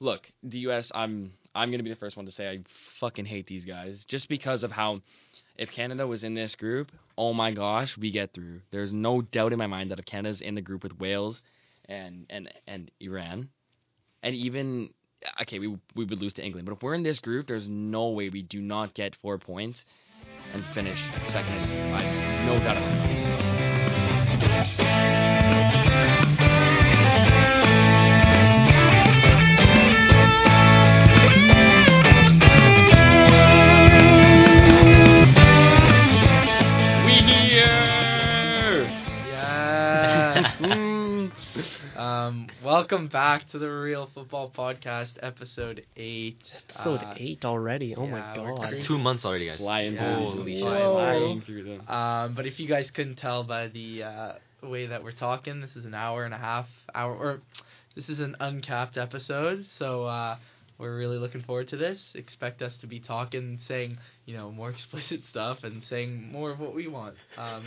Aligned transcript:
look, 0.00 0.30
the 0.42 0.58
U.S. 0.60 0.90
I'm 0.94 1.32
I'm 1.54 1.70
gonna 1.70 1.82
be 1.82 1.90
the 1.90 1.96
first 1.96 2.16
one 2.16 2.26
to 2.26 2.32
say 2.32 2.48
I 2.48 2.58
fucking 2.98 3.26
hate 3.26 3.46
these 3.46 3.64
guys 3.64 4.04
just 4.08 4.28
because 4.28 4.62
of 4.62 4.72
how. 4.72 5.00
If 5.56 5.70
Canada 5.72 6.06
was 6.06 6.24
in 6.24 6.32
this 6.32 6.54
group, 6.54 6.90
oh 7.18 7.34
my 7.34 7.50
gosh, 7.50 7.98
we 7.98 8.10
get 8.10 8.32
through. 8.32 8.62
There's 8.70 8.94
no 8.94 9.20
doubt 9.20 9.52
in 9.52 9.58
my 9.58 9.66
mind 9.66 9.90
that 9.90 9.98
if 9.98 10.06
Canada's 10.06 10.40
in 10.40 10.54
the 10.54 10.62
group 10.62 10.82
with 10.82 10.98
Wales 10.98 11.42
and 11.86 12.24
and 12.30 12.50
and 12.66 12.90
Iran, 12.98 13.50
and 14.22 14.34
even 14.34 14.88
okay, 15.42 15.58
we 15.58 15.68
we 15.94 16.06
would 16.06 16.22
lose 16.22 16.32
to 16.34 16.42
England, 16.42 16.66
but 16.66 16.72
if 16.72 16.82
we're 16.82 16.94
in 16.94 17.02
this 17.02 17.20
group, 17.20 17.46
there's 17.46 17.68
no 17.68 18.08
way 18.08 18.30
we 18.30 18.40
do 18.40 18.62
not 18.62 18.94
get 18.94 19.16
four 19.16 19.36
points 19.36 19.84
and 20.54 20.64
finish 20.72 20.98
second. 21.28 21.52
I, 21.92 22.46
no 22.46 22.58
doubt 22.58 22.80
my 22.80 23.09
um, 42.30 42.46
welcome 42.64 43.08
back 43.08 43.48
to 43.50 43.58
the 43.58 43.68
Real 43.68 44.08
Football 44.14 44.52
Podcast, 44.56 45.10
episode 45.20 45.84
eight. 45.96 46.38
Episode 46.70 47.00
Uh, 47.02 47.14
eight 47.16 47.44
already. 47.44 47.96
Oh 47.96 48.04
yeah, 48.04 48.10
my 48.12 48.36
god. 48.36 48.58
crazy. 48.70 48.82
Two 48.82 48.98
months 48.98 49.24
already, 49.24 49.46
guys. 49.46 49.58
Flying 49.58 49.94
Yeah. 49.94 50.14
through 50.16 50.26
Holy 50.26 50.60
them. 50.60 50.92
Flying 50.92 51.40
through 51.42 51.64
them. 51.64 51.88
Um, 51.88 52.34
but 52.34 52.46
if 52.46 52.60
you 52.60 52.68
guys 52.68 52.92
couldn't 52.92 53.16
tell 53.16 53.42
by 53.42 53.66
the 53.66 54.04
uh, 54.04 54.32
way 54.62 54.86
that 54.86 55.02
we're 55.02 55.10
talking, 55.10 55.60
this 55.60 55.74
is 55.74 55.84
an 55.84 55.94
hour 55.94 56.24
and 56.24 56.32
a 56.32 56.38
half 56.38 56.68
hour, 56.94 57.12
or 57.16 57.40
this 57.96 58.08
is 58.08 58.20
an 58.20 58.36
uncapped 58.38 58.96
episode. 58.96 59.66
So 59.76 60.04
uh, 60.04 60.36
we're 60.78 60.96
really 60.96 61.18
looking 61.18 61.42
forward 61.42 61.66
to 61.68 61.76
this. 61.76 62.12
Expect 62.14 62.62
us 62.62 62.76
to 62.76 62.86
be 62.86 63.00
talking, 63.00 63.58
saying 63.66 63.98
you 64.24 64.36
know 64.36 64.52
more 64.52 64.70
explicit 64.76 65.24
stuff, 65.24 65.64
and 65.64 65.82
saying 65.82 66.30
more 66.30 66.52
of 66.52 66.60
what 66.60 66.76
we 66.76 66.86
want. 66.86 67.16
Um, 67.36 67.64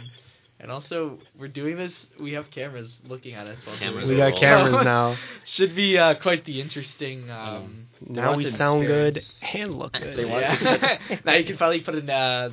and 0.60 0.72
also, 0.72 1.20
we're 1.38 1.48
doing 1.50 1.76
this. 1.78 1.94
We 2.20 2.34
have 2.34 2.50
cameras 2.52 3.00
looking 3.06 3.34
at 3.34 3.48
us. 3.48 3.58
While 3.66 3.78
Cameras 3.78 4.08
We 4.08 4.18
got 4.18 4.34
all- 4.34 4.40
cameras 4.40 4.86
now. 4.86 5.18
Should 5.46 5.76
be 5.76 5.98
uh, 5.98 6.16
quite 6.16 6.46
the 6.46 6.62
interesting. 6.62 7.30
Um, 7.30 7.88
Now 8.08 8.32
we 8.36 8.44
want 8.44 8.52
to 8.54 8.58
sound 8.58 8.86
good 8.88 9.24
and 9.54 9.76
look 9.78 9.94
good. 9.94 10.18
They 10.18 10.28
yeah. 10.30 10.98
now 11.26 11.34
you 11.34 11.46
can 11.46 11.58
finally 11.58 11.82
put 11.82 11.96
a 11.96 12.14
uh, 12.14 12.50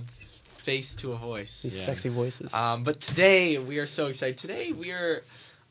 face 0.65 0.93
to 0.99 1.13
a 1.13 1.19
voice. 1.19 1.61
These 1.63 1.75
Yeah. 1.75 1.87
sexy 1.87 2.09
voices. 2.09 2.53
Um, 2.53 2.85
but 2.85 3.01
today 3.01 3.59
we 3.59 3.79
are 3.79 3.87
so 3.87 4.07
excited. 4.07 4.39
Today 4.39 4.73
we 4.73 4.91
are, 4.91 5.23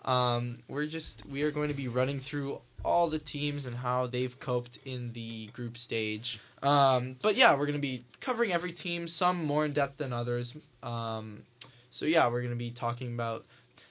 um, 0.06 0.60
we're 0.68 0.88
just 0.88 1.24
we 1.30 1.42
are 1.44 1.52
going 1.52 1.68
to 1.70 1.76
be 1.76 1.88
running 1.88 2.22
through 2.22 2.60
all 2.86 3.10
the 3.10 3.20
teams 3.20 3.66
and 3.66 3.76
how 3.76 4.08
they've 4.08 4.40
coped 4.40 4.80
in 4.86 5.12
the 5.14 5.48
group 5.48 5.78
stage. 5.78 6.40
Um, 6.64 7.18
but 7.22 7.36
yeah, 7.36 7.52
we're 7.54 7.66
going 7.66 7.74
to 7.74 7.82
be 7.82 8.06
covering 8.22 8.54
every 8.54 8.72
team, 8.72 9.08
some 9.08 9.44
more 9.46 9.66
in 9.66 9.74
depth 9.74 9.98
than 9.98 10.14
others. 10.14 10.54
Um, 10.82 11.44
so 11.90 12.06
yeah, 12.06 12.28
we're 12.28 12.42
going 12.42 12.54
to 12.54 12.58
be 12.58 12.72
talking 12.72 13.14
about 13.14 13.46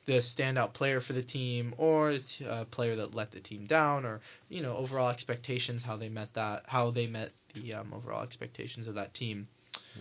the 0.07 0.15
standout 0.21 0.73
player 0.73 1.01
for 1.01 1.13
the 1.13 1.23
team 1.23 1.75
or 1.77 2.11
a 2.11 2.19
t- 2.19 2.45
a 2.47 2.65
player 2.71 2.97
that 2.97 3.15
let 3.15 3.31
the 3.31 3.41
team 3.41 3.67
down 3.67 4.05
or 4.07 4.21
you 4.49 4.63
know 4.63 4.77
overall 4.77 5.11
expectations 5.11 5.83
how 5.83 5.97
they 5.97 6.09
met 6.09 6.33
that 6.35 6.63
how 6.67 6.91
they 6.91 7.07
met 7.07 7.31
the 7.55 7.75
um, 7.75 7.93
overall 7.95 8.23
expectations 8.23 8.89
of 8.89 8.95
that 8.95 9.13
team 9.15 9.47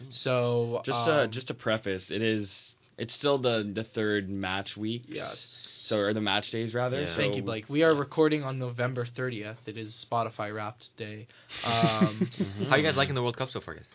so 0.09 0.81
Just 0.85 1.07
uh, 1.07 1.23
um, 1.23 1.31
just 1.31 1.47
to 1.47 1.53
preface, 1.53 2.11
it 2.11 2.21
is 2.21 2.75
it's 2.97 3.13
still 3.13 3.37
the 3.37 3.69
the 3.73 3.83
third 3.83 4.29
match 4.29 4.77
week. 4.77 5.03
yes 5.09 5.81
So 5.83 5.97
or 5.97 6.13
the 6.13 6.21
match 6.21 6.51
days 6.51 6.73
rather. 6.73 7.01
Yeah. 7.01 7.07
So 7.07 7.15
Thank 7.15 7.35
you, 7.37 7.41
Blake. 7.43 7.65
We 7.69 7.83
are 7.83 7.93
recording 7.93 8.43
on 8.43 8.59
November 8.59 9.05
30th. 9.05 9.57
It 9.65 9.77
is 9.77 10.05
Spotify 10.09 10.53
Wrapped 10.53 10.95
Day. 10.97 11.27
Um, 11.63 12.29
Mhm. 12.59 12.69
How 12.69 12.75
you 12.75 12.83
guys 12.83 12.95
liking 12.95 13.15
the 13.15 13.21
World 13.21 13.37
Cup 13.37 13.49
so 13.51 13.61
far, 13.61 13.75
guys? 13.75 13.85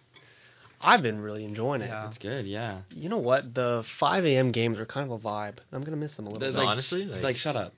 I've 0.83 1.02
been 1.02 1.20
really 1.20 1.44
enjoying 1.44 1.80
it. 1.83 1.86
Yeah. 1.88 2.08
It's 2.08 2.19
good, 2.19 2.47
yeah. 2.47 2.78
You 2.91 3.08
know 3.08 3.19
what? 3.19 3.55
The 3.55 3.84
5 3.98 4.25
a.m. 4.26 4.53
games 4.53 4.78
are 4.78 4.87
kind 4.87 5.10
of 5.10 5.12
a 5.12 5.28
vibe. 5.28 5.59
I'm 5.72 5.82
gonna 5.82 5.97
miss 5.97 6.12
them 6.15 6.26
a 6.26 6.31
little 6.31 6.41
The- 6.41 6.53
bit. 6.53 6.59
Like- 6.59 6.69
honestly, 6.69 7.04
like, 7.04 7.22
like 7.22 7.37
shut 7.37 7.56
up. 7.56 7.72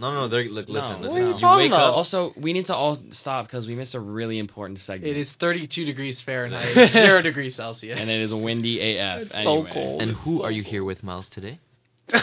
no, 0.00 0.12
no, 0.12 0.28
they're 0.28 0.44
look, 0.48 0.68
No. 0.68 0.74
listen, 0.74 1.00
What 1.02 1.10
are 1.10 1.18
you 1.20 1.34
You 1.34 1.40
talking 1.40 1.56
wake 1.64 1.72
about? 1.72 1.90
up. 1.90 1.96
Also, 1.96 2.32
we 2.36 2.52
need 2.52 2.66
to 2.66 2.74
all 2.74 2.98
stop 3.10 3.46
because 3.46 3.66
we 3.66 3.74
missed 3.74 3.94
a 3.94 4.00
really 4.00 4.38
important 4.38 4.78
segment. 4.80 5.10
it 5.10 5.18
is 5.20 5.30
32 5.32 5.84
degrees 5.84 6.20
Fahrenheit, 6.20 6.90
0 6.92 7.22
degrees 7.22 7.54
Celsius. 7.56 7.98
and 7.98 8.08
it 8.10 8.20
is 8.20 8.30
a 8.32 8.36
windy 8.36 8.80
AF. 8.98 9.22
It's 9.22 9.42
so 9.42 9.64
cold. 9.64 10.02
And 10.02 10.12
who 10.12 10.42
are 10.42 10.50
you 10.52 10.62
here 10.62 10.84
with, 10.84 11.02
Miles, 11.02 11.28
today? 11.28 11.58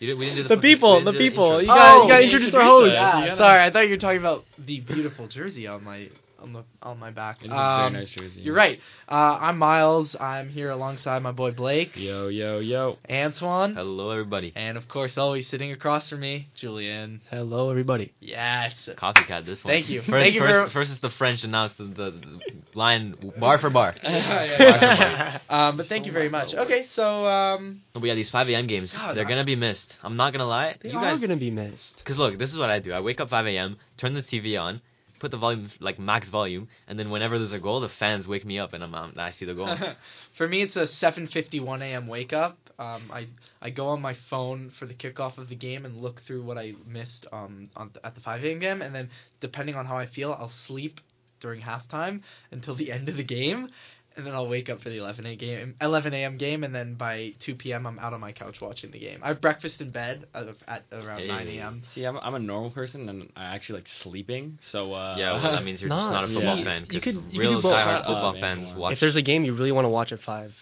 You 0.00 0.08
didn't, 0.08 0.18
we 0.18 0.24
didn't 0.26 0.36
do 0.36 0.42
the, 0.48 0.56
the 0.56 0.60
people, 0.60 0.98
we 0.98 1.04
the 1.04 1.12
didn't 1.12 1.22
do 1.24 1.30
people. 1.30 1.60
You 1.62 1.68
gotta, 1.68 1.98
Oh, 1.98 2.02
you 2.02 2.08
gotta 2.08 2.24
introduce 2.24 2.52
our 2.52 2.62
host. 2.62 2.90
it. 2.90 2.94
yeah, 2.94 3.12
gotta- 3.12 3.36
sorry. 3.36 3.62
I 3.62 3.70
thought 3.70 3.84
you 3.84 3.90
were 3.90 3.96
talking 3.96 4.18
about 4.18 4.44
the 4.58 4.80
beautiful 4.80 5.28
jersey 5.28 5.66
on 5.68 5.82
my 5.84 6.08
on 6.44 6.52
the 6.52 6.62
on 6.82 6.98
my 6.98 7.10
back. 7.10 7.38
It 7.42 7.46
is 7.46 7.52
a 7.52 7.56
Um, 7.60 7.92
very 7.92 8.02
nice 8.04 8.10
jersey. 8.12 8.42
You're 8.42 8.54
right. 8.54 8.78
Uh, 9.08 9.38
I'm 9.40 9.56
Miles. 9.58 10.14
I'm 10.20 10.50
here 10.50 10.70
alongside 10.70 11.22
my 11.22 11.32
boy 11.32 11.52
Blake, 11.52 11.96
Yo, 11.96 12.28
yo, 12.28 12.58
yo. 12.58 12.98
Antoine, 13.10 13.74
Hello, 13.74 14.10
everybody. 14.10 14.52
and 14.54 14.76
of 14.76 14.86
course, 14.86 15.16
always 15.16 15.48
sitting 15.48 15.72
across 15.72 16.10
from 16.10 16.20
me, 16.20 16.48
Julian. 16.54 17.22
Hello, 17.30 17.70
everybody. 17.70 18.12
Yes. 18.20 18.88
Copycat 18.94 19.46
this 19.46 19.64
one. 19.64 19.72
Thank 19.72 19.88
you. 19.88 20.00
First, 20.02 20.10
Thank 20.10 20.34
you 20.34 20.40
first, 20.42 20.52
very- 20.52 20.70
first 20.70 20.92
it's 20.92 21.00
the 21.00 21.10
French, 21.10 21.42
and 21.44 21.52
now 21.52 21.64
it's 21.66 21.76
the, 21.76 21.84
the, 21.84 22.10
the 22.10 22.40
line 22.74 23.14
bar 23.38 23.58
for 23.58 23.70
bar. 23.70 23.94
Um, 25.48 25.76
but 25.76 25.86
thank 25.86 26.06
you 26.06 26.12
very 26.12 26.28
much. 26.28 26.52
Okay, 26.54 26.86
so 26.90 27.26
um, 27.26 27.80
we 28.00 28.08
got 28.08 28.14
these 28.14 28.30
5 28.30 28.48
a.m. 28.50 28.66
games. 28.66 28.92
God, 28.92 29.16
They're 29.16 29.24
I- 29.24 29.28
gonna 29.28 29.44
be 29.44 29.56
missed. 29.56 29.92
I'm 30.02 30.16
not 30.16 30.32
gonna 30.32 30.46
lie. 30.46 30.76
They 30.80 30.90
you 30.90 30.98
are 30.98 31.00
guys, 31.00 31.20
gonna 31.20 31.36
be 31.36 31.50
missed. 31.50 31.96
Because 31.98 32.18
look, 32.18 32.38
this 32.38 32.50
is 32.50 32.58
what 32.58 32.70
I 32.70 32.78
do. 32.80 32.92
I 32.92 33.00
wake 33.00 33.20
up 33.20 33.30
5 33.30 33.46
a.m., 33.46 33.76
turn 33.96 34.14
the 34.14 34.22
TV 34.22 34.60
on, 34.60 34.80
put 35.18 35.30
the 35.30 35.36
volume 35.36 35.70
like 35.80 35.98
max 35.98 36.28
volume, 36.28 36.68
and 36.86 36.98
then 36.98 37.10
whenever 37.10 37.38
there's 37.38 37.52
a 37.52 37.58
goal, 37.58 37.80
the 37.80 37.88
fans 37.88 38.26
wake 38.26 38.44
me 38.44 38.58
up, 38.58 38.72
and 38.72 38.82
I'm, 38.82 38.94
um, 38.94 39.14
I 39.16 39.30
see 39.30 39.44
the 39.44 39.54
goal. 39.54 39.76
For 40.36 40.48
me, 40.48 40.62
it's 40.62 40.76
a 40.76 40.82
7:51 40.82 41.82
a.m. 41.82 42.06
wake 42.06 42.32
up. 42.32 42.58
Um, 42.78 43.10
I 43.12 43.26
I 43.62 43.70
go 43.70 43.88
on 43.88 44.02
my 44.02 44.14
phone 44.28 44.70
for 44.78 44.86
the 44.86 44.94
kickoff 44.94 45.38
of 45.38 45.48
the 45.48 45.54
game 45.54 45.84
and 45.84 46.02
look 46.02 46.20
through 46.22 46.42
what 46.42 46.58
I 46.58 46.74
missed 46.86 47.26
um 47.32 47.70
on 47.76 47.92
at 48.02 48.14
the 48.14 48.20
5 48.20 48.44
a.m. 48.44 48.58
game, 48.58 48.82
and 48.82 48.94
then 48.94 49.10
depending 49.40 49.76
on 49.76 49.86
how 49.86 49.96
I 49.96 50.06
feel, 50.06 50.32
I'll 50.32 50.48
sleep 50.48 51.00
during 51.40 51.60
halftime 51.60 52.22
until 52.50 52.74
the 52.74 52.90
end 52.96 53.08
of 53.08 53.16
the 53.16 53.22
game, 53.24 53.68
and 54.16 54.26
then 54.26 54.34
I'll 54.34 54.48
wake 54.48 54.68
up 54.70 54.80
for 54.80 54.88
the 54.90 54.98
11 54.98 55.26
a 55.26 55.36
game 55.36 55.74
11 55.80 56.14
a.m. 56.14 56.36
game, 56.36 56.62
and 56.64 56.74
then 56.74 56.94
by 56.94 57.34
2 57.40 57.54
p.m. 57.56 57.86
I'm 57.86 57.98
out 57.98 58.12
on 58.12 58.20
my 58.20 58.32
couch 58.32 58.60
watching 58.60 58.90
the 58.90 58.98
game. 58.98 59.20
I 59.22 59.28
have 59.28 59.40
breakfast 59.40 59.80
in 59.80 59.90
bed 59.90 60.26
at, 60.34 60.46
at 60.68 60.84
around 60.92 61.26
9 61.26 61.48
a.m. 61.48 61.82
See, 61.94 62.04
I'm, 62.04 62.16
I'm 62.18 62.34
a 62.34 62.38
normal 62.38 62.70
person 62.70 63.08
and 63.08 63.30
I 63.36 63.44
actually 63.54 63.80
like 63.80 63.88
sleeping. 63.88 64.58
So 64.62 64.92
uh, 64.92 65.16
yeah, 65.18 65.32
well, 65.32 65.52
that 65.52 65.64
means 65.64 65.80
you're 65.82 65.90
just 65.90 66.10
not 66.10 66.24
a 66.24 66.28
football 66.28 66.58
yeah. 66.58 66.64
fan. 66.64 66.82
You 66.82 66.86
'cause 67.00 67.02
could- 67.02 67.14
you 67.16 67.22
could 67.22 67.38
real 67.38 67.56
do 67.56 67.62
both. 67.62 67.76
diehard 67.76 67.98
football 68.06 68.32
man, 68.34 68.40
fans 68.40 68.68
come 68.68 68.78
watch. 68.78 68.92
If 68.94 69.00
there's 69.00 69.16
a 69.16 69.22
game 69.22 69.44
you 69.44 69.54
really 69.54 69.72
want 69.72 69.84
to 69.84 69.88
watch 69.90 70.12
at 70.12 70.20
5 70.20 70.54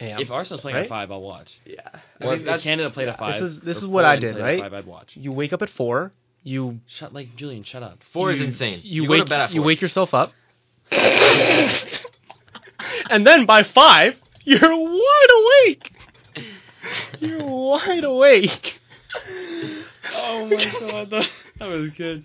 a.m. 0.00 0.20
if 0.20 0.30
Arsenal's 0.30 0.60
playing 0.62 0.76
Right? 0.76 0.82
at 0.84 0.88
five, 0.88 1.10
I'll 1.12 1.22
watch. 1.22 1.58
Yeah, 1.64 1.80
Or 2.20 2.34
if 2.34 2.62
Canada 2.62 2.90
played 2.90 3.08
at 3.08 3.20
yeah, 3.20 3.26
this 3.32 3.40
five. 3.40 3.42
is- 3.50 3.60
this 3.60 3.76
is 3.78 3.86
what 3.86 4.04
I 4.04 4.16
did, 4.16 4.32
played 4.34 4.42
at 4.42 4.46
right? 4.46 4.60
Five, 4.60 4.74
I'd 4.74 4.86
watch. 4.86 5.16
you 5.16 5.32
wake 5.32 5.52
up 5.52 5.62
at 5.62 5.70
4, 5.70 6.12
you 6.44 6.80
Shut 6.88 7.12
like 7.14 7.36
Julian. 7.36 7.62
Shut 7.62 7.82
up. 7.84 7.98
four 8.12 8.32
is 8.32 8.40
insane. 8.40 8.80
You, 8.82 9.04
go 9.06 9.10
wake 9.12 9.24
to 9.24 9.28
bed 9.28 9.40
at 9.40 9.52
you 9.52 9.62
wake 9.62 9.80
yourself 9.80 10.12
up. 10.14 10.32
and 13.10 13.26
then 13.26 13.46
by 13.46 13.62
5, 13.62 14.14
you're 14.42 14.60
wide 14.60 15.28
awake. 15.70 15.92
You're 17.18 17.44
wide 17.46 18.04
awake. 18.04 18.80
Oh 20.14 20.46
my 20.46 20.64
god, 20.80 21.10
that, 21.10 21.28
that 21.58 21.68
was 21.68 21.90
good. 21.90 22.24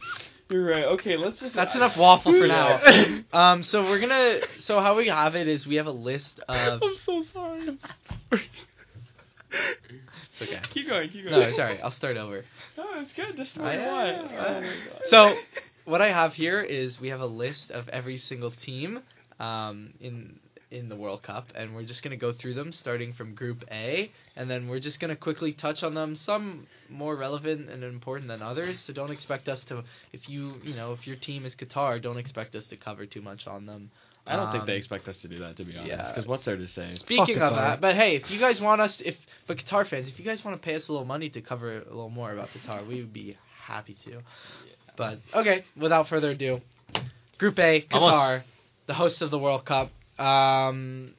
You're 0.49 0.65
right. 0.65 0.85
Okay, 0.85 1.17
let's 1.17 1.41
just. 1.41 1.55
That's 1.55 1.75
enough 1.75 1.97
waffle 1.97 2.31
for 2.31 2.47
now. 2.47 2.81
Um, 3.33 3.61
so 3.61 3.83
we're 3.83 3.99
gonna. 3.99 4.39
So 4.61 4.79
how 4.79 4.95
we 4.95 5.09
have 5.09 5.35
it 5.35 5.47
is 5.49 5.67
we 5.67 5.75
have 5.75 5.87
a 5.87 5.91
list 5.91 6.39
of. 6.47 6.81
I'm 6.81 6.95
so 7.05 7.23
sorry. 7.33 7.67
I'm 7.67 7.79
sorry. 8.29 8.43
It's 9.51 10.41
okay. 10.41 10.61
Keep 10.73 10.87
going. 10.87 11.09
Keep 11.09 11.25
going. 11.25 11.39
No, 11.39 11.51
sorry. 11.51 11.81
I'll 11.81 11.91
start 11.91 12.15
over. 12.15 12.45
No, 12.77 12.85
it's 12.97 13.11
good. 13.13 13.35
This 13.35 13.51
is 13.51 13.57
what 13.57 13.67
I 13.67 13.75
am, 13.75 13.91
want. 13.91 14.31
yeah. 14.31 14.61
Oh. 14.63 15.09
So 15.09 15.35
what 15.85 16.01
I 16.01 16.11
have 16.11 16.33
here 16.33 16.61
is 16.61 16.99
we 16.99 17.09
have 17.09 17.19
a 17.21 17.25
list 17.27 17.69
of 17.71 17.89
every 17.89 18.17
single 18.17 18.51
team 18.51 18.99
um, 19.39 19.93
in 19.99 20.39
in 20.69 20.89
the 20.89 20.95
World 20.95 21.23
Cup, 21.23 21.47
and 21.55 21.73
we're 21.73 21.83
just 21.83 22.03
gonna 22.03 22.17
go 22.17 22.33
through 22.33 22.53
them, 22.53 22.71
starting 22.73 23.13
from 23.13 23.33
Group 23.33 23.63
A, 23.71 24.11
and 24.35 24.49
then 24.49 24.67
we're 24.67 24.79
just 24.81 24.99
gonna 24.99 25.15
quickly 25.15 25.53
touch 25.53 25.81
on 25.83 25.93
them. 25.93 26.15
Some 26.15 26.67
more 26.89 27.15
relevant 27.15 27.69
and 27.69 27.83
important 27.83 28.27
than 28.27 28.41
others. 28.41 28.79
So 28.79 28.91
don't 28.93 29.11
expect 29.11 29.47
us 29.47 29.63
to. 29.65 29.83
If 30.11 30.27
you 30.29 30.55
you 30.63 30.75
know 30.75 30.91
if 30.93 31.07
your 31.07 31.15
team 31.15 31.45
is 31.45 31.55
Qatar, 31.55 32.01
don't 32.01 32.17
expect 32.17 32.53
us 32.55 32.65
to 32.67 32.75
cover 32.77 33.05
too 33.05 33.21
much 33.21 33.47
on 33.47 33.65
them. 33.65 33.91
I 34.29 34.35
don't 34.35 34.51
think 34.51 34.63
Um, 34.63 34.67
they 34.67 34.75
expect 34.75 35.07
us 35.07 35.15
to 35.21 35.29
do 35.29 35.37
that, 35.39 35.55
to 35.55 35.63
be 35.63 35.71
honest. 35.77 35.87
yeah. 35.89 36.09
Because 36.09 36.27
what's 36.27 36.43
there 36.43 36.57
to 36.57 36.67
say? 36.67 36.93
Speaking 36.95 37.37
of 37.37 37.55
that, 37.55 37.79
but 37.79 37.95
hey, 37.95 38.17
if 38.17 38.29
you 38.29 38.37
guys 38.41 38.59
want 38.59 38.81
us, 38.81 38.97
to, 38.97 39.07
if 39.07 39.15
but 39.47 39.55
Qatar 39.57 39.87
fans, 39.87 40.09
if 40.09 40.19
you 40.19 40.25
guys 40.25 40.43
want 40.43 40.57
to 40.57 40.61
pay 40.61 40.75
us 40.75 40.89
a 40.89 40.91
little 40.91 41.07
money 41.07 41.29
to 41.29 41.39
cover 41.39 41.77
a 41.77 41.85
little 41.85 42.09
more 42.09 42.33
about 42.33 42.49
Qatar, 42.49 42.85
we 42.85 42.95
would 42.95 43.13
be 43.13 43.37
happy 43.63 43.95
to. 44.03 44.19
But 44.97 45.19
okay, 45.33 45.63
without 45.77 46.09
further 46.09 46.31
ado, 46.31 46.59
Group 47.37 47.57
A, 47.59 47.81
Qatar, 47.89 48.01
Almost. 48.01 48.45
the 48.87 48.93
hosts 48.95 49.21
of 49.21 49.31
the 49.31 49.39
World 49.39 49.63
Cup. 49.63 49.91
Um, 50.19 51.13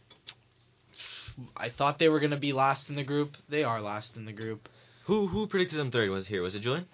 I 1.57 1.69
thought 1.69 1.99
they 1.99 2.09
were 2.09 2.21
gonna 2.21 2.37
be 2.39 2.53
last 2.53 2.89
in 2.89 2.97
the 2.97 3.05
group. 3.05 3.37
They 3.49 3.63
are 3.65 3.81
last 3.81 4.17
in 4.17 4.25
the 4.25 4.33
group. 4.33 4.69
Who 5.05 5.27
who 5.29 5.47
predicted 5.47 5.79
them 5.79 5.91
third? 5.91 6.11
Was 6.11 6.27
here? 6.27 6.43
Was 6.43 6.55
it 6.55 6.61
Julian? 6.61 6.87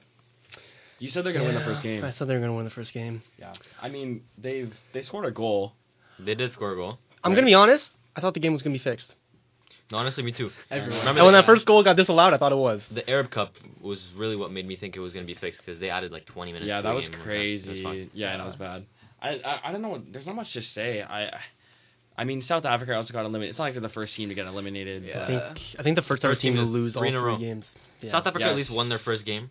You 0.98 1.10
said 1.10 1.24
they're 1.24 1.32
gonna 1.32 1.46
win 1.46 1.54
the 1.54 1.60
first 1.64 1.82
game. 1.82 2.04
I 2.04 2.12
said 2.12 2.28
they 2.28 2.34
were 2.34 2.40
gonna 2.40 2.54
win 2.54 2.64
the 2.64 2.70
first 2.70 2.92
game. 2.92 3.22
Yeah. 3.38 3.52
I 3.80 3.88
mean, 3.88 4.22
they've 4.38 4.72
they 4.92 5.02
scored 5.02 5.24
a 5.24 5.30
goal. 5.30 5.72
They 6.18 6.34
did 6.34 6.52
score 6.52 6.72
a 6.72 6.76
goal. 6.76 6.98
I'm 7.22 7.32
Right. 7.32 7.36
gonna 7.36 7.46
be 7.46 7.54
honest. 7.54 7.90
I 8.14 8.20
thought 8.20 8.34
the 8.34 8.40
game 8.40 8.52
was 8.52 8.62
gonna 8.62 8.74
be 8.74 8.78
fixed. 8.78 9.14
No, 9.90 9.98
honestly, 9.98 10.22
me 10.22 10.32
too. 10.32 10.50
Everyone. 10.70 10.98
Remember 11.00 11.20
And 11.20 11.26
when 11.26 11.34
that 11.34 11.44
first 11.46 11.66
goal 11.66 11.82
got 11.82 11.96
disallowed, 11.96 12.32
I 12.32 12.38
thought 12.38 12.52
it 12.52 12.56
was. 12.56 12.82
The 12.90 13.08
Arab 13.08 13.30
Cup 13.30 13.54
was 13.80 14.02
really 14.16 14.34
what 14.36 14.50
made 14.50 14.66
me 14.66 14.76
think 14.76 14.96
it 14.96 15.00
was 15.00 15.12
going 15.12 15.26
to 15.26 15.30
be 15.32 15.38
fixed 15.38 15.60
because 15.60 15.78
they 15.78 15.90
added 15.90 16.10
like 16.10 16.24
20 16.24 16.52
minutes. 16.52 16.66
Yeah, 16.66 16.78
to 16.78 16.82
that 16.84 16.88
the 16.90 16.94
was 16.94 17.08
game 17.10 17.18
one 17.18 17.28
time. 17.28 17.36
It 17.38 17.52
was 17.52 17.82
crazy. 17.82 18.10
yeah, 18.14 18.36
that 18.38 18.46
was 18.46 18.56
bad. 18.56 18.86
I, 19.20 19.28
I 19.44 19.60
I 19.68 19.72
don't 19.72 19.82
know. 19.82 19.90
what- 19.90 20.10
There's 20.10 20.24
not 20.26 20.36
much 20.36 20.52
to 20.54 20.62
say. 20.62 21.02
I 21.02 21.26
I 21.26 21.40
mean, 22.22 22.40
South 22.43 22.64
Africa 22.64 22.94
also 22.94 23.12
got 23.12 23.22
eliminated. 23.22 23.50
It's 23.50 23.58
not 23.58 23.64
like 23.64 23.72
they're 23.75 23.82
the 23.82 23.88
first 23.88 24.14
team 24.14 24.28
to 24.28 24.37
get 24.37 24.46
eliminated. 24.46 25.02
Yeah. 25.02 25.25
I 25.25 25.26
think 25.26 25.61
I 25.81 25.82
think 25.82 25.96
the 25.96 26.02
first 26.02 26.22
First 26.22 26.40
team 26.40 26.52
team 26.55 26.61
to 26.64 26.66
to- 26.66 26.70
lose 26.70 26.94
all 26.94 27.02
three 27.02 27.08
three 27.11 27.16
in 27.19 27.22
a 27.22 27.26
row. 27.26 27.37
games. 27.37 27.69
Yeah. 28.00 28.12
South 28.12 28.26
Africa 28.28 28.44
at 28.44 28.55
least 28.55 28.70
won 28.70 28.88
their 28.88 28.99
first 29.00 29.25
game. 29.26 29.50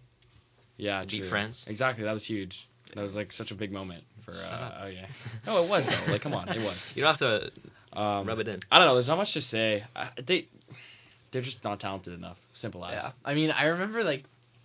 yeah, 0.78 1.04
beat 1.04 1.20
true. 1.20 1.30
France. 1.30 1.62
Exactly. 1.68 2.06
That 2.06 2.14
was 2.14 2.24
huge. 2.24 2.58
That 2.96 3.02
was 3.02 3.16
like 3.16 3.34
such 3.34 3.52
a 3.52 3.56
big 3.56 3.72
moment 3.74 4.06
for. 4.24 4.32
Uh, 4.32 4.84
oh 4.84 4.88
yeah. 4.88 5.08
No, 5.46 5.64
it 5.64 5.68
was 5.70 5.84
though. 5.86 6.12
Like, 6.12 6.22
come 6.22 6.34
on, 6.34 6.48
it 6.48 6.62
was. 6.64 6.78
You 6.96 7.04
don't 7.04 7.18
have 7.18 7.52
to 7.94 8.00
Um, 8.00 8.26
rub 8.28 8.40
it 8.40 8.48
in. 8.48 8.62
I 8.72 8.78
don't 8.80 8.88
know. 8.88 8.94
There's 8.94 9.08
not 9.08 9.18
much 9.18 9.34
to 9.34 9.42
say. 9.42 9.84
I, 9.96 10.10
they 10.26 10.48
they're 11.32 11.42
just 11.42 11.64
not 11.64 11.80
talented 11.80 12.14
enough. 12.14 12.38
Simple 12.54 12.86
as. 12.86 12.94
Yeah, 12.94 13.12
I 13.26 13.34
mean, 13.34 13.52
I 13.52 13.66
remember 13.66 14.04
like 14.04 14.24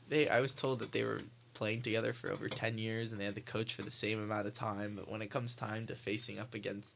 they. 0.09 0.29
I 0.29 0.41
was 0.41 0.53
told 0.53 0.81
that 0.81 0.93
they 0.93 1.03
were 1.05 1.21
playing 1.55 1.83
together 1.83 2.13
for 2.21 2.31
over 2.31 2.49
ten 2.51 2.77
years, 2.79 3.11
and 3.11 3.21
they 3.21 3.25
had 3.25 3.35
the 3.35 3.41
coach 3.41 3.75
for 3.75 3.83
the 3.83 3.91
same 3.91 4.23
amount 4.23 4.47
of 4.47 4.55
time. 4.55 4.95
But 4.97 5.11
when 5.11 5.23
it 5.23 5.31
comes 5.31 5.55
time 5.55 5.87
to 5.87 5.97
facing 6.05 6.39
up 6.39 6.53
against, 6.55 6.87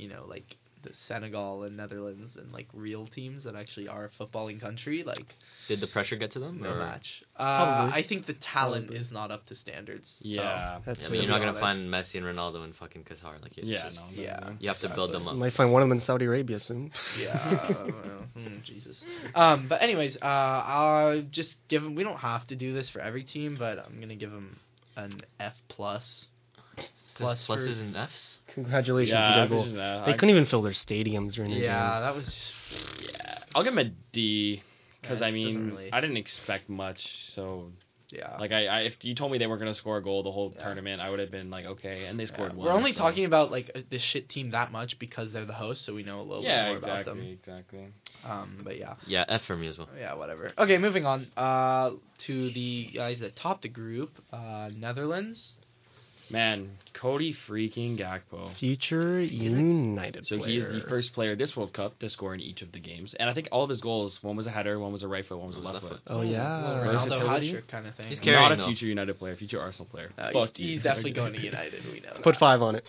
you 0.00 0.08
know, 0.08 0.24
like 0.28 0.56
the 0.82 0.90
Senegal 1.08 1.64
and 1.64 1.76
Netherlands 1.76 2.36
and 2.36 2.50
like 2.52 2.66
real 2.72 3.06
teams 3.06 3.44
that 3.44 3.54
actually 3.54 3.86
are 3.86 4.06
a 4.06 4.22
footballing 4.24 4.58
country, 4.58 5.02
like 5.04 5.34
Did 5.68 5.80
the 5.82 5.86
pressure 5.86 6.16
get 6.16 6.30
to 6.32 6.38
them? 6.38 6.58
no 6.62 6.70
or- 6.70 6.78
match. 6.78 7.22
Uh, 7.36 7.44
Probably. 7.66 7.92
I 8.02 8.06
think 8.08 8.24
the 8.26 8.32
talent 8.32 8.86
Probably. 8.86 8.98
is 9.04 9.10
not 9.12 9.30
up 9.30 9.44
to 9.48 9.54
standards. 9.56 10.06
so- 10.08 10.14
Yeah. 10.22 10.78
That's 10.86 10.98
Yeah, 11.00 11.04
To 11.04 11.10
but 11.10 11.16
you're 11.16 11.24
be 11.26 11.28
not 11.28 11.40
going 11.42 11.52
to 11.54 11.60
find 11.60 11.90
Messi 11.90 12.14
and 12.14 12.24
Ronaldo 12.24 12.64
in 12.64 12.72
fucking 12.72 13.04
Qatar. 13.04 13.42
Like, 13.42 13.58
Yeah. 13.58 13.88
just- 13.90 13.96
No. 14.00 14.06
no, 14.06 14.22
yeah. 14.22 14.38
no. 14.42 14.56
You 14.58 14.68
have 14.68 14.78
to 14.80 14.88
build 14.88 15.12
them 15.12 15.24
You 15.24 15.28
up. 15.30 15.36
might 15.36 15.52
find 15.52 15.70
one 15.70 15.82
of 15.82 15.88
them 15.90 15.98
in 15.98 16.02
Saudi 16.02 16.24
Arabia 16.24 16.58
soon. 16.58 16.92
Yeah. 17.18 17.36
well, 17.68 18.24
mm, 18.38 18.62
Jesus. 18.64 19.04
Um, 19.34 19.68
but 19.68 19.82
anyways, 19.82 20.16
uh, 20.16 20.24
I'll 20.24 21.20
just 21.30 21.56
give 21.68 21.82
them. 21.82 21.94
We 21.94 22.04
don't 22.04 22.16
have 22.20 22.46
to 22.46 22.56
do 22.56 22.72
this 22.72 22.88
for 22.88 23.00
every 23.00 23.24
team, 23.24 23.56
but 23.58 23.78
I'm 23.78 24.00
gonna 24.00 24.16
give 24.16 24.30
them 24.30 24.58
an 24.96 25.20
F 25.38 25.54
plus. 25.68 26.26
Plus 27.20 27.46
Plus 27.46 27.58
for- 27.58 27.64
pluses 27.66 27.80
and 27.80 27.96
Fs. 27.96 28.36
Congratulations, 28.54 29.12
Yeah. 29.12 29.28
you 29.28 29.34
got 29.36 29.38
a 29.38 29.48
this 29.48 29.56
goal. 29.56 29.66
is, 29.66 29.76
uh, 29.76 30.02
They 30.06 30.12
I- 30.12 30.16
couldn't 30.16 30.30
even 30.30 30.46
fill 30.46 30.62
their 30.62 30.72
stadiums 30.72 31.34
during 31.34 31.50
the 31.52 31.58
Yeah, 31.58 31.90
games. 31.90 32.04
that 32.04 32.16
was 32.16 32.24
just. 32.26 32.52
Yeah. 33.12 33.38
I'll 33.54 33.62
give 33.64 33.72
him 33.72 33.78
a 33.78 33.90
D. 34.12 34.62
Because 35.00 35.20
Yeah, 35.20 35.26
I 35.28 35.30
mean, 35.30 35.66
really- 35.70 35.92
I 35.92 36.00
didn't 36.00 36.18
expect 36.18 36.68
much. 36.68 37.06
So 37.30 37.72
Yeah. 38.10 38.36
like, 38.38 38.52
I, 38.52 38.66
I 38.66 38.80
if 38.82 39.02
you 39.04 39.14
told 39.14 39.32
me 39.32 39.38
they 39.38 39.46
weren't 39.46 39.60
gonna 39.60 39.72
score 39.72 39.96
a 39.96 40.02
goal 40.02 40.22
the 40.22 40.30
whole 40.32 40.52
Yeah. 40.54 40.62
tournament, 40.64 41.00
I 41.00 41.08
would 41.08 41.20
have 41.20 41.30
been 41.30 41.48
like, 41.48 41.64
okay. 41.64 42.04
And 42.06 42.18
they 42.18 42.24
Yeah. 42.24 42.34
scored 42.34 42.52
one. 42.54 42.66
We're 42.66 42.72
only 42.72 42.92
so- 42.92 42.98
talking 42.98 43.24
about 43.24 43.50
like 43.50 43.70
uh, 43.74 43.80
this 43.88 44.02
shit 44.02 44.28
team 44.28 44.50
that 44.50 44.72
much 44.72 44.98
because 44.98 45.32
they're 45.32 45.46
the 45.46 45.54
host, 45.54 45.82
so 45.82 45.94
we 45.94 46.02
know 46.02 46.20
a 46.20 46.22
little 46.22 46.42
Yeah. 46.44 46.64
bit 46.64 46.68
more 46.68 46.76
Exactly. 46.78 47.12
about 47.12 47.16
them. 47.22 47.26
Exactly. 47.32 47.86
Um, 48.24 48.58
but 48.62 48.76
yeah, 48.78 48.94
Yeah, 49.06 49.24
F 49.28 49.42
for 49.46 49.56
me 49.56 49.68
as 49.68 49.78
well. 49.78 49.88
yeah, 49.96 50.12
whatever. 50.14 50.52
Okay, 50.58 50.76
moving 50.76 51.06
on. 51.06 51.28
Uh, 51.36 51.92
to 52.18 52.50
the 52.50 52.90
guys 52.92 53.20
that 53.20 53.36
topped 53.36 53.62
the 53.62 53.68
group, 53.68 54.10
uh, 54.32 54.68
Netherlands. 54.76 55.54
Man, 56.30 56.70
Cody 56.94 57.34
freaking 57.48 57.98
Gakpo. 57.98 58.54
Future 58.56 59.20
United 59.20 60.26
So 60.26 60.38
player. 60.38 60.48
he 60.48 60.56
is 60.58 60.82
the 60.82 60.88
first 60.88 61.12
player 61.12 61.34
this 61.34 61.56
World 61.56 61.72
Cup 61.72 61.98
to 61.98 62.08
score 62.08 62.34
in 62.34 62.40
each 62.40 62.62
of 62.62 62.70
the 62.72 62.78
games, 62.78 63.14
and 63.14 63.28
I 63.28 63.34
think 63.34 63.48
all 63.50 63.64
of 63.64 63.70
his 63.70 63.80
goals, 63.80 64.22
one 64.22 64.36
was 64.36 64.46
a 64.46 64.50
header, 64.50 64.78
one 64.78 64.92
was 64.92 65.02
a 65.02 65.08
right 65.08 65.26
foot, 65.26 65.38
one 65.38 65.48
was 65.48 65.56
a 65.58 65.60
One 65.60 65.72
left 65.74 65.84
was 65.84 65.92
foot. 65.94 66.02
Oh 66.06 66.20
yeah, 66.22 66.82
Little 66.84 67.00
Ronaldo 67.18 67.54
hat 67.56 67.68
kind 67.68 67.86
of 67.86 67.94
thing. 67.96 68.08
He's 68.08 68.20
Uh, 68.20 68.22
carrying, 68.22 68.42
Not 68.42 68.52
a 68.52 68.56
though. 68.56 68.66
future 68.66 68.86
United 68.86 69.18
player, 69.18 69.34
future 69.36 69.60
Arsenal 69.60 69.88
player. 69.90 70.10
he's, 70.16 70.32
Fuck 70.32 70.56
he's 70.56 70.66
you. 70.76 70.80
definitely 70.80 71.12
going 71.12 71.32
to 71.32 71.40
United. 71.42 71.84
We 71.92 72.00
know. 72.00 72.12
Put 72.22 72.34
that. 72.34 72.38
five 72.38 72.62
on 72.62 72.76
it. 72.76 72.84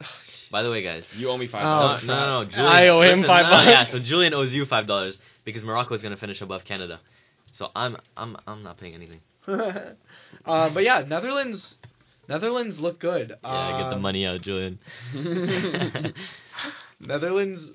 By 0.52 0.62
the 0.62 0.70
way, 0.70 0.82
guys. 0.82 1.04
You 1.16 1.30
owe 1.30 1.36
me 1.38 1.48
five. 1.48 1.64
Oh, 1.64 1.68
No, 1.68 1.80
dollars. 1.88 2.04
no, 2.04 2.14
no, 2.14 2.42
no. 2.44 2.50
Julian, 2.50 2.66
I 2.68 2.88
owe 2.88 3.00
him 3.00 3.08
listen, 3.20 3.24
five 3.26 3.44
no, 3.46 3.50
bucks. 3.50 3.66
Yeah, 3.66 3.84
so 3.86 3.98
Julian 3.98 4.34
owes 4.34 4.52
you 4.52 4.66
five 4.66 4.86
dollars 4.86 5.16
because 5.44 5.64
Morocco 5.64 5.94
is 5.94 6.02
gonna 6.02 6.16
finish 6.16 6.40
above 6.42 6.64
Canada. 6.64 7.00
So 7.54 7.70
I'm 7.74 7.96
I'm 8.16 8.36
I'm 8.46 8.62
not 8.62 8.78
paying 8.78 8.94
anything. 8.94 9.20
um, 9.48 9.94
but 10.74 10.82
yeah, 10.84 11.04
Netherlands. 11.08 11.74
Netherlands 12.28 12.78
look 12.78 12.98
good. 13.00 13.30
Yeah, 13.42 13.72
get 13.72 13.88
the 13.90 13.96
Um, 13.96 14.02
money 14.02 14.24
out, 14.26 14.40
Julian. 14.42 14.78
Netherlands, 17.00 17.70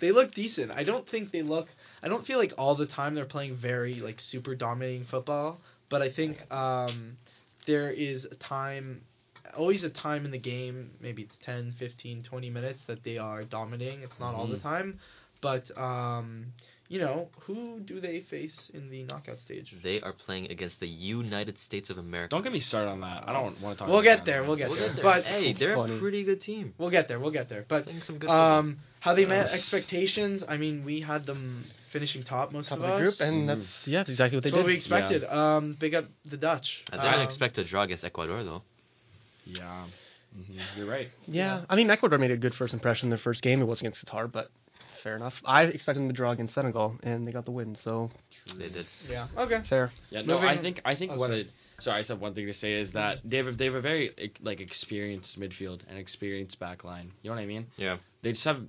they 0.00 0.10
look 0.12 0.34
decent. 0.34 0.70
I 0.72 0.84
don't 0.84 1.08
think 1.08 1.30
they 1.32 1.42
look. 1.42 1.68
I 2.02 2.08
don't 2.08 2.26
feel 2.26 2.38
like 2.38 2.52
all 2.58 2.74
the 2.74 2.86
time 2.86 3.14
they're 3.14 3.24
playing 3.24 3.56
very 3.56 3.94
like 3.96 4.20
super 4.20 4.54
dominating 4.54 5.04
football. 5.04 5.60
But 5.88 6.02
I 6.02 6.10
think 6.10 6.50
um, 6.52 7.16
there 7.66 7.90
is 7.90 8.24
a 8.24 8.34
time, 8.36 9.02
always 9.56 9.84
a 9.84 9.90
time 9.90 10.24
in 10.24 10.30
the 10.30 10.38
game. 10.38 10.90
Maybe 11.00 11.22
it's 11.22 11.36
10, 11.44 11.72
15, 11.78 12.22
20 12.22 12.50
minutes 12.50 12.80
that 12.86 13.02
they 13.04 13.18
are 13.18 13.44
dominating. 13.44 14.02
It's 14.02 14.18
not 14.18 14.34
all 14.34 14.48
the 14.48 14.56
Mhm. 14.56 14.62
time, 14.62 15.00
but 15.40 15.76
um, 15.78 16.52
you 16.88 16.98
know 17.00 17.28
who 17.46 17.80
do 17.80 17.98
they 18.00 18.20
face 18.20 18.70
in 18.74 18.90
the 18.90 19.04
knockout 19.04 19.38
stage? 19.38 19.74
They 19.82 20.00
are 20.00 20.12
playing 20.12 20.50
against 20.50 20.80
the 20.80 20.86
United 20.88 21.58
States 21.60 21.88
of 21.90 21.98
America. 21.98 22.30
Don't 22.30 22.42
get 22.42 22.52
me 22.52 22.60
started 22.60 22.90
on 22.90 23.00
that. 23.00 23.24
I 23.28 23.32
don't 23.32 23.60
want 23.60 23.76
to 23.78 23.84
talk. 23.84 23.88
We'll 23.88 23.98
about 24.00 24.04
get 24.04 24.16
that. 24.18 24.24
there, 24.26 24.44
we'll 24.44 24.56
get 24.56 24.68
there. 24.68 24.70
We'll 24.70 24.78
there. 24.78 24.88
get 24.88 24.96
there. 24.96 25.04
But- 25.04 25.24
hey, 25.24 25.52
they're 25.54 25.76
Funny. 25.76 25.96
a 25.96 25.98
pretty 25.98 26.24
good 26.24 26.40
team. 26.42 26.74
We'll 26.78 26.90
get 26.90 27.08
there. 27.08 27.18
We'll 27.18 27.30
get 27.30 27.48
there. 27.48 27.64
But 27.66 27.88
some 28.04 28.18
good 28.18 28.28
um, 28.30 28.78
how 29.00 29.14
they 29.14 29.24
met 29.26 29.48
expectations. 29.50 30.42
I 30.46 30.56
mean, 30.56 30.84
we 30.84 31.00
had 31.00 31.24
them 31.26 31.64
finishing 31.90 32.22
top 32.22 32.52
most 32.52 32.68
Top 32.68 32.78
of 32.78 32.84
of 32.84 32.90
the 32.90 32.94
us. 33.08 33.16
group, 33.16 33.28
and 33.28 33.42
Mhm. 33.42 33.46
that's 33.46 33.86
yeah, 33.88 33.98
that's 34.00 34.10
exactly 34.10 34.36
what 34.36 34.44
they 34.44 34.50
That's 34.50 34.56
what 34.58 34.66
we 34.66 34.72
did. 34.72 34.78
expected. 34.78 35.24
Um, 35.24 35.74
big 35.78 35.94
up 35.94 36.04
the 36.24 36.36
Dutch. 36.36 36.82
I 36.92 36.96
didn't 36.96 37.14
Um, 37.14 37.20
expect 37.22 37.56
a 37.58 37.64
draw 37.64 37.82
against 37.82 38.04
Ecuador 38.04 38.42
though. 38.44 38.62
Yeah, 39.46 39.84
hmm 40.34 40.58
you're 40.76 40.86
right. 40.86 41.10
Yeah, 41.26 41.58
Yeah. 41.60 41.64
I 41.68 41.76
mean 41.76 41.90
Ecuador 41.90 42.18
made 42.18 42.30
a 42.30 42.36
good 42.36 42.54
first 42.54 42.72
impression 42.74 43.06
in 43.06 43.10
their 43.10 43.18
first 43.18 43.42
game. 43.42 43.60
It 43.60 43.66
was 43.66 43.80
against 43.80 44.04
Qatar, 44.04 44.30
but 44.30 44.50
fair 45.04 45.14
enough. 45.14 45.34
I 45.44 45.62
expected 45.64 46.00
them 46.00 46.08
to 46.08 46.14
draw 46.14 46.32
against 46.32 46.54
Senegal, 46.54 46.96
and 47.04 47.28
they 47.28 47.30
got 47.32 47.44
the 47.44 47.52
win. 47.52 47.76
So 47.76 48.10
They 48.58 48.68
did. 48.70 48.86
Yeah. 49.08 49.28
Okay. 49.38 49.62
fair. 49.68 49.92
Yeah, 50.10 50.22
no, 50.22 50.34
Moving- 50.34 50.48
I 50.48 50.56
think 50.60 50.80
I 50.84 50.96
think 50.96 51.12
oh, 51.12 51.16
what 51.18 51.28
sorry. 51.28 51.40
it. 51.42 51.50
Sorry, 51.80 51.98
I 51.98 52.02
said 52.02 52.20
one 52.20 52.34
thing 52.34 52.46
to 52.46 52.52
say 52.54 52.72
is 52.80 52.92
that 52.92 53.18
they 53.24 53.36
have 53.36 53.46
a, 53.48 53.52
they 53.52 53.66
have 53.66 53.74
a 53.74 53.80
very 53.80 54.10
like 54.42 54.60
experienced 54.60 55.38
midfield 55.38 55.80
and 55.88 55.98
experienced 55.98 56.58
back 56.58 56.82
line. 56.82 57.12
You 57.22 57.30
know 57.30 57.36
what 57.36 57.42
I 57.42 57.46
mean? 57.46 57.66
Yeah. 57.76 57.98
They 58.22 58.32
just 58.32 58.44
have 58.44 58.60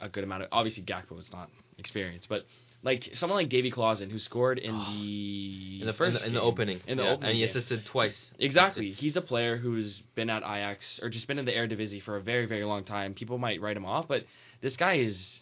a 0.00 0.08
good 0.08 0.24
amount 0.24 0.44
of. 0.44 0.48
Obviously, 0.52 0.82
Gakpo 0.84 1.18
is 1.18 1.30
not 1.32 1.50
experienced, 1.78 2.28
but 2.28 2.44
like 2.82 3.08
someone 3.14 3.38
like 3.38 3.48
Davy 3.48 3.70
Klaassen 3.72 4.10
who 4.10 4.18
scored 4.18 4.58
in 4.58 4.74
the 4.90 5.80
In 5.80 5.86
the 5.86 5.94
first 5.94 6.16
in 6.18 6.20
the, 6.22 6.26
in 6.28 6.34
the 6.34 6.42
opening. 6.42 6.80
in 6.86 6.98
the 6.98 7.04
yeah, 7.04 7.10
opening 7.12 7.30
and 7.30 7.38
he 7.38 7.46
game. 7.46 7.50
assisted 7.56 7.84
twice. 7.86 8.30
Exactly. 8.38 8.90
He's 8.92 9.16
a 9.16 9.22
player 9.22 9.56
who's 9.56 10.02
been 10.14 10.28
at 10.30 10.42
Ajax 10.42 11.00
or 11.02 11.08
just 11.08 11.26
been 11.26 11.38
in 11.38 11.46
the 11.46 11.52
Eredivisie 11.52 12.02
for 12.02 12.16
a 12.16 12.20
very, 12.22 12.44
very 12.46 12.64
long 12.64 12.84
time. 12.84 13.14
People 13.14 13.38
might 13.38 13.60
write 13.62 13.76
him 13.78 13.86
off, 13.86 14.06
but 14.06 14.24
this 14.60 14.76
guy 14.76 14.94
is 14.96 15.40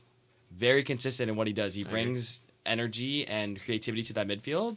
very 0.56 0.85
consistent 0.85 1.30
in 1.30 1.37
what 1.37 1.47
he 1.47 1.52
does. 1.52 1.75
He 1.75 1.85
brings 1.85 2.40
energy 2.64 3.26
and 3.26 3.61
creativity 3.64 4.02
to 4.04 4.12
that 4.14 4.26
midfield. 4.26 4.76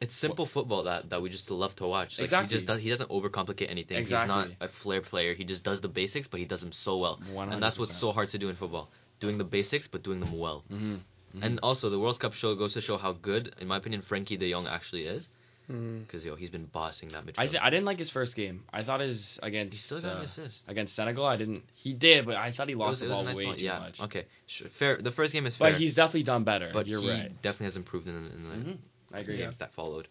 It's 0.00 0.14
simple 0.16 0.46
football 0.46 0.84
that, 0.84 1.10
that 1.10 1.22
we 1.22 1.30
just 1.30 1.50
love 1.50 1.74
to 1.76 1.86
watch. 1.86 2.18
Like, 2.18 2.24
Exactly. 2.24 2.48
He 2.48 2.54
just 2.56 2.66
does, 2.66 2.82
he 2.82 2.90
doesn't 2.90 3.10
overcomplicate 3.10 3.70
anything. 3.70 3.96
Exactly. 3.96 4.42
He's 4.50 4.58
not 4.60 4.68
a 4.68 4.72
flair 4.82 5.00
player. 5.00 5.34
He 5.34 5.44
just 5.44 5.62
does 5.62 5.80
the 5.80 5.88
basics, 5.88 6.26
but 6.26 6.40
he 6.40 6.46
does 6.46 6.60
them 6.60 6.72
so 6.72 6.98
well. 6.98 7.20
100%. 7.32 7.52
And 7.52 7.62
that's 7.62 7.78
what's 7.78 7.98
so 7.98 8.12
hard 8.12 8.28
to 8.30 8.38
do 8.38 8.48
in 8.48 8.56
football. 8.56 8.90
Doing 9.20 9.38
the 9.38 9.44
basics, 9.44 9.88
but 9.88 10.02
doing 10.02 10.20
them 10.20 10.36
well. 10.38 10.64
Mm-hmm. 10.70 11.42
And 11.42 11.58
also, 11.62 11.90
the 11.90 11.98
World 11.98 12.20
Cup 12.20 12.32
show 12.34 12.54
goes 12.54 12.74
to 12.74 12.80
show 12.80 12.96
how 12.96 13.12
good, 13.12 13.54
in 13.60 13.66
my 13.66 13.78
opinion, 13.78 14.02
Frenkie 14.02 14.38
De 14.38 14.52
Jong 14.52 14.66
actually 14.66 15.06
is. 15.06 15.28
Mm. 15.70 16.06
Because 16.06 16.24
yo, 16.24 16.36
he's 16.36 16.50
been 16.50 16.66
bossing 16.66 17.08
that 17.10 17.24
midfield. 17.24 17.34
I 17.38 17.46
th- 17.48 17.60
I 17.62 17.70
didn't 17.70 17.86
like 17.86 17.98
his 17.98 18.10
first 18.10 18.36
game. 18.36 18.64
I 18.72 18.84
thought 18.84 19.00
his 19.00 19.38
against 19.42 19.72
he 19.72 19.78
still 19.78 20.02
got 20.02 20.12
uh, 20.12 20.16
an 20.18 20.24
assist. 20.24 20.62
against 20.68 20.94
Senegal. 20.94 21.24
I 21.24 21.36
didn't. 21.36 21.64
He 21.74 21.94
did, 21.94 22.26
but 22.26 22.36
I 22.36 22.52
thought 22.52 22.68
he 22.68 22.74
lost 22.74 22.90
was- 22.90 23.00
the 23.00 23.06
a 23.06 23.08
ball 23.08 23.24
nice 23.24 23.36
way 23.36 23.44
ball, 23.46 23.54
too 23.54 23.64
yeah. 23.64 23.78
much. 23.78 24.00
Okay, 24.00 24.26
sure, 24.46 24.68
fair. 24.78 25.00
The 25.00 25.12
first 25.12 25.32
game 25.32 25.46
is 25.46 25.56
fair, 25.56 25.70
But 25.72 25.78
he's 25.80 25.94
definitely 25.94 26.24
done 26.24 26.44
better. 26.44 26.70
but 26.72 26.86
you're 26.86 27.00
he 27.00 27.08
right. 27.08 27.30
definitely 27.42 27.66
has 27.66 27.76
improved 27.76 28.06
in, 28.08 28.14
in 28.14 28.48
the 28.48 28.54
hmm 28.56 28.72
I 29.14 29.20
agree. 29.20 29.38
games 29.38 29.56
that 29.58 29.72
followed. 29.74 30.08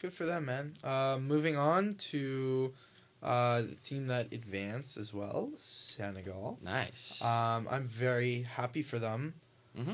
Good 0.00 0.14
for 0.14 0.24
them, 0.24 0.44
man. 0.46 0.74
Uh, 0.84 1.16
moving 1.18 1.56
on 1.56 1.96
to 2.12 2.72
uh, 3.22 3.62
the 3.62 3.76
team 3.88 4.06
that 4.08 4.32
advanced 4.32 4.96
as 4.96 5.12
well, 5.12 5.50
Senegal. 5.58 6.58
Nice. 6.62 7.18
Um, 7.20 7.66
I'm 7.70 7.88
very 7.98 8.42
happy 8.42 8.82
for 8.82 8.98
them. 9.00 9.34
hmm 9.76 9.92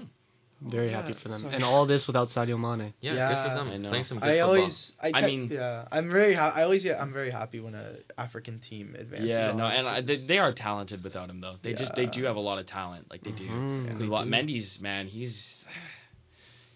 Very 0.60 0.90
Yeah, 0.90 1.02
happy 1.02 1.12
for 1.14 1.28
them, 1.28 1.42
so- 1.42 1.48
and 1.50 1.62
all 1.62 1.86
this 1.86 2.08
without 2.08 2.30
Sadio 2.30 2.58
Mane. 2.58 2.92
Yeah, 3.00 3.12
good 3.12 3.48
for 3.50 3.54
them. 3.56 3.70
I 3.70 3.76
know. 3.76 3.88
Playing 3.90 4.04
some 4.04 4.18
good 4.18 4.28
I 4.28 4.38
football. 4.40 4.56
always, 4.56 4.92
I, 5.00 5.10
I 5.14 5.20
te- 5.20 5.26
mean- 5.26 5.50
yeah, 5.52 5.84
I'm 5.92 6.10
very, 6.10 6.34
ha- 6.34 6.52
I 6.52 6.62
always, 6.64 6.82
get, 6.82 7.00
I'm 7.00 7.12
very 7.12 7.30
happy 7.30 7.60
when 7.60 7.76
a 7.76 7.94
African 8.18 8.58
team 8.58 8.96
advances. 8.98 9.28
Yeah, 9.28 9.50
on, 9.50 9.56
no, 9.56 9.66
and 9.66 9.86
I, 9.86 10.00
they, 10.00 10.16
they 10.16 10.38
are 10.38 10.52
talented 10.52 11.04
without 11.04 11.30
him 11.30 11.40
though. 11.40 11.56
They 11.62 11.74
just 11.74 11.94
they 11.94 12.06
do 12.06 12.24
have 12.24 12.34
a 12.34 12.40
lot 12.40 12.58
of 12.58 12.66
talent, 12.66 13.06
like 13.08 13.22
they 13.22 13.30
do. 13.30 13.46
Mhm, 13.46 13.84
Because 13.84 13.98
they 14.00 14.08
what 14.08 14.24
do. 14.24 14.30
Mendy's 14.30 14.80
man, 14.80 15.06
he's 15.06 15.46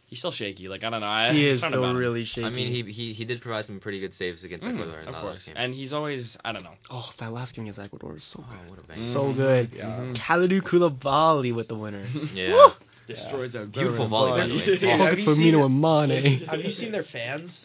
he's 0.07 0.19
still 0.21 0.31
shaky. 0.31 0.69
Like 0.69 0.85
I 0.85 0.91
don't 0.91 1.01
know. 1.01 1.07
I, 1.09 1.33
He 1.33 1.45
is 1.47 1.59
still 1.59 1.75
about 1.75 1.91
him. 1.91 1.97
really 1.97 2.23
shaky. 2.25 2.47
I 2.47 2.51
mean, 2.51 2.71
he, 2.71 2.93
he 2.93 3.13
he 3.15 3.25
did 3.25 3.41
provide 3.41 3.67
some 3.67 3.81
pretty 3.81 3.99
good 3.99 4.15
saves 4.15 4.45
against 4.45 4.65
Mhm, 4.65 4.75
Ecuador 4.75 5.01
in 5.01 5.09
of 5.09 5.15
that 5.15 5.21
course, 5.23 5.35
last 5.39 5.47
game. 5.47 5.55
and 5.59 5.75
he's 5.75 5.93
always 5.93 6.37
I 6.45 6.53
don't 6.53 6.63
know. 6.63 6.75
oh, 6.91 7.11
that 7.19 7.33
last 7.33 7.55
game 7.57 7.65
against 7.65 7.81
Ecuador 7.81 8.13
was 8.13 8.23
so 8.23 8.45
oh, 8.49 8.53
good. 8.63 8.71
what 8.71 8.79
a 8.79 8.87
bang. 8.87 8.97
So 8.99 9.33
good. 9.33 9.71
Yeah. 9.75 9.87
Mhm. 9.87 10.17
Kalidou 10.17 10.61
Koulibaly 10.63 11.53
with 11.53 11.67
the 11.67 11.75
winner. 11.75 12.07
Yeah. 12.33 12.71
Destroys 13.15 13.55
a 13.55 13.67
Beautiful 13.67 14.09
veteran 14.09 14.11
volley, 14.11 14.41
by 14.41 14.47
the 14.49 14.55
way. 14.57 14.79
Yeah, 14.81 14.97
have 14.97 15.19
for 15.21 15.35
seen 15.35 15.39
Mino 15.39 15.65
and 15.67 15.81
Mane. 15.81 16.47
Have 16.47 16.61
you 16.63 16.71
seen 16.71 16.93
their 16.93 17.05
fans? 17.05 17.59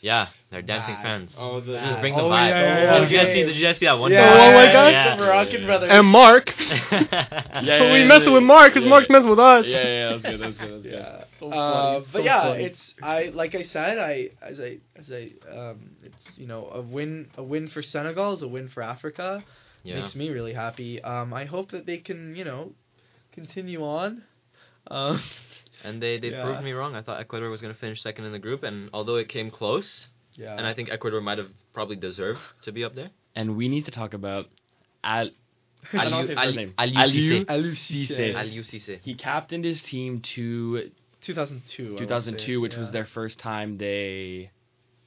Yeah, 0.00 0.28
they're 0.50 0.62
dancing 0.62 0.96
Bad. 0.96 1.02
fans. 1.04 1.34
Oh, 1.38 1.60
the 1.60 1.74
Just 1.78 2.00
bring 2.00 2.16
the 2.16 2.22
Oh, 2.22 2.28
vibe. 2.28 2.48
yeah, 2.48 2.60
yeah, 2.60 2.90
Oh, 2.90 2.94
yeah. 2.94 2.98
did 3.02 3.10
you 3.12 3.18
guys 3.18 3.26
see? 3.28 3.42
Did 3.44 3.56
you 3.56 3.62
guys 3.62 3.78
see 3.78 3.86
that 3.86 3.98
one? 4.00 4.10
Yeah, 4.10 4.34
guy? 4.34 4.48
oh 4.48 4.52
my 4.52 4.72
God. 4.72 4.92
Yeah. 4.92 5.14
The 5.16 5.22
Moroccan 5.24 5.60
yeah. 5.60 5.66
brothers. 5.66 5.90
And 5.92 6.06
Mark. 6.08 6.54
Yeah, 7.62 7.92
we 7.92 8.00
yeah, 8.00 8.06
messing 8.06 8.28
yeah, 8.28 8.34
with 8.34 8.42
Mark 8.42 8.72
because 8.72 8.82
yeah. 8.84 8.90
Mark's 8.90 9.08
messing 9.08 9.30
with 9.30 9.38
us. 9.38 9.64
Yeah, 9.66 9.76
yeah, 9.78 10.06
that 10.08 10.12
was 10.14 10.22
good. 10.22 10.40
That 10.40 10.46
was 10.46 10.56
good. 10.58 10.68
That 10.68 10.74
was 10.74 10.82
good. 10.82 10.92
Yeah. 10.92 11.24
So 11.38 11.50
Uh, 11.52 12.00
but 12.12 12.18
so 12.18 12.24
yeah, 12.24 12.42
funny. 12.42 12.64
it's 12.64 12.94
I 13.00 13.26
like 13.32 13.54
I 13.54 13.62
said, 13.62 13.98
I 13.98 14.30
as 14.42 14.58
I 14.58 14.78
as 14.96 15.10
I 15.12 15.30
um, 15.56 15.90
it's 16.02 16.36
you 16.36 16.48
know 16.48 16.68
a 16.72 16.80
win 16.82 17.28
a 17.36 17.42
win 17.44 17.68
for 17.68 17.82
Senegal 17.82 18.34
is 18.34 18.42
a 18.42 18.48
win 18.48 18.68
for 18.68 18.82
Africa. 18.82 19.44
Yeah. 19.84 20.00
Makes 20.00 20.16
me 20.16 20.30
really 20.30 20.52
happy. 20.52 21.00
Um, 21.00 21.32
I 21.32 21.44
hope 21.44 21.70
that 21.70 21.86
they 21.86 21.98
can 21.98 22.34
you 22.34 22.44
know 22.44 22.72
continue 23.32 23.84
on. 23.84 24.24
Um, 24.90 25.20
And 25.84 26.00
they, 26.00 26.18
they 26.20 26.30
Yeah. 26.30 26.44
proved 26.44 26.62
me 26.62 26.70
wrong. 26.72 26.94
I 26.94 27.02
thought 27.02 27.18
Ecuador 27.18 27.50
was 27.50 27.60
going 27.60 27.74
to 27.74 27.80
finish 27.80 28.00
second 28.02 28.24
in 28.24 28.30
the 28.30 28.38
group, 28.38 28.62
and 28.62 28.88
although 28.92 29.16
it 29.16 29.28
came 29.28 29.50
close, 29.50 30.06
yeah. 30.36 30.56
and 30.56 30.64
I 30.64 30.74
think 30.74 30.90
Ecuador 30.90 31.20
might 31.20 31.38
have 31.38 31.48
probably 31.72 31.96
deserved 31.96 32.38
to 32.62 32.70
be 32.70 32.84
up 32.84 32.94
there. 32.94 33.10
And 33.34 33.56
we 33.56 33.68
need 33.68 33.86
to 33.86 33.90
talk 33.90 34.14
about 34.14 34.46
Al. 35.02 35.30
I 35.92 35.96
Aliou- 36.06 36.20
his 36.20 36.28
first 36.28 36.38
Ali- 36.38 36.54
name. 36.56 36.74
Aliou 36.78 37.46
Aliou 37.46 37.72
Cissé. 37.72 38.32
Aliou 38.36 38.60
Cissé. 38.62 39.00
He 39.02 39.14
captained 39.16 39.64
his 39.64 39.82
team 39.82 40.20
to 40.36 40.92
2002. 41.22 41.82
I 41.82 41.86
wanna 41.94 41.98
2002, 42.06 42.46
say, 42.46 42.56
which 42.58 42.76
was 42.76 42.92
their 42.92 43.06
first 43.06 43.40
time 43.40 43.76
they 43.78 44.52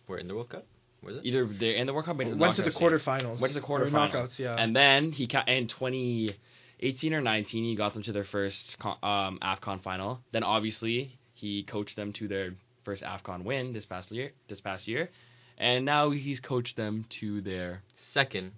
We're 0.10 0.18
in 0.18 0.28
the 0.28 0.36
World 0.36 0.50
Cup. 0.50 0.66
Was 1.04 1.16
it? 1.18 1.22
either 1.26 1.46
they're 1.46 1.76
in 1.76 1.88
the 1.88 1.94
World 1.94 2.06
Cup, 2.08 2.20
or 2.20 2.24
in 2.24 2.32
the 2.32 2.36
went 2.36 2.56
to 2.58 2.64
the 2.64 2.72
quarterfinals. 2.72 3.40
Went 3.40 3.54
to 3.54 3.60
the 3.62 3.66
quarterfinals. 3.66 4.12
knockouts. 4.12 4.40
Yeah. 4.40 4.56
And 4.58 4.76
then 4.76 5.14
he 5.14 5.28
ca- 5.28 5.46
in 5.48 5.68
2018 6.80 7.14
or 7.14 7.22
19, 7.22 7.64
he 7.64 7.76
got 7.76 7.94
them 7.94 8.04
to 8.04 8.12
their 8.12 8.24
first 8.26 8.78
um, 8.84 9.40
Afcon 9.42 9.82
final. 9.82 10.22
Then 10.32 10.44
obviously 10.44 11.18
he 11.34 11.64
coached 11.64 11.96
them 11.96 12.14
to 12.14 12.28
their 12.28 12.52
first 12.84 13.04
Afcon 13.04 13.44
win 13.44 13.74
this 13.74 13.86
past 13.86 14.12
year. 14.12 14.32
This 14.48 14.62
past 14.62 14.88
year, 14.88 15.10
and 15.58 15.86
now 15.86 16.12
he's 16.12 16.40
coached 16.40 16.76
them 16.76 17.06
to 17.22 17.42
their, 17.42 17.82
Second 18.14 18.52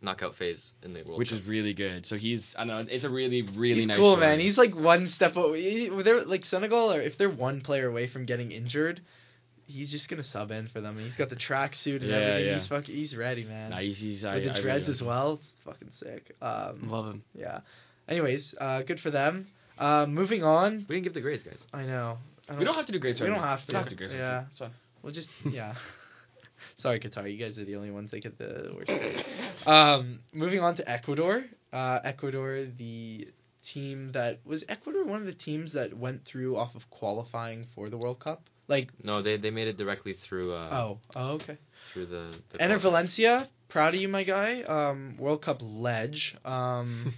knockout 0.00 0.34
phase 0.36 0.72
in 0.82 0.94
the 0.94 1.02
World 1.04 1.18
which 1.18 1.28
Cup. 1.30 1.38
is 1.40 1.46
really 1.46 1.74
good. 1.74 2.06
So 2.06 2.16
he's 2.16 2.42
I 2.58 2.64
know 2.64 2.84
it's 2.88 3.04
a 3.04 3.10
really 3.10 3.42
really 3.42 3.74
He's 3.80 3.86
nice. 3.86 3.98
cool, 3.98 4.14
story. 4.14 4.26
man. 4.26 4.40
He's 4.40 4.56
like 4.58 4.74
one 4.74 5.08
step 5.08 5.36
away. 5.36 5.88
They're 6.02 6.24
like 6.24 6.44
Senegal, 6.46 6.92
or 6.92 7.00
if 7.00 7.18
they're 7.18 7.28
one 7.30 7.60
player 7.60 7.88
away 7.88 8.06
from 8.08 8.24
getting 8.24 8.50
injured, 8.52 9.00
he's 9.66 9.90
just 9.90 10.08
gonna 10.08 10.24
sub 10.24 10.50
in 10.50 10.66
for 10.68 10.80
them. 10.80 10.96
And 10.96 11.04
he's 11.06 11.16
got 11.16 11.30
the 11.30 11.36
tracksuit 11.36 11.96
and 12.00 12.04
Yeah, 12.10 12.16
everything. 12.16 12.46
yeah. 12.48 12.58
He's 12.58 12.66
fucking, 12.68 12.94
he's 12.94 13.16
ready, 13.16 13.44
man. 13.44 13.70
Nah, 13.70 13.78
he's, 13.78 13.98
he's, 13.98 14.24
I, 14.24 14.34
With 14.36 14.44
the 14.44 14.50
I 14.50 14.52
really 14.54 14.62
dreads 14.62 14.88
as 14.88 15.02
well. 15.02 15.34
It's 15.42 15.52
fucking 15.64 15.90
sick. 15.98 16.34
Um, 16.42 16.88
Love 16.90 17.06
him. 17.06 17.22
yeah. 17.34 17.60
Anyways, 18.08 18.54
uh, 18.60 18.82
good 18.82 19.00
for 19.00 19.10
them. 19.10 19.46
Uh, 19.78 20.06
moving 20.06 20.44
on. 20.44 20.84
we 20.88 20.96
didn't 20.96 21.04
give 21.04 21.14
the 21.14 21.20
grades, 21.20 21.42
guys. 21.42 21.58
I 21.72 21.84
know. 21.84 22.18
I 22.48 22.56
We 22.56 22.64
don't 22.64 22.74
have 22.74 22.86
to 22.86 22.92
do 22.92 22.98
grades. 22.98 23.20
We 23.20 23.26
don't 23.28 23.36
now. 23.36 23.46
have 23.46 23.60
We 23.60 23.66
to. 23.66 23.72
don't 23.72 23.80
have 23.82 23.88
to 23.88 23.94
do 23.94 23.96
grades. 23.98 24.12
right 24.12 24.18
Yeah. 24.20 24.44
now. 24.60 24.70
We'll 25.02 25.12
just 25.12 25.28
yeah. 25.50 25.74
Sorry, 26.78 27.00
Qatar. 27.00 27.30
You 27.32 27.38
guys 27.38 27.58
are 27.58 27.64
the 27.64 27.76
only 27.76 27.90
ones 27.90 28.10
that 28.10 28.20
get 28.20 28.38
the 28.38 28.72
worst. 28.74 28.86
grade. 28.88 29.24
Um, 29.66 30.20
moving 30.32 30.60
on 30.60 30.76
to 30.76 30.88
Ecuador. 30.90 31.44
Uh, 31.72 32.00
Ecuador, 32.04 32.66
the 32.76 33.28
team 33.72 34.10
that 34.12 34.40
was 34.44 34.64
Ecuador 34.68 35.04
one 35.04 35.20
of 35.20 35.26
the 35.26 35.32
teams 35.32 35.72
that 35.72 35.96
went 35.96 36.24
through 36.24 36.56
off 36.56 36.74
of 36.74 36.88
qualifying 36.90 37.66
for 37.74 37.88
the 37.90 37.96
World 37.96 38.18
Cup. 38.20 38.42
Like 38.74 38.88
No, 39.04 39.14
they 39.26 39.36
they 39.36 39.50
made 39.58 39.68
it 39.72 39.76
directly 39.76 40.14
through 40.24 40.48
uh 40.54 40.68
oh 40.80 40.98
oh 41.14 41.28
okay. 41.38 41.56
through 41.92 42.06
the. 42.06 42.24
the 42.52 42.58
Enner 42.58 42.78
qualifier. 42.78 42.82
Valencia, 42.82 43.48
proud 43.68 43.94
of 43.94 44.00
you, 44.00 44.08
my 44.08 44.24
guy. 44.24 44.62
Um, 44.76 45.16
World 45.18 45.42
Cup 45.42 45.58
ledge. 45.62 46.34
Um, 46.44 47.12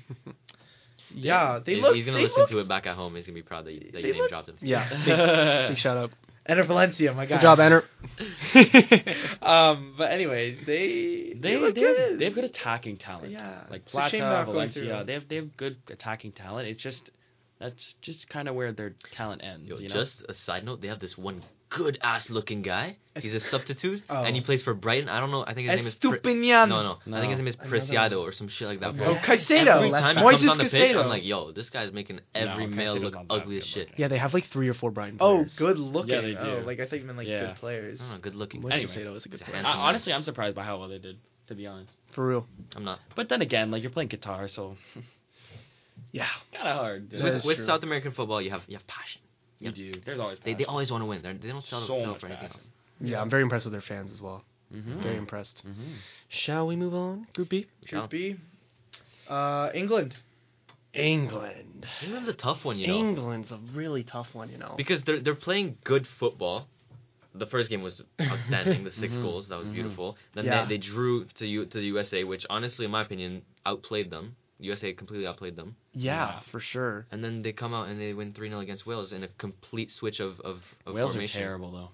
yeah, 1.14 1.60
they 1.64 1.74
he's, 1.74 1.82
look. 1.82 1.94
he's 1.94 2.06
gonna 2.06 2.18
listen 2.18 2.38
look, 2.38 2.48
to 2.50 2.58
it 2.58 2.68
back 2.68 2.86
at 2.86 2.96
home. 2.96 3.14
He's 3.14 3.26
gonna 3.26 3.34
be 3.34 3.42
proud 3.42 3.66
that 3.66 3.72
you, 3.72 3.80
that 3.92 4.02
They 4.02 4.08
you 4.08 4.12
name 4.14 4.22
look- 4.22 4.30
dropped 4.30 4.48
him. 4.48 4.56
Yeah. 4.60 4.88
Big, 5.04 5.68
big 5.76 5.78
shout 5.78 5.96
out. 5.96 6.10
Enner 6.48 6.66
Valencia, 6.66 7.14
my 7.14 7.24
guy. 7.24 7.36
Good 7.36 7.42
job, 7.42 7.58
Enner. 7.58 7.82
Um, 9.42 9.94
but 9.96 10.10
anyways, 10.10 10.58
they 10.66 11.34
They 11.34 11.38
they 11.40 11.56
look 11.56 11.74
they 11.74 11.80
have, 11.82 11.96
good. 11.96 12.18
they 12.18 12.24
have 12.26 12.34
good 12.34 12.44
attacking 12.44 12.96
talent. 12.98 13.30
Yeah, 13.32 13.60
Like 13.70 13.82
It's 13.82 13.90
Plata, 13.90 14.44
Valencia, 14.46 14.82
through. 14.82 15.04
they 15.04 15.12
have 15.14 15.28
they 15.28 15.36
have 15.36 15.56
good 15.56 15.76
attacking 15.90 16.32
talent. 16.32 16.68
It's 16.68 16.82
just 16.82 17.10
that's 17.58 17.94
just 18.02 18.28
kind 18.28 18.48
of 18.48 18.54
where 18.54 18.72
their 18.72 18.94
talent 19.12 19.42
ends. 19.44 19.68
Yo, 19.68 19.76
you 19.78 19.88
know? 19.88 19.94
just 19.94 20.22
a 20.28 20.34
side 20.34 20.64
note, 20.64 20.80
they 20.82 20.88
have 20.88 21.00
this 21.00 21.16
one 21.16 21.42
good 21.70 21.98
ass 22.02 22.30
looking 22.30 22.62
guy. 22.62 22.96
He's 23.18 23.34
a 23.34 23.40
substitute, 23.40 24.02
Oh. 24.10 24.22
and 24.22 24.36
he 24.36 24.42
plays 24.42 24.62
for 24.62 24.74
Brighton. 24.74 25.08
I 25.08 25.18
don't 25.18 25.30
know. 25.32 25.44
I 25.46 25.54
think 25.54 25.68
his 25.68 25.76
name 25.76 25.86
is. 25.86 25.94
Pri- 25.94 26.18
Estupiñán. 26.18 26.68
no, 26.68 26.82
no, 27.06 27.16
I 27.16 27.20
think 27.20 27.30
his 27.30 27.38
name 27.38 27.48
is 27.48 27.56
Another 27.56 27.70
Preciado 27.80 28.20
or 28.20 28.32
some 28.32 28.48
shit 28.48 28.68
like 28.68 28.80
that. 28.80 28.88
Okay. 28.90 28.98
bro. 28.98 29.08
Oh, 29.08 29.14
Caicedo. 29.16 29.76
Every 29.76 29.90
time 29.90 30.16
he 30.16 30.22
Moises 30.22 30.38
comes 30.38 30.48
on 30.50 30.58
the 30.58 30.64
pitch, 30.64 30.72
Caicedo. 30.96 31.02
I'm 31.02 31.08
like, 31.08 31.24
yo, 31.24 31.50
this 31.52 31.70
guy's 31.70 31.92
making 31.92 32.20
every 32.34 32.66
No, 32.66 32.76
male 32.76 32.94
Caicedo's 32.96 33.02
look 33.14 33.16
ugly 33.30 33.58
as 33.58 33.66
shit. 33.66 33.90
but- 33.90 33.98
yeah, 33.98 34.08
they 34.08 34.18
have 34.18 34.34
like 34.34 34.46
three 34.46 34.68
or 34.68 34.74
four 34.74 34.90
Brighton 34.90 35.18
Oh, 35.20 35.46
good 35.56 35.78
looking. 35.78 36.14
Yeah, 36.14 36.20
they 36.20 36.36
Oh, 36.36 36.60
do. 36.60 36.66
like 36.66 36.80
I 36.80 36.86
think 36.86 37.04
meant 37.04 37.18
like 37.18 37.26
Yeah. 37.28 37.46
good 37.46 37.56
players. 37.56 38.00
I 38.00 38.04
don't 38.04 38.12
know, 38.14 38.18
good 38.20 38.34
looking. 38.36 38.62
Moises 38.62 38.72
Anyway. 38.72 38.92
Caicedo 38.94 39.16
is 39.16 39.26
a 39.26 39.28
good 39.28 39.40
player. 39.40 39.56
handsome. 39.56 39.80
I, 39.80 39.88
honestly, 39.88 40.12
I'm 40.12 40.22
surprised 40.22 40.54
by 40.56 40.62
how 40.64 40.78
well 40.78 40.88
they 40.88 40.98
did. 40.98 41.18
To 41.48 41.54
be 41.54 41.66
honest, 41.66 41.90
For 42.12 42.26
real. 42.26 42.46
I'm 42.74 42.84
not. 42.84 43.00
but 43.16 43.28
then 43.28 43.42
again, 43.42 43.70
like 43.70 43.82
you're 43.82 43.90
playing 43.90 44.08
Qatar, 44.08 44.48
so 44.48 44.76
Yeah. 46.12 46.26
kind 46.52 46.68
of 46.68 46.76
hard. 46.80 47.08
dude. 47.08 47.22
With, 47.22 47.44
with. 47.44 47.66
South 47.66 47.82
American 47.82 48.12
football, 48.12 48.40
you 48.40 48.50
have 48.50 48.62
you 48.68 48.76
have 48.76 48.86
passion. 48.86 49.20
You 49.60 49.72
do. 49.72 49.92
There's 50.04 50.18
always 50.20 50.38
They, 50.44 50.54
they 50.54 50.64
always 50.64 50.90
want 50.90 51.02
to 51.02 51.06
win. 51.06 51.22
They're, 51.22 51.32
they 51.34 51.48
don't 51.48 51.64
sell, 51.64 51.86
So 51.86 51.96
sell 51.96 52.06
much 52.12 52.20
for 52.20 52.26
anything 52.26 52.48
passion. 52.48 52.60
else. 52.60 53.10
Yeah, 53.10 53.20
I'm 53.20 53.30
very 53.30 53.42
impressed 53.42 53.64
with 53.66 53.72
their 53.72 53.80
fans 53.80 54.10
as 54.12 54.20
well. 54.20 54.44
Mhm. 54.74 55.02
Very 55.02 55.16
impressed. 55.16 55.62
Mhm. 55.66 55.96
Shall 56.28 56.66
we 56.66 56.76
move 56.76 56.94
on? 56.94 57.26
Group 57.34 57.48
B? 57.50 57.66
Group 57.88 58.10
B. 58.10 58.36
Uh, 59.28 59.70
England. 59.74 60.14
England. 60.92 61.86
England's 62.02 62.28
a 62.28 62.32
tough 62.34 62.64
one, 62.64 62.78
you 62.78 62.86
know, 62.86 62.98
England's 62.98 63.50
a 63.50 63.58
really 63.74 64.04
tough 64.04 64.28
one, 64.34 64.48
you 64.50 64.58
know. 64.58 64.74
because 64.76 65.02
they're 65.02 65.20
they're 65.20 65.34
playing 65.34 65.76
good 65.84 66.06
football. 66.20 66.68
The 67.34 67.46
first 67.46 67.68
game 67.68 67.82
was 67.82 68.00
outstanding. 68.20 68.84
the 68.84 68.92
6 68.92 69.12
Mhm. 69.14 69.22
goals 69.22 69.48
that 69.48 69.58
was 69.58 69.66
Mhm. 69.66 69.74
beautiful. 69.74 70.16
Then 70.34 70.44
Yeah. 70.44 70.64
they, 70.66 70.76
they 70.76 70.78
drew 70.78 71.24
to 71.38 71.46
U, 71.46 71.66
to 71.66 71.78
the 71.78 71.86
USA, 71.86 72.22
which 72.22 72.46
honestly, 72.48 72.84
in 72.84 72.92
my 72.92 73.02
opinion, 73.02 73.42
outplayed 73.66 74.08
them. 74.10 74.36
USA 74.58 74.92
completely 74.92 75.26
outplayed 75.26 75.56
them. 75.56 75.76
yeah, 75.92 76.28
Yeah. 76.28 76.40
for 76.50 76.60
sure. 76.60 77.06
And 77.10 77.22
then 77.24 77.42
they 77.42 77.52
come 77.52 77.74
out 77.74 77.88
and 77.88 78.00
they 78.00 78.12
win 78.14 78.32
3 78.32 78.48
0 78.48 78.60
against 78.60 78.86
Wales 78.86 79.12
in 79.12 79.24
a 79.24 79.28
complete 79.28 79.90
switch 79.90 80.20
of, 80.20 80.40
of, 80.40 80.60
of 80.86 80.94
Wales 80.94 81.12
formation. 81.12 81.40
are 81.40 81.44
terrible 81.44 81.72
though. 81.72 81.88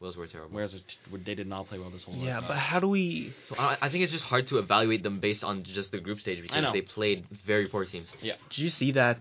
Wales 0.00 0.16
were 0.16 0.26
terrible. 0.26 0.54
Wales 0.54 0.74
are 0.74 0.78
t- 0.78 1.24
they 1.24 1.34
did 1.34 1.46
not 1.46 1.66
play 1.68 1.78
well 1.78 1.90
this 1.90 2.02
whole. 2.04 2.14
Yeah, 2.16 2.36
World 2.38 2.44
but 2.48 2.56
how 2.58 2.80
do 2.80 2.88
we? 2.88 3.32
So 3.48 3.56
I, 3.56 3.78
I 3.80 3.88
think 3.88 4.02
it's 4.04 4.12
just 4.12 4.24
hard 4.24 4.46
to 4.48 4.58
evaluate 4.58 5.02
them 5.02 5.20
based 5.20 5.42
on 5.42 5.62
just 5.62 5.90
the 5.90 5.98
group 6.00 6.20
stage 6.20 6.42
because 6.42 6.62
know. 6.62 6.72
they 6.72 6.82
played 6.82 7.24
very 7.46 7.66
poor 7.66 7.86
teams. 7.86 8.08
Yeah. 8.20 8.34
Did 8.50 8.58
you 8.58 8.68
see 8.68 8.92
that 8.92 9.18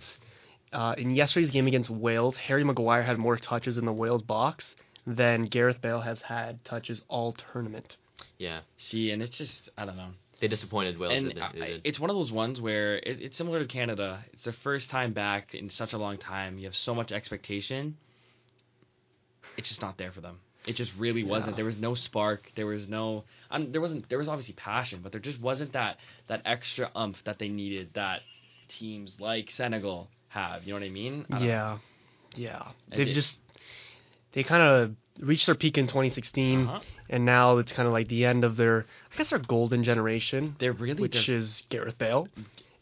uh, 0.74 0.96
in 0.98 1.12
yesterday's 1.12 1.52
game 1.52 1.68
against 1.68 1.90
Wales, 1.90 2.36
Harry 2.36 2.64
Maguire 2.66 3.04
had 3.04 3.18
more 3.18 3.38
touches 3.38 3.78
in 3.78 3.86
the 3.86 3.94
Wales 3.94 4.22
box 4.22 4.76
than 5.08 5.46
Gareth 5.46 5.80
Bale 5.82 6.02
has 6.02 6.20
had 6.22 6.64
touches 6.66 7.02
all 7.08 7.32
tournament. 7.54 7.96
Yeah, 8.38 8.62
see, 8.78 9.12
and 9.12 9.22
it's 9.22 9.38
just 9.38 9.70
I 9.78 9.86
don't 9.86 9.96
know. 9.96 10.10
They 10.42 10.48
disappointed 10.48 10.98
Wales. 10.98 11.14
and 11.14 11.32
they, 11.32 11.42
I- 11.42 11.52
they 11.54 11.60
did. 11.60 11.82
it's 11.86 12.00
one 12.00 12.10
of 12.10 12.16
those 12.16 12.32
ones 12.32 12.60
where 12.60 12.96
it, 12.98 13.22
it's 13.22 13.38
similar 13.38 13.60
to 13.60 13.68
Canada. 13.68 14.24
It's 14.34 14.44
their 14.44 14.54
first 14.64 14.90
time 14.90 15.14
back 15.14 15.56
in 15.56 15.70
such 15.70 15.94
a 15.94 15.98
long 15.98 16.18
time. 16.18 16.58
You 16.58 16.66
have 16.66 16.76
so 16.76 16.94
much 16.94 17.12
expectation. 17.12 17.98
It's 19.58 19.70
just 19.70 19.82
not 19.82 19.98
there 19.98 20.12
for 20.12 20.22
them. 20.22 20.40
It 20.68 20.76
just 20.76 20.92
really 20.98 21.24
wasn't. 21.24 21.52
Yeah. 21.52 21.56
There 21.58 21.66
was 21.66 21.78
no 21.78 21.94
spark. 21.94 22.52
There 22.56 22.66
was 22.66 22.88
no. 22.90 23.24
Um, 23.52 23.72
there 23.72 23.82
wasn't. 23.82 24.10
There 24.10 24.18
was 24.18 24.28
obviously 24.28 24.56
passion, 24.56 25.00
but 25.04 25.12
there 25.12 25.22
just 25.22 25.40
wasn't 25.40 25.74
that 25.74 25.98
that 26.28 26.42
extra 26.46 26.90
umph 26.96 27.24
that 27.26 27.38
they 27.38 27.50
needed. 27.50 27.92
That 27.94 28.22
teams 28.80 29.16
like 29.20 29.52
Senegal 29.52 30.10
have. 30.30 30.64
You 30.64 30.74
know 30.74 30.80
what 30.80 30.86
I 30.88 30.90
mean? 30.90 31.26
I 31.30 31.34
don't 31.38 31.48
know. 31.48 31.54
Yeah, 31.54 31.78
yeah. 32.36 32.64
They 32.90 33.06
just 33.14 33.38
they 34.34 34.42
kind 34.44 34.64
of 34.64 34.96
reached 35.20 35.46
their 35.46 35.56
peak 35.56 35.78
in 35.78 35.88
2016, 35.88 36.68
Uh-huh. 36.68 36.80
and 37.10 37.26
now 37.26 37.58
it's 37.58 37.72
kind 37.72 37.88
of 37.88 37.94
like 37.94 38.08
the 38.10 38.26
end 38.26 38.44
of 38.44 38.58
their, 38.58 38.86
I 39.14 39.18
guess, 39.18 39.30
their 39.30 39.40
golden 39.40 39.84
generation, 39.84 40.56
They're 40.60 40.74
really. 40.74 41.02
which 41.02 41.28
they're- 41.28 41.36
is 41.38 41.64
Gareth 41.70 41.98
Bale, 41.98 42.28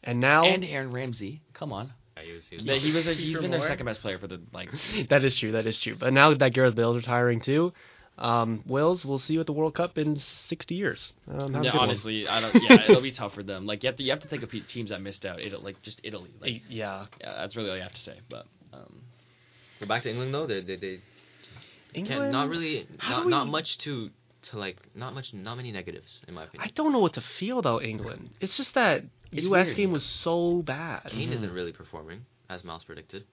and 0.04 0.20
now 0.20 0.44
and 0.46 0.64
Aaron 0.66 0.92
Ramsey. 0.92 1.42
Come 1.54 1.72
on. 1.72 1.94
Yeah, 2.18 2.24
he 2.24 2.32
was- 2.34 2.48
he 2.48 2.56
was- 2.58 2.66
That 2.66 2.78
he 2.78 2.92
was. 2.92 3.08
A, 3.08 3.12
Keep 3.16 3.20
he's 3.20 3.36
for 3.36 3.42
been 3.42 3.52
their 3.52 3.62
second 3.62 3.86
best 3.86 4.02
player 4.02 4.18
for 4.18 4.28
the 4.28 4.42
like. 4.54 4.70
that 5.10 5.24
is 5.24 5.38
true. 5.38 5.52
That 5.52 5.66
is 5.68 5.80
true. 5.80 5.96
But 5.96 6.14
now 6.14 6.34
that 6.34 6.54
Gareth 6.54 6.76
Bale's 6.76 6.96
retiring 6.98 7.40
too, 7.42 7.74
um, 8.18 8.62
Wales 8.68 9.04
will 9.06 9.18
see 9.18 9.34
you 9.34 9.40
at 9.40 9.46
the 9.48 9.54
World 9.54 9.74
Cup 9.74 9.98
in 9.98 10.16
60 10.18 10.76
years. 10.76 11.14
Um, 11.28 11.54
have 11.54 11.64
Yeah, 11.66 11.72
good 11.72 11.78
one. 11.80 11.90
honestly, 11.90 12.28
I 12.28 12.42
don't. 12.42 12.54
Yeah, 12.64 12.84
it'll 12.84 13.02
be 13.02 13.12
tough 13.12 13.34
for 13.34 13.42
them. 13.44 13.66
Like 13.66 13.82
you 13.84 13.88
have 13.88 13.96
to, 13.98 14.04
you 14.04 14.12
have 14.12 14.20
to 14.22 14.28
think 14.28 14.44
of 14.44 14.52
teams 14.68 14.90
that 14.92 15.02
missed 15.02 15.26
out. 15.26 15.40
It 15.42 15.52
like 15.64 15.82
just 15.82 16.00
Italy. 16.04 16.30
Like 16.40 16.62
yeah, 16.70 17.06
yeah, 17.20 17.34
that's 17.38 17.56
really 17.56 17.70
all 17.72 17.76
you 17.76 17.82
have 17.84 17.94
to 17.94 18.02
say. 18.02 18.20
But 18.30 18.46
um, 18.72 19.02
We're 19.82 19.88
back 19.88 20.04
to 20.04 20.10
England 20.12 20.34
though. 20.34 20.46
They 20.46 20.62
they, 20.62 20.76
they 20.76 21.00
England. 21.96 22.22
can't, 22.22 22.32
not 22.32 22.50
really 22.50 22.88
not, 23.02 23.24
do 23.24 23.30
not 23.30 23.48
much 23.48 23.78
to 23.80 24.10
to 24.44 24.58
like 24.60 24.78
not 24.96 25.14
much 25.14 25.34
not 25.34 25.56
many 25.56 25.72
negatives 25.72 26.20
in 26.28 26.34
my 26.34 26.44
opinion. 26.44 26.68
I 26.68 26.72
don't 26.74 26.92
know 26.92 27.00
what 27.00 27.14
to 27.14 27.22
feel 27.22 27.60
about 27.60 27.84
England. 27.84 28.30
It's 28.42 28.58
just 28.58 28.74
that 28.76 29.04
It's 29.32 29.48
U.S. 29.48 29.68
weird. 29.68 29.78
game 29.78 29.92
was 29.92 30.04
so 30.06 30.62
bad. 30.62 31.04
Kane 31.08 31.30
Mhm. 31.30 31.34
isn't 31.34 31.54
really 31.54 31.72
performing 31.72 32.26
as 32.50 32.64
Miles 32.64 32.84
predicted. 32.84 33.24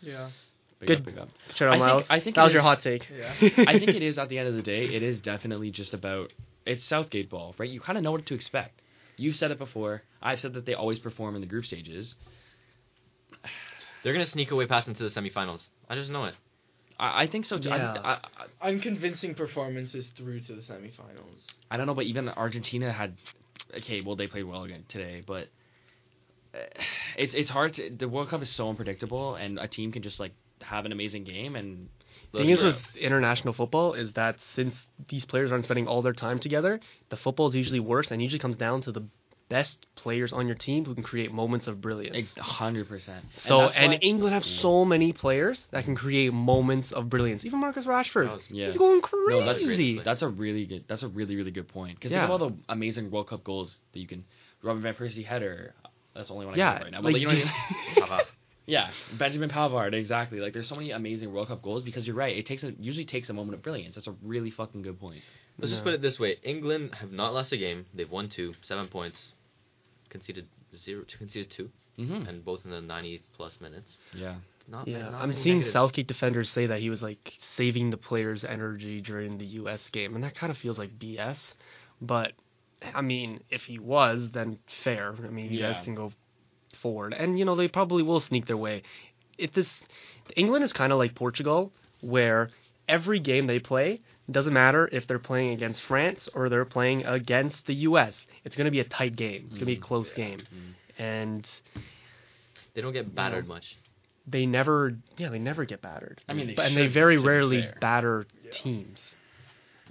Yeah. 0.00 0.30
big 0.78 0.88
Good. 0.88 0.98
up, 0.98 1.04
big 1.06 1.18
up. 1.18 1.28
Shout 1.54 1.68
out, 1.68 1.74
I 1.74 1.76
think- 1.78 1.86
Miles. 1.86 2.06
I 2.10 2.20
think 2.20 2.36
that 2.36 2.42
it 2.42 2.44
was 2.44 2.52
your 2.52 2.62
hot 2.62 2.82
take. 2.82 3.08
Yeah. 3.10 3.32
I 3.66 3.78
think 3.78 3.90
it 3.94 4.02
is 4.02 4.18
at 4.18 4.28
the 4.28 4.38
end 4.38 4.46
of 4.48 4.54
the 4.54 4.62
day. 4.62 4.84
It 4.84 5.02
is 5.02 5.20
definitely 5.20 5.70
just 5.70 5.94
about 5.94 6.32
it's 6.66 6.84
Southgate 6.84 7.30
ball, 7.30 7.54
right? 7.58 7.68
You 7.70 7.80
kind 7.80 7.96
of 7.96 8.04
know 8.04 8.12
what 8.12 8.26
to 8.26 8.34
expect. 8.34 8.82
You've 9.16 9.36
said 9.36 9.50
it 9.50 9.58
before. 9.58 10.02
I've 10.20 10.38
said 10.38 10.52
that 10.52 10.66
they 10.66 10.74
always 10.74 10.98
perform 10.98 11.34
in 11.34 11.40
the 11.40 11.46
group 11.46 11.64
stages. 11.64 12.14
They're 14.02 14.12
gonna 14.12 14.26
sneak 14.26 14.50
away 14.50 14.66
past 14.66 14.86
into 14.88 15.02
the 15.02 15.08
semifinals. 15.08 15.62
I 15.88 15.94
just 15.96 16.10
know 16.10 16.24
it. 16.26 16.34
I, 16.98 17.22
I 17.22 17.26
think 17.26 17.44
so 17.44 17.58
too. 17.58 17.68
Yeah. 17.68 17.96
I, 18.02 18.18
I, 18.62 18.68
Unconvincing 18.68 19.34
performances 19.34 20.08
through 20.16 20.40
to 20.40 20.54
the 20.54 20.62
semifinals. 20.62 21.40
I 21.70 21.76
don't 21.76 21.86
know, 21.86 21.94
but 21.94 22.06
even 22.06 22.28
Argentina 22.28 22.92
had. 22.92 23.16
Okay, 23.76 24.00
well 24.00 24.16
they 24.16 24.26
played 24.26 24.44
well 24.44 24.62
again 24.64 24.84
today, 24.88 25.22
but 25.26 25.48
uh, 26.54 26.58
it's 27.16 27.34
it's 27.34 27.50
hard 27.50 27.74
to. 27.74 27.90
The 27.90 28.08
World 28.08 28.28
Cup 28.28 28.42
is 28.42 28.50
so 28.50 28.68
unpredictable, 28.68 29.34
and 29.34 29.58
a 29.58 29.68
team 29.68 29.92
can 29.92 30.02
just 30.02 30.20
like 30.20 30.32
have 30.62 30.84
an 30.84 30.92
amazing 30.92 31.24
game 31.24 31.56
and. 31.56 31.88
The 32.32 32.42
thing 32.42 32.50
is 32.50 32.62
with 32.62 32.76
international 33.00 33.54
football 33.54 33.94
is 33.94 34.12
that 34.14 34.36
since 34.54 34.74
these 35.08 35.24
players 35.24 35.52
aren't 35.52 35.64
spending 35.64 35.86
all 35.86 36.02
their 36.02 36.12
time 36.12 36.38
together, 36.38 36.80
the 37.08 37.16
football 37.16 37.48
is 37.48 37.54
usually 37.54 37.80
worse 37.80 38.10
and 38.10 38.20
usually 38.20 38.40
comes 38.40 38.56
down 38.56 38.82
to 38.82 38.92
the 38.92 39.02
best 39.48 39.86
players 39.94 40.32
on 40.32 40.46
your 40.46 40.56
team 40.56 40.84
who 40.84 40.94
can 40.94 41.04
create 41.04 41.32
moments 41.32 41.66
of 41.68 41.80
brilliance. 41.80 42.32
hundred 42.38 42.88
percent. 42.88 43.24
So 43.38 43.60
that's 43.60 43.76
and 43.76 43.98
England 44.02 44.34
have 44.34 44.44
so 44.44 44.84
many 44.84 45.12
players 45.12 45.60
that 45.70 45.84
can 45.84 45.94
create 45.94 46.32
moments 46.32 46.92
of 46.92 47.08
brilliance. 47.08 47.44
Even 47.44 47.60
Marcus 47.60 47.86
Rashford, 47.86 48.30
was- 48.30 48.44
Yeah. 48.50 48.66
he's 48.66 48.76
going 48.76 49.00
No, 49.28 49.44
that's 49.44 49.64
crazy. 49.64 50.00
That's 50.00 50.22
a 50.22 50.28
really 50.28 50.66
good. 50.66 50.84
That's 50.88 51.02
a 51.02 51.08
really 51.08 51.36
really 51.36 51.52
good 51.52 51.68
point. 51.68 51.94
Because 51.96 52.10
Yeah. 52.10 52.26
think 52.26 52.30
of 52.34 52.42
all 52.42 52.48
the 52.50 52.56
amazing 52.68 53.10
World 53.10 53.28
Cup 53.28 53.44
goals 53.44 53.78
that 53.92 54.00
you 54.00 54.06
can. 54.06 54.24
Robin 54.62 54.82
van 54.82 54.94
Persie 54.94 55.24
header. 55.24 55.74
That's 56.14 56.28
the 56.28 56.34
only 56.34 56.46
one 56.46 56.54
I 56.54 56.58
Yeah, 56.58 56.72
can 56.78 56.82
right 56.84 56.92
now. 56.92 57.00
like, 57.02 57.12
but 57.12 57.20
you 57.20 57.26
know 57.28 57.34
what 57.34 58.10
I 58.12 58.16
mean? 58.16 58.24
Yeah, 58.68 58.90
Benjamin 59.16 59.48
Pavard, 59.48 59.92
exactly. 59.94 60.40
Like, 60.40 60.52
there's 60.52 60.66
so 60.68 60.74
many 60.74 60.90
amazing 60.90 61.32
World 61.32 61.46
Cup 61.46 61.62
goals 61.62 61.84
because 61.84 62.04
you're 62.04 62.16
right. 62.16 62.36
It 62.36 62.46
takes 62.46 62.64
a, 62.64 62.72
usually 62.80 63.04
takes 63.04 63.30
a 63.30 63.32
moment 63.32 63.54
of 63.54 63.62
brilliance. 63.62 63.94
That's 63.94 64.08
a 64.08 64.16
really 64.24 64.50
fucking 64.50 64.82
good 64.82 64.98
point. 64.98 65.22
Let's 65.56 65.70
just 65.70 65.84
put 65.84 65.94
it 65.94 66.02
this 66.02 66.18
way: 66.18 66.38
England 66.42 66.96
have 66.96 67.12
not 67.12 67.32
lost 67.32 67.52
a 67.52 67.56
game. 67.56 67.86
They've 67.94 68.10
won 68.10 68.28
two, 68.28 68.54
seven 68.62 68.88
points, 68.88 69.34
conceded 70.16 70.46
zero, 70.74 71.04
conceded 71.18 71.50
two, 71.50 71.70
Mm-hmm. 71.98 72.28
and 72.28 72.44
both 72.44 72.60
in 72.66 72.70
the 72.70 72.80
90 72.82 73.22
plus 73.36 73.58
minutes. 73.60 73.96
Yeah. 74.12 74.34
Not, 74.68 74.86
Yeah, 74.86 75.08
not 75.10 75.22
I'm 75.22 75.32
seeing 75.32 75.56
negatives. 75.58 75.72
Southgate 75.72 76.06
defenders 76.06 76.50
say 76.50 76.66
that 76.66 76.80
he 76.80 76.90
was 76.90 77.02
like 77.02 77.32
saving 77.56 77.88
the 77.90 77.96
players' 77.96 78.44
energy 78.44 79.00
during 79.00 79.38
the 79.38 79.46
U.S. 79.60 79.88
game, 79.92 80.14
and 80.14 80.22
that 80.22 80.34
kind 80.34 80.50
of 80.50 80.58
feels 80.58 80.78
like 80.78 80.98
BS. 80.98 81.54
But 82.02 82.32
I 82.94 83.00
mean, 83.00 83.40
if 83.50 83.62
he 83.62 83.78
was, 83.78 84.30
then 84.32 84.58
fair. 84.84 85.14
I 85.24 85.28
mean, 85.30 85.50
you 85.52 85.60
guys 85.60 85.80
can 85.84 85.94
go 85.94 86.12
forward, 86.82 87.14
and 87.14 87.38
you 87.38 87.44
know 87.46 87.54
they 87.56 87.68
probably 87.68 88.02
will 88.02 88.20
sneak 88.20 88.46
their 88.46 88.58
way. 88.58 88.82
It 89.38 89.54
this 89.54 89.70
England 90.36 90.64
is 90.64 90.72
kind 90.72 90.92
of 90.92 90.98
like 90.98 91.14
Portugal, 91.14 91.72
where 92.02 92.50
every 92.88 93.20
game 93.20 93.46
they 93.46 93.58
play 93.60 94.00
doesn't 94.30 94.52
matter 94.52 94.88
if 94.92 95.06
they're 95.06 95.18
playing 95.18 95.52
against 95.52 95.82
France 95.82 96.28
or 96.34 96.48
they're 96.48 96.64
playing 96.64 97.04
against 97.06 97.66
the 97.66 97.74
U.S. 97.74 98.26
It's 98.44 98.56
going 98.56 98.64
to 98.66 98.70
be 98.70 98.80
a 98.80 98.84
tight 98.84 99.16
game. 99.16 99.42
It's 99.50 99.58
going 99.58 99.60
to 99.60 99.66
be 99.66 99.74
a 99.74 99.76
Mm, 99.76 99.80
close 99.82 100.12
game, 100.12 100.40
Mm. 100.40 100.72
and 100.98 101.48
They 102.74 102.80
don't 102.80 102.92
get 102.92 103.14
battered 103.14 103.46
much. 103.48 103.76
they 104.26 104.44
never 104.46 104.96
yeah 105.16 105.28
they 105.28 105.38
never 105.38 105.64
get 105.64 105.80
battered 105.80 106.20
I 106.28 106.32
mean, 106.32 106.48
they 106.48 106.54
but, 106.54 106.66
and 106.66 106.76
they 106.76 106.88
very 106.88 107.16
rarely 107.16 107.68
batter 107.80 108.26
Yeah. 108.44 108.50
teams 108.52 109.14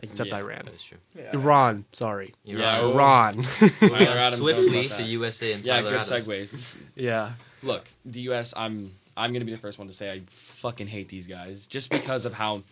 except 0.04 0.30
Yeah, 0.32 0.38
Iran 0.38 0.66
That 0.66 0.74
is 0.74 0.84
true. 0.84 0.98
Yeah. 1.16 1.32
Iran 1.34 1.86
sorry 1.94 2.34
Yeah, 2.44 2.82
Iran. 2.82 3.40
Iran 3.62 3.90
Tyler 3.90 4.18
Adams 4.18 4.42
Swiftly 4.42 4.90
to. 4.90 5.04
USA 5.04 5.54
and 5.54 5.64
Yeah, 5.64 5.78
Tyler 5.82 5.92
good 5.92 6.00
Adams. 6.02 6.28
segue. 6.28 6.50
yeah 6.96 7.34
Look, 7.64 7.86
the 8.04 8.20
U.S. 8.22 8.54
I'm 8.58 8.92
I'm 9.18 9.32
gonna 9.32 9.46
be 9.46 9.54
the 9.54 9.58
first 9.62 9.78
one 9.80 9.88
to 9.88 9.94
say 9.94 10.12
I 10.12 10.22
fucking 10.62 10.88
hate 10.88 11.08
these 11.10 11.26
guys 11.28 11.66
just 11.68 11.90
because 11.90 12.26
of 12.26 12.34
how. 12.34 12.64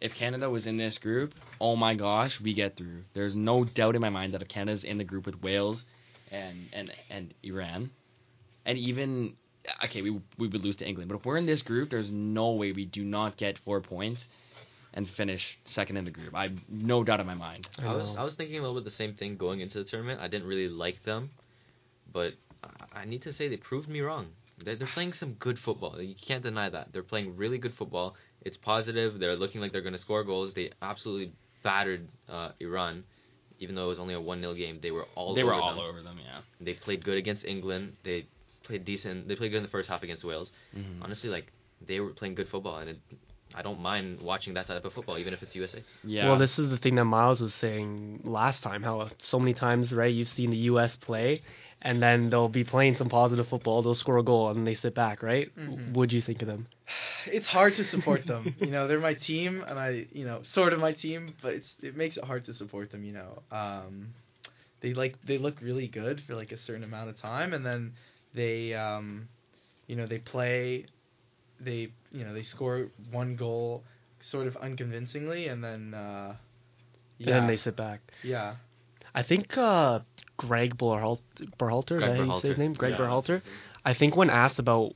If 0.00 0.14
Canada 0.14 0.50
was 0.50 0.66
in 0.66 0.76
this 0.76 0.98
group, 0.98 1.34
oh 1.60 1.74
my 1.76 1.94
gosh, 1.94 2.40
we 2.40 2.52
get 2.52 2.76
through. 2.76 3.04
There's 3.14 3.34
no 3.34 3.64
doubt 3.64 3.94
in 3.94 4.00
my 4.02 4.10
mind 4.10 4.34
that 4.34 4.42
if 4.42 4.48
Canada's 4.48 4.84
in 4.84 4.98
the 4.98 5.04
group 5.04 5.24
with 5.26 5.42
Wales 5.42 5.84
and 6.30 6.68
and 6.72 6.92
and 7.10 7.34
Iran, 7.42 7.90
and 8.66 8.76
even 8.78 9.36
okay, 9.84 10.02
we 10.02 10.10
we 10.38 10.48
would 10.48 10.62
lose 10.62 10.76
to 10.76 10.86
England, 10.86 11.08
but 11.08 11.16
if 11.18 11.24
we're 11.24 11.38
in 11.38 11.46
this 11.46 11.62
group, 11.62 11.90
there's 11.90 12.10
no 12.10 12.52
way 12.52 12.72
we 12.72 12.84
do 12.84 13.04
not 13.04 13.36
get 13.38 13.58
four 13.60 13.80
points 13.80 14.24
and 14.92 15.08
finish 15.08 15.58
second 15.64 15.96
in 15.96 16.04
the 16.04 16.10
group. 16.10 16.34
I've 16.34 16.58
no 16.68 17.02
doubt 17.04 17.20
in 17.20 17.26
my 17.26 17.34
mind. 17.34 17.68
I 17.78 17.86
I 17.86 17.94
was. 17.94 18.16
I 18.18 18.22
was 18.22 18.34
thinking 18.34 18.58
a 18.58 18.60
little 18.62 18.74
bit 18.76 18.84
the 18.84 18.90
same 18.90 19.14
thing 19.14 19.36
going 19.36 19.60
into 19.60 19.78
the 19.78 19.84
tournament. 19.84 20.20
I 20.20 20.28
didn't 20.28 20.46
really 20.46 20.68
like 20.68 21.02
them, 21.04 21.30
but 22.12 22.34
I- 22.62 23.00
I 23.00 23.04
need 23.06 23.22
to 23.22 23.32
say 23.32 23.48
they 23.48 23.56
proved 23.56 23.88
me 23.88 24.00
wrong. 24.00 24.26
They're, 24.64 24.74
they're 24.76 24.88
playing 24.88 25.12
some 25.12 25.34
good 25.34 25.58
football. 25.58 26.00
You 26.00 26.14
can't 26.14 26.42
deny 26.42 26.70
that. 26.70 26.92
They're 26.92 27.02
playing 27.02 27.36
really 27.36 27.58
good 27.58 27.74
football. 27.74 28.16
It's 28.46 28.56
positive. 28.56 29.18
They're 29.18 29.36
looking 29.36 29.60
like 29.60 29.72
they're 29.72 29.82
going 29.88 29.98
to 30.00 30.04
score 30.08 30.22
goals. 30.32 30.54
They 30.54 30.70
absolutely 30.80 31.32
battered 31.64 32.06
uh, 32.28 32.50
Iran, 32.60 33.04
even 33.58 33.74
though 33.74 33.86
it 33.86 33.88
was 33.88 33.98
only 33.98 34.14
a 34.14 34.20
one 34.20 34.40
0 34.40 34.54
game. 34.54 34.78
They 34.80 34.92
were 34.92 35.06
all 35.16 35.34
they 35.34 35.42
over 35.42 35.52
were 35.52 35.60
all 35.60 35.74
them. 35.74 35.84
over 35.84 36.02
them, 36.02 36.18
yeah. 36.24 36.40
They 36.60 36.74
played 36.74 37.04
good 37.04 37.18
against 37.18 37.44
England. 37.44 37.84
They 38.04 38.26
played 38.62 38.84
decent. 38.84 39.26
They 39.28 39.34
played 39.36 39.50
good 39.50 39.58
in 39.58 39.62
the 39.64 39.68
first 39.76 39.88
half 39.88 40.02
against 40.02 40.22
Wales. 40.24 40.50
Mhm. 40.76 41.02
Honestly, 41.02 41.28
like 41.28 41.46
they 41.86 41.98
were 42.00 42.10
playing 42.10 42.36
good 42.36 42.48
football, 42.48 42.78
and 42.78 42.90
it, 42.90 42.98
I 43.54 43.62
don't 43.62 43.80
mind 43.80 44.20
watching 44.20 44.54
that 44.54 44.66
type 44.68 44.84
of 44.84 44.92
football, 44.92 45.18
even 45.18 45.32
if 45.34 45.42
it's 45.42 45.54
USA. 45.56 45.82
Yeah. 46.04 46.28
well 46.28 46.38
this 46.38 46.58
is 46.58 46.70
the 46.70 46.78
thing 46.78 46.94
that 46.96 47.04
Miles 47.04 47.40
was 47.40 47.54
saying 47.54 48.20
last 48.24 48.62
time 48.62 48.82
how 48.82 49.08
so 49.18 49.38
many 49.38 49.54
times 49.54 49.92
right 49.92 50.12
you've 50.12 50.28
seen 50.28 50.50
the 50.50 50.62
US 50.72 50.96
play 50.96 51.42
and 51.82 52.02
then 52.02 52.30
they'll 52.30 52.48
be 52.48 52.64
playing 52.64 52.94
some 52.96 53.08
positive 53.08 53.46
football 53.48 53.82
they'll 53.82 53.94
score 53.94 54.18
a 54.18 54.22
goal 54.22 54.50
and 54.50 54.66
they 54.66 54.74
sit 54.74 54.94
back 54.94 55.22
right 55.22 55.50
Mhm. 55.56 55.94
what'd 55.94 56.12
you 56.12 56.20
think 56.22 56.42
of 56.42 56.48
them 56.48 56.66
it's 57.26 57.46
hard 57.46 57.74
to 57.76 57.84
support 57.84 58.26
them. 58.26 58.54
you 58.60 58.70
know, 58.70 58.86
they're 58.86 59.00
my 59.00 59.14
team, 59.14 59.64
and 59.66 59.78
I, 59.78 60.06
you 60.12 60.24
know, 60.24 60.42
sort 60.44 60.72
of 60.72 60.78
my 60.80 60.92
team, 60.92 61.34
but 61.42 61.54
it's 61.54 61.74
it 61.82 61.96
makes 61.96 62.16
it 62.16 62.24
hard 62.24 62.44
to 62.46 62.54
support 62.54 62.90
them. 62.90 63.04
You 63.04 63.12
know, 63.12 63.42
um, 63.50 64.14
they 64.80 64.94
like 64.94 65.16
they 65.24 65.38
look 65.38 65.60
really 65.60 65.88
good 65.88 66.20
for 66.20 66.34
like 66.34 66.52
a 66.52 66.56
certain 66.56 66.84
amount 66.84 67.10
of 67.10 67.20
time, 67.20 67.52
and 67.52 67.64
then 67.64 67.94
they, 68.34 68.74
um, 68.74 69.28
you 69.86 69.96
know, 69.96 70.06
they 70.06 70.18
play, 70.18 70.86
they 71.60 71.88
you 72.12 72.24
know 72.24 72.34
they 72.34 72.42
score 72.42 72.88
one 73.10 73.36
goal 73.36 73.82
sort 74.20 74.46
of 74.46 74.56
unconvincingly, 74.56 75.48
and 75.48 75.62
then 75.62 75.94
uh, 75.94 76.36
and 77.20 77.28
then 77.28 77.46
they 77.46 77.56
sit 77.56 77.76
back 77.76 78.00
yeah, 78.22 78.54
I 79.16 79.22
think 79.22 79.56
uh, 79.56 80.00
Greg 80.36 80.76
Berhalt- 80.76 81.22
Berhalter, 81.58 81.96
is 81.96 81.98
Greg 82.04 82.10
that 82.10 82.16
how 82.28 82.34
you 82.36 82.40
say 82.42 82.48
his 82.48 82.58
name? 82.58 82.74
Greg 82.74 82.92
Yeah. 82.92 82.98
Berhalter. 82.98 83.42
I 83.84 83.94
think 83.94 84.14
when 84.14 84.28
asked 84.30 84.58
about 84.58 84.92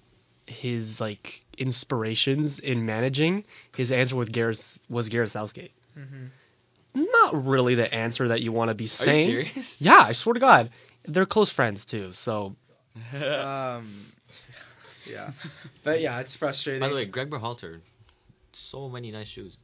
his 0.46 1.00
like 1.00 1.42
inspirations 1.56 2.58
in 2.58 2.84
managing, 2.84 3.44
his 3.76 3.90
answer 3.90 4.16
with 4.16 4.30
Gareth 4.30 4.62
was 4.88 5.08
Gareth 5.08 5.32
Southgate. 5.32 5.72
hmm 5.94 6.26
Not 6.94 7.46
really 7.46 7.74
the 7.76 7.92
answer 7.92 8.28
that 8.28 8.42
you 8.42 8.52
want 8.52 8.68
to 8.68 8.74
be 8.74 8.84
Are 8.84 8.88
saying. 8.88 9.28
you 9.30 9.36
serious? 9.36 9.74
Yeah, 9.78 10.00
I 10.02 10.12
swear 10.12 10.34
to 10.34 10.40
God, 10.40 10.70
they're 11.06 11.26
close 11.26 11.50
friends 11.50 11.84
too. 11.86 12.12
So 12.12 12.56
um, 13.14 14.06
yeah, 15.08 15.30
but 15.84 16.00
yeah, 16.02 16.20
it's 16.20 16.36
frustrating. 16.36 16.80
By 16.80 16.88
the 16.88 16.94
way, 16.94 17.06
Greg 17.06 17.30
Berhalter, 17.30 17.80
so 18.52 18.88
many 18.90 19.10
nice 19.12 19.28
shoes. 19.28 19.56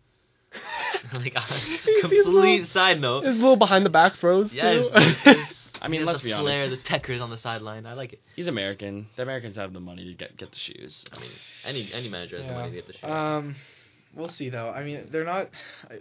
like 1.13 1.35
a 1.35 1.41
complete 2.01 2.27
little- 2.27 2.67
side 2.69 3.01
note. 3.01 3.25
his 3.25 3.37
little 3.37 3.57
behind 3.57 3.85
the 3.87 3.91
back 3.91 4.15
throws. 4.17 4.53
Yes. 4.53 4.87
too. 5.25 5.35
I 5.83 5.89
mean, 5.89 6.05
let's 6.07 6.21
the 6.23 6.31
be 6.31 6.33
flair, 6.33 6.65
honest. 6.65 6.83
the 6.85 6.89
techers 6.89 7.21
on 7.21 7.31
the 7.31 7.39
sideline. 7.39 7.87
I 7.87 7.93
like 7.93 8.15
it. 8.15 8.21
He's 8.35 8.47
American. 8.49 9.09
The 9.17 9.23
Americans 9.23 9.57
have 9.57 9.73
the 9.73 9.81
money 9.81 10.05
to 10.07 10.15
get 10.15 10.37
get 10.37 10.51
the 10.51 10.59
shoes. 10.59 11.05
I 11.13 11.21
mean, 11.21 11.31
any 11.65 11.93
any 11.93 12.09
manager 12.09 12.39
has 12.39 12.47
the 12.47 12.53
money 12.53 12.71
to 12.71 12.77
get 12.77 12.87
the 12.87 12.93
shoes. 12.95 13.05
Um, 13.11 13.55
we'll 14.15 14.31
see 14.31 14.49
though. 14.49 14.71
I 14.71 14.83
mean, 14.85 15.07
they're 15.13 15.25
not. 15.25 15.51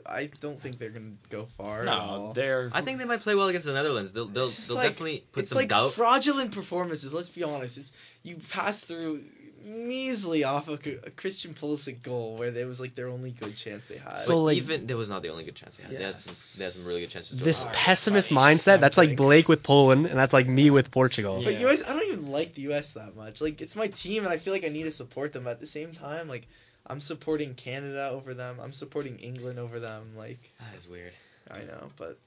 I, 0.08 0.20
I 0.22 0.30
don't 0.41 0.62
think 0.62 0.80
they're 0.80 0.89
gonna 0.91 1.12
go 1.30 1.48
far. 1.58 1.82
at 1.82 1.86
No, 1.86 1.91
all. 1.91 2.34
they're. 2.34 2.70
I 2.74 2.82
think 2.84 3.00
they 3.00 3.06
might 3.06 3.20
play 3.22 3.36
well 3.36 3.48
against 3.50 3.68
the 3.68 3.74
Netherlands. 3.74 4.12
They'll 4.13 4.28
they'll, 4.30 4.52
they'll 4.68 4.76
like- 4.78 4.91
definitely 4.91 5.26
put 5.34 5.41
it's 5.44 5.50
some 5.50 5.58
like 5.58 5.70
doubt. 5.70 5.94
fraudulent 5.94 6.54
performances. 6.54 7.12
Let's 7.13 7.30
be 7.30 7.44
honest. 7.44 7.78
It's, 7.78 7.91
you 8.24 8.38
pass 8.52 8.80
through 8.88 9.22
measly 9.65 10.43
off 10.43 10.67
a, 10.67 10.73
a 11.06 11.10
Christian 11.12 11.56
Pulisic 11.60 12.04
goal 12.04 12.38
where 12.38 12.56
it 12.56 12.65
was 12.67 12.80
like 12.80 12.95
their 12.95 13.08
only 13.08 13.32
good 13.32 13.56
chance 13.58 13.84
they 13.89 13.97
had. 13.97 14.19
So, 14.19 14.34
But 14.34 14.38
like- 14.43 14.58
even 14.58 14.86
that 14.88 14.95
was 14.95 15.10
not 15.10 15.23
the 15.23 15.30
only 15.30 15.43
good 15.43 15.56
chance 15.56 15.75
they 15.78 15.84
had. 15.84 15.91
They 15.97 16.04
had 16.04 16.21
some 16.23 16.36
they 16.58 16.63
had 16.65 16.73
some 16.73 16.86
really 16.86 17.01
good 17.01 17.10
chances. 17.10 17.38
to 17.38 17.43
this 17.43 17.58
score. 17.60 17.71
Pessimist 17.73 18.30
fine. 18.30 18.60
mindset, 18.60 18.80
that's 18.80 18.95
like 18.97 19.17
Blake 19.17 19.47
with 19.47 19.63
Poland, 19.63 20.06
and 20.06 20.17
that's 20.17 20.34
like 20.34 20.47
me 20.47 20.69
with 20.69 20.91
Portugal. 20.91 21.41
But 21.43 21.60
US, 21.60 21.80
I 21.86 21.93
don't 21.93 22.04
even 22.08 22.28
like 22.32 22.54
the 22.56 22.71
US 22.73 22.86
that 22.95 23.15
much. 23.15 23.41
Like 23.41 23.60
it's 23.60 23.75
my 23.75 23.88
team, 23.88 24.23
and 24.23 24.32
I 24.32 24.38
feel 24.38 24.54
like 24.54 24.63
I 24.63 24.69
need 24.69 24.84
to 24.84 24.91
support 24.91 25.34
them. 25.34 25.47
At 25.47 25.60
the 25.60 25.67
same 25.67 25.93
time, 25.93 26.28
like 26.30 26.47
I'm 26.86 26.99
supporting 26.99 27.56
Canada 27.56 28.10
over 28.10 28.36
them. 28.36 28.60
I'm 28.62 28.73
supporting 28.73 29.17
England 29.17 29.58
over 29.58 29.80
them. 29.80 30.15
Like 30.15 30.39
That 30.60 30.78
is 30.80 30.88
weird. 30.88 31.13
I 31.49 31.60
know, 31.62 31.89
but 31.97 32.19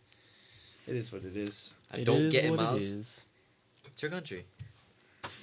it 0.88 0.96
is 0.96 1.12
what 1.12 1.22
it 1.24 1.36
is. 1.36 1.70
I 1.92 1.98
It 1.98 2.04
don't 2.04 2.26
is 2.26 2.32
get 2.32 2.44
it, 2.46 2.50
what 2.50 2.58
Miles. 2.60 2.80
is. 2.82 3.06
It's 3.92 4.02
your 4.02 4.10
country. 4.10 4.44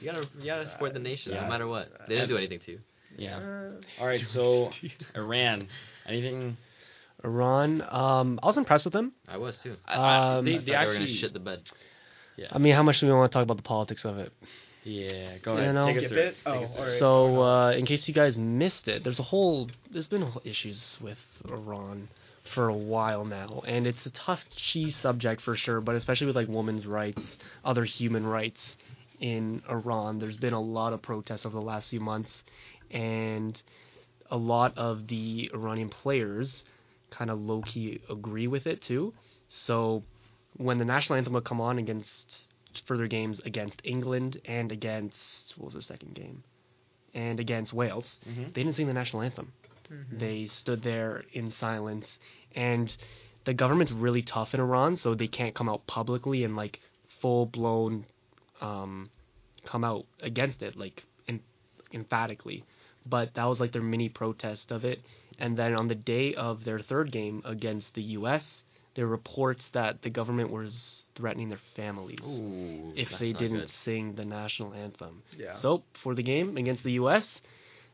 You 0.02 0.12
gotta 0.12 0.28
you 0.40 0.46
gotta 0.46 0.70
support 0.70 0.94
the 0.94 1.00
nation 1.00 1.32
Yeah. 1.34 1.42
no 1.44 1.50
matter 1.50 1.68
what. 1.68 1.90
They 2.08 2.16
didn't 2.16 2.30
do 2.30 2.38
anything 2.38 2.60
to 2.60 2.72
you. 2.74 2.80
yeah. 3.18 3.38
Uh, 3.38 3.72
All 4.00 4.08
right, 4.08 4.22
so 4.28 4.72
Iran. 5.16 5.68
Anything? 6.08 6.58
Iran, 7.24 7.82
um, 7.90 8.40
I 8.44 8.46
was 8.48 8.58
impressed 8.58 8.86
with 8.86 8.94
them. 8.94 9.14
I 9.28 9.38
was 9.38 9.58
too. 9.58 9.76
I- 9.88 9.96
I- 9.96 10.38
Um, 10.38 10.46
they, 10.46 10.56
I 10.56 10.58
they 10.60 10.72
thought 10.74 10.86
were 10.88 10.92
actually. 10.94 11.08
shit 11.16 11.34
the 11.34 11.40
bed. 11.40 11.62
I 12.52 12.58
mean, 12.58 12.74
how 12.74 12.84
much 12.84 13.00
do 13.00 13.08
we 13.08 13.14
want 13.14 13.32
to 13.32 13.34
talk 13.34 13.44
about 13.44 13.58
the 13.58 13.64
politics 13.64 14.04
of 14.04 14.18
it? 14.20 14.34
Yeah, 14.84 15.38
go 15.40 15.54
You 15.54 15.60
ahead. 15.62 15.74
know- 15.76 15.86
Take 15.88 15.98
us 15.98 16.04
skip 16.04 16.12
through 16.12 16.22
it. 16.22 16.36
Oh, 16.46 16.52
us 16.64 16.70
through 16.70 16.78
all 16.80 16.86
right. 16.90 17.00
so, 17.00 17.42
uh, 17.42 17.72
in 17.72 17.86
case 17.86 18.08
you 18.08 18.14
guys 18.14 18.36
missed 18.38 18.88
it, 18.88 19.04
there's 19.04 19.20
a 19.20 19.24
whole, 19.24 19.70
there's 19.90 20.08
been 20.08 20.22
whole 20.22 20.42
issues 20.46 20.98
with 21.02 21.18
Iran 21.48 22.10
for 22.54 22.68
a 22.68 22.76
while 22.76 23.26
now, 23.26 23.64
and 23.66 23.88
it's 23.88 24.06
a 24.06 24.12
tough, 24.12 24.44
cheese 24.56 24.96
subject 24.98 25.42
for 25.42 25.56
sure. 25.56 25.82
But 25.82 25.96
especially 25.96 26.28
with 26.28 26.36
like 26.36 26.50
women's 26.50 26.86
rights, 26.86 27.38
other 27.64 27.86
human 27.86 28.28
rights 28.28 28.76
in 29.20 29.62
Iran, 29.70 30.20
there's 30.20 30.38
been 30.38 30.54
a 30.54 30.62
lot 30.62 30.94
of 30.94 31.02
protests 31.02 31.46
over 31.46 31.56
the 31.56 31.66
last 31.66 31.90
few 31.90 32.00
months, 32.00 32.44
and 32.92 33.62
a 34.30 34.38
lot 34.38 34.78
of 34.78 35.08
the 35.08 35.50
Iranian 35.54 35.90
players 35.90 36.64
kind 37.12 37.30
of 37.30 37.40
low 37.42 37.62
key 37.62 38.02
agree 38.10 38.48
with 38.48 38.68
it 38.68 38.82
too. 38.82 39.14
So 39.48 40.04
when 40.58 40.78
the 40.78 40.86
national 40.86 41.18
anthem 41.18 41.34
would 41.34 41.46
come 41.46 41.62
on 41.62 41.78
against 41.78 42.48
further 42.86 43.08
games 43.08 43.40
against 43.46 43.80
England 43.84 44.42
and 44.46 44.72
against 44.72 45.58
what 45.58 45.66
was 45.66 45.74
their 45.76 45.82
second 45.82 46.14
game, 46.16 46.44
and 47.14 47.40
against 47.40 47.72
Wales, 47.74 48.20
Mhm. 48.28 48.54
they 48.54 48.64
didn't 48.64 48.76
sing 48.76 48.88
the 48.88 48.94
national 48.94 49.22
anthem. 49.22 49.54
Mhm. 49.90 50.20
They 50.20 50.48
stood 50.48 50.82
there 50.82 51.24
in 51.32 51.52
silence, 51.52 52.18
and 52.56 52.96
the 53.46 53.54
government's 53.54 53.92
really 53.92 54.24
tough 54.24 54.54
in 54.54 54.60
Iran, 54.60 54.98
so 54.98 55.14
they 55.14 55.28
can't 55.28 55.54
come 55.56 55.70
out 55.70 55.86
publicly 55.88 56.44
and 56.44 56.56
like 56.56 56.82
full 57.08 57.46
blown 57.46 58.06
um, 58.62 59.10
come 59.66 59.84
out 59.84 60.06
against 60.22 60.62
it 60.62 60.76
like 60.76 61.06
em- 61.28 61.42
emphatically. 61.94 62.64
But 63.06 63.36
that 63.36 63.46
was 63.46 63.60
like 63.60 63.72
their 63.72 63.82
mini 63.82 64.10
protest 64.10 64.72
of 64.72 64.84
it. 64.84 65.02
And 65.38 65.58
then 65.58 65.76
on 65.76 65.88
the 65.88 65.96
day 65.96 66.34
of 66.34 66.64
their 66.64 66.80
third 66.80 67.12
game 67.12 67.42
against 67.46 67.94
the 67.94 68.02
U.S., 68.02 68.64
there 68.96 69.06
were 69.06 69.12
reports 69.12 69.64
that 69.74 70.02
the 70.02 70.10
government 70.10 70.52
was 70.52 71.06
threatening 71.16 71.50
their 71.50 71.60
families 71.76 72.20
Ooh, 72.26 72.94
if 72.96 73.10
they 73.20 73.34
didn't 73.34 73.60
good. 73.60 73.72
sing 73.84 74.16
the 74.16 74.24
national 74.24 74.74
anthem. 74.74 75.22
Yeah. 75.38 75.56
So 75.56 75.84
for 76.02 76.16
the 76.16 76.24
game 76.24 76.56
against 76.58 76.84
the 76.84 76.94
U.S., 76.94 77.42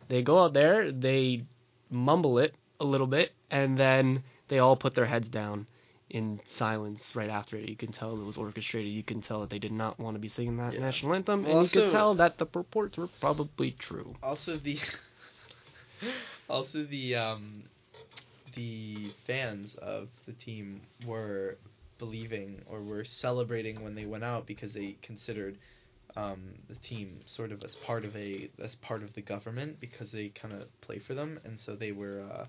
they 0.07 0.21
go 0.21 0.43
out 0.43 0.53
there, 0.53 0.91
they 0.91 1.43
mumble 1.89 2.37
it 2.37 2.53
a 2.79 2.85
little 2.85 3.07
bit, 3.07 3.31
and 3.49 3.77
then 3.77 4.23
they 4.47 4.59
all 4.59 4.75
put 4.75 4.93
their 4.93 5.05
heads 5.05 5.27
down 5.29 5.65
in 6.11 6.39
silence 6.57 7.15
right 7.15 7.29
after 7.29 7.57
it. 7.57 7.69
You 7.69 7.75
can 7.75 7.91
tell 7.91 8.19
it 8.19 8.23
was 8.23 8.37
orchestrated. 8.37 8.91
You 8.91 9.03
can 9.03 9.21
tell 9.21 9.41
that 9.41 9.49
they 9.49 9.59
did 9.59 9.71
not 9.71 9.99
want 9.99 10.15
to 10.15 10.19
be 10.19 10.29
singing 10.29 10.57
that 10.57 10.73
Yeah. 10.73 10.81
national 10.81 11.13
anthem, 11.15 11.43
Well, 11.43 11.53
and 11.53 11.63
you 11.63 11.69
could 11.69 11.91
tell 11.91 12.15
that 12.15 12.37
the 12.37 12.47
reports 12.53 12.97
were 12.97 13.07
probably 13.19 13.71
true. 13.71 14.15
also 14.23 14.57
the 14.57 14.77
also 16.49 16.83
the 16.85 17.15
um 17.15 17.63
the 18.55 19.11
fans 19.25 19.75
of 19.75 20.09
the 20.25 20.33
team 20.33 20.81
were 21.07 21.57
believing 21.99 22.61
or 22.69 22.81
were 22.81 23.03
celebrating 23.03 23.83
when 23.83 23.95
they 23.95 24.05
went 24.05 24.23
out 24.23 24.45
because 24.45 24.73
they 24.73 24.95
considered 25.01 25.57
um, 26.17 26.41
the 26.67 26.75
team 26.75 27.19
sort 27.25 27.51
of 27.51 27.63
as 27.63 27.75
part 27.77 28.03
of 28.03 28.15
a 28.15 28.49
as 28.61 28.75
part 28.75 29.03
of 29.03 29.13
the 29.13 29.21
government 29.21 29.79
because 29.79 30.11
they 30.11 30.29
kind 30.29 30.53
of 30.53 30.67
play 30.81 30.99
for 30.99 31.13
them 31.13 31.39
and 31.45 31.59
so 31.59 31.75
they 31.75 31.91
were 31.91 32.21
uh, 32.33 32.45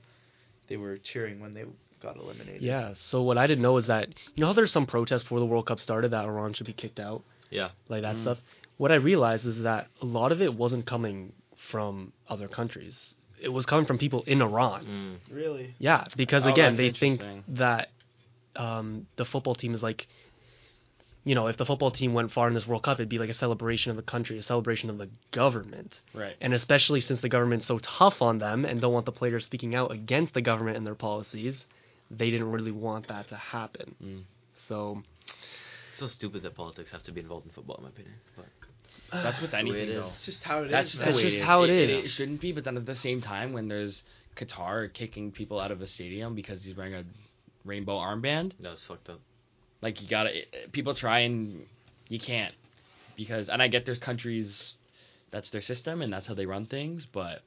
they 0.68 0.76
were 0.76 0.96
cheering 0.98 1.40
when 1.40 1.54
they 1.54 1.64
got 2.02 2.16
eliminated. 2.16 2.62
Yeah. 2.62 2.94
So 2.96 3.22
what 3.22 3.38
I 3.38 3.46
didn't 3.46 3.62
know 3.62 3.76
is 3.78 3.86
that 3.86 4.08
you 4.34 4.40
know 4.40 4.46
how 4.48 4.52
there's 4.52 4.72
some 4.72 4.86
protests 4.86 5.22
before 5.22 5.40
the 5.40 5.46
World 5.46 5.66
Cup 5.66 5.80
started 5.80 6.10
that 6.10 6.24
Iran 6.24 6.52
should 6.52 6.66
be 6.66 6.72
kicked 6.72 7.00
out. 7.00 7.22
Yeah. 7.50 7.70
Like 7.88 8.02
that 8.02 8.16
Mm. 8.16 8.22
stuff. 8.22 8.38
What 8.78 8.90
I 8.90 8.96
realized 8.96 9.46
is 9.46 9.62
that 9.62 9.88
a 10.00 10.04
lot 10.06 10.32
of 10.32 10.42
it 10.42 10.54
wasn't 10.54 10.86
coming 10.86 11.32
from 11.70 12.12
other 12.28 12.48
countries. 12.48 13.14
It 13.40 13.48
was 13.50 13.66
coming 13.66 13.86
from 13.86 13.98
people 13.98 14.22
in 14.26 14.40
Iran. 14.42 14.84
Mm. 15.30 15.34
Really? 15.34 15.74
Yeah, 15.78 16.04
because 16.16 16.44
Oh, 16.46 16.48
again, 16.48 16.76
that's 16.76 16.98
they 16.98 16.98
think 16.98 17.20
that 17.48 17.88
um, 18.56 19.06
the 19.16 19.24
football 19.24 19.54
team 19.54 19.74
is 19.74 19.82
like, 19.82 20.06
you 21.24 21.34
know, 21.36 21.46
if 21.46 21.56
the 21.56 21.64
football 21.64 21.90
team 21.90 22.14
went 22.14 22.32
far 22.32 22.48
in 22.48 22.54
this 22.54 22.66
World 22.66 22.82
Cup, 22.82 22.96
it'd 22.98 23.08
be 23.08 23.18
like 23.18 23.28
a 23.30 23.34
celebration 23.34 23.90
of 23.90 23.96
the 23.96 24.02
country, 24.02 24.38
a 24.38 24.42
celebration 24.42 24.90
of 24.90 24.98
the 24.98 25.08
government. 25.30 26.00
Right. 26.14 26.34
And 26.40 26.52
especially 26.52 27.00
since 27.00 27.20
the 27.20 27.28
government's 27.28 27.66
so 27.66 27.78
tough 27.78 28.20
on 28.20 28.38
them 28.38 28.64
and 28.64 28.80
don't 28.80 28.92
want 28.92 29.06
the 29.06 29.12
players 29.12 29.44
speaking 29.44 29.74
out 29.74 29.92
against 29.92 30.34
the 30.34 30.40
government 30.40 30.76
and 30.76 30.86
their 30.86 30.96
policies, 30.96 31.64
they 32.16 32.30
didn't 32.30 32.50
really 32.50 32.70
want 32.72 33.08
that 33.08 33.28
to 33.28 33.36
happen. 33.36 33.94
Mm. 34.02 34.22
So 34.68 35.02
It's 35.90 36.00
so 36.00 36.06
stupid 36.06 36.42
that 36.42 36.54
politics 36.54 36.90
have 36.92 37.02
to 37.04 37.12
be 37.12 37.20
involved 37.20 37.46
in 37.46 37.52
football, 37.52 37.76
in 37.76 37.84
my 37.84 37.88
opinion. 37.88 38.14
But 38.36 38.46
That's 39.22 39.40
with 39.40 39.54
anything 39.54 39.88
it 39.88 39.94
though. 39.94 40.10
It's 40.14 40.26
just 40.26 40.42
how 40.42 40.60
it 40.60 40.66
is. 40.66 40.70
That's, 40.70 40.90
just 40.92 41.00
man. 41.00 41.12
That's 41.12 41.22
just 41.22 41.34
it 41.34 41.38
is. 41.38 41.44
how 41.44 41.62
it 41.64 41.70
it, 41.70 41.90
is. 41.90 42.04
It 42.04 42.08
shouldn't 42.10 42.40
be, 42.40 42.52
but 42.52 42.64
then 42.64 42.76
at 42.76 42.86
the 42.86 42.96
same 42.96 43.20
time, 43.20 43.52
when 43.52 43.68
there's 43.68 44.02
Qatar 44.36 44.92
kicking 44.92 45.32
people 45.32 45.58
out 45.60 45.70
of 45.70 45.80
a 45.80 45.86
stadium 45.86 46.34
because 46.34 46.64
he's 46.64 46.76
wearing 46.76 46.94
a 46.94 47.04
rainbow 47.64 47.96
armband, 47.98 48.52
that 48.60 48.70
was 48.70 48.82
fucked 48.82 49.08
up. 49.08 49.20
like 49.80 50.00
you 50.02 50.08
gotta, 50.08 50.38
it- 50.38 50.72
people 50.72 50.94
try 50.94 51.20
and 51.20 51.66
you 52.08 52.18
can't 52.18 52.54
because, 53.16 53.48
and 53.48 53.62
I 53.62 53.68
get 53.68 53.84
there's 53.84 53.98
countries 53.98 54.76
that's 55.30 55.50
their 55.50 55.60
system 55.60 56.02
and 56.02 56.12
that's 56.12 56.26
how 56.26 56.34
they 56.34 56.46
run 56.46 56.66
things, 56.66 57.06
but 57.06 57.42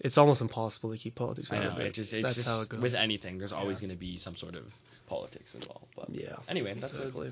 it's 0.00 0.16
almost 0.18 0.40
impossible 0.40 0.92
to 0.92 0.98
keep 0.98 1.14
politics 1.14 1.50
I 1.52 1.56
out 1.56 1.62
know 1.64 1.70
of 1.70 1.78
it. 1.80 1.86
it 1.86 1.94
just 1.94 2.12
it's 2.12 2.22
That's 2.22 2.36
just 2.36 2.48
how 2.48 2.60
it 2.60 2.68
goes. 2.68 2.80
with 2.80 2.94
anything. 2.94 3.38
There's 3.38 3.52
always 3.52 3.78
Yeah. 3.78 3.88
going 3.88 3.96
to 3.96 4.00
be 4.00 4.18
some 4.18 4.36
sort 4.36 4.54
of 4.54 4.64
politics 5.08 5.54
involved. 5.54 5.86
But 5.96 6.10
yeah. 6.10 6.36
anyway, 6.48 6.74
that's 6.80 6.94
Exactly. 6.94 7.28
a 7.28 7.30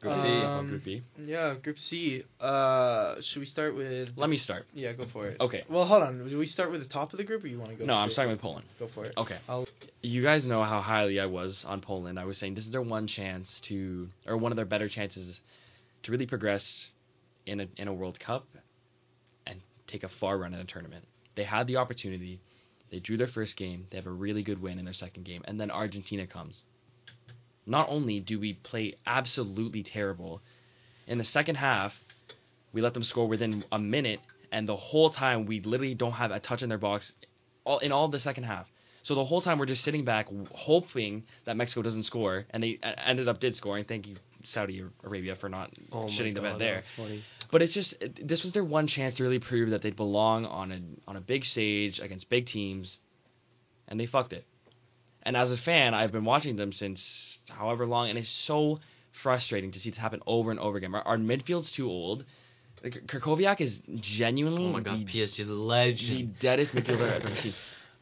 group 0.00 0.16
C. 0.22 0.28
Um, 0.28 0.68
Group 0.68 0.84
B. 0.84 1.02
Yeah, 1.24 1.54
Group 1.54 1.78
C. 1.78 2.24
Uh, 2.38 3.22
should 3.22 3.40
we 3.40 3.46
start 3.46 3.74
with? 3.74 4.10
Let 4.16 4.28
me 4.28 4.36
start. 4.36 4.66
Yeah, 4.74 4.92
go 4.92 5.06
for 5.06 5.28
it. 5.28 5.40
Okay. 5.40 5.64
Well, 5.70 5.86
hold 5.86 6.02
on. 6.02 6.28
Do 6.28 6.38
we 6.38 6.46
start 6.46 6.70
with 6.70 6.82
the 6.82 6.88
top 6.88 7.12
of 7.14 7.16
the 7.16 7.24
group, 7.24 7.42
or 7.42 7.46
you 7.46 7.58
want 7.58 7.70
to 7.70 7.76
go? 7.76 7.86
No, 7.86 7.94
I'm 7.94 8.08
straight? 8.08 8.12
starting 8.14 8.32
with 8.32 8.40
Poland. 8.42 8.66
Go 8.78 8.88
for 8.88 9.06
it. 9.06 9.14
Okay. 9.16 9.38
I'll- 9.48 9.66
You 10.02 10.22
guys 10.22 10.44
know 10.44 10.62
how 10.62 10.82
highly 10.82 11.18
I 11.20 11.24
was 11.26 11.64
on 11.64 11.80
Poland. 11.80 12.18
I 12.20 12.26
was 12.26 12.36
saying 12.36 12.54
this 12.54 12.66
is 12.66 12.70
their 12.70 12.82
one 12.82 13.06
chance 13.06 13.60
to, 13.62 14.10
or 14.26 14.36
one 14.36 14.52
of 14.52 14.56
their 14.56 14.66
better 14.66 14.90
chances 14.90 15.40
to 16.02 16.12
really 16.12 16.26
progress 16.26 16.90
in 17.46 17.60
a 17.60 17.68
in 17.78 17.88
a 17.88 17.92
World 17.94 18.20
Cup 18.20 18.46
and 19.46 19.62
take 19.86 20.02
a 20.04 20.08
far 20.10 20.36
run 20.36 20.52
in 20.52 20.60
a 20.60 20.64
tournament. 20.64 21.06
They 21.34 21.44
had 21.44 21.66
the 21.66 21.76
opportunity. 21.76 22.40
They 22.90 23.00
drew 23.00 23.16
their 23.16 23.26
first 23.26 23.56
game. 23.56 23.86
They 23.90 23.96
have 23.96 24.06
a 24.06 24.10
really 24.10 24.42
good 24.42 24.62
win 24.62 24.78
in 24.78 24.84
their 24.84 24.94
second 24.94 25.24
game, 25.24 25.42
and 25.46 25.60
then 25.60 25.70
Argentina 25.70 26.26
comes. 26.26 26.62
Not 27.66 27.88
only 27.88 28.20
do 28.20 28.38
we 28.38 28.54
play 28.54 28.96
absolutely 29.06 29.82
terrible, 29.82 30.42
in 31.06 31.18
the 31.18 31.24
second 31.24 31.56
half, 31.56 31.94
we 32.72 32.82
let 32.82 32.94
them 32.94 33.02
score 33.02 33.26
within 33.26 33.64
a 33.72 33.78
minute, 33.78 34.20
and 34.52 34.68
the 34.68 34.76
whole 34.76 35.10
time 35.10 35.46
we 35.46 35.60
literally 35.60 35.94
don't 35.94 36.12
have 36.12 36.30
a 36.30 36.40
touch 36.40 36.62
in 36.62 36.68
their 36.68 36.78
box, 36.78 37.12
all 37.64 37.78
in 37.78 37.90
all 37.92 38.08
the 38.08 38.20
second 38.20 38.44
half. 38.44 38.66
So 39.02 39.14
the 39.14 39.24
whole 39.24 39.42
time 39.42 39.58
we're 39.58 39.66
just 39.66 39.84
sitting 39.84 40.04
back, 40.04 40.28
hoping 40.52 41.24
that 41.44 41.56
Mexico 41.56 41.82
doesn't 41.82 42.04
score, 42.04 42.46
and 42.50 42.62
they 42.62 42.78
ended 42.82 43.28
up 43.28 43.38
did 43.40 43.54
scoring. 43.54 43.84
Thank 43.84 44.06
you, 44.06 44.16
Saudi 44.46 44.82
Arabia, 45.02 45.36
for 45.36 45.48
not 45.48 45.70
Oh 45.92 46.02
my 46.02 46.08
shitting 46.08 46.34
the 46.34 46.40
bed 46.40 46.58
there. 46.58 46.82
funny. 46.96 47.22
But 47.50 47.62
it's 47.62 47.72
just 47.72 47.94
this 48.20 48.42
was 48.42 48.52
their 48.52 48.64
one 48.64 48.86
chance 48.86 49.14
to 49.16 49.22
really 49.22 49.38
prove 49.38 49.70
that 49.70 49.82
they 49.82 49.90
belong 49.90 50.44
on 50.46 50.72
a 50.72 50.80
on 51.10 51.16
a 51.16 51.20
big 51.20 51.44
stage 51.44 52.00
against 52.00 52.28
big 52.28 52.46
teams, 52.46 52.98
and 53.88 53.98
they 54.00 54.06
fucked 54.06 54.32
it. 54.32 54.44
And 55.22 55.36
as 55.36 55.52
a 55.52 55.56
fan, 55.56 55.94
I've 55.94 56.12
been 56.12 56.24
watching 56.24 56.56
them 56.56 56.72
since 56.72 57.38
however 57.48 57.86
long, 57.86 58.08
and 58.10 58.18
it's 58.18 58.28
so 58.28 58.80
frustrating 59.22 59.72
to 59.72 59.78
see 59.80 59.90
this 59.90 59.98
happen 59.98 60.20
over 60.26 60.50
and 60.50 60.60
over 60.60 60.76
again. 60.76 60.94
Our, 60.94 61.02
our 61.02 61.16
midfield's 61.16 61.70
too 61.70 61.88
old. 61.88 62.24
Like, 62.82 63.06
Krychowiak 63.06 63.60
is 63.62 63.80
genuinely 64.00 64.66
Oh 64.66 64.72
my 64.72 64.80
god, 64.80 65.06
the 65.06 65.12
PSG 65.12 65.36
the 65.38 65.44
the 65.44 65.54
legend. 65.54 66.38
deadest 66.38 66.74
midfielder 66.74 67.10
I've 67.10 67.24
ever 67.24 67.36
seen. 67.44 67.54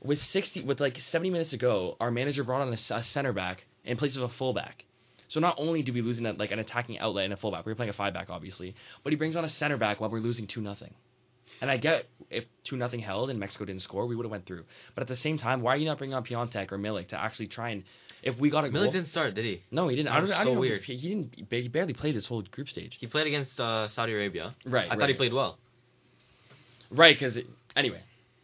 With 0.02 0.20
sixty, 0.22 0.62
with 0.62 0.80
like 0.80 0.98
seventy 0.98 1.30
minutes 1.30 1.50
to 1.50 1.56
go, 1.58 1.96
our 2.00 2.10
manager 2.10 2.42
brought 2.42 2.62
on 2.62 2.72
a 2.72 2.76
center 2.76 3.32
back 3.32 3.64
in 3.84 3.96
place 3.96 4.16
of 4.16 4.22
a 4.22 4.28
fullback. 4.28 4.84
So 5.32 5.40
not 5.40 5.54
only 5.56 5.82
do 5.82 5.94
we 5.94 6.02
losing 6.02 6.24
that 6.24 6.36
like 6.36 6.50
an 6.52 6.58
attacking 6.58 6.98
outlet 6.98 7.24
and 7.24 7.32
a 7.32 7.38
fullback, 7.38 7.64
we're 7.64 7.74
playing 7.74 7.88
a 7.88 7.94
five 7.94 8.12
back 8.12 8.28
obviously, 8.28 8.74
but 9.02 9.14
he 9.14 9.16
brings 9.16 9.34
on 9.34 9.46
a 9.46 9.48
center 9.48 9.78
back 9.78 9.98
while 9.98 10.10
we're 10.10 10.18
losing 10.20 10.46
two 10.46 10.60
nothing. 10.60 10.92
And 11.62 11.70
I 11.70 11.78
get 11.78 12.04
if 12.28 12.44
two 12.64 12.76
nothing 12.76 13.00
held 13.00 13.30
and 13.30 13.40
Mexico 13.40 13.64
didn't 13.64 13.80
score, 13.80 14.06
we 14.06 14.14
would 14.14 14.24
have 14.26 14.30
went 14.30 14.44
through. 14.44 14.64
But 14.94 15.02
at 15.02 15.08
the 15.08 15.16
same 15.16 15.38
time, 15.38 15.62
why 15.62 15.72
are 15.74 15.76
you 15.78 15.86
not 15.86 15.96
bringing 15.96 16.14
on 16.14 16.22
Piątek 16.22 16.70
or 16.70 16.78
Milik 16.78 17.08
to 17.08 17.18
actually 17.18 17.46
try 17.46 17.70
and 17.70 17.84
if 18.22 18.38
we 18.38 18.50
got 18.50 18.64
a 18.64 18.68
Milik 18.68 18.72
goal? 18.74 18.92
didn't 18.92 19.08
start, 19.08 19.34
did 19.34 19.46
he? 19.46 19.62
no, 19.70 19.88
he 19.88 19.96
didn't. 19.96 20.08
I 20.10 20.12
That 20.12 20.18
don't, 20.20 20.22
was 20.28 20.32
I 20.32 20.44
don't 20.44 20.50
so 20.50 20.54
know 20.56 20.60
weird. 20.60 20.82
He, 20.82 20.96
he 20.96 21.08
didn't. 21.08 21.34
He 21.50 21.68
barely 21.68 21.94
played 21.94 22.14
this 22.14 22.26
whole 22.26 22.42
group 22.42 22.68
stage. 22.68 22.98
He 23.00 23.06
played 23.06 23.26
against 23.26 23.58
uh, 23.58 23.88
Saudi 23.88 24.12
Arabia. 24.12 24.54
Right. 24.66 24.88
I 24.90 24.96
thought 24.96 25.08
he 25.08 25.14
played 25.14 25.32
well. 25.32 25.56
Right, 26.90 27.14
because 27.18 27.38
anyway, 27.74 28.02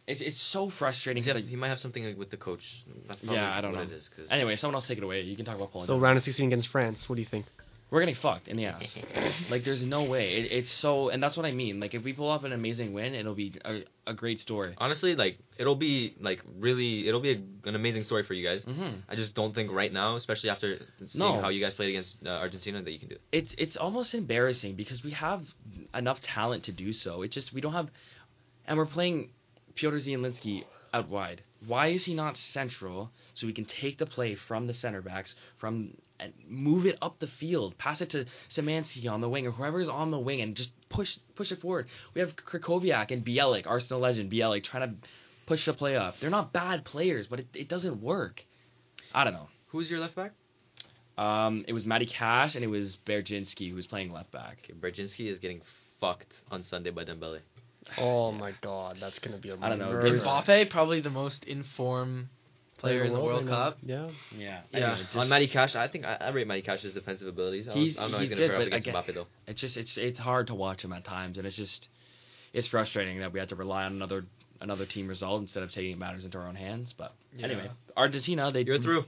it's 0.09 0.21
it's 0.21 0.41
so 0.41 0.69
frustrating. 0.69 1.23
He, 1.23 1.27
'cause, 1.29 1.35
like, 1.35 1.47
he 1.47 1.55
might 1.55 1.69
have 1.69 1.79
something 1.79 2.03
like, 2.03 2.17
with 2.17 2.31
the 2.31 2.37
coach. 2.37 2.63
That's 3.07 3.19
probably 3.19 3.35
Yeah, 3.37 3.55
I 3.57 3.61
don't 3.61 3.71
what 3.73 3.87
know. 3.87 3.93
It 3.95 3.97
is, 3.99 4.09
'cause- 4.09 4.27
Anyway, 4.29 4.55
someone 4.55 4.75
else 4.75 4.87
take 4.87 4.97
it 4.97 5.03
away. 5.03 5.21
You 5.21 5.35
can 5.35 5.45
talk 5.45 5.55
about 5.55 5.71
Poland. 5.71 5.87
So 5.87 5.97
round 5.97 6.17
of 6.17 6.23
16 6.23 6.47
against 6.47 6.67
France. 6.67 7.07
What 7.07 7.15
do 7.15 7.21
you 7.21 7.27
think? 7.27 7.45
We're 7.91 8.01
getting 8.01 8.13
fucked 8.27 8.47
in 8.47 8.55
the 8.57 8.65
ass. 8.67 8.95
like 9.49 9.63
there's 9.63 9.81
no 9.83 10.03
way. 10.03 10.25
It, 10.37 10.51
it's 10.51 10.69
so, 10.69 11.09
and 11.09 11.23
that's 11.23 11.35
what 11.35 11.47
I 11.47 11.51
mean. 11.51 11.79
Like 11.79 11.95
if 11.95 12.03
we 12.03 12.13
pull 12.13 12.27
off 12.27 12.43
an 12.43 12.53
amazing 12.53 12.93
win, 12.93 13.15
it'll 13.15 13.33
be 13.33 13.53
a, 13.65 13.81
a 14.05 14.13
great 14.13 14.39
story. 14.39 14.75
Honestly, 14.77 15.15
like 15.15 15.39
it'll 15.57 15.75
be 15.75 16.13
like 16.19 16.39
really, 16.59 17.07
it'll 17.07 17.19
be 17.19 17.31
a, 17.31 17.41
an 17.69 17.73
amazing 17.75 18.03
story 18.03 18.21
for 18.21 18.35
you 18.35 18.47
guys. 18.47 18.63
hmm 18.63 18.89
I 19.09 19.15
just 19.15 19.33
don't 19.33 19.55
think 19.55 19.71
right 19.71 19.91
now, 19.91 20.15
especially 20.17 20.51
after 20.51 20.77
seeing 21.07 21.09
No. 21.15 21.41
how 21.41 21.49
you 21.49 21.59
guys 21.65 21.73
played 21.73 21.89
against 21.89 22.15
uh, 22.23 22.29
Argentina, 22.29 22.79
that 22.79 22.91
you 22.91 22.99
can 22.99 23.09
do 23.09 23.15
it. 23.15 23.21
It's 23.31 23.55
it's 23.57 23.75
almost 23.75 24.13
embarrassing 24.13 24.75
because 24.75 25.03
we 25.03 25.11
have 25.11 25.41
enough 25.95 26.21
talent 26.21 26.65
to 26.65 26.71
do 26.71 26.93
so. 26.93 27.23
It 27.23 27.31
just 27.31 27.53
we 27.53 27.59
don't 27.61 27.73
have, 27.73 27.89
and 28.67 28.77
we're 28.77 28.85
playing 28.85 29.31
Piotr 29.79 29.95
Zielinski 29.95 30.65
out 30.93 31.07
wide. 31.07 31.41
Why 31.65 31.87
is 31.87 32.03
he 32.03 32.13
not 32.13 32.35
central 32.35 33.11
so 33.33 33.47
we 33.47 33.53
can 33.53 33.63
take 33.63 33.97
the 33.97 34.05
play 34.05 34.35
from 34.35 34.67
the 34.67 34.73
center 34.73 35.01
backs 35.01 35.33
from 35.57 35.95
and 36.19 36.33
move 36.45 36.85
it 36.85 36.97
up 37.01 37.19
the 37.19 37.27
field, 37.27 37.77
pass 37.77 38.01
it 38.01 38.09
to 38.09 38.25
Szymanski 38.49 39.09
on 39.09 39.21
the 39.21 39.29
wing 39.29 39.47
or 39.47 39.51
whoever 39.51 39.79
is 39.79 39.87
on 39.87 40.11
the 40.11 40.19
wing 40.19 40.41
and 40.41 40.55
just 40.55 40.71
push 40.89 41.17
push 41.35 41.53
it 41.53 41.61
forward. 41.61 41.87
We 42.13 42.19
have 42.19 42.35
Krychowiak 42.35 43.11
and 43.11 43.25
Bielik, 43.25 43.67
Arsenal 43.67 44.01
legend 44.01 44.29
Bielik, 44.29 44.65
trying 44.65 44.89
to 44.89 45.07
push 45.45 45.65
the 45.65 45.73
play 45.73 45.95
up. 45.95 46.15
They're 46.19 46.29
not 46.29 46.51
bad 46.51 46.83
players, 46.83 47.27
but 47.27 47.39
it, 47.39 47.47
it 47.53 47.69
doesn't 47.69 48.01
work. 48.01 48.43
I 49.13 49.23
don't 49.23 49.33
know. 49.33 49.47
Who's 49.67 49.89
your 49.89 50.01
left 50.01 50.15
back? 50.15 50.33
Um, 51.17 51.63
it 51.67 51.73
was 51.73 51.85
Matty 51.85 52.05
Cash 52.05 52.55
and 52.55 52.65
it 52.65 52.67
was 52.67 52.97
Bereszyński 53.05 53.69
who 53.69 53.75
was 53.75 53.87
playing 53.87 54.11
left 54.11 54.31
back. 54.31 54.69
Okay, 54.69 55.27
is 55.29 55.39
getting 55.39 55.61
fucked 56.01 56.33
on 56.51 56.63
Sunday 56.63 56.89
by 56.89 57.05
Dembele. 57.05 57.39
Oh 57.97 58.31
my 58.31 58.53
God, 58.61 58.97
that's 58.99 59.19
gonna 59.19 59.37
be 59.37 59.49
a 59.49 59.57
I 59.59 59.69
don't 59.69 59.79
know, 59.79 59.91
murder. 59.91 60.19
Mbappe, 60.19 60.69
probably 60.69 61.01
the 61.01 61.09
most 61.09 61.43
informed 61.45 62.27
player 62.77 63.03
in 63.03 63.13
the 63.13 63.19
World 63.19 63.41
I 63.41 63.45
know. 63.45 63.51
Cup. 63.51 63.77
Yeah. 63.83 64.09
Yeah. 64.37 64.61
Yeah. 64.71 64.77
Anyway, 64.91 65.03
just- 65.05 65.17
On 65.17 65.27
Matty 65.29 65.47
Cash, 65.47 65.75
I 65.75 65.87
think 65.87 66.05
I, 66.05 66.15
I 66.21 66.29
rate 66.29 66.47
Matty 66.47 66.61
Cash's 66.61 66.93
defensive 66.93 67.27
abilities. 67.27 67.67
I, 67.67 67.73
He's- 67.73 67.87
was, 67.87 67.97
I 67.97 68.01
don't 68.03 68.11
know 68.11 68.17
he's 68.19 68.29
he's, 68.29 68.37
gonna 68.37 68.47
good, 68.47 68.51
pair 68.51 68.55
up 68.57 68.69
but 68.71 68.77
against 68.77 68.87
again- 68.87 69.03
Mbappe 69.03 69.13
though. 69.15 69.27
It's 69.47 69.59
just 69.61 69.75
it's 69.77 69.97
it's 69.97 70.19
hard 70.19 70.47
to 70.47 70.55
watch 70.55 70.83
him 70.83 70.93
at 70.93 71.03
times, 71.03 71.37
and 71.37 71.45
it's 71.47 71.55
just 71.57 71.87
it's 72.53 72.67
frustrating 72.67 73.19
that 73.19 73.33
we 73.33 73.39
had 73.39 73.49
to 73.49 73.55
rely 73.55 73.83
on 73.85 73.93
another 73.93 74.25
another 74.61 74.85
team 74.85 75.07
result 75.07 75.41
instead 75.41 75.63
of 75.63 75.71
taking 75.71 75.97
matters 75.97 76.25
into 76.25 76.37
our 76.37 76.47
own 76.47 76.55
hands. 76.55 76.93
But 76.97 77.13
Yeah. 77.35 77.45
anyway, 77.47 77.69
Argentina 77.97 78.51
they 78.51 78.61
You're 78.63 78.79
through. 78.79 79.05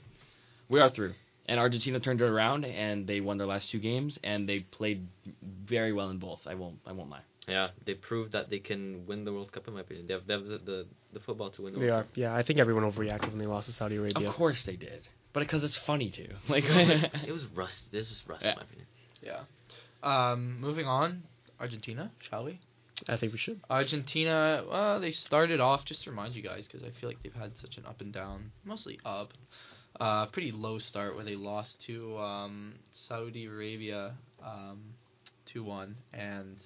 We 0.70 0.80
are 0.80 0.90
through, 0.90 1.14
and 1.48 1.60
Argentina 1.60 2.00
turned 2.00 2.22
it 2.22 2.26
around 2.26 2.66
and 2.66 3.06
they 3.06 3.20
won 3.22 3.38
their 3.38 3.48
last 3.48 3.70
two 3.70 3.80
games 3.80 4.18
and 4.24 4.48
they 4.50 4.62
played 4.62 5.08
very 5.66 5.92
well 5.94 6.10
in 6.10 6.18
both. 6.18 6.40
I 6.48 6.56
won't 6.56 6.80
I 6.86 6.94
won't 6.94 7.10
lie. 7.10 7.22
Yeah, 7.48 7.70
they 7.86 7.96
proved 7.96 8.34
that 8.34 8.50
they 8.50 8.60
can 8.60 9.06
win 9.08 9.26
the 9.26 9.34
World 9.34 9.52
Cup 9.52 9.68
in 9.68 9.74
my 9.74 9.82
opinion. 9.82 10.08
They 10.08 10.14
have, 10.14 10.28
they 10.28 10.34
have 10.34 10.46
the, 10.46 10.58
the, 10.60 10.86
the 11.14 11.20
football 11.20 11.50
to 11.52 11.64
win 11.64 11.74
the 11.74 11.80
They 11.80 11.88
World 11.88 12.06
are. 12.06 12.08
Yeah, 12.14 12.36
I 12.36 12.44
think 12.44 12.60
everyone 12.60 12.84
overreacted 12.90 13.30
when 13.30 13.40
they 13.40 13.48
lost 13.48 13.68
to 13.68 13.74
Saudi 13.74 13.96
Arabia. 13.96 14.30
Of 14.30 14.36
course 14.36 14.62
they 14.64 14.76
did, 14.76 15.08
but 15.34 15.40
because 15.42 15.64
it's 15.64 15.78
funny 15.78 16.10
too. 16.12 16.30
Like 16.48 16.64
it 16.68 17.32
was 17.32 17.46
rust. 17.56 17.92
This 17.92 18.10
was 18.10 18.22
rust 18.28 18.44
Yeah. 18.44 18.52
in 18.52 18.56
my 18.58 18.64
opinion. 18.64 18.88
Yeah. 19.24 19.42
Um, 20.04 20.60
moving 20.62 20.86
on, 20.88 21.24
Argentina, 21.60 22.12
shall 22.20 22.46
we? 22.46 22.60
I 23.10 23.18
think 23.18 23.32
we 23.34 23.40
should. 23.40 23.60
Argentina, 23.70 24.64
well, 24.70 25.00
they 25.00 25.12
started 25.12 25.60
off, 25.60 25.86
just 25.86 26.04
to 26.04 26.12
remind 26.12 26.36
you 26.36 26.44
guys, 26.44 26.68
because 26.68 26.84
I 26.84 26.92
feel 27.00 27.10
like 27.10 27.22
they've 27.24 27.34
had 27.34 27.52
such 27.60 27.78
an 27.78 27.86
up 27.88 28.02
and 28.02 28.14
down, 28.14 28.52
mostly 28.64 29.00
up. 29.04 29.34
Uh, 30.00 30.28
pretty 30.28 30.52
low 30.52 30.78
start 30.80 31.16
where 31.16 31.26
they 31.26 31.36
lost 31.36 31.82
to 31.86 32.18
um, 32.18 32.74
Saudi 32.92 33.46
Arabia 33.46 34.14
um, 34.46 34.82
2 35.48 35.64
1, 35.64 35.96
and 36.14 36.58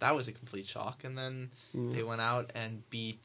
that 0.00 0.14
was 0.14 0.28
a 0.28 0.32
complete 0.32 0.66
shock. 0.66 1.04
And 1.04 1.16
then 1.16 1.50
Mm. 1.74 1.94
they 1.94 2.02
went 2.02 2.20
out 2.20 2.50
and 2.54 2.82
beat 2.90 3.20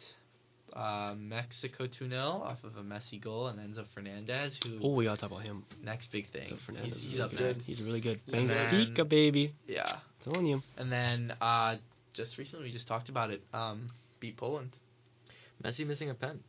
uh, 0.74 1.14
Mexico 1.18 1.86
2 1.86 2.08
0 2.08 2.18
off 2.22 2.64
of 2.64 2.78
a 2.78 2.82
Messi 2.82 3.20
goal 3.22 3.48
and 3.48 3.60
Enzo 3.60 3.86
Fernandez, 3.94 4.58
who, 4.64 4.80
Oh, 4.82 4.94
we 4.96 5.04
gotta 5.04 5.20
talk 5.20 5.32
about 5.32 5.44
him. 5.44 5.66
next 5.84 6.12
big 6.14 6.30
thing. 6.32 6.58
He's, 6.82 6.94
he's 6.96 7.20
up 7.20 7.32
really 7.32 7.44
good. 7.44 7.56
next. 7.58 7.66
He's 7.66 7.82
really 7.82 8.00
good. 8.00 8.22
Benfica, 8.26 9.08
baby. 9.08 9.54
Yeah. 9.68 9.98
Telling 10.24 10.46
you. 10.46 10.62
And 10.78 10.90
then 10.92 11.34
uh, 11.42 11.76
just 12.14 12.38
recently, 12.38 12.66
we 12.68 12.72
just 12.72 12.88
talked 12.88 13.10
about 13.10 13.32
it, 13.32 13.42
um, 13.54 13.90
beat 14.22 14.38
Poland. 14.38 14.72
Messi 15.62 15.86
missing 15.86 16.10
a 16.10 16.14
pen. 16.14 16.40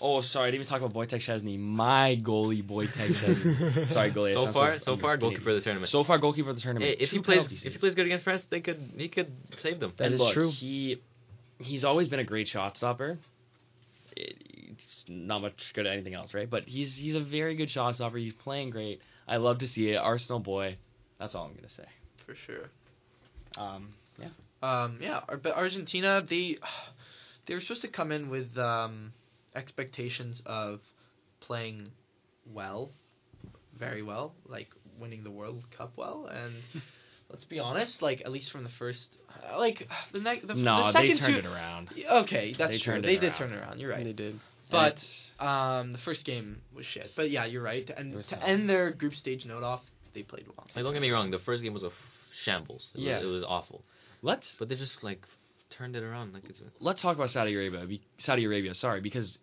Oh, 0.00 0.20
sorry, 0.22 0.48
I 0.48 0.50
didn't 0.50 0.62
even 0.62 0.70
talk 0.70 0.82
about 0.82 0.94
Wojtek 0.94 1.20
Szczesny, 1.20 1.58
my 1.58 2.18
goalie 2.22 2.62
Wojtek 2.62 3.14
Szczesny. 3.14 3.88
sorry, 3.92 4.12
goalie. 4.12 4.34
So 4.34 4.52
far, 4.52 4.78
so 4.78 4.92
I'm 4.94 4.98
far, 4.98 5.16
goalkeeper 5.16 5.50
of 5.50 5.56
the 5.56 5.60
tournament. 5.62 5.90
So 5.90 6.04
far, 6.04 6.18
goalkeeper 6.18 6.50
of 6.50 6.56
the 6.56 6.62
tournament. 6.62 6.96
Hey, 6.98 7.04
if 7.04 7.10
Two 7.10 7.16
he 7.16 7.22
plays, 7.22 7.38
penalty 7.46 7.56
if 7.66 7.72
he 7.72 7.78
plays 7.78 7.94
good 7.94 8.06
against 8.06 8.24
France, 8.24 8.42
they 8.50 8.60
could, 8.60 8.92
he 8.96 9.08
could 9.08 9.32
save 9.62 9.80
them. 9.80 9.92
That 9.96 10.06
and 10.06 10.14
is 10.14 10.20
look, 10.20 10.34
true. 10.34 10.50
He 10.50 11.00
he's 11.58 11.84
always 11.84 12.08
been 12.08 12.20
a 12.20 12.24
great 12.24 12.48
shot 12.48 12.76
stopper. 12.76 13.18
It- 14.16 14.36
It's 14.72 15.04
not 15.08 15.42
much 15.42 15.72
good 15.74 15.86
at 15.86 15.92
anything 15.92 16.14
else, 16.14 16.32
right? 16.34 16.48
But 16.48 16.64
he's 16.66 16.94
he's 16.96 17.14
a 17.14 17.20
very 17.20 17.54
good 17.54 17.68
shot 17.70 17.94
stopper. 17.96 18.18
He's 18.18 18.32
playing 18.32 18.70
great. 18.70 19.00
I 19.28 19.36
love 19.36 19.58
to 19.58 19.68
see 19.68 19.90
it. 19.90 19.96
Arsenal 19.96 20.40
boy. 20.40 20.78
That's 21.18 21.34
all 21.34 21.44
I'm 21.46 21.54
gonna 21.54 21.68
say. 21.68 21.86
For 22.26 22.34
sure. 22.34 22.70
Um, 23.58 23.90
Yeah. 24.18 24.28
Um, 24.62 24.98
yeah, 25.00 25.20
but 25.42 25.52
Argentina, 25.56 26.22
they 26.28 26.58
they 27.46 27.54
were 27.54 27.60
supposed 27.60 27.82
to 27.82 27.88
come 27.88 28.12
in 28.12 28.30
with 28.30 28.56
um, 28.58 29.12
expectations 29.54 30.42
of 30.46 30.80
playing 31.40 31.90
well, 32.52 32.90
very 33.78 34.02
well, 34.02 34.34
like 34.46 34.68
winning 34.98 35.24
the 35.24 35.30
World 35.30 35.64
Cup 35.76 35.92
well, 35.96 36.26
and 36.26 36.54
let's 37.30 37.44
be 37.44 37.58
honest, 37.58 38.02
like 38.02 38.20
at 38.22 38.30
least 38.32 38.50
from 38.52 38.62
the 38.64 38.70
first, 38.70 39.06
uh, 39.52 39.58
like 39.58 39.88
the 40.12 40.20
next, 40.20 40.46
the, 40.46 40.54
no, 40.54 40.86
the 40.86 40.92
they 41.00 41.08
second 41.14 41.18
turned 41.18 41.34
two. 41.34 41.38
it 41.40 41.46
around. 41.46 41.88
Okay, 42.22 42.54
that's 42.56 42.72
They 42.72 42.78
true. 42.78 42.92
turned 42.94 43.04
it 43.04 43.08
They 43.08 43.16
did 43.16 43.28
around. 43.30 43.38
turn 43.38 43.52
it 43.52 43.56
around. 43.56 43.80
You're 43.80 43.90
right. 43.90 44.04
They 44.04 44.12
did. 44.12 44.38
But 44.70 45.02
um, 45.40 45.92
the 45.92 45.98
first 45.98 46.24
game 46.24 46.60
was 46.72 46.86
shit. 46.86 47.10
But 47.16 47.30
yeah, 47.30 47.44
you're 47.44 47.62
right. 47.62 47.88
It 47.88 47.94
And 47.96 48.12
to 48.12 48.22
tough. 48.28 48.38
end 48.44 48.70
their 48.70 48.92
group 48.92 49.14
stage 49.14 49.44
note 49.44 49.64
off, 49.64 49.80
they 50.14 50.22
played 50.22 50.46
well. 50.46 50.64
Like, 50.76 50.84
don't 50.84 50.92
get 50.92 51.02
me 51.02 51.10
wrong, 51.10 51.30
the 51.32 51.40
first 51.40 51.62
game 51.64 51.74
was 51.74 51.82
a 51.82 51.86
f- 51.86 51.92
shambles. 52.44 52.88
It 52.94 53.00
Yeah. 53.00 53.16
was, 53.16 53.24
it 53.24 53.28
was 53.28 53.44
awful. 53.44 53.82
let's 54.22 54.54
But 54.60 54.68
they 54.68 54.76
just 54.76 55.02
like 55.02 55.22
turned 55.70 55.96
it 55.96 56.02
around. 56.02 56.34
Like 56.34 56.44
it's 56.48 56.60
a, 56.60 56.64
let's 56.80 57.00
talk 57.02 57.16
about 57.16 57.30
Saudi 57.30 57.54
Arabia. 57.54 57.86
be- 57.86 58.02
Saudi 58.18 58.44
Arabia, 58.44 58.74
sorry, 58.74 59.00
because 59.00 59.38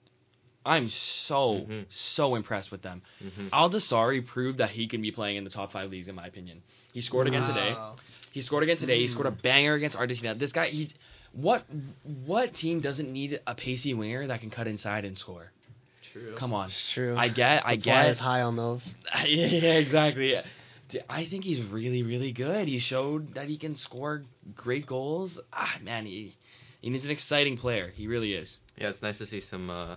I'm 0.66 0.90
so 0.90 1.66
Mhm. 1.68 1.86
so 1.90 2.36
impressed 2.36 2.72
with 2.72 2.82
them. 2.82 3.02
mhm. 3.24 3.50
Al 3.54 3.70
Dawsari 3.70 4.26
proved 4.26 4.58
that 4.60 4.70
he 4.72 4.88
can 4.88 5.02
be 5.02 5.12
playing 5.12 5.38
in 5.38 5.44
the 5.44 5.50
top 5.50 5.72
five 5.72 5.90
leagues, 5.92 6.08
in 6.08 6.16
my 6.16 6.28
opinion. 6.28 6.62
He 6.94 7.02
scored 7.02 7.28
again 7.28 7.48
today. 7.48 7.76
He 8.32 8.42
scored 8.42 8.64
again 8.64 8.78
today. 8.78 9.00
He 9.00 9.08
scored 9.08 9.28
a 9.28 9.32
Mm. 9.32 9.42
banger 9.42 9.74
against 9.76 9.96
Argentina. 9.96 10.36
This 10.36 10.52
guy, 10.52 10.68
he, 10.70 10.90
what 11.32 11.66
what 12.26 12.54
team 12.54 12.82
doesn't 12.82 13.12
need 13.12 13.40
a 13.48 13.56
pacey 13.56 13.94
winger 13.94 14.28
that 14.28 14.42
can 14.42 14.50
cut 14.50 14.68
inside 14.68 15.06
and 15.06 15.18
score? 15.18 15.52
True. 16.12 16.36
Come 16.36 16.54
on. 16.54 16.70
It's 16.70 16.92
true. 16.94 17.16
I 17.18 17.28
get, 17.30 17.66
I 17.66 17.76
Supply 17.78 18.06
is 18.08 18.16
get. 18.16 18.24
high 18.24 18.42
on 18.42 18.56
those. 18.56 18.82
yeah, 19.26 19.74
exactly. 19.76 20.30
D- 20.32 20.42
I 21.10 21.26
think 21.26 21.44
he's 21.44 21.62
really, 21.62 22.04
really 22.04 22.32
good. 22.32 22.68
He 22.68 22.80
showed 22.80 23.34
that 23.36 23.48
he 23.48 23.58
can 23.58 23.76
score 23.76 24.24
great 24.56 24.86
goals. 24.86 25.38
Ah, 25.52 25.76
man, 25.82 26.06
he, 26.06 26.36
he's 26.82 27.04
an 27.04 27.10
exciting 27.10 27.58
player. 27.58 27.92
He 27.94 28.08
really 28.08 28.34
is. 28.34 28.58
Yeah, 28.78 28.90
it's 28.90 29.02
nice 29.02 29.18
to 29.18 29.26
see 29.26 29.40
some 29.40 29.70
uh, 29.70 29.96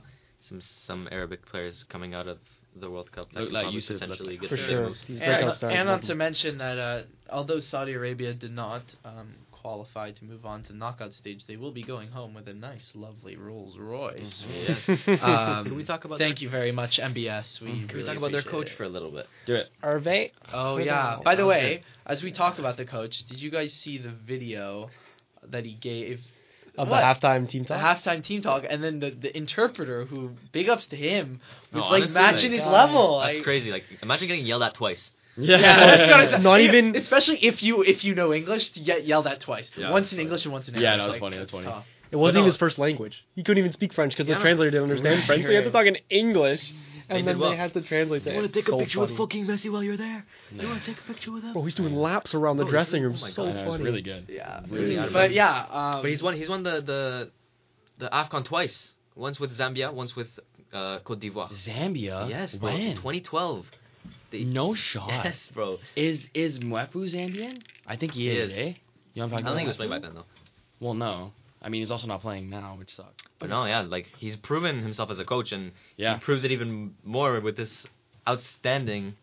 some 0.48 0.61
some 0.61 1.09
Arabic 1.12 1.46
players 1.46 1.85
coming 1.88 2.14
out 2.14 2.26
of 2.26 2.38
the 2.76 2.90
World 2.90 3.12
Cup 3.12 3.33
that 3.33 3.53
like 3.53 3.72
Yusuf 3.72 4.00
potentially 4.00 4.38
get 4.38 4.48
For 4.48 4.57
some 4.57 4.66
sure. 4.66 4.90
These 5.07 5.20
And, 5.20 5.62
and 5.62 5.87
not 5.88 6.03
to 6.05 6.14
mention 6.14 6.59
that 6.59 6.79
uh, 6.79 7.03
although 7.31 7.61
Saudi 7.61 7.92
Arabia 7.92 8.33
did 8.33 8.53
not 8.53 8.83
um, 9.05 9.35
qualify 9.64 10.11
to 10.12 10.25
move 10.25 10.46
on 10.46 10.62
to 10.64 10.73
knockout 10.77 11.12
stage, 11.12 11.46
they 11.46 11.57
will 11.57 11.73
be 11.73 11.83
going 11.83 12.09
home 12.11 12.35
with 12.35 12.49
a 12.49 12.53
nice, 12.53 12.90
lovely 12.94 13.37
Rolls 13.37 13.77
Royce. 13.79 14.44
Yeah. 14.49 14.77
Um, 15.59 15.64
Can 15.66 15.77
we 15.77 15.85
talk 15.85 16.05
about 16.05 16.18
Thank 16.18 16.37
their, 16.37 16.44
you 16.44 16.49
very 16.51 16.73
much, 16.73 16.99
MBS. 16.99 17.61
We 17.61 17.68
Can 17.68 17.81
we 17.83 17.87
Can 17.87 17.96
we 17.99 18.05
talk 18.05 18.16
about 18.16 18.33
their 18.33 18.42
coach 18.42 18.68
it. 18.68 18.77
for 18.77 18.85
a 18.85 18.88
little 18.88 19.11
bit? 19.11 19.27
Do 19.46 19.55
it. 19.57 19.68
Hervé? 19.83 20.31
Oh 20.53 20.77
Put 20.77 20.87
yeah. 20.87 21.18
By 21.23 21.35
the 21.35 21.42
That 21.42 21.46
was 21.46 21.49
way, 21.57 21.83
as 22.07 22.23
we 22.23 22.33
talk 22.33 22.59
about 22.59 22.77
the 22.77 22.85
coach, 22.87 23.25
did 23.29 23.40
you 23.40 23.51
guys 23.51 23.73
see 23.73 23.99
the 23.99 24.11
video 24.11 24.88
that 25.49 25.64
he 25.64 25.75
gave 25.75 26.20
Of 26.79 26.88
What? 26.88 27.01
the 27.01 27.27
halftime 27.27 27.49
team 27.49 27.62
the 27.64 27.68
talk? 27.77 28.03
halftime 28.03 28.25
team 28.25 28.42
talk, 28.42 28.64
and 28.68 28.83
then 28.83 29.01
the, 29.01 29.11
the 29.11 29.37
interpreter 29.37 30.05
who 30.07 30.31
big 30.53 30.68
ups 30.68 30.87
to 30.87 30.96
him 30.96 31.40
was 31.73 31.83
No, 31.83 31.88
like 31.88 32.03
honestly, 32.05 32.14
matching 32.14 32.51
like, 32.53 32.61
his 32.61 32.64
God. 32.66 32.73
level. 32.73 33.20
That's 33.20 33.38
I- 33.38 33.42
crazy. 33.42 33.70
Like 33.70 33.85
imagine 34.03 34.29
getting 34.29 34.46
yelled 34.46 34.62
at 34.62 34.75
twice. 34.75 35.11
Yeah, 35.37 35.59
that's 35.59 36.33
what 36.33 36.35
I. 36.35 36.43
Not 36.43 36.61
even- 36.61 36.97
especially 36.97 37.38
if 37.38 37.62
you 37.62 37.83
if 37.83 38.05
you 38.05 38.14
know 38.14 38.33
English, 38.35 38.71
to 38.71 38.81
get 38.81 39.07
yelled 39.07 39.27
at 39.27 39.40
twice. 39.40 39.71
Yeah, 39.77 39.90
once 39.90 40.07
in 40.07 40.11
funny. 40.16 40.23
English 40.23 40.45
and 40.45 40.53
once 40.53 40.69
in 40.69 40.75
Yeah, 40.75 40.81
English. 40.95 40.99
no, 40.99 41.05
that's 41.05 41.12
Like, 41.12 41.21
funny, 41.21 41.37
that's 41.38 41.51
funny. 41.51 41.64
tough. 41.66 41.87
It 42.11 42.16
wasn't 42.16 42.35
no. 42.35 42.40
even 42.40 42.47
his 42.47 42.57
first 42.57 42.79
language. 42.79 43.25
He 43.37 43.43
couldn't 43.45 43.59
even 43.59 43.73
speak 43.73 43.93
French 43.93 44.12
because 44.12 44.27
Yeah, 44.29 44.35
the 44.37 44.40
translator 44.40 44.71
didn't 44.73 44.85
understand 44.85 45.19
Right, 45.21 45.27
French, 45.27 45.43
so 45.45 45.49
he 45.51 45.55
had 45.55 45.64
to 45.64 45.71
talk 45.71 45.87
in 45.87 45.97
English. 46.11 46.61
And 47.09 47.19
did 47.19 47.27
then 47.27 47.38
well. 47.40 47.51
they 47.51 47.57
had 47.57 47.73
to 47.75 47.81
translate 47.81 48.23
that. 48.25 48.31
You 48.35 48.40
want 48.40 48.53
to 48.53 48.61
take 48.61 48.69
so 48.69 48.77
a 48.77 48.79
picture 48.79 48.99
funny. 49.01 49.11
with 49.12 49.19
fucking 49.19 49.47
Messi 49.47 49.71
while 49.73 49.83
you're 49.83 49.97
there? 49.97 50.25
No. 50.53 50.62
You 50.62 50.69
want 50.69 50.81
to 50.85 50.87
take 50.95 51.03
a 51.03 51.07
picture 51.12 51.33
with 51.33 51.43
him? 51.43 51.57
Oh, 51.57 51.62
he's 51.64 51.75
doing 51.75 51.95
laps 51.97 52.35
around 52.35 52.59
the 52.59 52.64
Oh, 52.64 52.71
dressing 52.71 53.03
room. 53.03 53.14
oh 53.14 53.16
so 53.16 53.47
I 53.47 53.53
know, 53.53 53.64
funny. 53.64 53.75
it's 53.75 53.83
really 53.83 54.03
good. 54.03 54.27
Yeah, 54.29 54.61
Really 54.69 54.95
good. 54.95 55.12
but 55.12 55.33
yeah, 55.33 55.66
um, 55.71 56.03
But 56.03 56.11
he's 56.11 56.23
won. 56.23 56.37
He's 56.37 56.49
won 56.49 56.62
the 56.62 56.81
the 56.81 57.31
the 57.99 58.09
Afcon 58.11 58.45
twice. 58.45 58.93
Once 59.16 59.40
with 59.40 59.57
Zambia, 59.59 59.93
once 59.93 60.14
with 60.14 60.29
uh, 60.73 61.01
Cote 61.01 61.19
d'Ivoire. 61.21 61.51
Zambia. 61.53 62.29
Yes. 62.29 62.55
When? 62.61 62.95
2012. 62.95 63.66
They- 64.31 64.45
No 64.45 64.75
shot. 64.88 65.09
Yes, 65.09 65.37
bro. 65.55 65.79
Is 65.97 66.27
is 66.35 66.59
Mwepu 66.61 67.05
Zambian? 67.14 67.62
I 67.87 67.97
think 67.97 68.12
he, 68.12 68.23
He 68.23 68.31
is, 68.37 68.51
is. 68.51 68.57
eh? 68.57 68.73
You 69.14 69.23
know 69.23 69.27
what 69.29 69.40
I'm 69.40 69.47
I 69.47 69.49
don't 69.49 69.57
think 69.57 69.61
he 69.62 69.66
was 69.69 69.77
about? 69.77 69.88
playing 69.88 69.90
back 69.90 70.03
then 70.03 70.14
though. 70.14 70.27
Well, 70.85 70.95
no. 70.95 71.33
I 71.62 71.69
mean, 71.69 71.83
he's 71.83 71.90
also 71.90 72.07
not 72.07 72.23
playing 72.23 72.49
now, 72.49 72.77
which 72.79 72.95
sucks. 72.95 73.23
But 73.38 73.51
no, 73.51 73.66
yeah, 73.66 73.81
like 73.81 74.07
he's 74.16 74.37
proven 74.37 74.83
himself 74.83 75.11
as 75.11 75.19
a 75.19 75.25
coach, 75.27 75.53
and 75.53 75.73
Yeah. 75.97 76.14
he 76.14 76.21
proves 76.21 76.43
it 76.45 76.53
even 76.53 76.95
more 77.05 77.38
with 77.40 77.57
this 77.57 77.87
outstanding 78.27 79.14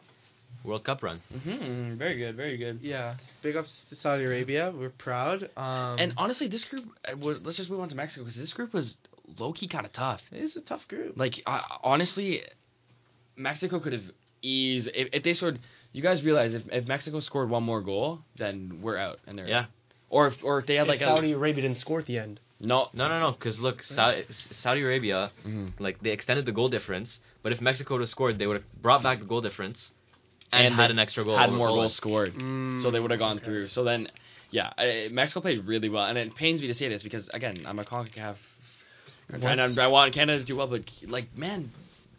World 0.64 0.84
Cup 0.84 1.02
run. 1.02 1.22
Mm-hmm. 1.34 1.98
Very 1.98 2.18
good. 2.18 2.36
Very 2.36 2.58
good. 2.58 2.80
yeah, 2.84 3.16
big 3.42 3.56
ups 3.56 3.86
to 3.90 3.96
Saudi 3.96 4.24
Arabia. 4.26 4.72
We're 4.76 4.90
proud. 4.92 5.50
Um, 5.58 5.98
And 6.00 6.14
honestly, 6.18 6.48
this 6.48 6.64
group. 6.66 6.86
uh, 7.12 7.18
was- 7.18 7.42
Let's 7.42 7.58
just 7.58 7.70
move 7.72 7.80
on 7.80 7.90
to 7.90 7.96
Mexico 7.96 8.24
because 8.24 8.36
this 8.40 8.54
group 8.54 8.72
was 8.74 8.98
low 9.40 9.52
key 9.54 9.68
kind 9.68 9.86
of 9.86 9.94
tough. 9.94 10.22
it 10.32 10.42
is 10.42 10.56
a 10.58 10.62
tough 10.62 10.88
group. 10.88 11.18
Like 11.18 11.42
I 11.48 11.64
honestly, 11.84 12.42
Mexico 13.36 13.80
could 13.80 13.94
have 13.94 14.04
eased 14.42 14.90
if, 14.94 15.10
if 15.14 15.24
they 15.24 15.34
scored. 15.34 15.60
You 15.94 16.04
guys 16.04 16.24
realize 16.24 16.54
if, 16.54 16.64
if 16.72 16.88
Mexico 16.88 17.20
scored 17.22 17.50
one 17.50 17.64
more 17.64 17.82
goal, 17.82 18.20
then 18.38 18.80
we're 18.82 18.98
out 18.98 19.20
and 19.26 19.38
they're 19.38 19.48
Yeah. 19.48 19.66
Or 20.10 20.28
if 20.28 20.44
or 20.44 20.60
if 20.60 20.66
they 20.66 20.76
had 20.76 20.88
like 20.88 21.02
If 21.02 21.08
Saudi 21.08 21.32
Arabia 21.32 21.64
didn't 21.64 21.78
score 21.78 22.00
at 22.00 22.06
the 22.06 22.20
end. 22.20 22.40
a 22.62 22.68
no. 22.68 22.90
No, 22.94 23.08
no, 23.08 23.20
no, 23.20 23.32
because 23.32 23.60
look, 23.60 23.84
Saudi, 23.84 24.26
Saudi 24.52 24.82
Arabia, 24.82 25.32
Mhm. 25.46 25.74
like 25.80 26.00
they 26.02 26.12
extended 26.12 26.46
the 26.46 26.52
goal 26.52 26.70
difference, 26.70 27.20
but 27.44 27.52
if 27.52 27.62
Mexico 27.62 27.96
would 27.96 28.02
have 28.02 28.10
scored, 28.10 28.38
they 28.40 28.48
would 28.48 28.58
have 28.58 28.82
brought 28.82 29.04
back 29.04 29.20
the 29.20 29.26
goal 29.26 29.42
difference 29.42 29.92
and, 30.52 30.68
And 30.68 30.76
had 30.76 30.92
an 30.92 31.00
extra 31.00 31.24
goal. 31.24 31.38
had 31.38 31.52
more 31.52 31.68
goals 31.70 31.96
scored. 31.96 32.34
Mm, 32.36 32.82
so 32.82 32.90
they 32.92 33.00
would 33.00 33.12
have 33.12 33.20
gone 33.20 33.38
okay. 33.38 33.46
through. 33.46 33.68
So 33.68 33.84
then, 33.84 34.08
yeah, 34.50 34.72
uh, 34.78 35.10
Mexico 35.12 35.42
played 35.42 35.66
really 35.66 35.90
well, 35.90 36.06
and 36.06 36.18
it 36.18 36.36
pains 36.36 36.62
me 36.62 36.68
to 36.68 36.74
say 36.74 36.88
this 36.90 37.04
because 37.04 37.28
again, 37.34 37.66
I'm 37.66 37.80
a 37.80 37.84
Concacaf, 37.84 38.38
country, 39.30 39.50
and 39.52 39.62
I'm, 39.62 39.78
I 39.80 39.88
want 39.88 40.14
Canada 40.14 40.40
to 40.40 40.46
do 40.46 40.56
well, 40.56 40.68
but 40.68 40.90
like, 41.08 41.36
man, 41.36 41.72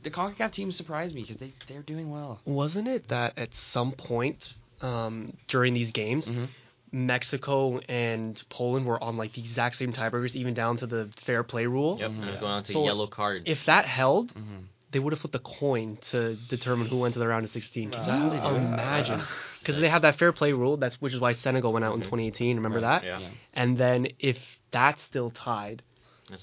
the 0.03 0.11
Concacaf 0.11 0.53
team 0.53 0.71
surprised 0.73 1.15
me 1.15 1.23
because 1.23 1.37
they 1.39 1.53
they're 1.69 1.83
doing 1.83 2.11
well. 2.11 2.41
Wasn't 2.45 2.87
it 2.89 3.09
that 3.09 3.39
at 3.39 3.55
some 3.55 3.93
point 3.93 4.55
um, 4.81 5.37
during 5.49 5.75
these 5.75 5.91
games, 5.93 6.27
Mhm. 6.27 6.49
Mexico 6.93 7.79
and 7.89 8.43
Poland 8.49 8.87
were 8.87 9.03
on 9.03 9.17
like 9.17 9.33
the 9.35 9.41
exact 9.43 9.77
same 9.77 9.93
tiebreakers, 9.93 10.35
even 10.35 10.55
down 10.55 10.77
to 10.79 10.87
the 10.87 11.11
fair 11.25 11.43
play 11.43 11.67
rule. 11.67 11.97
Yep, 12.01 12.11
and 12.21 12.25
it's 12.31 12.41
going 12.41 12.53
on 12.53 12.63
to 12.65 12.73
So, 12.73 12.85
yellow 12.85 13.07
cards. 13.07 13.45
If 13.47 13.65
that 13.67 13.85
held, 13.87 14.33
Mhm. 14.35 14.65
they 14.91 14.99
would 14.99 15.13
have 15.13 15.21
flipped 15.21 15.35
a 15.35 15.39
coin 15.41 15.99
to 16.13 16.37
determine 16.49 16.87
who 16.87 16.99
went 16.99 17.13
to 17.15 17.21
the 17.21 17.29
round 17.29 17.45
of 17.45 17.51
16. 17.51 17.91
Can 17.91 18.07
Wow. 18.07 18.33
you 18.51 18.57
imagine? 18.57 19.21
Because 19.61 19.77
they 19.81 19.89
have 19.89 20.03
that 20.03 20.19
fair 20.19 20.33
play 20.33 20.53
rule. 20.53 20.77
That's 20.79 20.99
which 21.01 21.13
is 21.13 21.21
why 21.21 21.35
Senegal 21.35 21.73
went 21.73 21.85
out 21.85 21.95
in 21.95 22.01
Mhm. 22.01 22.05
2018. 22.05 22.57
Remember 22.57 22.81
Right, 22.81 23.03
that? 23.03 23.05
yeah. 23.07 23.19
Yeah. 23.21 23.31
And 23.53 23.77
then 23.77 24.07
if 24.19 24.39
that's 24.71 25.03
still 25.03 25.31
tied 25.31 25.83
That's 25.83 25.83
a 25.83 25.88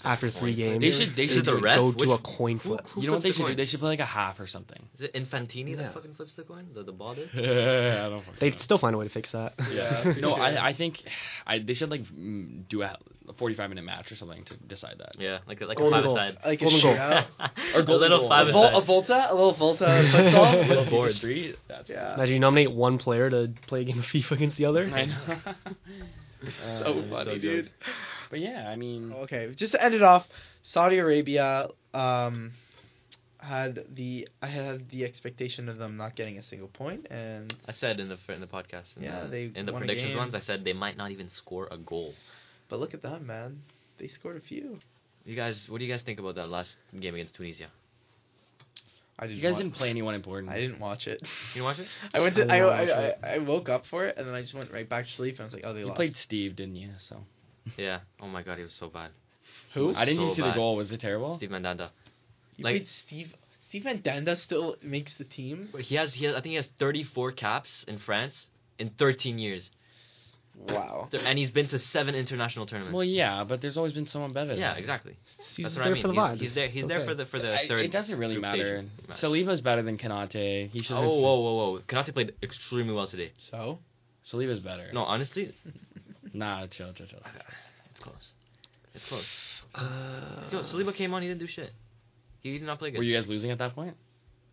after 0.04 0.30
three 0.32 0.54
flip. 0.56 0.80
games, 0.80 0.82
They 0.82 0.92
should- 0.92 1.16
they 1.16 1.28
should 1.28 1.46
the 1.46 1.58
ref? 1.58 1.78
go 1.78 1.92
to 1.92 2.12
a 2.14 2.18
coin 2.20 2.60
flip. 2.60 2.86
who 2.88 3.02
You 3.02 3.08
know 3.08 3.14
what 3.14 3.24
they 3.24 3.30
flips 3.32 3.38
the 3.38 3.44
should 3.44 3.50
do? 3.50 3.56
They 3.56 3.66
should 3.66 3.80
play 3.80 3.90
like 3.90 4.00
a 4.00 4.06
half 4.06 4.40
or 4.40 4.48
something. 4.48 4.82
Is 4.96 5.02
it 5.02 5.14
Infantino 5.14 5.70
Yeah. 5.72 5.76
that 5.78 5.94
fucking 5.94 6.14
flips 6.16 6.34
the 6.36 6.44
coin? 6.44 6.68
The, 6.74 6.84
the 6.84 6.92
ball 6.92 7.14
did? 7.16 7.30
I 7.34 8.10
don't 8.10 8.24
They'd 8.40 8.54
know. 8.54 8.60
still 8.60 8.78
find 8.78 8.96
a 8.96 8.98
way 8.98 9.06
to 9.08 9.12
fix 9.14 9.32
that. 9.32 9.54
Yeah, 9.72 10.14
no. 10.20 10.34
I, 10.34 10.70
I 10.70 10.74
think 10.74 11.02
I, 11.48 11.60
they 11.60 11.74
should 11.74 11.90
like 11.92 12.04
do 12.68 12.82
a, 12.82 12.98
a 13.30 13.34
45 13.34 13.70
minute 13.70 13.84
match 13.86 14.12
or 14.12 14.16
something 14.16 14.44
to 14.46 14.58
decide 14.58 14.96
that. 15.00 15.20
Yeah, 15.20 15.40
like 15.48 15.62
like 15.62 15.78
Golden 15.78 16.00
a 16.00 16.04
five-a-side. 16.04 16.38
like 16.46 16.62
a 16.62 16.64
Golden 16.64 16.82
goal. 16.82 16.96
shootout. 16.96 17.26
Or 17.76 17.82
a 17.82 17.84
little 17.84 18.20
goal. 18.20 18.32
A, 18.32 18.52
vol- 18.52 18.64
a 18.66 18.70
five-a-side. 18.72 18.86
Volta, 18.86 19.28
a 19.32 19.34
little 19.36 19.54
Volta 19.54 19.86
futsal. 19.86 20.14
Little 20.14 20.68
Little 20.68 20.86
board 20.86 21.12
street. 21.12 21.58
That's 21.68 21.90
Yeah. 21.90 22.14
Imagine 22.16 22.34
you 22.36 22.40
nominate 22.40 22.72
one 22.72 22.98
player 22.98 23.30
to 23.30 23.52
play 23.68 23.82
a 23.82 23.84
game 23.84 24.00
of 24.00 24.06
FIFA 24.06 24.32
against 24.32 24.58
the 24.58 24.66
other. 24.66 24.86
I 24.86 25.06
know. 25.06 25.38
so 26.78 27.04
funny, 27.10 27.40
dude. 27.40 27.70
Good. 28.30 28.32
But 28.32 28.40
yeah, 28.40 28.70
I 28.70 28.76
mean, 28.76 29.14
Okay, 29.14 29.52
just 29.56 29.74
to 29.74 29.84
end 29.84 29.94
it 29.94 30.02
off, 30.04 30.28
Saudi 30.64 30.98
Arabia 30.98 31.68
um, 31.94 32.52
had 33.40 33.86
the 33.96 34.28
I 34.42 34.48
had 34.48 34.90
the 34.90 35.04
expectation 35.06 35.70
of 35.70 35.78
them 35.78 35.98
not 35.98 36.16
getting 36.16 36.38
a 36.38 36.44
single 36.44 36.68
point, 36.68 37.08
and 37.10 37.54
I 37.68 37.72
said 37.74 38.00
in 38.00 38.10
the 38.10 38.18
in 38.34 38.42
the 38.42 38.48
podcast. 38.48 38.96
In 38.98 39.04
Yeah, 39.04 39.22
the, 39.24 39.28
they 39.28 39.52
in 39.56 39.66
the 39.66 39.74
won 39.74 39.84
a 39.84 39.86
predictions 39.86 40.10
game. 40.12 40.18
ones. 40.18 40.36
I 40.36 40.40
said 40.42 40.64
they 40.64 40.74
might 40.74 40.98
not 40.98 41.12
even 41.12 41.30
score 41.30 41.68
a 41.72 41.78
goal. 41.78 42.14
but 42.70 42.80
look 42.80 42.94
at 42.94 43.02
that, 43.04 43.22
man. 43.24 43.62
They 43.98 44.08
scored 44.08 44.38
a 44.38 44.42
few. 44.42 44.80
You 45.26 45.36
guys, 45.36 45.66
what 45.70 45.80
do 45.80 45.86
you 45.86 45.92
guys 45.92 46.02
think 46.04 46.20
about 46.20 46.36
that 46.36 46.50
last 46.50 46.76
game 47.00 47.16
against 47.16 47.36
Tunisia? 47.36 47.68
I 49.18 49.28
didn't. 49.28 49.38
you 49.38 49.44
guys 49.44 49.54
wa- 49.54 49.60
didn't 49.60 49.76
play 49.76 49.90
anyone 49.90 50.14
important. 50.14 50.52
I 50.52 50.60
didn't 50.60 50.80
watch 50.80 51.08
it. 51.08 51.22
You 51.56 51.64
watch 51.64 51.80
it? 51.80 51.88
I 52.14 52.20
went 52.20 52.36
to. 52.36 52.42
I, 52.42 52.46
didn't 52.46 52.62
I, 52.62 52.66
watch 52.66 52.90
I, 52.90 53.02
it. 53.04 53.20
I 53.24 53.38
woke 53.40 53.70
up 53.70 53.86
for 53.88 54.06
it, 54.06 54.18
and 54.18 54.28
then 54.28 54.36
I 54.36 54.42
just 54.42 54.54
went 54.54 54.72
right 54.74 54.88
back 54.88 55.06
to 55.06 55.12
sleep. 55.14 55.36
And 55.36 55.42
I 55.42 55.44
was 55.46 55.54
like, 55.54 55.64
oh, 55.66 55.74
they 55.74 55.80
You 55.80 55.86
lost. 55.88 55.96
played 55.96 56.18
Steve, 56.18 56.56
didn't 56.58 56.76
you? 56.76 56.90
So 56.98 57.24
Yeah. 57.78 58.00
Oh 58.22 58.28
my 58.28 58.44
god, 58.44 58.58
he 58.58 58.64
was 58.64 58.74
so 58.74 58.90
bad. 58.90 59.12
Who? 59.74 59.94
I 59.96 60.06
didn't 60.06 60.20
So 60.20 60.24
even 60.26 60.36
see 60.36 60.42
the 60.42 60.54
goal. 60.54 60.76
Was 60.76 60.92
it 60.92 61.00
terrible? 61.02 61.38
Steve 61.38 61.50
Mandanda. 61.52 61.90
You 62.58 62.64
like- 62.64 62.74
played 62.74 62.88
Steve. 62.88 63.34
Steve 63.70 63.84
Mandanda 63.84 64.38
still 64.38 64.78
makes 64.82 65.14
the 65.18 65.24
team. 65.26 65.70
But 65.72 65.82
He 65.82 65.96
has 65.96 66.14
he 66.14 66.26
has 66.26 66.36
I 66.36 66.42
think 66.42 66.52
he 66.52 66.56
has 66.56 66.68
34 66.80 67.32
caps 67.34 67.84
in 67.88 67.98
France 68.00 68.48
in 68.80 68.90
13 68.90 69.38
years. 69.40 69.70
Wow. 70.58 71.10
And 71.12 71.38
he's 71.38 71.52
been 71.52 71.68
to 71.70 71.80
seven 71.80 72.16
international 72.16 72.66
tournaments. 72.66 72.96
Well, 72.96 73.04
yeah, 73.04 73.44
but 73.44 73.62
there's 73.62 73.76
always 73.76 73.92
been 73.92 74.08
someone 74.08 74.32
better. 74.32 74.54
yeah, 74.54 74.76
exactly. 74.76 75.18
He's 75.56 75.66
That's 75.66 75.76
there 75.76 75.84
what 75.84 75.90
I 75.90 75.94
mean. 75.94 76.02
for 76.02 76.08
the 76.08 76.28
he's, 76.32 76.40
he's 76.40 76.56
there. 76.56 76.68
He's 76.70 76.84
It's 76.84 76.88
there 76.88 77.06
for 77.06 77.14
the 77.14 77.26
for 77.26 77.40
the 77.40 77.54
I- 77.54 77.68
third. 77.68 77.82
it 77.84 77.92
doesn't 77.92 78.18
really 78.18 78.38
matter. 78.38 78.86
stage 79.14 79.46
match. 79.46 79.64
Better 79.64 79.82
than 79.82 79.98
Konate. 79.98 80.70
He 80.70 80.80
should. 80.82 80.96
Oh 80.96 81.02
whoa 81.10 81.40
whoa 81.42 81.72
whoa! 81.74 81.80
Konate 81.90 82.14
played 82.14 82.34
extremely 82.42 82.94
well 82.94 83.08
today. 83.08 83.32
So 83.38 83.80
Saliba's 84.26 84.62
better. 84.62 84.90
No, 84.94 85.04
honestly, 85.04 85.54
Nah, 86.36 86.68
chill, 86.68 86.92
chill, 86.94 87.08
chill. 87.08 87.22
it's 87.92 88.00
close. 88.02 88.34
It's 88.94 89.06
close. 89.08 89.26
Uh, 89.74 90.50
Yo, 90.52 90.60
Saliba 90.60 90.94
came 90.94 91.14
on. 91.14 91.22
He 91.22 91.28
didn't 91.28 91.40
do 91.40 91.48
shit. 91.48 91.72
He 92.42 92.58
did 92.60 92.64
not 92.68 92.78
play 92.80 92.92
good. 92.92 92.98
Were 92.98 93.04
you 93.04 93.16
guys 93.16 93.28
losing 93.28 93.52
at 93.52 93.58
that 93.60 93.74
point? 93.74 93.96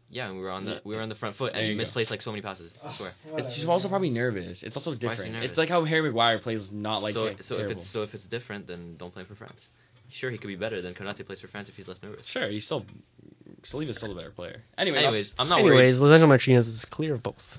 Yeah, 0.09 0.29
and 0.29 0.37
we 0.37 0.42
were 0.42 0.51
on 0.51 0.64
the 0.66 0.81
we 0.85 0.95
were 0.95 1.01
on 1.01 1.09
the 1.09 1.14
front 1.14 1.37
foot 1.37 1.53
There 1.55 1.62
and 1.62 1.71
you 1.71 1.75
go. 1.75 1.79
misplaced 1.79 2.11
like 2.11 2.23
so 2.23 2.31
many 2.31 2.42
passes. 2.42 2.71
I 2.85 2.95
swear. 2.97 3.12
It's 3.38 3.55
she's 3.55 3.64
also 3.64 3.88
probably 3.88 4.11
nervous. 4.11 4.62
It's 4.62 4.77
also 4.77 4.90
Why 4.90 4.95
is 4.95 5.01
she 5.01 5.25
different. 5.25 5.45
It's 5.45 5.57
like 5.59 5.71
how 5.71 5.85
Harry 5.85 6.03
Maguire 6.03 6.38
plays 6.38 6.71
not 6.71 7.03
like 7.03 7.14
so 7.14 7.31
ter- 7.33 7.42
so 7.42 7.57
if 7.57 7.71
it's 7.71 7.90
so 7.90 8.03
if 8.03 8.14
it's 8.14 8.25
different, 8.27 8.66
then 8.66 8.97
don't 8.99 9.12
play 9.12 9.25
for 9.25 9.35
France. 9.35 9.68
Sure, 10.11 10.31
he 10.31 10.37
could 10.37 10.49
be 10.49 10.57
better 10.57 10.83
than 10.83 10.92
Konate 10.95 11.25
plays 11.25 11.40
for 11.40 11.49
France 11.49 11.71
if 11.71 11.77
he's 11.77 11.88
less 11.88 12.03
nervous. 12.03 12.27
Sure, 12.27 12.47
he's 12.49 12.66
still 12.66 12.85
Saliba's 13.62 13.97
still 13.97 14.11
the 14.11 14.14
better 14.14 14.31
player. 14.31 14.62
Anyway, 14.77 14.99
Anyways, 14.99 15.33
I'm 15.38 15.49
not 15.49 15.62
worried. 15.62 15.79
Anyways, 15.88 15.99
Lisandro 15.99 16.29
Martinez 16.29 16.68
is 16.68 16.85
clear 16.85 17.14
of 17.14 17.23
both. 17.23 17.59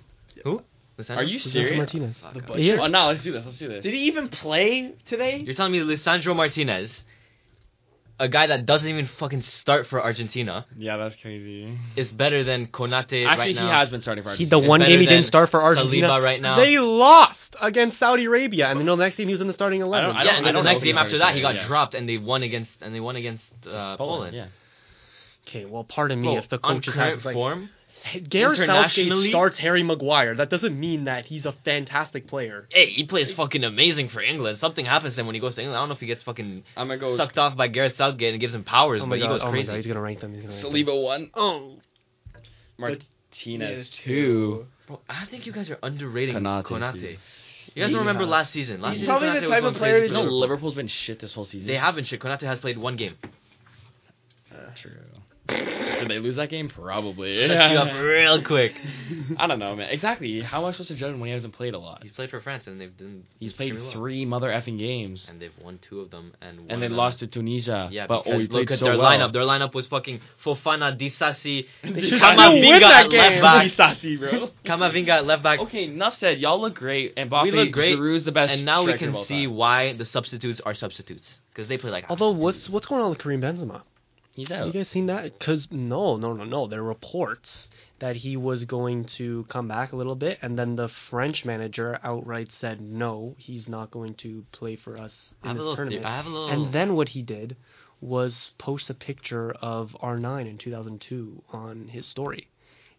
Worried. 0.97 1.09
are 1.11 1.23
you 1.23 1.39
Lisandro 1.39 1.51
serious? 1.51 1.77
Martinez. 1.77 2.17
Fuck, 2.19 2.33
The 2.33 2.39
God. 2.41 2.47
butcher? 2.47 2.61
Yeah. 2.61 2.77
Oh, 2.81 2.87
no, 2.87 3.07
let's 3.07 3.23
do 3.23 3.31
this. 3.31 3.45
Let's 3.45 3.57
do 3.57 3.67
this. 3.67 3.83
did 3.83 3.93
he 3.93 4.05
even 4.07 4.29
play 4.29 4.93
today? 5.05 5.37
You're 5.37 5.55
telling 5.55 5.71
me 5.71 5.79
Lisandro 5.79 6.35
Martinez, 6.35 7.03
a 8.19 8.29
guy 8.29 8.45
that 8.47 8.65
doesn't 8.67 8.87
even 8.87 9.07
fucking 9.07 9.41
start 9.41 9.87
for 9.87 10.01
Argentina, 10.01 10.65
Yeah, 10.77 10.97
that's 10.97 11.15
crazy. 11.15 11.75
is 11.95 12.11
better 12.11 12.43
than 12.43 12.67
Konate 12.67 13.25
Actually, 13.25 13.25
right 13.25 13.47
he 13.47 13.53
now? 13.55 13.71
has 13.71 13.89
been 13.89 14.01
starting 14.01 14.23
for 14.23 14.29
He, 14.29 14.33
Argentina. 14.45 14.49
the 14.59 14.63
It's 14.63 14.69
one 14.69 14.79
better 14.81 14.91
game 14.91 14.99
he 14.99 15.05
didn't 15.07 15.25
start 15.25 15.49
for 15.49 15.61
Argentina, 15.63 16.07
Saliba 16.09 16.23
right 16.23 16.39
now. 16.41 16.55
they 16.55 16.77
lost 16.77 17.55
against 17.59 17.97
Saudi 17.97 18.25
Arabia, 18.25 18.67
and 18.69 18.79
then 18.79 18.85
the 18.85 18.95
next 18.95 19.15
game 19.15 19.27
he 19.27 19.33
was 19.33 19.41
in 19.41 19.47
the 19.47 19.53
starting 19.53 19.81
eleven. 19.81 20.15
I 20.15 20.23
yeah, 20.23 20.23
don't- 20.25 20.35
and 20.37 20.45
I 20.45 20.47
then 20.49 20.53
the 20.53 20.59
don't 20.59 20.63
next 20.65 20.75
know 20.75 20.77
if 20.77 20.83
he 20.83 20.89
game 20.91 20.97
after 20.99 21.17
that, 21.17 21.33
he 21.35 21.41
got 21.41 21.49
today, 21.53 21.61
yeah. 21.63 21.67
dropped, 21.67 21.95
and 21.95 22.07
they 22.07 22.17
won 22.19 22.43
against 22.43 22.81
and 22.83 22.93
they 22.93 22.99
won 22.99 23.15
against 23.15 23.45
uh, 23.67 23.97
Poland. 23.97 24.35
Yeah. 24.35 24.45
Okay, 25.47 25.65
well, 25.65 25.83
pardon 25.83 26.21
me 26.21 26.27
Bro, 26.27 26.37
if 26.37 26.49
the 26.49 26.59
on 26.63 26.75
coaches 26.75 26.93
current 26.93 27.15
have 27.15 27.25
like 27.25 27.33
form, 27.33 27.69
Gareth 28.29 28.57
Southgate 28.59 29.29
starts 29.29 29.57
Harry 29.59 29.81
Maguire. 29.83 30.35
That 30.35 30.49
doesn't 30.49 30.77
mean 30.77 31.05
that 31.05 31.25
he's 31.25 31.45
a 31.45 31.51
fantastic 31.53 32.27
player. 32.27 32.67
hey, 32.69 32.89
he 32.89 33.05
plays 33.05 33.31
fucking 33.31 33.63
amazing 33.63 34.09
for 34.09 34.21
England. 34.21 34.57
Something 34.59 34.85
happens 34.85 35.15
to 35.15 35.21
him 35.21 35.27
when 35.27 35.35
he 35.35 35.39
goes 35.41 35.55
to 35.55 35.61
England. 35.61 35.77
I 35.77 35.81
don't 35.81 35.89
know 35.89 35.95
if 35.95 36.01
he 36.01 36.07
gets 36.07 36.21
fucking 36.23 36.63
I'm 36.75 36.87
gonna 36.87 36.99
go 36.99 37.15
sucked 37.17 37.37
off 37.37 37.55
by 37.55 37.67
Gareth 37.69 37.95
Southgate 37.95 38.33
and 38.33 38.41
gives 38.41 38.53
him 38.53 38.63
powers, 38.65 39.01
Oh 39.01 39.05
but 39.05 39.09
my 39.11 39.15
he 39.17 39.21
god! 39.21 39.29
goes 39.29 39.41
Oh 39.41 39.45
my 39.45 39.51
crazy. 39.51 39.67
god! 39.67 39.75
He's 39.77 39.87
gonna 39.87 40.01
rank 40.01 40.19
them. 40.19 40.33
He's 40.33 40.41
gonna 40.41 40.53
rank 40.53 40.63
them. 40.63 40.73
Saliba 40.73 41.01
one. 41.03 41.31
Oh, 41.33 41.77
Martinez 42.77 42.99
Yes, 43.41 43.89
two. 43.89 44.65
Bro, 44.87 44.99
I 45.09 45.25
think 45.25 45.45
you 45.45 45.53
guys 45.53 45.69
are 45.69 45.79
underrating 45.81 46.35
Konate, 46.35 46.65
Konate. 46.65 47.01
You 47.01 47.07
guys 47.07 47.17
don't 47.75 47.89
He's 47.89 47.97
remember 47.97 48.23
not. 48.25 48.29
last 48.31 48.51
season. 48.53 48.81
Last 48.81 48.93
He's 48.93 49.01
season, 49.01 49.11
probably 49.17 49.29
the 49.29 49.35
Konate 49.37 49.41
was 49.43 49.49
type 49.51 49.63
of 49.63 49.75
player 49.75 49.99
that 50.01 50.07
for 50.07 50.13
No, 50.13 50.19
Liverpool. 50.19 50.39
Liverpool's 50.41 50.75
been 50.75 50.87
shit 50.87 51.19
this 51.19 51.33
whole 51.33 51.45
season. 51.45 51.67
They 51.67 51.77
haven't 51.77 52.05
shit. 52.05 52.19
Konate 52.19 52.41
has 52.41 52.59
played 52.59 52.77
one 52.77 52.97
game. 52.97 53.15
Uh, 54.51 54.55
true. 54.75 54.91
Did 55.47 56.09
they 56.09 56.19
lose 56.19 56.37
that 56.37 56.49
game? 56.49 56.69
Probably. 56.69 57.47
Set 57.47 57.71
you 57.71 57.77
up 57.77 57.93
real 57.93 58.43
quick. 58.43 58.73
I 59.37 59.47
don't 59.47 59.59
know, 59.59 59.75
man. 59.75 59.89
Exactly. 59.89 60.41
How 60.41 60.59
am 60.59 60.65
I 60.65 60.71
supposed 60.71 60.89
to 60.89 60.95
judge 60.95 61.13
him 61.13 61.19
when 61.19 61.27
he 61.27 61.33
hasn't 61.33 61.53
played 61.53 61.73
a 61.73 61.79
lot? 61.79 62.03
He's 62.03 62.11
played 62.11 62.29
for 62.29 62.39
France 62.39 62.67
and 62.67 62.79
they've 62.79 62.95
done. 62.95 63.23
He's 63.39 63.53
played 63.53 63.73
extremely 63.73 63.87
well. 63.87 63.93
three 63.93 64.25
mother 64.25 64.49
effing 64.49 64.79
games, 64.79 65.27
and 65.29 65.41
they've 65.41 65.57
won 65.61 65.79
two 65.81 65.99
of 65.99 66.11
them 66.11 66.33
and 66.41 66.59
one 66.59 66.71
and 66.71 66.81
they 66.81 66.87
uh, 66.87 66.91
lost 66.91 67.19
to 67.19 67.27
Tunisia. 67.27 67.89
Yeah, 67.91 68.07
but 68.07 68.19
oh, 68.19 68.23
because 68.23 68.35
oh, 68.35 68.39
he 68.39 68.47
played 68.47 68.59
look 68.59 68.71
at 68.71 68.79
so 68.79 68.85
their 68.85 68.97
well. 68.97 69.11
lineup. 69.11 69.33
Their 69.33 69.43
lineup 69.43 69.73
was 69.73 69.87
fucking 69.87 70.21
Fofana, 70.43 70.97
Disasi, 70.97 71.65
should 71.83 72.21
Camavinga 72.21 72.81
at 72.83 73.09
left 73.11 73.41
back. 73.41 73.69
Sassy, 73.71 74.17
bro. 74.17 74.49
Camavinga 74.65 75.09
at 75.09 75.25
left 75.25 75.43
back. 75.43 75.59
okay, 75.59 75.85
enough 75.85 76.15
said. 76.17 76.39
Y'all 76.39 76.59
look 76.59 76.75
great, 76.75 77.13
and 77.17 77.29
Mbappe, 77.29 77.43
We 77.43 77.51
look 77.51 77.71
great, 77.71 77.97
Giroud's 77.97 78.23
the 78.23 78.31
best. 78.31 78.53
and 78.53 78.65
now 78.65 78.85
we 78.85 78.97
can 78.97 79.23
see 79.25 79.45
time. 79.45 79.55
why 79.55 79.93
the 79.93 80.05
substitutes 80.05 80.61
are 80.61 80.73
substitutes 80.73 81.37
because 81.49 81.67
they 81.67 81.77
play 81.77 81.91
like. 81.91 82.05
although 82.09 82.31
what's 82.31 82.69
what's 82.69 82.85
going 82.85 83.01
on 83.01 83.09
with 83.09 83.19
Karim 83.19 83.41
Benzema? 83.41 83.81
He's 84.33 84.51
out. 84.51 84.67
you 84.67 84.73
guys 84.73 84.89
seen 84.89 85.07
that? 85.07 85.37
Because 85.37 85.67
no, 85.71 86.15
no, 86.15 86.33
no, 86.33 86.43
no. 86.43 86.67
There 86.67 86.79
are 86.79 86.83
reports 86.83 87.67
that 87.99 88.17
he 88.17 88.35
was 88.37 88.65
going 88.65 89.05
to 89.05 89.45
come 89.49 89.67
back 89.67 89.93
a 89.93 89.95
little 89.95 90.15
bit, 90.15 90.39
and 90.41 90.57
then 90.57 90.75
the 90.75 90.89
French 91.09 91.45
manager 91.45 91.99
outright 92.03 92.51
said 92.51 92.81
no, 92.81 93.35
he's 93.37 93.67
not 93.69 93.91
going 93.91 94.15
to 94.15 94.45
play 94.51 94.75
for 94.75 94.97
us 94.97 95.33
in 95.43 95.55
this 95.55 95.59
little. 95.59 95.75
tournament. 95.75 96.01
theory- 96.01 96.11
I 96.11 96.15
have 96.17 96.25
a 96.25 96.29
little. 96.29 96.49
And 96.49 96.73
then 96.73 96.95
what 96.95 97.09
he 97.09 97.21
did 97.21 97.55
was 98.01 98.53
post 98.57 98.89
a 98.89 98.93
picture 98.93 99.51
of 99.51 99.95
R9 100.01 100.47
in 100.47 100.57
2002 100.57 101.41
on 101.51 101.87
his 101.87 102.05
story. 102.05 102.49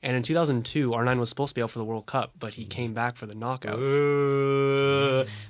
And 0.03 0.17
in 0.17 0.23
2002, 0.23 0.91
R9 0.91 1.19
was 1.19 1.31
supposed 1.31 1.51
to 1.51 1.55
be 1.55 1.63
out 1.63 1.71
for 1.71 1.79
the 1.79 1.85
World 1.85 2.07
Cup, 2.07 2.33
but 2.39 2.55
he 2.55 2.65
mm. 2.65 2.71
came 2.71 2.93
back 2.93 3.17
for 3.17 3.27
the 3.27 3.35
knockout. 3.35 3.79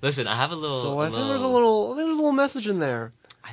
Listen, 0.00 0.28
I 0.28 0.36
have 0.36 0.52
a 0.52 0.56
little. 0.56 0.82
so 0.82 0.98
I 1.00 1.10
think 1.10 1.26
there's 1.26 1.42
a 1.42 1.46
little, 1.46 1.94
there's 1.94 2.08
a 2.08 2.12
little 2.12 2.32
message 2.32 2.68
in 2.68 2.78
there. 2.78 3.10
I, 3.42 3.50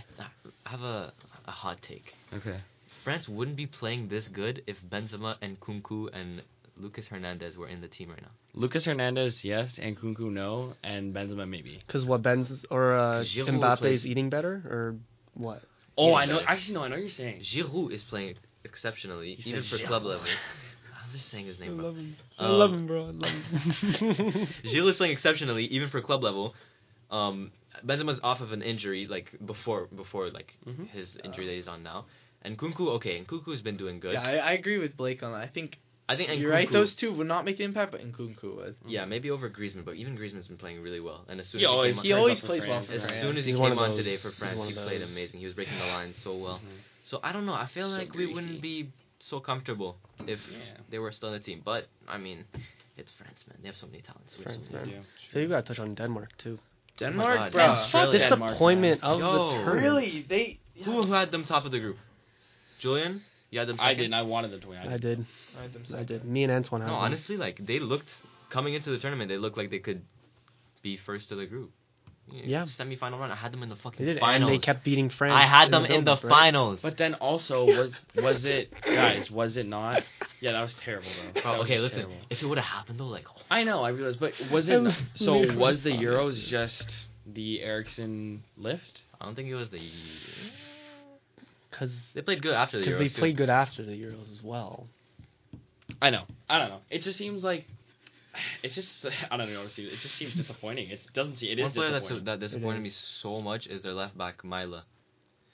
I 0.65 0.69
have 0.69 0.81
a 0.81 1.11
a 1.45 1.51
hot 1.51 1.81
take. 1.81 2.13
Okay. 2.33 2.59
France 3.03 3.27
wouldn't 3.27 3.57
be 3.57 3.65
playing 3.65 4.09
this 4.09 4.27
good 4.27 4.61
if 4.67 4.77
Benzema 4.89 5.35
and 5.41 5.59
Kunku 5.59 6.09
and 6.13 6.41
Lucas 6.77 7.07
Hernandez 7.07 7.57
were 7.57 7.67
in 7.67 7.81
the 7.81 7.87
team 7.87 8.09
right 8.09 8.21
now. 8.21 8.29
Lucas 8.53 8.85
Hernandez, 8.85 9.43
yes, 9.43 9.77
and 9.81 9.97
Kunku, 9.97 10.31
no, 10.31 10.73
and 10.83 11.13
Benzema, 11.13 11.47
maybe. 11.47 11.79
Because 11.85 12.05
what 12.05 12.21
Ben's 12.21 12.65
or 12.69 12.95
uh, 12.95 13.23
Giroud 13.23 13.49
Mbappe's 13.59 13.79
plays- 13.79 14.05
eating 14.05 14.29
better 14.29 14.61
or 14.65 14.95
what? 15.33 15.61
Oh, 15.97 16.09
Yeah, 16.09 16.15
I 16.15 16.25
know. 16.25 16.35
better. 16.37 16.49
Actually, 16.49 16.73
no, 16.75 16.83
I 16.83 16.87
know 16.89 16.95
what 16.95 17.01
you're 17.01 17.09
saying. 17.09 17.41
Giroud 17.41 17.91
is 17.91 18.03
playing 18.03 18.35
exceptionally, 18.63 19.35
He 19.35 19.49
even 19.49 19.63
said 19.63 19.79
for 19.79 19.85
club 19.87 20.03
level. 20.03 20.25
I'm 20.25 21.11
just 21.17 21.29
saying 21.29 21.45
his 21.47 21.59
name, 21.59 21.77
bro. 21.77 21.91
him. 21.93 22.15
I 22.39 22.47
love 22.47 22.71
him, 22.71 22.87
bro. 22.87 23.07
I 23.07 23.11
love 23.11 23.29
him. 23.29 24.47
Giroud 24.65 24.89
is 24.89 24.95
playing 24.95 25.13
exceptionally, 25.13 25.65
even 25.65 25.89
for 25.89 26.01
club 26.01 26.23
level. 26.23 26.55
Um, 27.09 27.51
Benzema's 27.85 28.19
off 28.23 28.41
of 28.41 28.51
an 28.51 28.61
injury, 28.61 29.07
like 29.07 29.31
before 29.45 29.87
before 29.95 30.29
like 30.29 30.55
Mhm. 30.67 30.87
his 30.89 31.17
injury 31.23 31.45
that 31.47 31.53
he's 31.53 31.67
on 31.67 31.83
now. 31.83 32.05
And 32.43 32.57
Kunku, 32.57 32.87
okay, 32.97 33.17
and 33.17 33.27
Kunku's 33.27 33.61
been 33.61 33.77
doing 33.77 33.99
good. 33.99 34.13
Yeah, 34.13 34.21
I, 34.23 34.33
I 34.37 34.51
agree 34.53 34.77
with 34.79 34.97
Blake 34.97 35.21
on 35.23 35.31
that. 35.31 35.41
I 35.41 35.47
think 35.47 35.77
I 36.09 36.17
think 36.17 36.29
and 36.29 36.39
you're 36.41 36.51
right. 36.51 36.69
Those 36.69 36.93
two 36.93 37.13
would 37.13 37.27
not 37.27 37.45
make 37.45 37.57
the 37.57 37.63
impact, 37.63 37.91
but 37.91 38.01
Nkunku 38.01 38.55
would. 38.57 38.75
Yeah, 38.85 39.05
maybe 39.05 39.31
over 39.31 39.49
Griezmann, 39.49 39.85
but 39.85 39.95
even 39.95 40.17
Griezmann's 40.17 40.47
been 40.47 40.57
playing 40.57 40.81
really 40.81 40.99
well. 40.99 41.23
And 41.29 41.39
as 41.39 41.47
soon 41.47 41.59
He 41.59 41.65
as 41.65 41.69
he, 41.69 41.73
always- 41.73 41.93
came 41.95 41.99
on, 41.99 42.03
He 42.05 42.09
turns 42.11 42.19
always 42.19 42.39
plays 42.41 42.61
well 42.67 42.79
France, 42.83 42.87
for 42.89 42.95
as 42.97 43.03
France. 43.03 43.21
soon 43.21 43.37
as 43.37 43.45
he 43.45 43.51
He's 43.51 43.59
one 43.59 43.71
came 43.71 43.79
on 43.79 43.89
those- 43.91 43.97
today 44.03 44.17
for 44.17 44.31
France, 44.31 44.59
he 44.67 44.73
played 44.73 45.01
those. 45.01 45.11
amazing. 45.11 45.39
He 45.39 45.45
was 45.45 45.53
breaking 45.55 45.77
the 45.79 45.85
lines 45.85 46.17
so 46.17 46.35
well. 46.35 46.59
So 47.05 47.19
I 47.23 47.31
don't 47.31 47.45
know. 47.45 47.53
I 47.53 47.67
feel 47.67 47.89
So 47.89 47.97
like 47.97 48.13
we 48.13 48.25
wouldn't 48.33 48.61
be 48.61 48.91
so 49.19 49.39
comfortable 49.39 49.97
if 50.27 50.39
Yeah. 50.51 50.57
they 50.89 50.99
were 50.99 51.11
still 51.13 51.29
in 51.29 51.35
the 51.39 51.45
team. 51.49 51.61
But 51.63 51.87
I 52.07 52.17
mean, 52.17 52.45
It's 52.97 53.11
France, 53.13 53.45
man. 53.47 53.57
They 53.61 53.67
have 53.69 53.77
so 53.77 53.87
many 53.87 54.01
talents. 54.01 54.35
They 54.35 54.43
France, 54.43 54.67
so 54.67 54.73
many 54.73 54.91
man. 54.91 55.05
So 55.31 55.39
you 55.39 55.47
gotta 55.47 55.63
touch 55.65 55.79
on 55.79 55.95
Denmark 55.95 56.37
too. 56.37 56.59
Oh 56.95 57.05
Denmark, 57.05 57.37
God, 57.37 57.51
bro. 57.51 57.63
Australia. 57.65 58.19
Denmark, 58.19 58.51
Disappointment 58.51 59.03
of 59.03 59.19
Yo, 59.19 59.31
the 59.31 59.55
tournament. 59.55 59.83
Really? 59.83 60.25
They. 60.27 60.59
Who 60.85 61.03
who 61.03 61.13
had 61.13 61.31
them 61.31 61.45
top 61.45 61.65
of 61.65 61.71
the 61.71 61.79
group? 61.79 61.97
Julian, 62.79 63.21
you 63.51 63.59
had 63.59 63.67
them. 63.67 63.77
Second? 63.77 63.89
I 63.89 63.93
didn't. 63.95 64.13
I 64.13 64.21
wanted 64.23 64.51
them 64.51 64.61
to 64.61 64.67
win. 64.69 64.77
I 64.79 64.93
I 64.95 64.97
did. 64.97 65.25
I 65.57 65.61
had 65.63 65.73
them 65.73 65.83
I 65.85 65.91
second. 65.91 66.05
did. 66.07 66.25
Me 66.25 66.43
and 66.43 66.51
Antoine 66.51 66.81
had 66.81 66.87
No, 66.87 66.93
them. 66.93 67.01
honestly, 67.03 67.37
like 67.37 67.63
they 67.65 67.79
looked 67.79 68.09
coming 68.49 68.73
into 68.73 68.89
the 68.91 68.97
tournament, 68.97 69.29
they 69.29 69.37
looked 69.37 69.57
like 69.57 69.69
they 69.69 69.79
could 69.79 70.01
be 70.81 70.97
first 70.97 71.31
of 71.31 71.37
the 71.37 71.45
group. 71.45 71.71
Yeah. 72.31 72.65
Semi-final 72.65 73.19
run. 73.19 73.31
I 73.31 73.35
had 73.35 73.51
them 73.53 73.63
in 73.63 73.69
the 73.69 73.75
fucking 73.75 74.05
They 74.05 74.13
did, 74.13 74.19
finals. 74.19 74.49
and 74.51 74.59
they 74.59 74.63
kept 74.63 74.83
beating 74.83 75.09
France. 75.09 75.33
I 75.35 75.43
had 75.45 75.71
them 75.71 75.85
in 75.85 75.91
the 76.03 76.11
build-up, 76.11 76.23
right? 76.23 76.29
finals. 76.29 76.79
But 76.81 76.97
then 76.97 77.15
also 77.15 77.65
was 77.77 77.91
was 78.15 78.45
it 78.45 78.73
guys? 78.83 79.29
Was 79.29 79.57
it 79.57 79.67
not? 79.67 80.03
Yeah, 80.39 80.53
that 80.53 80.61
was 80.61 80.73
terrible, 80.75 81.07
though. 81.33 81.41
Bro, 81.41 81.51
okay, 81.63 81.79
listen. 81.79 81.97
terrible. 81.99 82.17
If 82.29 82.41
it 82.41 82.45
would 82.47 82.57
have 82.57 82.65
happened 82.65 82.99
though, 82.99 83.07
like 83.07 83.25
oh, 83.29 83.41
I 83.49 83.63
know, 83.63 83.83
I 83.83 83.89
realize, 83.89 84.15
but 84.17 84.33
was 84.51 84.67
it? 84.69 84.73
That 84.73 84.81
was 84.81 84.97
so 85.15 85.55
was 85.57 85.81
the. 85.83 85.91
Euros 85.91 86.45
just 86.47 86.93
the 87.25 87.61
Eriksen 87.61 88.43
lift? 88.57 89.01
I 89.19 89.25
don't 89.25 89.35
think 89.35 89.49
it 89.49 89.55
was 89.55 89.69
the. 89.69 89.79
Because 91.69 91.91
They 92.13 92.21
played 92.21 92.41
good 92.41 92.53
after 92.53 92.79
the 92.79 92.85
Because 92.85 92.99
they 92.99 93.05
Euros. 93.05 93.15
too. 93.15 93.19
played 93.21 93.37
good 93.37 93.49
after 93.49 93.83
the 93.83 93.91
Euros 93.93 94.31
as 94.31 94.41
well. 94.43 94.87
I 96.01 96.09
know. 96.09 96.23
I 96.49 96.57
don't 96.59 96.69
know. 96.69 96.79
It 96.89 96.99
just 97.03 97.17
seems 97.17 97.43
like 97.43 97.65
it's 98.63 98.75
just 98.75 99.05
I 99.31 99.37
don't 99.37 99.51
know. 99.51 99.59
Honestly, 99.59 99.85
It 99.85 99.99
just 99.99 100.15
seems 100.15 100.33
disappointing. 100.35 100.89
It 100.89 100.99
doesn't 101.13 101.37
seem. 101.37 101.51
It 101.51 101.59
is 101.59 101.63
One 101.63 101.71
player 101.73 101.91
that's, 101.91 102.09
that 102.25 102.39
disappointed 102.39 102.81
me 102.81 102.89
so 102.89 103.41
much 103.41 103.67
is 103.67 103.81
their 103.83 103.93
left 103.93 104.17
back 104.17 104.41
Mæhle. 104.43 104.81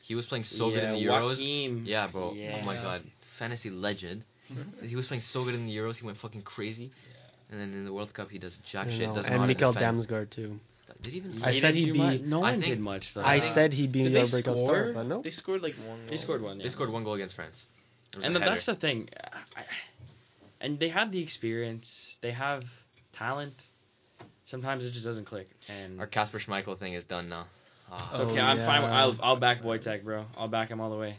He 0.01 0.15
was 0.15 0.25
playing 0.25 0.45
so 0.45 0.69
good 0.69 0.84
in 0.84 0.93
the 0.93 1.05
Euros. 1.05 1.38
Joakim. 1.38 1.86
Yeah, 1.86 2.07
bro. 2.07 2.34
Yeah. 2.34 2.59
Oh 2.61 2.65
my 2.65 2.75
god, 2.75 3.03
fantasy 3.39 3.69
legend. 3.69 4.23
he 4.82 4.95
was 4.95 5.07
playing 5.07 5.23
so 5.23 5.43
good 5.43 5.53
in 5.55 5.65
the 5.65 5.75
Euros. 5.75 5.97
He 5.97 6.05
went 6.05 6.17
fucking 6.19 6.43
crazy. 6.43 6.84
Yeah. 6.86 7.51
And 7.51 7.59
then 7.61 7.73
in 7.73 7.86
the 7.86 7.93
World 7.93 8.13
Cup, 8.13 8.30
he 8.30 8.38
does 8.39 8.55
jack 8.71 8.89
shit. 8.89 9.07
Doesn't 9.13 9.25
And 9.32 9.41
how 9.41 9.47
Mikkel 9.47 9.73
defend. 9.73 9.99
Damsgaard 10.01 10.30
too. 10.30 10.59
Did 11.01 11.11
he 11.11 11.17
even? 11.19 11.43
I 11.43 11.51
He 11.51 11.61
said 11.61 11.75
he'd 11.75 11.91
be- 11.93 11.99
much. 11.99 12.21
No 12.21 12.38
I 12.43 12.51
one 12.51 12.61
think- 12.61 12.65
did 12.75 12.80
much 12.80 13.13
though. 13.13 13.23
I 13.23 13.39
think- 13.41 13.53
said 13.53 13.73
he'd 13.73 13.91
be 13.91 14.03
Did 14.03 14.13
your 14.13 14.23
they 14.25 14.32
breakout 14.32 14.55
score? 14.55 14.67
star, 14.75 14.93
but 14.93 15.05
no. 15.05 15.21
They 15.21 15.32
scored 15.32 15.61
like 15.61 15.75
one. 15.86 16.07
They 16.09 16.15
scored 16.17 16.41
one. 16.41 16.57
Yeah. 16.57 16.63
They 16.63 16.69
scored 16.69 16.89
one 16.91 17.03
goal 17.03 17.15
against 17.15 17.36
France. 17.36 17.65
And 18.23 18.34
then 18.34 18.41
that's 18.41 18.65
the 18.65 18.75
thing. 18.75 19.09
I, 19.55 19.63
and 20.61 20.79
they 20.79 20.89
have 20.89 21.11
the 21.11 21.21
experience. 21.21 21.89
They 22.21 22.31
have 22.31 22.63
talent. 23.13 23.53
Sometimes 24.45 24.85
it 24.85 24.91
just 24.91 25.03
doesn't 25.05 25.25
click. 25.25 25.47
And 25.67 25.99
Our 25.99 26.07
Kasper 26.07 26.39
Schmeichel 26.39 26.79
thing 26.79 26.93
is 26.93 27.03
done 27.03 27.27
now. 27.29 27.47
It's 27.91 28.19
Oh, 28.19 28.23
okay. 28.29 28.39
I'm 28.39 28.57
fine. 28.57 28.81
With, 28.83 28.91
yeah. 28.91 28.99
I'll 29.01 29.17
I'll 29.21 29.35
back 29.39 29.61
Wojtek, 29.63 30.03
bro. 30.03 30.25
I'll 30.37 30.47
back 30.49 30.69
him 30.69 30.79
all 30.81 30.89
the 30.89 30.97
way. 30.97 31.17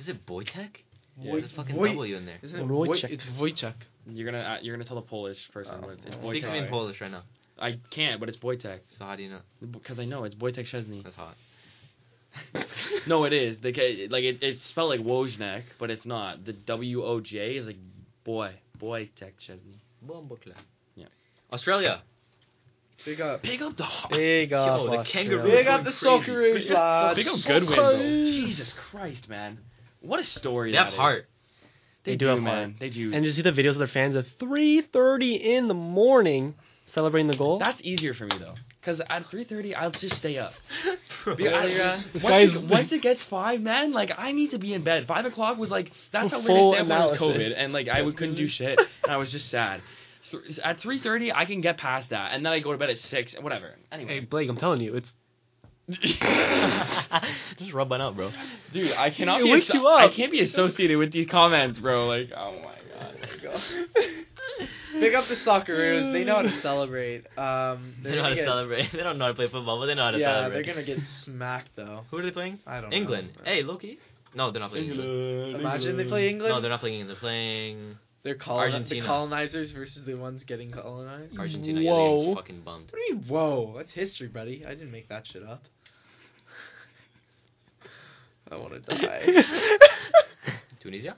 Is 0.00 0.08
it 0.08 0.24
Boytek? 0.26 0.70
Yeah. 1.20 1.32
There's 1.32 1.44
a 1.44 1.48
fucking 1.50 1.76
Woj- 1.76 1.88
W 1.90 2.16
in 2.16 2.26
there. 2.26 2.38
Isn't 2.42 2.58
it 2.60 2.66
Wojciech. 2.66 3.10
It's 3.10 3.24
Wojciech. 3.38 3.74
You're 4.08 4.24
gonna 4.30 4.42
uh, 4.44 4.58
you're 4.62 4.74
gonna 4.76 4.84
tell 4.88 4.96
the 4.96 5.02
Polish 5.06 5.38
person. 5.52 5.76
Oh. 5.82 5.86
what 5.86 5.96
it's, 5.98 6.06
it's 6.06 6.16
Oh. 6.22 6.28
Speak 6.30 6.42
to 6.42 6.50
me 6.50 6.58
in 6.58 6.68
Polish 6.68 7.00
right 7.00 7.10
now. 7.10 7.22
I 7.60 7.78
can't, 7.90 8.18
but 8.20 8.28
it's 8.28 8.38
Wojtek 8.38 8.80
So 8.98 9.04
how 9.04 9.16
do 9.16 9.22
you 9.24 9.30
know? 9.30 9.40
because 9.70 9.98
I 9.98 10.04
know 10.04 10.24
it's 10.24 10.34
Wojtek 10.36 10.66
Szczesny. 10.68 11.02
That's 11.04 11.16
hot. 11.16 11.34
No, 13.06 13.24
it 13.24 13.32
is. 13.32 13.58
They 13.60 13.72
ca- 13.72 14.08
like 14.08 14.24
it, 14.24 14.42
it's 14.42 14.62
spelled 14.62 14.90
like 14.90 15.00
Wojnek, 15.00 15.62
but 15.78 15.90
it's 15.90 16.04
not. 16.06 16.44
The 16.44 16.52
W 16.52 17.02
O 17.04 17.20
J 17.20 17.56
is 17.56 17.66
like 17.66 17.76
boy, 18.24 18.50
Wojtek 18.80 19.34
Szczesny. 19.40 19.78
Yeah. 20.96 21.08
Australia. 21.50 22.02
Big 23.04 23.20
up. 23.20 23.42
Big 23.42 23.62
up 23.62 23.76
the 23.76 23.84
Big 24.10 24.52
up, 24.52 24.66
Yo, 24.66 24.86
the 24.90 24.98
Australia. 24.98 25.04
kangaroo- 25.04 25.50
Big 25.50 25.66
up 25.68 25.84
the 25.84 25.92
crazy. 25.92 26.06
Socceroos, 26.06 26.70
lads. 26.70 27.16
Big 27.16 27.28
up 27.28 27.40
Goodwin, 27.46 27.76
bro. 27.76 27.98
Jesus 28.24 28.72
Christ, 28.90 29.28
man. 29.28 29.58
What 30.00 30.20
a 30.20 30.24
story 30.24 30.70
They 30.72 30.78
that 30.78 30.84
have 30.84 30.92
is. 30.94 30.98
heart. 30.98 31.28
They, 32.04 32.12
They 32.12 32.16
do, 32.16 32.24
do 32.26 32.30
have 32.30 32.40
man. 32.42 32.70
heart. 32.70 32.80
They 32.80 32.90
do. 32.90 33.12
And 33.14 33.24
you 33.24 33.30
see 33.30 33.42
the 33.42 33.52
videos 33.52 33.70
of 33.72 33.78
their 33.78 33.86
fans 33.88 34.16
at 34.16 34.24
3:30 34.38 35.36
in 35.40 35.68
the 35.68 35.74
morning 35.74 36.54
celebrating 36.94 37.28
the 37.28 37.36
goal. 37.36 37.58
That's 37.58 37.82
easier 37.82 38.14
for 38.14 38.24
me 38.24 38.36
though, 38.38 38.54
because 38.88 39.00
at 39.08 39.28
3:30 39.30 39.74
I'll 39.76 39.90
just 39.90 40.16
stay 40.16 40.38
up. 40.38 40.52
Because 41.26 41.52
I- 41.52 41.66
Yeah. 41.66 42.00
Once, 42.14 42.22
guy's- 42.22 42.54
it, 42.54 42.62
once 42.68 42.92
it 42.92 43.02
gets 43.02 43.22
five, 43.24 43.60
man, 43.60 43.92
like 43.92 44.12
I 44.18 44.32
need 44.32 44.52
to 44.52 44.58
be 44.58 44.72
in 44.72 44.82
bed. 44.82 45.06
Five 45.06 45.26
o'clock 45.26 45.58
was 45.58 45.70
like 45.70 45.90
that's 46.12 46.30
how 46.32 46.38
we're 46.40 46.46
Full 46.46 46.72
gonna 46.72 46.76
stay 46.76 46.80
up 46.80 46.88
when 46.88 46.96
it 46.96 47.00
was 47.00 47.10
analysis. 47.20 47.42
COVID, 47.50 47.54
and 47.56 47.72
like 47.72 47.88
I 47.88 48.00
would, 48.02 48.16
couldn't 48.16 48.36
do 48.36 48.48
shit, 48.48 48.78
and 48.78 49.12
I 49.12 49.16
was 49.18 49.30
just 49.30 49.48
sad. 49.50 49.82
Th- 50.30 50.58
At 50.64 50.78
3:30 50.78 51.32
I 51.34 51.44
can 51.44 51.60
get 51.60 51.76
past 51.76 52.10
that, 52.10 52.32
and 52.32 52.44
then 52.46 52.52
I 52.52 52.60
go 52.60 52.72
to 52.72 52.78
bed 52.78 52.88
at 52.90 52.98
six, 52.98 53.34
whatever. 53.40 53.74
Anyway. 53.92 54.08
Hey 54.08 54.16
Anyway, 54.16 54.26
Blake, 54.30 54.48
I'm 54.48 54.56
telling 54.56 54.80
you, 54.80 54.94
it's 54.96 55.12
Just 57.58 57.72
rub 57.72 57.90
one 57.90 58.00
out, 58.00 58.14
bro. 58.16 58.30
dude, 58.72 58.92
I 58.92 59.10
cannot 59.10 59.40
It 59.40 59.44
be. 59.44 59.50
wakes 59.52 59.70
asso- 59.70 59.78
you 59.80 59.86
up. 59.86 60.00
I 60.00 60.08
can't 60.08 60.30
be 60.32 60.40
associated 60.40 60.98
with 60.98 61.12
these 61.12 61.26
comments, 61.26 61.78
bro. 61.80 62.06
Like, 62.06 62.30
oh 62.36 62.54
my 62.62 62.74
god. 63.42 63.62
Big 65.00 65.14
up 65.14 65.26
the 65.26 65.36
Socceroos. 65.36 66.12
They 66.12 66.24
know 66.24 66.36
how 66.36 66.42
to 66.42 66.50
celebrate. 66.60 67.26
Um, 67.38 67.94
They 68.02 68.10
know 68.12 68.16
how 68.22 68.30
gonna 68.30 68.34
get- 68.36 68.44
celebrate. 68.46 68.88
They 68.92 69.02
don't 69.02 69.18
know 69.18 69.26
how 69.26 69.30
to 69.30 69.34
play 69.36 69.48
football, 69.48 69.78
but 69.78 69.86
they 69.86 69.94
know 69.94 70.04
how 70.04 70.10
to 70.12 70.18
Yeah, 70.18 70.34
celebrate. 70.34 70.66
Yeah, 70.66 70.74
they're 70.74 70.84
gonna 70.84 70.86
get 70.86 71.06
smacked 71.06 71.70
though. 71.76 72.04
Who 72.10 72.18
are 72.18 72.22
they 72.22 72.30
playing? 72.30 72.58
I 72.66 72.80
don't 72.80 72.92
England. 72.92 73.28
know. 73.28 73.40
England. 73.40 73.48
Hey, 73.48 73.62
Loki. 73.62 73.98
No, 74.34 74.50
they're 74.50 74.60
not 74.60 74.70
playing 74.70 74.90
England. 74.90 75.56
Imagine 75.56 75.96
they 75.96 76.04
play 76.04 76.28
England. 76.28 76.54
No, 76.54 76.60
they're 76.60 76.70
not 76.70 76.80
playing 76.80 77.00
England. 77.00 77.16
They're 77.16 77.20
playing 77.20 77.96
They're 78.24 78.34
coloni- 78.36 78.86
the 78.88 79.00
colonizers 79.00 79.72
versus 79.72 80.04
the 80.04 80.14
ones 80.16 80.44
getting 80.44 80.70
colonized. 80.70 81.38
Argentina. 81.38 81.80
Yeah, 81.80 81.90
Whoa. 81.92 82.26
they're 82.26 82.34
fucking 82.36 82.60
bummed. 82.60 82.90
What 82.92 82.98
do 82.98 83.04
you 83.08 83.14
mean, 83.20 83.24
whoa? 83.28 83.74
That's 83.78 83.92
history, 83.92 84.28
buddy. 84.28 84.64
I 84.66 84.70
didn't 84.70 84.92
make 84.92 85.08
that 85.08 85.26
shit 85.26 85.42
up. 85.42 85.62
I 88.50 88.56
want 88.56 88.82
to 88.84 88.96
die. 88.96 89.44
Tunisia. 90.80 91.16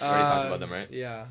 We 0.00 0.06
already 0.06 0.22
talked 0.22 0.44
Uh, 0.44 0.46
about 0.48 0.60
them, 0.60 0.72
right? 0.72 0.90
Yeah. 0.90 1.26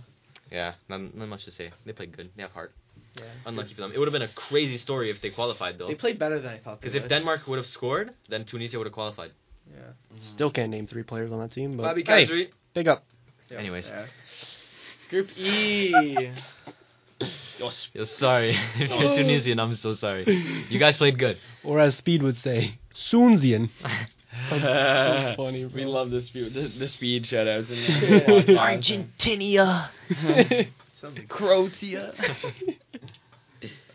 Yeah, 0.52 0.74
not, 0.90 1.16
not 1.16 1.30
much 1.30 1.46
to 1.46 1.52
say. 1.52 1.72
They 1.86 1.94
played 1.94 2.16
good. 2.16 2.30
They 2.36 2.42
have 2.42 2.52
heart. 2.52 2.74
Yeah. 3.16 3.24
Unlucky 3.46 3.74
for 3.74 3.82
them. 3.82 3.92
It 3.94 4.00
would 4.00 4.08
have 4.08 4.14
been 4.14 4.22
a 4.22 4.34
crazy 4.34 4.78
story 4.78 5.10
if 5.10 5.22
they 5.22 5.30
qualified 5.30 5.78
though. 5.78 5.88
They 5.88 5.96
played 5.96 6.20
better 6.20 6.40
than 6.40 6.52
I 6.52 6.60
thought. 6.60 6.82
Because 6.82 6.96
if. 6.96 7.08
Denmark 7.08 7.48
would 7.48 7.58
have 7.58 7.68
scored, 7.68 8.12
then 8.30 8.46
Tunisia 8.46 8.78
would 8.78 8.88
have 8.88 8.94
qualified. 8.94 9.32
Yeah. 9.70 9.80
Mm-hmm. 9.80 10.22
still 10.22 10.52
can't 10.52 10.70
name 10.70 10.88
three 10.88 11.04
players 11.04 11.32
on 11.32 11.40
that 11.40 11.52
team, 11.52 11.78
but 11.78 11.84
Bobby 11.84 12.04
hey, 12.06 12.26
Khazri. 12.26 12.50
big 12.74 12.88
up. 12.88 13.06
Yeah. 13.50 13.60
Anyways. 13.60 13.88
Yeah. 13.88 14.06
Group 15.10 15.38
E. 15.38 15.94
Yo, 17.60 18.06
sorry. 18.06 18.50
if 18.76 18.90
you're 18.90 19.04
oh. 19.04 19.16
Tunisian, 19.16 19.60
I'm 19.60 19.76
so 19.76 19.94
sorry. 19.94 20.26
You 20.70 20.80
guys 20.80 20.98
played 20.98 21.20
good. 21.20 21.38
Or 21.64 21.80
as 21.80 21.96
Speed 21.96 22.24
would 22.24 22.38
say, 22.38 22.80
Soonsian. 22.96 23.70
so 24.50 25.34
funny, 25.38 25.66
bro. 25.66 25.76
We 25.76 25.86
love 25.86 26.10
the 26.12 26.22
speed, 26.22 26.54
the, 26.54 26.68
the 26.68 26.88
speed 26.88 27.24
shoutouts. 27.26 27.68
Yeah. 28.48 28.58
Argentina. 28.60 29.92
Croatia. 31.30 32.14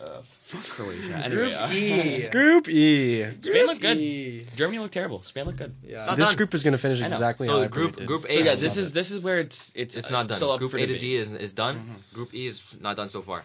uh, 0.00 0.22
fuck 0.50 0.64
Croatia. 0.64 1.16
Anyway, 1.24 1.30
Group 1.30 1.54
uh, 1.58 1.72
E. 1.72 2.28
Group 2.30 2.68
E. 2.68 3.24
Spain 3.42 3.66
looked 3.66 3.80
good. 3.80 3.96
E. 3.96 4.46
Germany 4.56 4.78
looked 4.78 4.94
terrible. 4.94 5.22
Spain 5.22 5.44
looked 5.46 5.58
good. 5.58 5.74
Yeah. 5.82 6.06
Not 6.06 6.16
This 6.16 6.26
done. 6.26 6.36
group 6.36 6.54
is 6.54 6.62
going 6.62 6.72
to 6.72 6.78
finish 6.78 7.00
I 7.00 7.08
know. 7.08 7.16
exactly 7.16 7.46
So 7.46 7.56
how 7.58 7.62
I 7.62 7.68
group 7.68 7.92
predicted. 7.96 8.06
group 8.06 8.22
So 8.22 8.28
A. 8.28 8.42
yeah, 8.44 8.54
this 8.56 8.76
is 8.76 8.88
it. 8.88 8.94
this 8.94 9.10
is 9.10 9.22
where 9.22 9.38
it's 9.40 9.70
it's 9.74 9.96
It's 9.96 10.08
uh, 10.08 10.10
not 10.10 10.28
done. 10.28 10.36
Still 10.36 10.58
Group 10.58 10.72
for 10.72 10.78
A 10.78 10.80
to 10.80 10.86
debate. 10.86 11.00
D 11.00 11.16
is 11.16 11.30
is 11.32 11.52
done. 11.52 11.76
Mhm. 12.10 12.14
Group 12.14 12.34
E 12.34 12.46
is 12.48 12.60
not 12.80 12.96
done 12.96 13.10
so 13.10 13.22
far. 13.22 13.44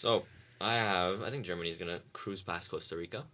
So 0.00 0.24
I 0.60 0.74
have. 0.74 1.22
I 1.22 1.30
think 1.30 1.44
Germany 1.44 1.70
is 1.70 1.78
gonna 1.78 2.00
cruise 2.12 2.42
past 2.42 2.70
Costa 2.70 2.96
Rica, 2.96 3.24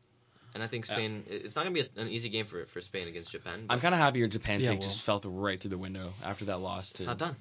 and 0.55 0.63
I 0.63 0.69
think 0.69 0.87
Spain. 0.87 1.25
it- 1.29 1.47
It's 1.47 1.55
not 1.57 1.65
gonna 1.65 1.75
be 1.75 1.81
a, 1.81 2.01
an 2.01 2.09
easy 2.09 2.29
game 2.29 2.47
for 2.47 2.67
for 2.67 2.81
Spain 2.81 3.09
against 3.09 3.31
Japan. 3.33 3.67
I'm 3.69 3.81
kind 3.81 3.95
of 3.95 4.01
happy 4.01 4.19
your 4.19 4.29
Japan 4.29 4.61
Yeah, 4.61 4.71
take 4.71 4.81
well. 4.81 4.89
just 4.91 5.05
fell 5.05 5.21
right 5.25 5.61
through 5.61 5.71
the 5.71 5.79
window 5.79 6.13
after 6.23 6.45
that 6.47 6.59
loss. 6.59 6.91
To 6.93 7.03
It's 7.03 7.07
not 7.07 7.19
done. 7.19 7.37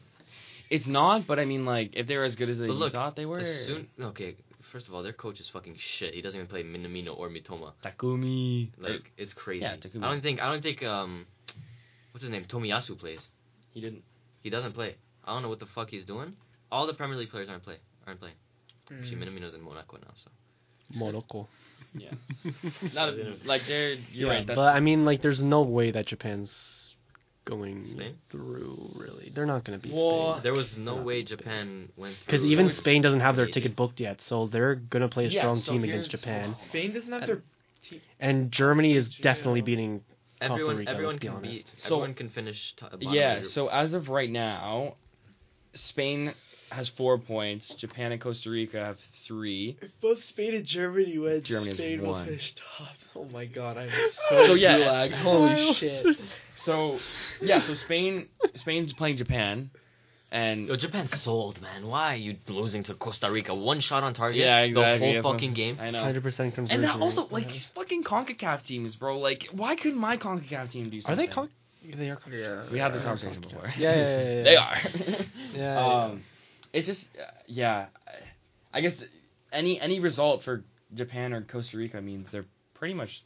It's 0.70 0.86
not, 0.86 1.26
but 1.26 1.40
I 1.40 1.46
mean, 1.46 1.66
like, 1.66 1.96
if 1.96 2.06
they're 2.06 2.24
as 2.24 2.36
good 2.36 2.48
as 2.50 2.60
they 2.60 2.68
look, 2.68 2.94
thought 2.94 3.16
they 3.16 3.26
were, 3.26 3.44
soon, 3.66 3.88
okay, 4.00 4.36
first 4.72 4.88
of 4.88 4.94
all, 4.94 5.02
their 5.02 5.14
coach 5.14 5.40
is 5.40 5.50
fucking 5.50 5.76
shit. 5.80 6.14
He 6.14 6.22
doesn't 6.22 6.40
even 6.40 6.48
play 6.48 6.62
Minamino 6.64 7.18
or 7.18 7.28
Mitoma. 7.28 7.74
Takumi, 7.84 8.70
Like 8.78 9.12
it's 9.18 9.34
crazy. 9.34 9.64
Yeah, 9.64 9.78
Takumi. 9.78 10.04
I 10.04 10.12
don't 10.12 10.22
think 10.22 10.40
I 10.42 10.52
don't 10.52 10.62
think 10.62 10.84
um, 10.84 11.26
what's 12.12 12.22
his 12.24 12.32
name 12.32 12.46
Tomiyasu 12.46 13.00
plays. 13.00 13.28
he 13.74 13.82
didn't. 13.82 14.04
He 14.42 14.50
doesn't 14.52 14.74
play. 14.74 14.96
I 15.26 15.34
don't 15.34 15.42
know 15.42 15.50
what 15.50 15.60
the 15.60 15.66
fuck 15.66 15.90
he's 15.90 16.06
doing. 16.06 16.34
All 16.72 16.86
the 16.86 16.94
Premier 16.94 17.18
League 17.18 17.30
players 17.32 17.50
aren't 17.50 17.64
play 17.64 17.78
aren't 18.06 18.20
playing. 18.20 18.36
Mm. 18.92 19.02
Actually, 19.02 19.18
Minamino's 19.26 19.54
in 19.56 19.62
Monaco 19.62 19.98
now, 19.98 20.14
so. 20.24 20.30
Morocco. 20.98 21.48
Yeah, 21.96 22.12
not 22.94 23.14
like 23.46 23.64
they're. 23.68 23.94
You're 24.12 24.28
yeah, 24.30 24.34
right. 24.34 24.48
That's, 24.48 24.56
but 24.56 24.76
I 24.76 24.80
mean, 24.80 25.06
like, 25.06 25.22
there's 25.22 25.42
no 25.42 25.62
way 25.62 25.92
that 25.92 26.06
Japan's 26.08 26.96
going 27.46 27.86
Spain? 27.92 28.16
through. 28.30 28.92
Really, 28.96 29.32
they're 29.34 29.46
not 29.46 29.64
going 29.64 29.80
to 29.80 29.84
beat 29.88 29.94
Well, 29.96 30.34
Spain 30.34 30.44
There 30.44 30.54
was 30.54 30.78
no 30.78 30.96
Not 30.98 31.06
way 31.06 31.26
Spain. 31.26 31.38
Japan 31.38 31.90
went. 31.98 32.16
because 32.26 32.44
even 32.44 32.70
So 32.70 32.76
Spain 32.76 33.02
doesn't 33.02 33.22
have 33.22 33.36
their 33.36 33.48
ticket 33.48 33.76
booked 33.76 34.00
yet, 34.00 34.22
so 34.22 34.48
they're 34.48 34.76
going 34.76 35.02
to 35.02 35.10
play 35.10 35.26
a 35.26 35.30
Yeah, 35.30 35.42
strong 35.42 35.58
so 35.58 35.72
team 35.72 35.84
against 35.84 36.12
Japan. 36.12 36.56
Spain 36.70 36.94
doesn't 36.94 37.12
have 37.12 37.24
And- 37.24 37.30
their. 37.30 37.42
Te- 37.90 38.02
And 38.20 38.52
Germany 38.52 38.94
is 38.94 39.18
Yeah. 39.18 39.24
definitely 39.24 39.62
beating. 39.62 40.04
Costa 40.42 40.54
Everyone, 40.54 40.78
Rica, 40.78 40.92
everyone 40.92 41.14
let's 41.16 41.22
be 41.22 41.28
can 41.28 41.36
honest. 41.38 41.52
beat. 41.52 41.66
So- 41.78 41.96
everyone 41.96 42.14
can 42.14 42.30
finish. 42.30 42.74
T- 42.76 42.86
yeah. 43.02 43.42
So 43.44 43.68
as 43.68 43.94
of 43.94 44.10
right 44.10 44.30
now, 44.30 44.96
Spain 45.74 46.34
has 46.72 46.88
four 46.90 47.18
points. 47.18 47.74
Japan 47.76 48.12
and 48.12 48.22
Costa 48.22 48.50
Rica 48.50 48.84
have 48.84 48.98
three. 49.28 49.78
if 49.82 49.92
both 50.02 50.24
Spain 50.24 50.56
and 50.56 50.66
Germany 50.66 51.18
win, 51.18 51.44
Germany 51.44 51.70
has 51.70 51.78
Spain 51.78 52.02
will 52.02 52.12
one. 52.12 52.26
finish 52.26 52.54
top. 52.78 52.88
Oh 53.16 53.26
my 53.26 53.46
god, 53.46 53.78
I'm 53.78 53.90
so, 54.30 54.46
So, 54.48 54.54
yeah. 54.54 54.78
gulagged. 54.78 55.14
Holy 55.16 55.74
shit. 55.74 56.06
So 56.64 57.00
yeah, 57.42 57.62
so 57.62 57.74
Spain 57.76 58.28
Spain's 58.56 58.94
playing 58.94 59.18
Japan. 59.18 59.72
And 60.32 60.68
Yo, 60.68 60.76
Japan 60.76 61.08
sold, 61.10 61.60
man. 61.60 61.88
Why 61.88 62.14
are 62.14 62.18
you 62.18 62.36
losing 62.48 62.84
to 62.84 62.94
Costa 62.94 63.32
Rica? 63.32 63.56
One 63.56 63.80
shot 63.80 64.04
on 64.04 64.14
target. 64.14 64.38
yeah, 64.40 64.60
exactly. 64.60 65.08
The 65.08 65.14
yeah, 65.16 65.22
whole 65.24 65.34
fucking 65.34 65.54
game. 65.56 65.80
I 65.82 65.90
know. 65.90 66.04
Hundred 66.04 66.22
percent 66.22 66.54
conversion. 66.54 66.84
And 66.84 66.88
that 66.88 67.02
also 67.02 67.24
rate. 67.24 67.32
like 67.32 67.48
these 67.48 67.66
fucking 67.74 68.04
Concacaf 68.04 68.64
teams, 68.64 68.96
bro. 68.96 69.18
Like, 69.18 69.48
why 69.52 69.76
couldn't 69.76 69.98
my 69.98 70.18
Concacaf 70.18 70.70
team 70.72 70.92
do 70.92 71.02
something? 71.02 71.14
are 71.14 71.28
they? 71.28 71.34
Con- 71.34 71.50
they 71.98 72.10
are. 72.12 72.18
Con- 72.18 72.32
Yeah. 72.32 72.62
We 72.72 72.78
had 72.78 72.94
this 72.94 73.02
conversation 73.02 73.42
before. 73.42 73.74
Yeah, 73.76 73.96
yeah, 73.96 73.96
yeah, 73.96 74.34
yeah. 74.36 74.44
they 74.44 74.56
are. 74.56 74.78
Yeah, 74.86 75.24
yeah, 75.56 76.04
um, 76.04 76.24
it's 76.74 76.88
just 76.88 77.04
uh, 77.20 77.24
yeah. 77.48 77.88
I 78.74 78.82
guess 78.82 78.96
any 79.52 79.80
any 79.80 80.00
result 80.00 80.44
for 80.44 80.64
Japan 80.94 81.34
or 81.34 81.42
Costa 81.42 81.78
Rica 81.78 82.02
means 82.02 82.28
they're 82.32 82.46
pretty 82.76 82.94
much 82.94 83.24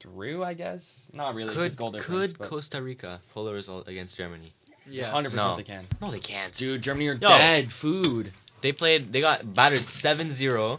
through. 0.00 0.44
I 0.44 0.54
guess 0.54 0.84
not 1.12 1.34
really. 1.34 1.54
'cause 1.54 1.70
Could 1.70 1.76
goal 1.76 1.92
could 2.00 2.38
but 2.38 2.48
Costa 2.50 2.82
Rica 2.82 3.20
pull 3.32 3.48
a 3.48 3.52
result 3.52 3.88
against 3.88 4.16
Germany? 4.16 4.52
Yeah. 4.86 5.10
Hundred 5.10 5.34
No. 5.34 5.54
percent 5.54 5.56
they 5.58 5.72
can. 5.74 5.86
No, 6.00 6.10
they 6.10 6.20
can't. 6.20 6.54
Dude, 6.56 6.82
Germany 6.82 7.08
are 7.08 7.14
Yo. 7.14 7.28
dead 7.28 7.72
food. 7.80 8.32
They 8.62 8.72
played. 8.72 9.12
They 9.12 9.20
got 9.20 9.54
battered 9.54 9.82
7-0 10.02 10.78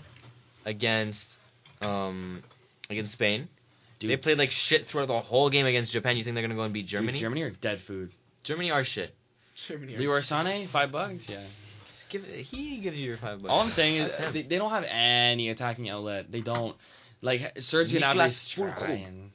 against 0.65 1.25
um 1.81 2.43
against 2.89 3.13
Spain. 3.13 3.47
Dude, 3.99 4.09
They 4.11 4.17
played 4.17 4.37
like 4.37 4.51
shit 4.51 4.87
throughout 4.87 5.07
the 5.07 5.19
whole 5.21 5.49
game 5.49 5.65
against 5.65 5.93
Japan. 5.93 6.17
You 6.17 6.23
think 6.23 6.33
they're 6.35 6.43
gonna 6.43 6.55
go 6.55 6.63
and 6.63 6.73
beat 6.73 6.87
dude, 6.87 6.99
Germany? 6.99 7.19
Germany 7.19 7.41
are 7.43 7.49
dead 7.51 7.81
food. 7.81 8.11
Germany 8.43 8.71
are 8.71 8.83
shit. 8.83 9.15
Germany. 9.67 9.95
are- 9.95 9.99
Leroy 9.99 10.19
Sané, 10.19 10.67
five 10.69 10.91
bucks. 10.91 11.29
Yeah. 11.29 11.43
Give 12.13 12.23
he 12.23 12.77
gives 12.77 12.95
you 12.95 13.05
your 13.05 13.17
five 13.17 13.41
bucks. 13.41 13.51
All 13.51 13.61
I'm 13.61 13.71
saying 13.71 13.95
is 13.95 14.11
That's 14.17 14.33
they, 14.33 14.43
they 14.43 14.57
don't 14.57 14.69
have 14.69 14.83
any 14.87 15.49
attacking 15.49 15.89
outlet. 15.89 16.31
They 16.31 16.41
don't 16.41 16.75
like 17.21 17.41
Sergio 17.57 17.99
Gnabry's 17.99 18.35
Niklas 18.55 18.55
Füllkrug. 18.55 19.29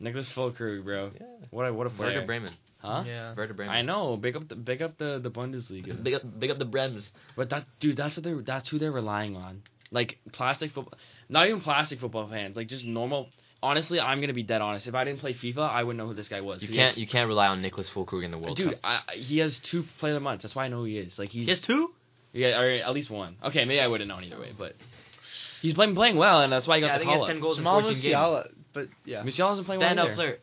Nicholas 0.00 0.28
Füllkrug, 0.32 0.84
bro. 0.84 1.10
Yeah. 1.18 1.26
What 1.50 1.64
a 1.64 1.72
what 1.72 1.86
a 1.86 1.90
player. 1.90 2.10
Werder 2.12 2.26
Bremen. 2.26 2.52
Huh? 2.80 3.04
Yeah. 3.06 3.34
Werder 3.34 3.54
Bremen. 3.54 3.74
I 3.74 3.80
know. 3.82 4.16
Big 4.18 4.36
up 4.36 4.46
the 4.46 4.56
big 4.56 4.82
up 4.82 4.98
the 4.98 5.18
the 5.18 5.30
Bundesliga. 5.30 6.02
Big 6.02 6.14
up, 6.14 6.22
big 6.38 6.50
up 6.50 6.58
the 6.58 6.66
Brems. 6.66 7.08
But 7.34 7.48
that 7.50 7.64
dude, 7.80 7.96
that's 7.96 8.16
what 8.16 8.24
they're 8.24 8.42
that's 8.42 8.68
who 8.68 8.78
they're 8.78 8.92
relying 8.92 9.34
on. 9.34 9.62
Like 9.90 10.18
plastic 10.32 10.72
football, 10.72 10.98
not 11.30 11.46
even 11.48 11.62
plastic 11.62 11.98
football 11.98 12.28
fans. 12.28 12.56
Like 12.56 12.68
just 12.68 12.84
normal. 12.84 13.28
Honestly, 13.60 13.98
I'm 13.98 14.20
gonna 14.20 14.34
be 14.34 14.44
dead 14.44 14.60
honest. 14.60 14.86
If 14.86 14.94
I 14.94 15.02
didn't 15.02 15.18
play 15.20 15.34
FIFA, 15.34 15.68
I 15.70 15.82
wouldn't 15.82 15.98
know 15.98 16.06
who 16.06 16.14
this 16.14 16.28
guy 16.28 16.42
was. 16.42 16.62
You 16.62 16.68
can't 16.68 16.90
has- 16.90 16.98
you 16.98 17.08
can't 17.08 17.26
rely 17.26 17.48
on 17.48 17.62
Nicholas 17.62 17.88
Füllkrug 17.88 18.22
in 18.22 18.30
the 18.30 18.38
World 18.38 18.56
dude, 18.56 18.72
Cup. 18.72 18.80
I, 18.84 19.00
I- 19.08 19.16
he 19.16 19.38
has 19.38 19.58
two 19.58 19.84
player 19.98 20.12
of 20.12 20.20
the 20.20 20.24
months. 20.24 20.42
That's 20.42 20.54
why 20.54 20.66
I 20.66 20.68
know 20.68 20.78
who 20.78 20.84
he 20.84 20.98
is. 20.98 21.18
Like 21.18 21.30
he's 21.30 21.46
He 21.46 21.50
has 21.50 21.60
two. 21.60 21.90
Yeah, 22.32 22.60
or 22.60 22.70
at 22.70 22.92
least 22.94 23.10
one. 23.10 23.36
Okay, 23.44 23.64
maybe 23.64 23.80
I 23.80 23.86
would 23.86 24.00
have 24.00 24.08
known 24.08 24.24
either 24.24 24.38
way, 24.38 24.52
but 24.56 24.74
he's 25.62 25.74
playing 25.74 25.94
playing 25.94 26.16
well, 26.16 26.40
and 26.40 26.52
that's 26.52 26.66
why 26.66 26.76
he 26.76 26.80
got 26.82 26.88
Yeah, 26.88 26.92
the 26.94 26.98
think 27.00 27.10
he 27.10 27.16
call 27.16 27.24
has 27.26 27.30
up. 27.30 27.34
ten 27.34 27.40
goals 27.42 27.56
Jamal 27.58 27.78
in 27.78 27.84
14 27.84 28.02
games. 28.02 28.14
Musiala, 28.14 28.48
but 28.72 28.88
yeah. 29.04 29.22
Musiala 29.22 29.52
isn't 29.52 29.64
playing 29.64 29.80
well 29.80 29.90
Standout 29.94 30.04
either. 30.06 30.14
player. 30.14 30.38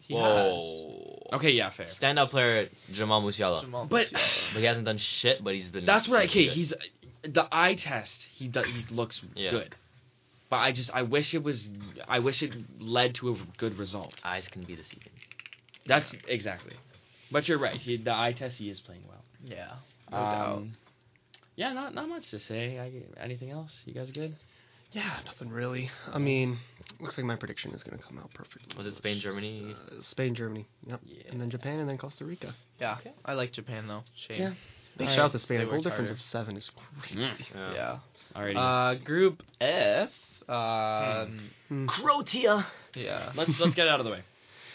He 0.00 0.14
Whoa. 0.14 1.28
Okay, 1.34 1.50
yeah, 1.50 1.70
fair. 1.70 1.88
Standout 2.00 2.30
player 2.30 2.68
Jamal 2.92 3.22
Musiala. 3.22 3.62
Jamal 3.62 3.86
But- 3.86 4.06
Musiala. 4.06 4.52
But 4.52 4.58
he 4.60 4.64
hasn't 4.64 4.86
done 4.86 4.98
shit. 4.98 5.42
But 5.42 5.54
he's 5.54 5.68
been. 5.68 5.84
That's 5.84 6.08
what 6.08 6.20
I. 6.20 6.26
he's 6.26 6.30
Okay, 6.30 6.48
he's 6.54 6.72
the 7.22 7.48
eye 7.50 7.74
test. 7.74 8.22
He 8.34 8.48
does. 8.48 8.66
He 8.66 8.94
looks 8.94 9.20
Yeah. 9.34 9.50
good, 9.50 9.74
but 10.48 10.56
I 10.58 10.70
just 10.72 10.90
I 10.94 11.02
wish 11.02 11.34
it 11.34 11.42
was. 11.42 11.68
I 12.08 12.20
wish 12.20 12.42
it 12.42 12.52
led 12.80 13.16
to 13.16 13.30
a 13.32 13.36
good 13.58 13.78
result. 13.78 14.14
eyes 14.24 14.46
can 14.48 14.62
be 14.62 14.76
deceiving. 14.76 15.10
That's 15.86 16.12
exactly. 16.28 16.74
But 17.32 17.48
you're 17.48 17.58
right. 17.58 17.76
He, 17.76 17.96
the 17.96 18.14
eye 18.14 18.32
test. 18.32 18.56
He 18.56 18.70
is 18.70 18.78
playing 18.80 19.02
well. 19.08 19.22
Yeah. 19.44 19.72
No 20.12 20.16
doubt. 20.16 20.56
Um, 20.58 20.76
yeah, 21.56 21.72
not 21.72 21.94
not 21.94 22.08
much 22.08 22.30
to 22.30 22.38
say. 22.38 22.78
I, 22.78 23.22
anything 23.22 23.50
else? 23.50 23.80
You 23.84 23.94
guys 23.94 24.10
good? 24.10 24.36
Yeah, 24.92 25.18
nothing 25.26 25.50
really. 25.50 25.90
I 26.12 26.18
mean, 26.18 26.58
looks 27.00 27.16
like 27.18 27.26
my 27.26 27.36
prediction 27.36 27.72
is 27.72 27.82
gonna 27.82 28.00
come 28.00 28.18
out 28.18 28.32
perfect. 28.32 28.76
Was 28.76 28.86
it 28.86 28.94
Spain, 28.96 29.20
Germany? 29.20 29.74
Uh, 29.74 30.00
Spain, 30.02 30.34
Germany. 30.34 30.66
Yep. 30.86 31.00
Yeah. 31.04 31.22
And 31.32 31.40
then 31.40 31.50
Japan, 31.50 31.80
and 31.80 31.88
then 31.88 31.98
Costa 31.98 32.24
Rica. 32.24 32.54
Yeah. 32.80 32.96
I 33.24 33.32
like 33.34 33.52
Japan 33.52 33.88
though. 33.88 34.04
Shame. 34.28 34.40
Yeah. 34.40 34.52
Big 34.96 35.08
Alright. 35.08 35.16
shout 35.16 35.24
out 35.26 35.32
to 35.32 35.38
Spain. 35.40 35.58
They 35.58 35.64
A 35.64 35.66
goal 35.66 35.80
difference 35.82 36.08
harder. 36.08 36.12
of 36.12 36.20
seven 36.20 36.56
is 36.56 36.70
great. 37.10 37.18
Mm. 37.18 37.74
Yeah. 37.74 37.98
Alrighty. 38.34 38.56
Uh, 38.56 39.04
Group 39.04 39.42
F. 39.60 40.10
Um. 40.48 41.50
Croatia. 41.88 42.66
Yeah. 42.94 43.32
let's 43.34 43.58
let's 43.60 43.74
get 43.74 43.86
it 43.86 43.90
out 43.90 44.00
of 44.00 44.06
the 44.06 44.12
way. 44.12 44.22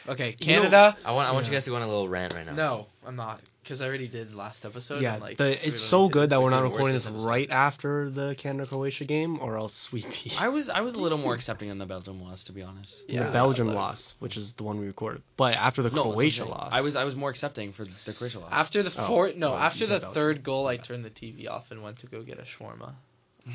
Okay. 0.07 0.36
You 0.39 0.47
know- 0.47 0.53
Canada. 0.63 0.97
I 1.05 1.11
want 1.13 1.29
I 1.29 1.32
want 1.32 1.45
you 1.47 1.51
guys 1.51 1.63
to 1.63 1.69
go 1.69 1.77
on 1.77 1.82
a 1.82 1.88
little 1.88 2.09
rant 2.09 2.34
right 2.34 2.45
now. 2.45 2.53
No, 2.53 2.86
I'm 3.05 3.15
not, 3.15 3.39
because 3.64 3.80
I 3.82 3.86
already 3.86 4.07
did 4.07 4.34
last 4.34 4.66
episode. 4.66 5.01
yeah, 5.01 5.14
and, 5.14 5.22
like, 5.22 5.38
the, 5.38 5.68
it's 5.68 5.82
so 5.84 6.09
good 6.09 6.32
that 6.32 6.41
we're 6.41 6.49
not 6.49 6.64
recording 6.64 6.93
this 6.95 7.03
this 7.03 7.12
episode. 7.12 7.26
right 7.28 7.49
after 7.49 8.09
the 8.09 8.36
Canada 8.38 8.68
Croatia 8.68 9.05
game, 9.05 9.39
or 9.39 9.57
else 9.57 9.91
we'd 9.91 10.07
be. 10.09 10.32
I 10.39 10.47
was 10.49 10.70
I 10.70 10.82
was 10.82 10.93
a 10.93 10.97
little 10.97 11.18
more 11.18 11.34
accepting 11.34 11.70
than 11.70 11.78
the 11.78 11.86
Belgium 11.86 12.22
loss, 12.22 12.43
to 12.45 12.51
be 12.51 12.62
honest. 12.64 12.93
Yeah, 13.07 13.28
the 13.28 13.32
Belgium 13.32 13.68
but- 13.68 13.76
loss, 13.76 14.14
which 14.20 14.36
is 14.38 14.51
the 14.53 14.64
one 14.64 14.80
we 14.80 14.88
recorded, 14.88 15.22
but 15.38 15.53
after 15.53 15.82
the 15.84 15.89
No, 15.89 15.95
that's 15.95 16.05
what 16.05 16.12
I'm 16.12 16.16
Croatia 16.16 16.38
saying. 16.39 16.49
loss, 16.49 16.70
I 16.72 16.82
was 16.82 16.95
I 16.95 17.03
was 17.03 17.16
more 17.16 17.30
accepting 17.30 17.74
for 17.74 17.86
the 18.05 18.14
Croatia 18.14 18.39
loss. 18.39 18.49
After 18.51 18.84
the 18.84 18.91
Oh, 18.97 19.07
fourth, 19.07 19.36
no, 19.36 19.51
well, 19.51 19.59
after 19.59 19.86
the 19.86 19.99
Belgium. 19.99 20.14
third 20.14 20.43
goal, 20.43 20.68
I 20.68 20.78
turned 20.78 21.05
the 21.05 21.09
TV 21.09 21.47
off 21.49 21.66
and 21.72 21.84
went 21.84 21.99
to 21.99 22.07
go 22.07 22.24
get 22.24 22.39
a 22.39 22.43
shawarma. 22.43 22.93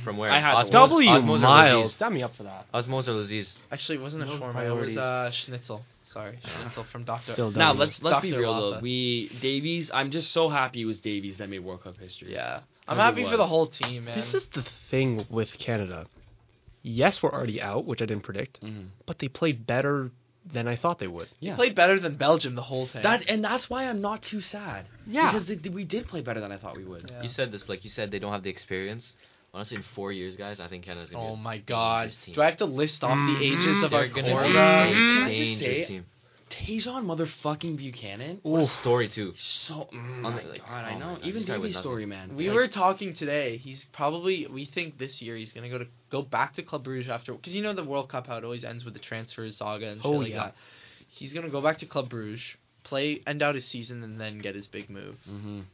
From 0.03 0.17
where? 0.17 0.33
I 0.33 0.41
had 0.41 0.51
to 0.53 0.59
Osmow's, 0.69 0.71
W 0.73 1.09
Osmow's 1.11 1.41
or 1.41 1.43
Miles. 1.43 1.93
Lazeez? 1.93 1.95
Stand 1.95 2.15
me 2.15 2.23
up 2.25 2.35
for 2.35 2.43
that. 2.43 2.67
Osmow's 2.75 3.09
or 3.09 3.13
Lazeez? 3.13 3.47
Actually, 3.71 3.99
it 3.99 4.01
wasn't 4.03 4.23
a 4.23 4.27
Those 4.27 4.41
shawarma. 4.41 4.67
It 4.67 4.87
was 4.89 4.97
uh, 4.97 5.31
schnitzel. 5.31 5.85
Sorry, 6.13 6.39
schnitzel 6.61 6.85
from 6.85 7.05
Doctor. 7.05 7.33
Still 7.33 7.51
now 7.51 7.73
let's 7.73 8.03
let's 8.03 8.21
be 8.21 8.31
Dr. 8.31 8.41
real 8.41 8.73
though. 8.73 8.81
We 8.81 9.29
Davies. 9.41 9.91
I'm 9.93 10.11
just 10.11 10.33
so 10.33 10.49
happy 10.49 10.83
it 10.83 10.85
was 10.85 11.01
Davies 11.01 11.39
that 11.39 11.49
made 11.49 11.61
World 11.61 11.83
Cup 11.83 11.99
history. 11.99 12.33
Yeah, 12.33 12.61
I'm 12.89 12.99
As 12.99 13.03
it 13.03 13.03
happy 13.21 13.31
for 13.31 13.37
the 13.37 13.47
whole 13.47 13.67
team, 13.67 14.05
man. 14.05 14.17
This 14.17 14.33
is 14.35 14.47
the 14.55 14.65
thing 14.91 15.27
with 15.29 15.51
Canada. 15.59 16.07
Yes, 16.83 17.23
we're 17.23 17.33
already 17.33 17.61
out, 17.61 17.85
which 17.85 18.01
I 18.01 18.07
didn't 18.07 18.23
predict, 18.23 18.63
Mhm. 18.63 18.87
but 19.07 19.19
they 19.19 19.27
played 19.29 19.67
better 19.67 20.13
than 20.53 20.69
I 20.69 20.77
thought 20.77 21.01
they 21.01 21.09
would. 21.09 21.27
Yeah. 21.27 21.35
They 21.41 21.47
Yeah. 21.49 21.57
played 21.57 21.75
better 21.75 21.99
than 21.99 22.15
Belgium 22.15 22.55
the 22.55 22.63
whole 22.63 22.87
thing. 22.87 23.03
That 23.03 23.29
and 23.29 23.43
that's 23.43 23.69
why 23.69 23.89
I'm 23.89 24.01
not 24.01 24.23
too 24.23 24.41
sad. 24.41 24.87
Yeah. 25.05 25.33
Because 25.33 25.49
they, 25.49 25.69
we 25.69 25.85
did 25.85 26.07
play 26.07 26.23
better 26.23 26.39
than 26.41 26.53
I 26.53 26.57
thought 26.57 26.77
we 26.77 26.85
would. 26.85 27.11
Yeah. 27.11 27.23
You 27.25 27.29
said 27.29 27.51
this, 27.51 27.69
like 27.69 27.83
you 27.83 27.91
said, 27.91 28.13
they 28.13 28.21
don't 28.21 28.31
have 28.31 28.45
the 28.45 28.51
experience. 28.51 29.13
Honestly, 29.57 29.79
in 29.79 29.83
four 29.95 30.13
years, 30.13 30.37
guys, 30.37 30.61
I 30.61 30.69
think 30.69 30.85
Canada's 30.85 31.11
gonna. 31.11 31.33
Oh 31.33 31.37
be 31.37 31.43
my 31.43 31.57
god. 31.59 32.13
team. 32.27 32.35
Do 32.35 32.43
I 32.43 32.45
have 32.51 32.59
to 32.59 32.67
list 32.67 33.03
off 33.03 33.17
Mhm. 33.17 33.39
the 33.39 33.47
ages 33.47 33.83
of 33.83 33.91
They're 33.91 34.01
our 34.01 34.09
gonna 34.09 34.29
core? 34.31 34.43
be 34.43 34.49
Can 34.53 34.57
a 34.57 34.61
I 34.61 35.29
just 35.29 35.59
dangerous 35.59 35.59
say- 35.59 35.85
team. 35.87 36.07
Tajon 36.51 37.05
motherfucking 37.07 37.77
Buchanan. 37.79 38.39
What 38.43 38.63
a 38.63 38.67
story 38.69 39.09
too. 39.09 39.33
So 39.35 39.89
mm, 39.93 39.97
On 40.25 40.35
my 40.35 40.43
the- 40.43 40.49
like, 40.51 40.61
God, 40.61 40.85
I 40.85 40.95
oh 40.95 40.99
know. 40.99 41.07
God, 41.17 41.25
Even 41.25 41.39
he 41.41 41.45
started 41.45 41.61
with 41.63 41.69
Davies' 41.71 41.75
nothing. 41.75 41.83
story, 41.83 42.07
man. 42.07 42.37
We 42.37 42.49
Like, 42.49 42.55
were 42.55 42.69
talking 42.69 43.15
today. 43.15 43.57
He's 43.57 43.85
probably. 43.93 44.47
We 44.47 44.67
think 44.67 44.99
this 44.99 45.21
year 45.23 45.37
he's 45.37 45.53
gonna 45.55 45.71
go 45.71 45.79
to 45.79 45.87
go 46.11 46.21
back 46.23 46.55
to 46.57 46.63
Club 46.63 46.85
Brugge 46.85 47.09
after 47.09 47.33
because 47.33 47.55
you 47.55 47.63
know 47.63 47.73
the 47.73 47.83
World 47.83 48.11
Cup 48.11 48.27
how 48.27 48.37
it 48.37 48.45
always 48.45 48.63
ends 48.65 48.85
with 48.85 48.93
the 48.95 49.01
transfer 49.01 49.51
saga 49.51 49.89
and 49.89 50.01
shit 50.03 50.07
Oh, 50.07 50.11
like 50.19 50.29
yeah. 50.31 50.37
that. 50.45 50.57
He's 51.09 51.33
gonna 51.33 51.49
go 51.49 51.63
back 51.63 51.79
to 51.79 51.87
Club 51.87 52.11
Brugge, 52.11 52.43
play, 52.85 53.23
end 53.27 53.43
out 53.43 53.55
his 53.55 53.65
season, 53.65 54.03
and 54.05 54.21
then 54.21 54.39
get 54.39 54.55
his 54.55 54.67
big 54.69 54.91
move. 54.91 55.17
Mhm. 55.29 55.65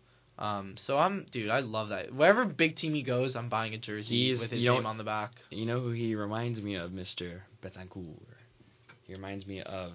Um, 0.43 0.75
so 0.77 0.99
I'm, 0.99 1.27
dude, 1.31 1.51
I 1.51 1.61
love 1.61 1.91
that. 1.91 2.13
Wherever 2.13 2.45
big 2.45 2.75
team 2.77 2.95
he 2.95 3.03
goes, 3.03 3.37
I'm 3.37 3.49
buying 3.49 3.75
a 3.75 3.79
jersey 3.79 4.29
He's- 4.29 4.41
with 4.41 4.51
his 4.51 4.63
name 4.65 4.87
on 4.87 4.99
the 4.99 5.05
back. 5.05 5.31
You 5.51 5.67
know 5.67 5.79
who 5.81 5.91
he 5.93 6.15
reminds 6.17 6.61
me 6.61 6.75
of, 6.75 6.93
Mister 6.93 7.45
Betancourt. 7.63 8.19
He 9.07 9.15
reminds 9.15 9.47
me 9.47 9.63
of 9.63 9.93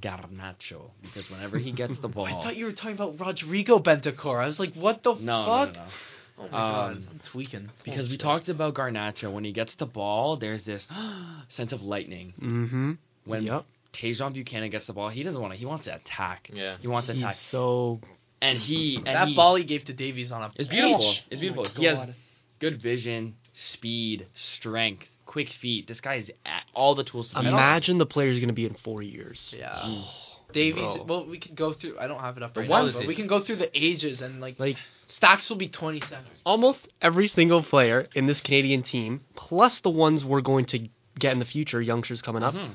Garnacho 0.00 0.90
because 1.02 1.28
whenever 1.30 1.58
he 1.58 1.72
gets 1.72 1.98
the 1.98 2.08
ball, 2.16 2.26
I 2.26 2.42
thought 2.42 2.56
you 2.56 2.64
were 2.66 2.72
talking 2.72 2.94
about 2.94 3.20
Rodrigo 3.20 3.78
Bentancur. 3.78 4.42
I 4.42 4.46
was 4.46 4.58
like, 4.58 4.74
what 4.74 5.02
the 5.02 5.14
no, 5.14 5.18
no, 5.20 5.46
fuck? 5.46 5.74
no, 5.74 5.80
no. 5.82 5.88
Oh 6.36 6.42
my 6.44 6.48
god, 6.48 6.90
Um, 6.96 7.08
I'm 7.12 7.20
tweaking. 7.30 7.68
Because 7.84 8.08
we 8.08 8.16
Bullshit. 8.16 8.20
talked 8.20 8.48
about 8.48 8.74
Garnacho. 8.74 9.32
When 9.32 9.44
he 9.44 9.52
gets 9.52 9.74
the 9.76 9.86
ball, 9.86 10.36
there's 10.36 10.62
this 10.64 10.86
sense 11.48 11.72
of 11.72 11.82
lightning. 11.82 12.32
Mm-hmm. 12.40 12.92
When 13.26 13.42
yep. 13.44 13.64
Tajon 13.92 14.32
Buchanan 14.32 14.70
gets 14.70 14.86
the 14.86 14.92
ball, 14.94 15.10
he 15.10 15.22
doesn't 15.22 15.40
want 15.40 15.52
to. 15.52 15.58
He 15.58 15.66
wants 15.66 15.84
to 15.84 15.94
attack. 15.94 16.50
Yeah. 16.52 16.76
He 16.80 16.88
wants 16.88 17.06
to 17.08 17.12
He's 17.14 17.22
attack, 17.22 17.36
so 17.50 18.00
and 18.44 18.58
he 18.58 18.96
and 18.96 19.06
that 19.06 19.28
he, 19.28 19.34
ball 19.34 19.54
he 19.56 19.64
gave 19.64 19.84
to 19.86 19.92
Davies 19.92 20.30
on 20.32 20.42
a 20.42 20.50
It's 20.56 20.68
beautiful. 20.68 20.98
pitch. 21.12 21.24
It's 21.30 21.38
Oh 21.38 21.40
beautiful. 21.40 21.64
my 21.64 21.70
He 21.80 21.84
has 21.86 22.08
good 22.60 22.80
vision, 22.80 23.34
speed, 23.52 24.26
strength, 24.34 25.06
quick 25.26 25.50
feet. 25.50 25.86
This 25.86 26.00
guy 26.00 26.16
is 26.16 26.30
at 26.46 26.64
all 26.74 26.94
the 26.94 27.04
tools 27.04 27.30
to. 27.30 27.38
Imagine 27.40 27.98
the 27.98 28.06
player's 28.06 28.38
gonna 28.40 28.52
be 28.52 28.66
in 28.66 28.74
four 28.74 29.02
years. 29.02 29.54
Yeah. 29.56 30.02
Davies. 30.52 30.82
Bro. 30.82 31.04
Well, 31.08 31.26
we 31.26 31.38
can 31.38 31.54
go 31.54 31.72
through. 31.72 31.98
I 31.98 32.06
don't 32.06 32.20
have 32.20 32.36
it 32.36 32.42
up 32.42 32.54
The 32.54 32.60
right 32.60 32.70
now, 32.70 32.84
but 32.86 32.94
thing- 32.94 33.06
we 33.08 33.14
can 33.16 33.26
go 33.26 33.40
through 33.40 33.56
the 33.56 33.70
ages 33.76 34.22
and 34.22 34.40
like 34.40 34.58
Like 34.60 34.76
Stacks 35.06 35.50
will 35.50 35.56
be 35.58 35.68
27. 35.68 36.24
almost 36.46 36.88
every 37.02 37.28
single 37.28 37.62
player 37.62 38.06
in 38.14 38.26
this 38.26 38.40
Canadian 38.40 38.82
team, 38.82 39.20
plus 39.34 39.80
the 39.80 39.90
ones 39.90 40.24
we're 40.24 40.40
going 40.40 40.64
to 40.66 40.88
get 41.18 41.32
in 41.32 41.38
the 41.40 41.44
future, 41.44 41.80
youngsters 41.82 42.22
coming 42.22 42.42
up, 42.42 42.54
Mhm. 42.54 42.74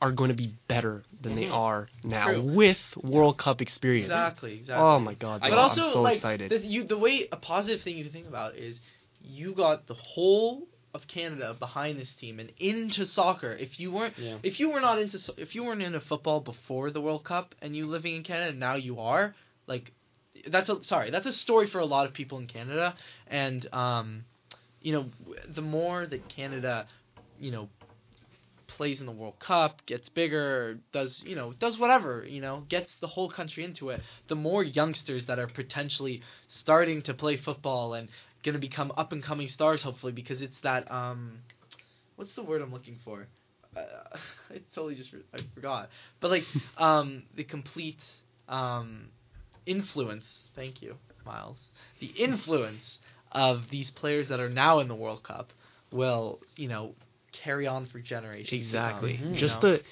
Are 0.00 0.12
going 0.12 0.28
to 0.28 0.34
be 0.34 0.54
better 0.68 1.02
than 1.22 1.34
they 1.34 1.46
Mhm. 1.46 1.52
are 1.52 1.88
now 2.04 2.26
True. 2.26 2.42
with 2.42 2.78
World 3.02 3.36
Cup 3.38 3.60
experience. 3.60 4.06
Exactly. 4.06 4.54
Exactly. 4.54 4.84
Oh 4.86 5.00
my 5.00 5.14
god! 5.14 5.40
But 5.40 5.50
But 5.50 5.58
also, 5.58 5.84
I'm 5.86 5.92
so 5.92 6.02
like 6.02 6.16
excited. 6.16 6.50
the 6.50 6.58
you 6.66 6.84
the 6.84 6.96
way 6.98 7.26
a 7.32 7.36
positive 7.36 7.82
thing 7.82 7.96
you 7.98 8.04
can 8.04 8.12
think 8.12 8.28
about 8.28 8.54
is 8.56 8.78
you 9.20 9.52
got 9.54 9.86
the 9.88 9.94
whole 9.94 10.68
of 10.94 11.06
Canada 11.08 11.54
behind 11.58 11.98
this 11.98 12.12
team 12.14 12.38
and 12.38 12.50
into 12.58 13.04
soccer. 13.06 13.52
If 13.52 13.78
you 13.80 13.90
weren't 13.92 14.16
Yeah. 14.18 14.38
if 14.42 14.60
you 14.60 14.70
were 14.70 14.80
not 14.80 14.98
into 15.00 15.18
so- 15.18 15.34
if 15.36 15.54
you 15.54 15.64
weren't 15.64 15.82
into 15.82 16.00
football 16.00 16.40
before 16.40 16.90
the 16.90 17.00
World 17.00 17.24
Cup 17.24 17.54
and 17.60 17.74
you 17.76 17.86
living 17.86 18.14
in 18.16 18.22
Canada 18.22 18.56
now 18.56 18.74
you 18.74 19.00
are 19.00 19.34
like 19.66 19.92
that's 20.46 20.68
a 20.68 20.82
sorry 20.84 21.10
that's 21.10 21.26
a 21.26 21.32
story 21.32 21.66
for 21.66 21.80
a 21.80 21.84
lot 21.84 22.06
of 22.06 22.14
people 22.14 22.38
in 22.38 22.46
Canada 22.46 22.94
and 23.26 23.66
um 23.74 24.24
you 24.80 24.92
know 24.92 25.10
the 25.48 25.60
more 25.60 26.06
that 26.06 26.28
Canada 26.28 26.86
you 27.40 27.50
know 27.50 27.68
plays 28.78 29.00
in 29.00 29.06
the 29.06 29.12
World 29.12 29.40
Cup, 29.40 29.84
gets 29.86 30.08
bigger, 30.08 30.78
does 30.92 31.22
you 31.26 31.34
know, 31.34 31.52
does 31.52 31.78
whatever, 31.78 32.24
you 32.26 32.40
know, 32.40 32.62
gets 32.68 32.90
the 33.00 33.08
whole 33.08 33.28
country 33.28 33.64
into 33.64 33.90
it, 33.90 34.00
the 34.28 34.36
more 34.36 34.62
youngsters 34.62 35.26
that 35.26 35.38
are 35.40 35.48
potentially 35.48 36.22
starting 36.46 37.02
to 37.02 37.12
play 37.12 37.36
football 37.36 37.94
and 37.94 38.08
going 38.44 38.54
to 38.54 38.60
become 38.60 38.92
up 38.96 39.10
and 39.10 39.22
coming 39.22 39.48
stars 39.48 39.82
hopefully 39.82 40.12
because 40.12 40.40
it's 40.40 40.58
that 40.60 40.90
um 40.92 41.40
what's 42.14 42.32
the 42.36 42.42
word 42.42 42.62
I'm 42.62 42.72
looking 42.72 42.98
for? 43.04 43.26
Uh, 43.76 43.80
I 44.50 44.60
totally 44.76 44.94
just 44.94 45.12
I 45.34 45.40
forgot. 45.56 45.90
But 46.20 46.30
like 46.30 46.44
um 46.78 47.24
the 47.34 47.44
complete 47.44 47.98
um 48.48 49.08
influence, 49.66 50.24
thank 50.54 50.82
you, 50.82 50.94
Miles. 51.26 51.58
The 51.98 52.06
influence 52.06 52.98
of 53.32 53.68
these 53.70 53.90
players 53.90 54.28
that 54.28 54.38
are 54.38 54.48
now 54.48 54.78
in 54.78 54.86
the 54.86 54.94
World 54.94 55.24
Cup 55.24 55.52
will, 55.90 56.38
you 56.56 56.68
know, 56.68 56.94
carry 57.42 57.66
on 57.66 57.86
for 57.86 57.98
generations. 58.00 58.48
to 58.48 58.56
come, 58.56 58.60
Exactly. 58.60 59.16
You 59.16 59.36
Just 59.36 59.62
know? 59.62 59.72
the 59.76 59.82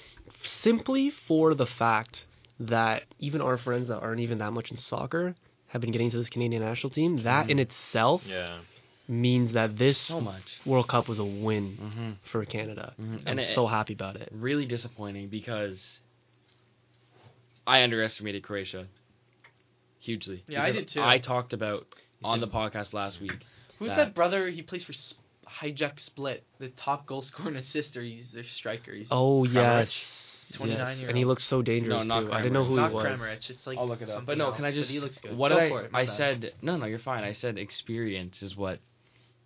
simply 0.43 1.09
for 1.27 1.53
the 1.53 1.65
fact 1.65 2.27
that 2.59 3.03
even 3.19 3.41
our 3.41 3.57
friends 3.57 3.87
that 3.89 3.99
aren't 3.99 4.19
even 4.21 4.37
that 4.39 4.51
much 4.53 4.71
in 4.71 4.77
soccer 4.77 5.35
have 5.67 5.81
been 5.81 5.91
getting 5.91 6.09
to 6.11 6.17
this 6.17 6.29
Canadian 6.29 6.61
national 6.63 6.89
team. 6.91 7.17
That 7.23 7.49
in 7.49 7.59
itself 7.59 8.23
Yeah. 8.25 8.59
means 9.07 9.53
that 9.53 9.77
this 9.77 9.97
So 9.97 10.19
much. 10.21 10.43
World 10.65 10.87
Cup 10.87 11.07
was 11.07 11.19
a 11.19 11.25
win 11.25 11.77
Mm-hmm. 11.81 12.11
for 12.31 12.43
Canada. 12.45 12.93
Mhm. 12.99 13.23
I'm 13.27 13.39
it- 13.39 13.45
so 13.53 13.67
happy 13.67 13.93
about 13.93 14.15
it. 14.15 14.29
really 14.31 14.65
disappointing 14.65 15.29
because 15.29 15.99
I 17.65 17.83
underestimated 17.83 18.43
Croatia 18.43 18.87
hugely. 19.99 20.43
Yeah, 20.47 20.63
I 20.63 20.71
did 20.71 20.87
too. 20.87 21.01
I 21.01 21.17
talked 21.19 21.53
about 21.53 21.85
on 22.23 22.39
the 22.39 22.47
podcast 22.47 22.93
last 22.93 23.19
week. 23.21 23.37
Who's 23.79 23.89
that- 23.89 23.97
that 23.97 24.15
brother? 24.15 24.49
He 24.49 24.61
plays 24.61 24.83
for 24.83 24.93
S- 24.93 25.13
Hajduk 25.61 25.99
Split, 25.99 26.43
the 26.59 26.69
top 26.69 27.05
goal 27.05 27.21
scorer 27.21 27.49
and 27.49 27.57
assister. 27.57 28.01
He's 28.01 28.31
their 28.33 28.43
striker. 28.43 28.91
He's 28.93 29.07
Oh 29.11 29.43
yes, 29.43 29.91
29 30.53 30.77
yes. 30.87 30.97
year 30.99 31.09
and 31.09 31.17
he 31.17 31.23
old. 31.23 31.29
looks 31.29 31.43
so 31.45 31.61
dangerous 31.61 32.05
No, 32.05 32.21
not 32.21 32.27
too. 32.27 32.33
I 32.33 32.37
didn't 32.41 32.53
know 32.53 32.63
who 32.63 32.75
not 32.75 32.89
he 32.89 32.95
was. 32.95 33.05
Kramaric. 33.05 33.49
It's 33.49 33.67
like 33.67 33.77
I'll 33.77 33.87
look 33.87 34.01
it 34.01 34.09
up. 34.09 34.25
But 34.25 34.37
no, 34.37 34.45
else, 34.47 34.55
can 34.57 34.65
I 34.65 34.71
just? 34.71 34.89
he 34.89 34.99
looks 34.99 35.17
good. 35.19 35.35
What 35.35 35.49
Go 35.49 35.55
did 35.59 35.63
I? 35.65 35.69
for 35.69 35.81
it, 35.83 35.91
my 35.91 35.99
I 36.01 36.05
bad. 36.05 36.15
said 36.15 36.53
no, 36.61 36.77
no, 36.77 36.85
you're 36.85 36.99
fine. 36.99 37.23
I 37.23 37.33
said 37.33 37.57
experience 37.57 38.41
is 38.41 38.55
what 38.55 38.79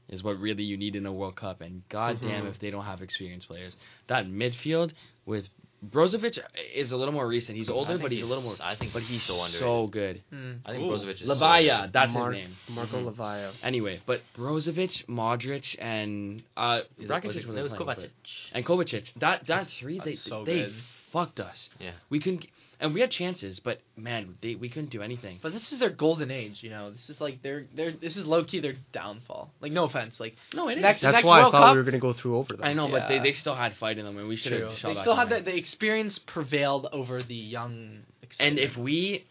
is 0.09 0.23
what 0.23 0.37
really 0.39 0.63
you 0.63 0.75
need 0.77 0.95
in 0.95 1.05
a 1.05 1.13
World 1.13 1.37
Cup. 1.37 1.61
And 1.61 1.83
goddamn, 1.89 2.45
Mhm. 2.45 2.49
if 2.49 2.59
they 2.59 2.69
don't 2.71 2.83
have 2.83 3.01
experienced 3.01 3.47
players, 3.47 3.77
that 4.07 4.25
midfield 4.27 4.93
with 5.25 5.47
Brozovic 5.83 6.37
is 6.75 6.91
a 6.91 6.97
little 6.97 7.13
more 7.13 7.27
recent. 7.27 7.57
He's 7.57 7.67
older, 7.69 7.97
but 7.97 8.11
he's, 8.11 8.21
a 8.21 8.25
little 8.25 8.43
more. 8.43 8.53
I 8.61 8.75
think 8.75 8.93
But 8.93 9.01
he's 9.01 9.23
so 9.23 9.47
so, 9.47 9.87
good. 9.87 10.21
Hmm. 10.29 10.51
I 10.63 10.73
think 10.73 10.83
Ooh. 10.83 10.89
Brozovic 10.91 11.21
is 11.21 11.27
so 11.27 11.33
Livaja, 11.35 11.83
good. 11.85 11.93
that's 11.93 12.13
Mark- 12.13 12.35
his 12.35 12.43
name. 12.43 12.55
Marko 12.69 12.97
Mhm. 12.97 13.15
Livaja. 13.15 13.51
Anyway, 13.63 13.99
but 14.05 14.21
Brozovic, 14.37 15.05
Modric, 15.07 15.75
and 15.79 16.43
uh, 16.55 16.81
Rakitic 16.99 17.25
was 17.25 17.35
it- 17.37 17.47
wasn't 17.47 17.63
was 17.63 17.73
Kovacic. 17.73 18.09
and 18.53 18.63
Kovacic. 18.65 19.11
That 19.15 19.47
that 19.47 19.67
three, 19.69 19.99
they 19.99 20.13
so 20.13 20.43
they 20.45 20.65
good. 20.65 20.73
Fucked 21.11 21.39
us. 21.39 21.69
Yeah. 21.79 21.91
We 22.09 22.19
couldn't, 22.19 22.47
and 22.79 22.93
we 22.93 23.01
had 23.01 23.11
chances, 23.11 23.59
but 23.59 23.79
man, 23.95 24.37
they 24.41 24.55
we 24.55 24.69
couldn't 24.69 24.89
do 24.89 25.01
anything. 25.01 25.39
But 25.41 25.53
this 25.53 25.71
is 25.71 25.79
their 25.79 25.89
golden 25.89 26.31
age, 26.31 26.63
you 26.63 26.69
know. 26.69 26.91
This 26.91 27.09
is 27.09 27.21
like 27.21 27.41
their 27.43 27.65
their 27.75 27.91
this 27.91 28.17
is 28.17 28.25
low 28.25 28.43
key 28.43 28.59
their 28.59 28.75
downfall. 28.91 29.51
Like 29.61 29.71
no 29.71 29.83
offense, 29.85 30.19
like 30.19 30.35
No, 30.53 30.67
it 30.69 30.79
Next- 30.79 31.01
That's 31.01 31.13
next 31.13 31.25
why 31.25 31.41
World 31.41 31.53
I 31.55 31.57
thought 31.59 31.63
Cup- 31.67 31.73
we 31.75 31.79
were 31.79 31.83
gonna 31.85 31.99
go 31.99 32.13
through 32.13 32.37
over 32.37 32.53
them. 32.55 32.65
I 32.65 32.73
know, 32.73 32.87
but 32.89 33.07
they, 33.07 33.19
they 33.19 33.33
still 33.33 33.55
had 33.55 33.75
fight 33.75 33.97
in 33.97 34.05
them, 34.05 34.17
and 34.17 34.27
we 34.27 34.35
should 34.35 34.53
true. 34.53 34.67
have. 34.67 34.81
They 34.81 35.01
still 35.01 35.15
had 35.15 35.29
the, 35.29 35.41
the 35.41 35.55
experience 35.55 36.17
prevailed 36.19 36.87
over 36.91 37.21
the 37.23 37.35
young. 37.35 37.99
And 38.39 38.57
if 38.57 38.77
we, 38.77 39.25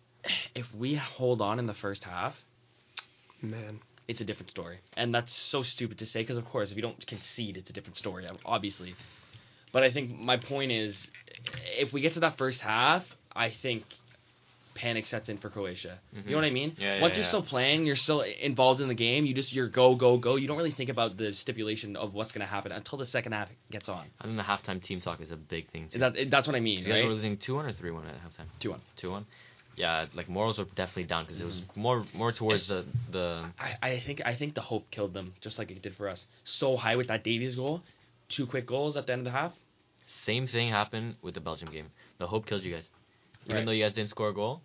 if 0.54 0.66
we 0.74 0.94
hold 0.94 1.42
on 1.42 1.58
in 1.58 1.66
the 1.66 1.74
first 1.74 2.04
half, 2.04 2.34
Man, 3.40 3.78
it's 4.08 4.20
a 4.20 4.24
different 4.24 4.50
story. 4.50 4.78
And 4.96 5.14
that's 5.14 5.32
so 5.32 5.62
stupid 5.62 5.98
to 5.98 6.06
say 6.06 6.22
because, 6.22 6.36
of 6.36 6.44
course, 6.44 6.70
if 6.70 6.76
you 6.76 6.82
don't 6.82 7.04
concede, 7.06 7.56
it's 7.56 7.70
a 7.70 7.72
different 7.72 7.96
story, 7.96 8.26
obviously. 8.44 8.94
But 9.72 9.82
I 9.82 9.90
think 9.90 10.18
my 10.18 10.36
point 10.36 10.72
is, 10.72 11.10
if 11.78 11.92
we 11.92 12.00
get 12.00 12.14
to 12.14 12.20
that 12.20 12.38
first 12.38 12.60
half, 12.60 13.04
I 13.34 13.50
think 13.50 13.84
panic 14.74 15.06
sets 15.06 15.28
in 15.28 15.38
for 15.38 15.50
Croatia. 15.50 15.98
You 16.24 16.30
know 16.30 16.36
what 16.36 16.44
I 16.44 16.50
mean? 16.50 16.74
Yeah, 16.78 16.96
yeah, 16.96 17.02
Once 17.02 17.14
you're 17.16 17.22
yeah. 17.22 17.28
still 17.28 17.42
playing, 17.42 17.84
you're 17.84 17.96
still 17.96 18.20
involved 18.20 18.80
in 18.80 18.86
the 18.88 18.94
game. 18.94 19.26
You 19.26 19.34
just 19.34 19.52
you're 19.52 19.68
go 19.68 19.94
go 19.96 20.16
go. 20.18 20.36
You 20.36 20.46
don't 20.46 20.56
really 20.56 20.70
think 20.70 20.88
about 20.88 21.16
the 21.16 21.32
stipulation 21.32 21.96
of 21.96 22.14
what's 22.14 22.30
going 22.32 22.42
to 22.46 22.46
happen 22.46 22.70
until 22.70 22.96
the 22.98 23.06
second 23.06 23.32
half 23.32 23.48
gets 23.70 23.88
on. 23.88 24.06
I 24.20 24.24
think 24.24 24.36
the 24.36 24.42
halftime 24.44 24.82
team 24.82 25.00
talk 25.00 25.20
is 25.20 25.30
a 25.32 25.36
big 25.36 25.68
thing 25.70 25.88
too. 25.88 25.98
That, 25.98 26.14
that's 26.30 26.46
what 26.46 26.54
I 26.54 26.60
mean, 26.60 26.78
you 26.80 26.84
guys 26.92 27.04
were 27.04 27.10
losing 27.10 27.36
two 27.36 27.56
one 27.56 27.66
or 27.66 27.72
three 27.72 27.90
one 27.90 28.06
at 28.06 28.14
halftime. 28.14 28.46
2-1. 28.60 28.78
Two 28.96 29.10
one. 29.10 29.26
Yeah, 29.76 30.06
like 30.14 30.28
morals 30.28 30.58
were 30.58 30.64
definitely 30.74 31.04
down 31.04 31.24
because 31.24 31.40
it 31.40 31.44
was 31.44 31.60
Mm-hmm. 31.60 31.80
more 31.80 32.04
more 32.14 32.32
towards 32.32 32.66
the 32.68 32.84
the. 33.10 33.44
I, 33.60 33.76
I 33.90 34.00
think 34.00 34.22
I 34.24 34.34
think 34.34 34.54
the 34.54 34.60
hope 34.60 34.90
killed 34.90 35.12
them, 35.14 35.34
just 35.40 35.58
like 35.58 35.70
it 35.70 35.82
did 35.82 35.94
for 35.96 36.08
us. 36.08 36.24
So 36.44 36.76
high 36.76 36.96
with 36.96 37.08
that 37.08 37.22
Davies 37.24 37.54
goal, 37.56 37.82
two 38.28 38.46
quick 38.46 38.66
goals 38.66 38.96
at 38.96 39.06
the 39.06 39.12
end 39.12 39.20
of 39.26 39.32
the 39.32 39.38
half. 39.38 39.52
Same 40.24 40.46
thing 40.46 40.70
happened 40.70 41.16
with 41.22 41.34
the 41.34 41.40
Belgium 41.40 41.70
game. 41.70 41.90
The 42.18 42.26
hope 42.26 42.46
killed 42.46 42.62
you 42.62 42.72
guys. 42.74 42.88
Even 43.44 43.56
Right. 43.56 43.66
though 43.66 43.72
you 43.72 43.84
guys 43.84 43.94
didn't 43.94 44.10
score 44.10 44.28
a 44.30 44.34
goal, 44.34 44.62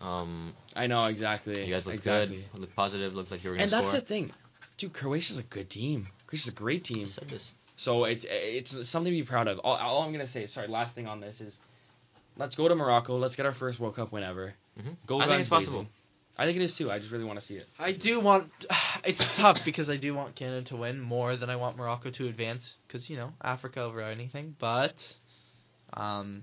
um, 0.00 0.54
I 0.74 0.86
know 0.86 1.04
exactly. 1.06 1.64
you 1.64 1.72
guys 1.72 1.84
looked 1.86 1.98
exactly. 1.98 2.44
good, 2.52 2.60
looked 2.60 2.76
positive, 2.76 3.14
looked 3.14 3.30
like 3.30 3.44
you 3.44 3.50
were 3.50 3.56
gonna 3.56 3.68
score. 3.68 3.80
And 3.80 3.88
that's 3.88 4.00
the 4.00 4.06
thing, 4.06 4.32
dude. 4.78 4.92
Croatia's 4.94 5.38
a 5.38 5.42
good 5.42 5.70
team. 5.70 6.08
Croatia's 6.26 6.48
a 6.48 6.52
great 6.56 6.82
I 6.90 6.94
team. 6.94 7.06
said 7.06 7.28
this. 7.28 7.50
So 7.76 8.04
it's 8.04 8.24
it's 8.28 8.70
something 8.88 9.12
to 9.12 9.18
be 9.18 9.22
proud 9.24 9.48
of. 9.48 9.58
All, 9.60 9.74
all 9.76 10.02
I'm 10.02 10.12
gonna 10.12 10.28
say, 10.28 10.46
sorry, 10.46 10.68
last 10.68 10.94
thing 10.94 11.06
on 11.06 11.20
this 11.20 11.40
is, 11.40 11.56
let's 12.36 12.54
go 12.54 12.68
to 12.68 12.74
Morocco. 12.74 13.16
Let's 13.18 13.36
get 13.36 13.46
our 13.46 13.54
first 13.54 13.78
World 13.78 13.96
Cup 13.96 14.12
win 14.12 14.22
ever. 14.22 14.54
Mhm. 14.80 14.96
Go 15.06 15.20
I 15.20 15.26
think 15.26 15.40
it's 15.40 15.48
possible. 15.48 15.86
Blazing. 16.40 16.48
I 16.48 16.52
think 16.52 16.62
it 16.62 16.64
is 16.64 16.76
too. 16.76 16.90
I 16.90 16.98
just 16.98 17.10
really 17.12 17.24
want 17.24 17.40
to 17.40 17.46
see 17.46 17.54
it. 17.54 17.66
I 17.78 17.92
do 17.92 18.20
want. 18.20 18.50
It's 19.02 19.24
tough 19.36 19.58
because 19.64 19.88
I 19.88 19.96
do 19.96 20.12
want 20.14 20.36
Canada 20.36 20.62
to 20.68 20.76
win 20.76 21.00
more 21.00 21.34
than 21.36 21.48
I 21.48 21.56
want 21.56 21.78
Morocco 21.78 22.10
to 22.10 22.28
advance. 22.28 22.76
Because 22.86 23.08
you 23.08 23.16
know 23.16 23.32
Africa 23.42 23.80
over 23.80 24.02
anything, 24.02 24.54
but, 24.58 24.92
um, 25.94 26.42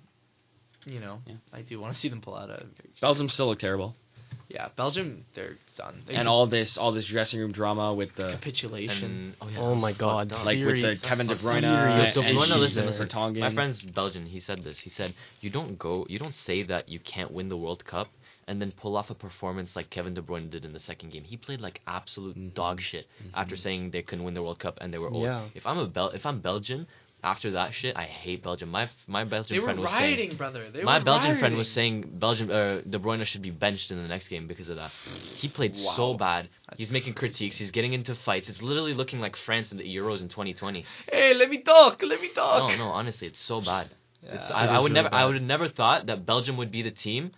you 0.86 1.00
know, 1.00 1.20
Yeah. 1.28 1.36
I 1.54 1.62
do 1.62 1.80
want 1.80 1.94
to 1.94 2.00
see 2.00 2.10
them 2.10 2.22
pull 2.22 2.36
out 2.36 2.50
of. 2.50 2.64
Belgium 3.00 3.30
still 3.30 3.48
look 3.48 3.60
terrible, 3.60 3.96
Yeah, 4.50 4.70
Belgium, 4.76 5.26
they're 5.36 5.58
done. 5.78 6.02
They 6.08 6.16
and 6.16 6.28
all 6.28 6.48
this 6.48 6.78
all 6.78 6.92
this 6.94 7.06
dressing 7.06 7.40
room 7.40 7.52
drama 7.52 7.94
with 7.94 8.16
the 8.16 8.32
capitulation. 8.32 9.04
And 9.04 9.34
oh, 9.42 9.48
yeah, 9.50 9.60
Oh 9.60 9.76
my 9.76 9.92
fucked 9.92 10.00
God, 10.00 10.32
up. 10.32 10.46
like 10.46 10.58
with 10.66 10.82
the 10.82 10.96
Kevin 11.08 11.28
De 11.28 11.36
That's 11.36 11.46
Bruyne 11.46 11.62
serious. 11.62 12.06
and, 12.06 12.14
De 12.16 12.22
Bruyne, 12.22 12.28
and 12.30 12.38
listen, 12.62 12.86
listen, 12.88 13.08
listen. 13.10 13.40
My 13.40 13.54
friend's 13.54 13.82
Belgian. 13.84 14.26
He 14.26 14.40
said 14.40 14.64
this. 14.64 14.80
He 14.80 14.90
said, 14.90 15.14
"You 15.42 15.50
don't 15.52 15.78
go. 15.78 16.06
You 16.10 16.18
don't 16.18 16.34
say 16.34 16.64
that 16.64 16.90
you 16.90 17.00
can't 17.00 17.32
win 17.32 17.50
the 17.50 17.58
World 17.58 17.86
Cup 17.86 18.08
and 18.48 18.62
then 18.62 18.72
pull 18.72 18.96
off 18.96 19.10
a 19.10 19.16
performance 19.16 19.76
like 19.76 19.90
Kevin 19.90 20.14
De 20.14 20.22
Bruyne 20.22 20.50
did 20.50 20.64
in 20.66 20.74
the 20.74 20.80
second 20.80 21.12
game. 21.12 21.24
He 21.24 21.36
played 21.38 21.60
like 21.62 21.82
absolute 21.86 22.38
Mhm. 22.38 22.54
dog 22.54 22.82
shit 22.82 23.08
after 23.34 23.56
saying 23.58 23.92
they 23.92 24.02
couldn't 24.02 24.24
win 24.26 24.34
the 24.34 24.42
World 24.44 24.60
Cup 24.60 24.78
and 24.82 24.94
they 24.94 24.98
were 24.98 25.10
old. 25.10 25.24
Yeah. 25.24 25.46
If 25.54 25.66
I'm 25.68 25.78
a 25.78 25.88
Bel- 25.88 26.10
if 26.12 26.26
I'm 26.26 26.40
Belgian, 26.40 26.88
after 27.24 27.52
that 27.52 27.74
shit, 27.74 27.98
I 27.98 28.04
hate 28.04 28.44
Belgium. 28.44 28.70
My 28.70 28.90
my 29.08 29.24
Belgian 29.26 29.56
they 29.56 29.60
were 29.60 29.66
friend 29.66 29.80
was 29.82 29.92
rioting, 29.92 30.30
saying." 30.30 30.38
brother. 30.38 30.70
They 30.72 30.84
my 30.84 31.00
were 31.00 31.04
Belgian 31.04 31.40
friend 31.40 31.58
was 31.58 31.70
saying 31.70 31.96
Belgium 32.20 32.50
uh, 32.50 32.82
De 32.90 33.00
Bruyne 33.00 33.26
should 33.26 33.42
be 33.42 33.50
benched 33.50 33.92
in 33.92 33.98
the 34.02 34.08
next 34.08 34.28
game 34.30 34.48
because 34.48 34.70
of 34.70 34.78
that. 34.78 34.92
He 35.36 35.50
played 35.50 35.76
so 35.76 36.12
Wow. 36.12 36.18
bad. 36.18 36.50
He's 36.78 36.92
making 36.92 37.16
critiques. 37.16 37.58
He's 37.58 37.72
getting 37.72 37.92
into 37.94 38.16
fights. 38.16 38.48
It's 38.50 38.62
literally 38.62 38.94
looking 38.94 39.20
like 39.20 39.36
France 39.36 39.72
in 39.72 39.78
the 39.78 39.84
Euros 39.84 40.22
in 40.22 40.30
2020. 40.30 40.86
Hey, 41.12 41.34
let 41.34 41.50
me 41.50 41.58
talk. 41.58 42.02
Let 42.02 42.22
me 42.22 42.30
talk. 42.30 42.70
No, 42.72 42.78
no, 42.78 42.92
honestly, 42.92 43.28
it's 43.28 43.42
so 43.42 43.60
bad. 43.62 43.90
It's, 44.24 44.50
Yeah. 44.50 44.56
I, 44.56 44.66
I 44.68 44.80
would 44.80 44.92
really 44.92 44.94
never, 44.94 45.10
I 45.14 45.26
would 45.26 45.36
have 45.36 45.44
never 45.44 45.68
thought 45.70 46.06
that 46.06 46.26
Belgium 46.26 46.56
would 46.58 46.72
be 46.72 46.82
the 46.82 46.92
team 46.92 47.32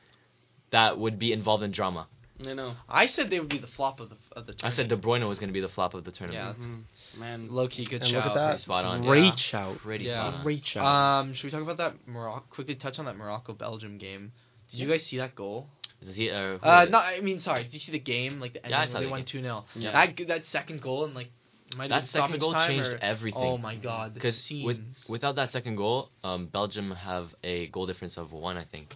that 0.72 0.98
would 0.98 1.20
be 1.20 1.32
involved 1.34 1.64
in 1.64 1.72
drama. 1.72 2.08
I 2.48 2.54
know. 2.54 2.74
I 2.88 3.08
said 3.08 3.30
they 3.30 3.40
would 3.42 3.50
be 3.50 3.58
the 3.58 3.68
flop 3.68 4.00
of 4.00 4.10
the 4.10 4.16
of 4.32 4.46
the. 4.48 4.54
Tournament. 4.54 4.64
I 4.64 4.76
said 4.76 4.88
De 4.88 4.96
Bruyne 4.96 5.28
was 5.28 5.40
going 5.40 5.50
to 5.50 5.54
be 5.54 5.60
the 5.60 5.68
flop 5.68 5.94
of 5.94 6.06
the 6.06 6.12
tournament. 6.12 6.58
Yeah. 6.58 6.64
Mm-hmm. 6.66 7.20
Man, 7.20 7.50
low 7.50 7.68
key 7.68 7.84
good 7.86 8.02
and 8.02 8.10
shout. 8.12 8.24
look 8.26 8.32
at 8.32 8.36
that. 8.36 8.48
Pretty 8.52 8.62
spot 8.62 8.86
on. 8.86 9.02
Great 9.04 9.24
Yeah. 9.26 9.36
shout. 9.36 9.78
Pretty 9.80 10.06
Yeah. 10.06 10.22
spot 10.30 10.34
on. 10.36 10.44
Great 10.44 10.66
shout. 10.66 10.86
Um, 10.86 11.34
should 11.34 11.44
we 11.46 11.52
talk 11.52 11.62
about 11.64 11.78
that 11.78 12.08
Morocco? 12.08 12.46
Quickly 12.50 12.76
touch 12.76 12.98
on 12.98 13.06
that 13.06 13.18
Morocco 13.18 13.52
Belgium 13.54 13.98
game. 13.98 14.32
Did 14.72 14.80
you 14.80 14.88
guys 14.88 15.06
see 15.06 15.18
that 15.18 15.36
goal? 15.36 15.68
Is 16.02 16.16
he, 16.16 16.30
uh, 16.30 16.58
Uh, 16.64 16.86
it? 16.88 16.92
no, 16.92 17.00
I 17.00 17.20
mean, 17.20 17.42
sorry. 17.42 17.64
Did 17.66 17.74
you 17.74 17.80
see 17.82 17.92
the 17.92 18.00
game? 18.00 18.40
Like 18.40 18.54
the 18.54 18.60
ending 18.64 18.72
Yeah, 18.72 18.82
I 18.84 18.86
saw 18.86 19.00
they 19.00 19.06
the 19.06 19.12
won 19.12 19.20
game. 19.22 19.26
two 19.26 19.42
0 19.42 19.66
Yeah. 19.76 19.92
That 19.92 20.28
that 20.30 20.46
second 20.46 20.82
goal 20.82 21.04
and 21.04 21.14
like 21.14 21.32
might 21.76 21.92
have 21.92 22.04
That 22.04 22.10
second 22.10 22.40
goal 22.40 22.54
changed 22.54 22.88
or- 22.88 23.00
everything. 23.02 23.42
Oh 23.44 23.58
my 23.58 23.76
god, 23.76 24.14
Because 24.14 24.50
with, 24.64 24.80
without 25.10 25.36
that 25.36 25.52
second 25.52 25.76
goal, 25.76 26.10
um, 26.24 26.46
Belgium 26.46 26.92
have 26.92 27.36
a 27.44 27.68
goal 27.68 27.86
difference 27.86 28.18
of 28.18 28.32
one, 28.32 28.56
I 28.56 28.64
think, 28.64 28.96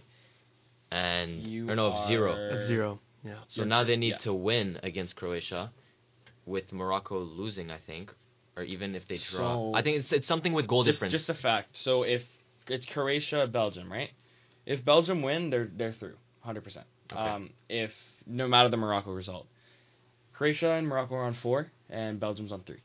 and 0.94 1.42
You 1.42 1.68
or 1.70 1.74
no, 1.76 1.86
of 1.92 2.06
zero. 2.08 2.32
are- 2.32 2.50
That's 2.54 2.66
zero. 2.66 3.00
Yeah. 3.24 3.34
So 3.48 3.62
You're 3.62 3.66
now 3.66 3.84
they 3.84 3.96
need 3.96 4.10
yeah. 4.10 4.28
to 4.28 4.34
win 4.34 4.78
against 4.82 5.16
Croatia, 5.16 5.70
with 6.46 6.72
Morocco 6.72 7.18
losing, 7.20 7.70
I 7.70 7.78
think, 7.78 8.12
or 8.56 8.62
even 8.62 8.94
if 8.94 9.08
they 9.08 9.16
draw. 9.18 9.38
So- 9.38 9.72
I 9.74 9.82
think 9.82 9.98
it's 10.00 10.12
it's 10.12 10.28
something 10.28 10.52
with 10.52 10.66
goal 10.66 10.84
just, 10.84 10.96
difference. 10.96 11.12
Just 11.12 11.28
a 11.30 11.34
fact. 11.34 11.76
So 11.76 12.02
if 12.04 12.22
it's 12.68 12.86
Croatia, 12.86 13.46
Belgium, 13.46 13.90
right? 13.90 14.10
If 14.66 14.84
Belgium 14.84 15.22
win, 15.22 15.50
they're 15.50 15.68
they're 15.78 15.92
through, 15.92 16.16
hundred 16.40 16.64
percent. 16.64 16.86
Okay. 17.12 17.20
Um, 17.20 17.50
if 17.68 17.92
no 18.26 18.46
matter 18.48 18.68
the 18.70 18.76
Morocco 18.78 19.12
result, 19.12 19.46
Croatia 20.32 20.70
and 20.72 20.86
Morocco 20.88 21.14
are 21.16 21.24
on 21.24 21.34
four, 21.34 21.70
and 21.90 22.18
Belgium's 22.20 22.52
on 22.52 22.62
three. 22.62 22.80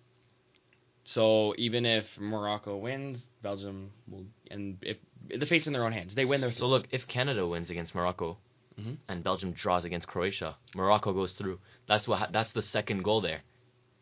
So 1.13 1.55
even 1.57 1.85
if 1.85 2.05
Morocco 2.19 2.77
wins, 2.77 3.17
Belgium 3.41 3.91
will, 4.07 4.25
and 4.51 4.77
if 4.81 4.97
the 5.39 5.45
fate's 5.45 5.65
in 5.67 5.73
their 5.73 5.85
own 5.85 5.91
hands, 5.91 6.13
they 6.15 6.25
win. 6.25 6.41
They're 6.41 6.51
So 6.51 6.67
look, 6.67 6.87
if 6.91 7.07
Canada 7.07 7.47
wins 7.47 7.69
against 7.69 7.95
Morocco, 7.95 8.37
Mhm. 8.79 8.97
and 9.07 9.23
Belgium 9.23 9.51
draws 9.53 9.83
against 9.85 10.07
Croatia, 10.07 10.55
Morocco 10.75 11.11
goes 11.13 11.33
through. 11.33 11.59
That's 11.87 12.07
what. 12.07 12.19
ha- 12.19 12.29
That's 12.31 12.51
the 12.53 12.61
second 12.61 13.03
goal 13.03 13.21
there, 13.21 13.41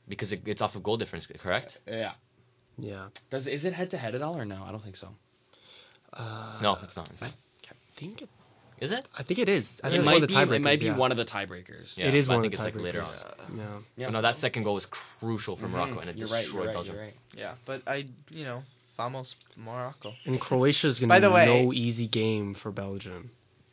because 0.08 0.32
it, 0.32 0.42
it's 0.46 0.62
off 0.62 0.76
of 0.76 0.84
goal 0.84 0.98
difference, 0.98 1.26
correct? 1.28 1.80
yeah. 1.88 2.14
Yeah. 2.78 3.08
Does 3.32 3.48
is 3.48 3.64
it 3.66 3.74
head 3.74 3.90
to 3.92 3.98
head 3.98 4.14
at 4.14 4.22
all 4.22 4.38
or 4.38 4.46
no? 4.46 4.64
I 4.64 4.72
don't 4.72 4.84
think 4.84 4.98
so. 4.98 5.10
Uh, 6.14 6.60
No, 6.62 6.78
it's 6.84 6.96
not. 6.96 7.10
It's 7.12 7.22
I 7.24 7.28
not. 7.28 7.36
think 7.96 8.22
it, 8.22 8.30
Is 8.80 8.92
it? 8.92 9.08
I 9.18 9.24
think 9.24 9.40
it 9.40 9.50
is. 9.50 9.66
I 9.84 9.88
think 9.90 9.96
It 9.96 9.98
it's 10.00 10.06
might 10.06 10.14
one 10.14 10.24
of 10.24 10.28
be. 10.30 10.34
the 10.36 10.40
tiebreakers. 10.40 10.56
It 10.56 10.62
might 10.62 10.80
be 10.80 10.86
yeah. 10.86 10.98
one 10.98 11.12
of 11.12 11.18
the 11.18 11.26
tiebreakers. 11.26 11.88
Yeah, 11.96 12.08
it 12.08 12.14
is 12.16 12.28
but 12.28 12.34
I 12.34 12.36
one 12.38 12.46
of 12.46 12.52
think 12.52 12.62
the 12.62 12.68
it's 12.68 12.76
like 12.76 12.84
later 12.84 13.02
on. 13.04 13.58
Yeah. 13.58 13.64
Yeah. 13.96 14.10
No, 14.10 14.22
that 14.22 14.38
second 14.40 14.64
goal 14.64 14.76
was 14.76 14.86
crucial 15.20 15.58
for 15.58 15.66
Mhm. 15.68 15.72
Morocco, 15.72 16.00
and 16.00 16.10
it 16.12 16.16
you're 16.18 16.28
destroyed 16.28 16.46
right. 16.46 16.54
You're 16.54 16.66
right. 16.66 16.74
Belgium. 16.74 16.96
You're 16.96 17.04
right. 17.06 17.14
Yeah, 17.36 17.56
but 17.66 17.82
I, 17.88 18.06
you 18.30 18.44
know, 18.44 18.64
vamos 18.96 19.36
Morocco. 19.56 20.14
And 20.26 20.40
Croatia 20.40 20.88
is 20.88 21.00
gonna 21.00 21.20
be 21.20 21.28
way- 21.28 21.64
no 21.64 21.74
easy 21.74 22.08
game 22.08 22.54
for 22.54 22.72
Belgium. 22.72 23.32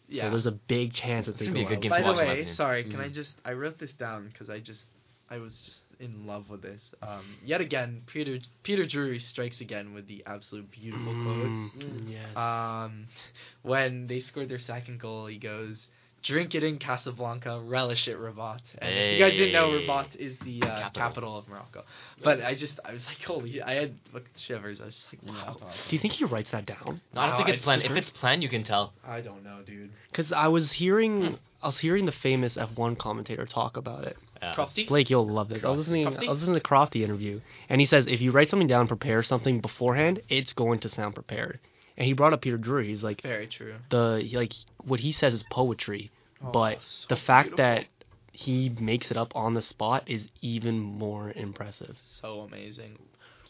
Yeah. 0.08 0.24
So 0.24 0.30
there's 0.30 0.46
a 0.46 0.52
big 0.52 0.92
chance 0.94 1.26
that 1.26 1.32
It's 1.32 1.42
gonna 1.42 1.52
be 1.54 1.62
a 1.64 1.68
good 1.68 1.80
game 1.82 1.90
By 1.90 2.00
the 2.00 2.04
watch, 2.06 2.20
in 2.20 2.26
my 2.26 2.34
way, 2.34 2.52
sorry, 2.54 2.84
can. 2.84 3.00
I 3.00 3.08
just 3.08 3.34
I 3.44 3.52
wrote 3.54 3.78
this 3.78 3.92
down 3.92 4.28
because 4.28 4.48
I 4.48 4.60
just 4.60 4.84
I 5.30 5.38
was 5.38 5.60
just 5.66 5.80
in 6.00 6.26
love 6.26 6.48
with 6.50 6.62
this. 6.62 6.80
Um, 7.02 7.24
yet 7.44 7.60
again, 7.60 8.02
Peter 8.06 8.38
Peter 8.62 8.86
Drury 8.86 9.18
strikes 9.20 9.60
again 9.60 9.94
with 9.94 10.06
the 10.08 10.22
absolute 10.26 10.70
beautiful 10.70 11.12
Mm, 11.12 11.70
quotes. 11.70 12.08
yes. 12.08 12.36
Um, 12.36 13.06
when 13.62 14.06
they 14.06 14.20
scored 14.20 14.48
their 14.48 14.58
second 14.58 15.00
goal, 15.00 15.26
he 15.26 15.38
goes, 15.38 15.86
"Drink 16.22 16.54
it 16.54 16.62
in 16.64 16.78
Casablanca, 16.78 17.60
relish 17.60 18.08
it, 18.08 18.16
Rabat." 18.18 18.60
And 18.78 18.90
if 18.92 19.12
you 19.18 19.24
guys 19.24 19.32
didn't 19.32 19.52
know, 19.52 19.70
Rabat 19.72 20.16
is 20.16 20.36
the 20.44 20.62
uh, 20.62 20.66
Capital. 20.66 20.90
capital. 21.02 21.38
of 21.38 21.48
Morocco. 21.48 21.84
But 22.22 22.42
I 22.42 22.54
just 22.54 22.78
I 22.84 22.92
was 22.92 23.06
like, 23.06 23.20
holy! 23.22 23.60
I 23.62 23.74
had 23.74 23.94
like 24.12 24.28
shivers. 24.36 24.80
I 24.80 24.86
was 24.86 24.94
just 24.94 25.06
like, 25.12 25.22
wow. 25.34 25.56
Do 25.88 25.96
you 25.96 26.00
think 26.00 26.14
he 26.14 26.24
writes 26.24 26.50
that 26.50 26.66
down? 26.66 27.00
No, 27.14 27.20
I 27.20 27.26
don't 27.28 27.36
think 27.36 27.48
I 27.48 27.52
it's 27.52 27.62
planned. 27.62 27.82
If 27.82 27.92
it's 27.92 28.10
planned, 28.10 28.42
you 28.42 28.48
can 28.48 28.64
tell. 28.64 28.92
I 29.06 29.20
don't 29.20 29.44
know, 29.44 29.60
dude. 29.64 29.90
Because 30.10 30.32
I 30.32 30.48
was 30.48 30.72
hearing, 30.72 31.22
Hmm. 31.22 31.34
I 31.62 31.66
was 31.68 31.78
hearing 31.78 32.04
the 32.04 32.12
famous 32.12 32.56
F1 32.56 32.98
commentator 32.98 33.46
talk 33.46 33.76
about 33.78 34.04
it. 34.04 34.18
Yeah. 34.42 34.52
Crofty? 34.54 34.86
Blake, 34.88 35.10
you'll 35.10 35.28
love 35.28 35.48
this. 35.48 35.64
I 35.64 35.68
was 35.68 35.78
listening. 35.78 36.06
Crofty? 36.06 36.26
I 36.26 36.30
was 36.30 36.40
listening 36.40 36.54
to 36.54 36.60
the 36.60 36.68
Crofty 36.68 37.02
interview, 37.02 37.40
and 37.68 37.80
he 37.80 37.86
says 37.86 38.06
if 38.06 38.20
you 38.20 38.30
write 38.30 38.50
something 38.50 38.68
down, 38.68 38.88
prepare 38.88 39.22
something 39.22 39.60
beforehand, 39.60 40.20
it's 40.28 40.52
going 40.52 40.80
to 40.80 40.88
sound 40.88 41.14
prepared. 41.14 41.60
And 41.96 42.06
he 42.06 42.12
brought 42.12 42.32
up 42.32 42.42
Peter 42.42 42.58
Drury. 42.58 42.88
He's 42.88 43.02
like 43.02 43.22
Very 43.22 43.46
true. 43.46 43.74
the 43.90 44.28
like 44.32 44.52
what 44.84 45.00
he 45.00 45.12
says 45.12 45.32
is 45.34 45.42
poetry, 45.44 46.10
Oh, 46.42 46.50
but 46.50 46.78
so 46.82 47.06
the 47.14 47.16
fact 47.16 47.50
beautiful. 47.56 47.64
that 47.64 47.86
he 48.32 48.68
makes 48.80 49.10
it 49.12 49.16
up 49.16 49.32
on 49.36 49.54
the 49.54 49.62
spot 49.62 50.02
is 50.08 50.26
even 50.42 50.80
more 50.80 51.32
impressive. 51.36 51.96
so 52.20 52.40
amazing. 52.40 52.98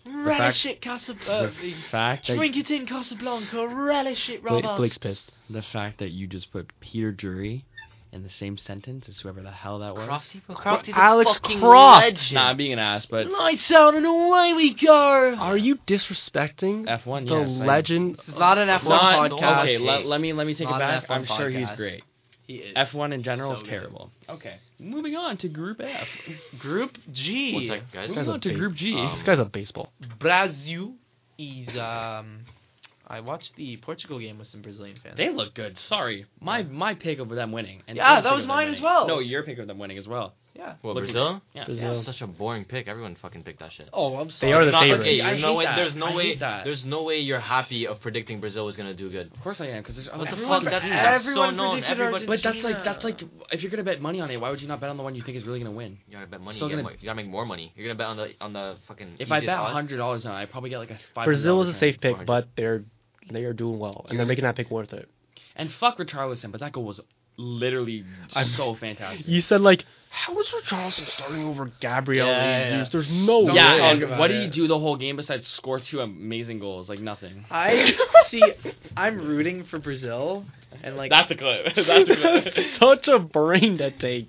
Relish 0.06 0.66
it, 0.66 0.82
Casablanca. 0.82 1.50
the 1.62 1.72
fact 1.72 2.26
that 2.26 2.36
Drink 2.36 2.56
it 2.58 2.70
in 2.70 2.84
Casablanca, 2.86 3.66
relish 3.66 4.28
it, 4.28 4.42
Blake, 4.44 4.62
Blake's 4.76 4.98
pissed. 4.98 5.32
the 5.48 5.62
fact 5.62 5.98
that 6.00 6.10
you 6.10 6.26
just 6.26 6.52
put 6.52 6.70
Peter 6.80 7.10
Drury 7.10 7.64
in 8.14 8.22
the 8.22 8.30
same 8.30 8.56
sentence 8.56 9.08
as 9.08 9.18
whoever 9.18 9.42
the 9.42 9.50
hell 9.50 9.80
that 9.80 9.94
was. 9.94 10.08
Crofty, 10.08 10.46
bro, 10.46 10.54
Cro- 10.56 10.80
Alex 10.94 11.30
a 11.30 11.34
fucking 11.34 11.58
Croft. 11.60 12.04
legend. 12.04 12.32
Nah, 12.34 12.48
I'm 12.50 12.56
being 12.56 12.72
an 12.72 12.78
ass, 12.78 13.06
but 13.06 13.26
Lights 13.26 13.70
out 13.72 13.94
and 13.94 14.06
away 14.06 14.52
we 14.54 14.72
go. 14.72 15.34
Are 15.34 15.56
you 15.56 15.76
disrespecting 15.86 16.86
F1. 16.86 17.28
the 17.28 17.36
yes, 17.40 17.60
I- 17.60 17.64
legend? 17.64 18.16
This 18.18 18.28
is 18.28 18.34
not 18.36 18.56
an 18.58 18.68
F1 18.68 18.84
Not- 18.88 19.30
podcast. 19.32 19.62
Okay, 19.62 19.78
let, 19.78 20.06
let 20.06 20.20
me 20.20 20.32
let 20.32 20.46
me 20.46 20.54
take 20.54 20.68
Not 20.70 20.76
it 20.76 20.78
back. 20.78 21.04
I'm 21.10 21.24
sure 21.26 21.50
he's 21.50 21.70
great. 21.72 22.02
He 22.46 22.56
is. 22.56 22.76
F1 22.76 23.12
in 23.12 23.22
general 23.22 23.50
So 23.52 23.56
is 23.56 23.62
good. 23.62 23.70
terrible. 23.70 24.10
Okay, 24.28 24.56
moving 24.78 25.16
on 25.16 25.36
to 25.38 25.48
Group 25.48 25.80
F. 25.80 26.06
Group 26.58 26.96
G. 27.12 27.54
One 27.54 27.66
sec, 27.66 27.92
guys. 27.92 28.08
Moving 28.10 28.28
on 28.28 28.40
to 28.40 28.48
ba- 28.50 28.54
Group 28.54 28.74
G. 28.74 28.94
Um, 28.94 29.12
This 29.14 29.22
guy's 29.22 29.38
a 29.38 29.44
baseball. 29.44 29.92
Brazil 30.20 30.92
is 31.38 31.68
um. 31.76 32.40
I 33.06 33.20
watched 33.20 33.54
the 33.56 33.76
Portugal 33.78 34.18
game 34.18 34.38
with 34.38 34.48
some 34.48 34.62
Brazilian 34.62 34.96
fans. 35.02 35.16
They 35.16 35.30
look 35.30 35.54
good. 35.54 35.78
Sorry, 35.78 36.26
my 36.40 36.62
my 36.62 36.94
pick 36.94 37.18
of 37.18 37.28
them 37.28 37.52
winning. 37.52 37.82
And 37.86 37.96
Yeah, 37.96 38.20
that 38.20 38.34
was 38.34 38.46
mine 38.46 38.68
as 38.68 38.80
well. 38.80 39.06
No, 39.06 39.18
your 39.18 39.42
pick 39.42 39.58
of 39.58 39.66
them 39.66 39.78
winning 39.78 39.98
as 39.98 40.08
well. 40.08 40.34
yeah. 40.54 40.74
What, 40.82 40.94
Looking- 40.94 41.12
Brazil? 41.12 41.42
Yeah. 41.52 41.64
Brazil. 41.66 41.94
That's 41.94 42.06
such 42.06 42.22
a 42.22 42.26
boring 42.28 42.64
pick. 42.64 42.86
Everyone 42.88 43.16
fucking 43.16 43.42
picked 43.42 43.58
that 43.58 43.72
shit. 43.72 43.88
Oh, 43.92 44.16
I'm 44.16 44.30
sorry. 44.30 44.52
They 44.52 44.54
sorry. 44.54 44.62
are 44.62 44.64
the 44.66 44.70
Not- 44.72 44.82
favorites. 44.84 45.02
Okay, 45.08 45.20
there's 45.20 45.40
no 45.42 45.54
way. 45.54 45.64
There's 45.64 45.94
no 45.96 46.06
I 46.06 46.14
way. 46.16 46.34
that. 46.36 46.64
There's 46.64 46.84
no 46.84 47.02
way 47.02 47.18
you're 47.20 47.40
happy 47.40 47.86
of 47.88 48.00
predicting 48.00 48.40
Brazil 48.40 48.68
is 48.68 48.76
gonna 48.76 48.94
do 48.94 49.10
good. 49.10 49.32
Of 49.34 49.40
course 49.42 49.60
I 49.60 49.66
am, 49.66 49.82
because 49.82 50.06
What 50.08 50.30
the 50.30 50.36
fuck? 50.36 50.64
That's, 50.64 50.64
bet- 50.64 50.90
that's 50.90 51.24
so 51.24 51.30
Everyone 51.30 51.56
known. 51.56 51.70
predicted 51.82 52.00
Everybody. 52.00 52.26
But 52.26 52.42
that's 52.42 52.62
like 52.64 52.84
that's 52.84 53.04
like 53.04 53.20
if 53.52 53.62
you're 53.62 53.70
gonna 53.70 53.82
bet 53.82 54.00
money 54.00 54.20
on 54.20 54.30
it, 54.30 54.40
why 54.40 54.48
would 54.50 54.62
you 54.62 54.68
not 54.68 54.80
bet 54.80 54.88
on 54.90 54.96
the 54.96 55.02
one 55.02 55.14
you 55.16 55.22
think 55.22 55.36
is 55.36 55.44
really 55.44 55.58
gonna 55.58 55.72
win? 55.72 55.98
You 56.06 56.14
gotta 56.14 56.26
bet 56.28 56.40
money. 56.40 56.56
Still 56.56 56.70
you, 56.70 56.76
gotta, 56.76 56.84
gonna- 56.84 56.96
you 57.00 57.04
gotta 57.06 57.16
make 57.16 57.28
more 57.28 57.44
money. 57.44 57.72
You're 57.76 57.88
gonna 57.88 57.98
bet 57.98 58.06
on 58.06 58.16
the 58.16 58.30
on 58.40 58.52
the 58.52 58.76
fucking. 58.88 59.16
If 59.18 59.30
I 59.32 59.40
bet 59.40 59.58
odds? 59.58 59.72
hundred 59.72 59.96
dollars 59.98 60.24
on 60.24 60.32
it, 60.32 60.42
I 60.42 60.46
probably 60.46 60.70
get 60.70 60.78
like 60.78 60.90
a 60.92 60.98
five. 61.14 61.26
Brazil 61.26 61.60
is 61.62 61.68
a 61.68 61.74
safe 61.74 62.00
pick, 62.00 62.24
but 62.24 62.48
they're 62.56 62.84
they 63.30 63.44
are 63.44 63.52
doing 63.52 63.78
well, 63.78 64.06
and 64.08 64.18
they're 64.18 64.26
making 64.26 64.44
that 64.44 64.56
pick 64.56 64.70
worth 64.70 64.92
it. 64.92 65.08
And 65.56 65.70
fuck 65.70 65.98
Richarlison, 65.98 66.50
but 66.50 66.60
that 66.60 66.72
goal 66.72 66.84
was 66.84 67.00
literally 67.36 68.04
I'm- 68.34 68.48
so 68.48 68.74
fantastic. 68.74 69.26
You 69.28 69.40
said 69.40 69.60
like, 69.60 69.84
how 70.10 70.38
is 70.38 70.48
Richarlison 70.48 71.08
starting 71.08 71.44
over 71.44 71.72
Gabriel 71.80 72.28
Yeah, 72.28 72.76
yeah. 72.76 72.88
There's 72.90 73.10
no 73.10 73.46
Don't 73.46 73.56
yeah, 73.56 73.74
way. 73.74 73.80
talk 73.80 73.92
and 73.94 74.02
about 74.04 74.18
what 74.20 74.28
did 74.28 74.42
he 74.44 74.48
do 74.48 74.68
the 74.68 74.78
whole 74.78 74.96
game 74.96 75.16
besides 75.16 75.46
score 75.46 75.80
two 75.80 76.00
amazing 76.00 76.60
goals? 76.60 76.88
Like 76.88 77.00
nothing. 77.00 77.44
I 77.50 77.92
see. 78.28 78.42
I'm 78.96 79.18
rooting 79.18 79.64
for 79.64 79.78
Brazil, 79.80 80.44
and 80.82 80.96
like 80.96 81.10
That's 81.10 81.30
a 81.32 81.34
clip. 81.34 81.74
That's 81.74 81.88
a 81.88 82.04
clip. 82.04 82.54
Such 82.78 83.08
a 83.08 83.18
brain 83.18 83.78
to 83.78 83.90
take. 83.90 84.28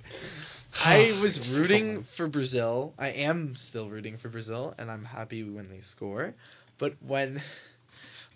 I 0.83 1.13
ah, 1.15 1.21
was 1.21 1.47
rooting 1.49 2.05
for 2.17 2.27
Brazil. 2.27 2.93
I 2.97 3.09
am 3.09 3.55
still 3.55 3.89
rooting 3.89 4.17
for 4.17 4.27
Brazil, 4.27 4.73
and 4.77 4.91
I'm 4.91 5.05
happy 5.05 5.43
when 5.43 5.69
they 5.69 5.79
score. 5.79 6.33
But 6.79 6.95
when 7.01 7.41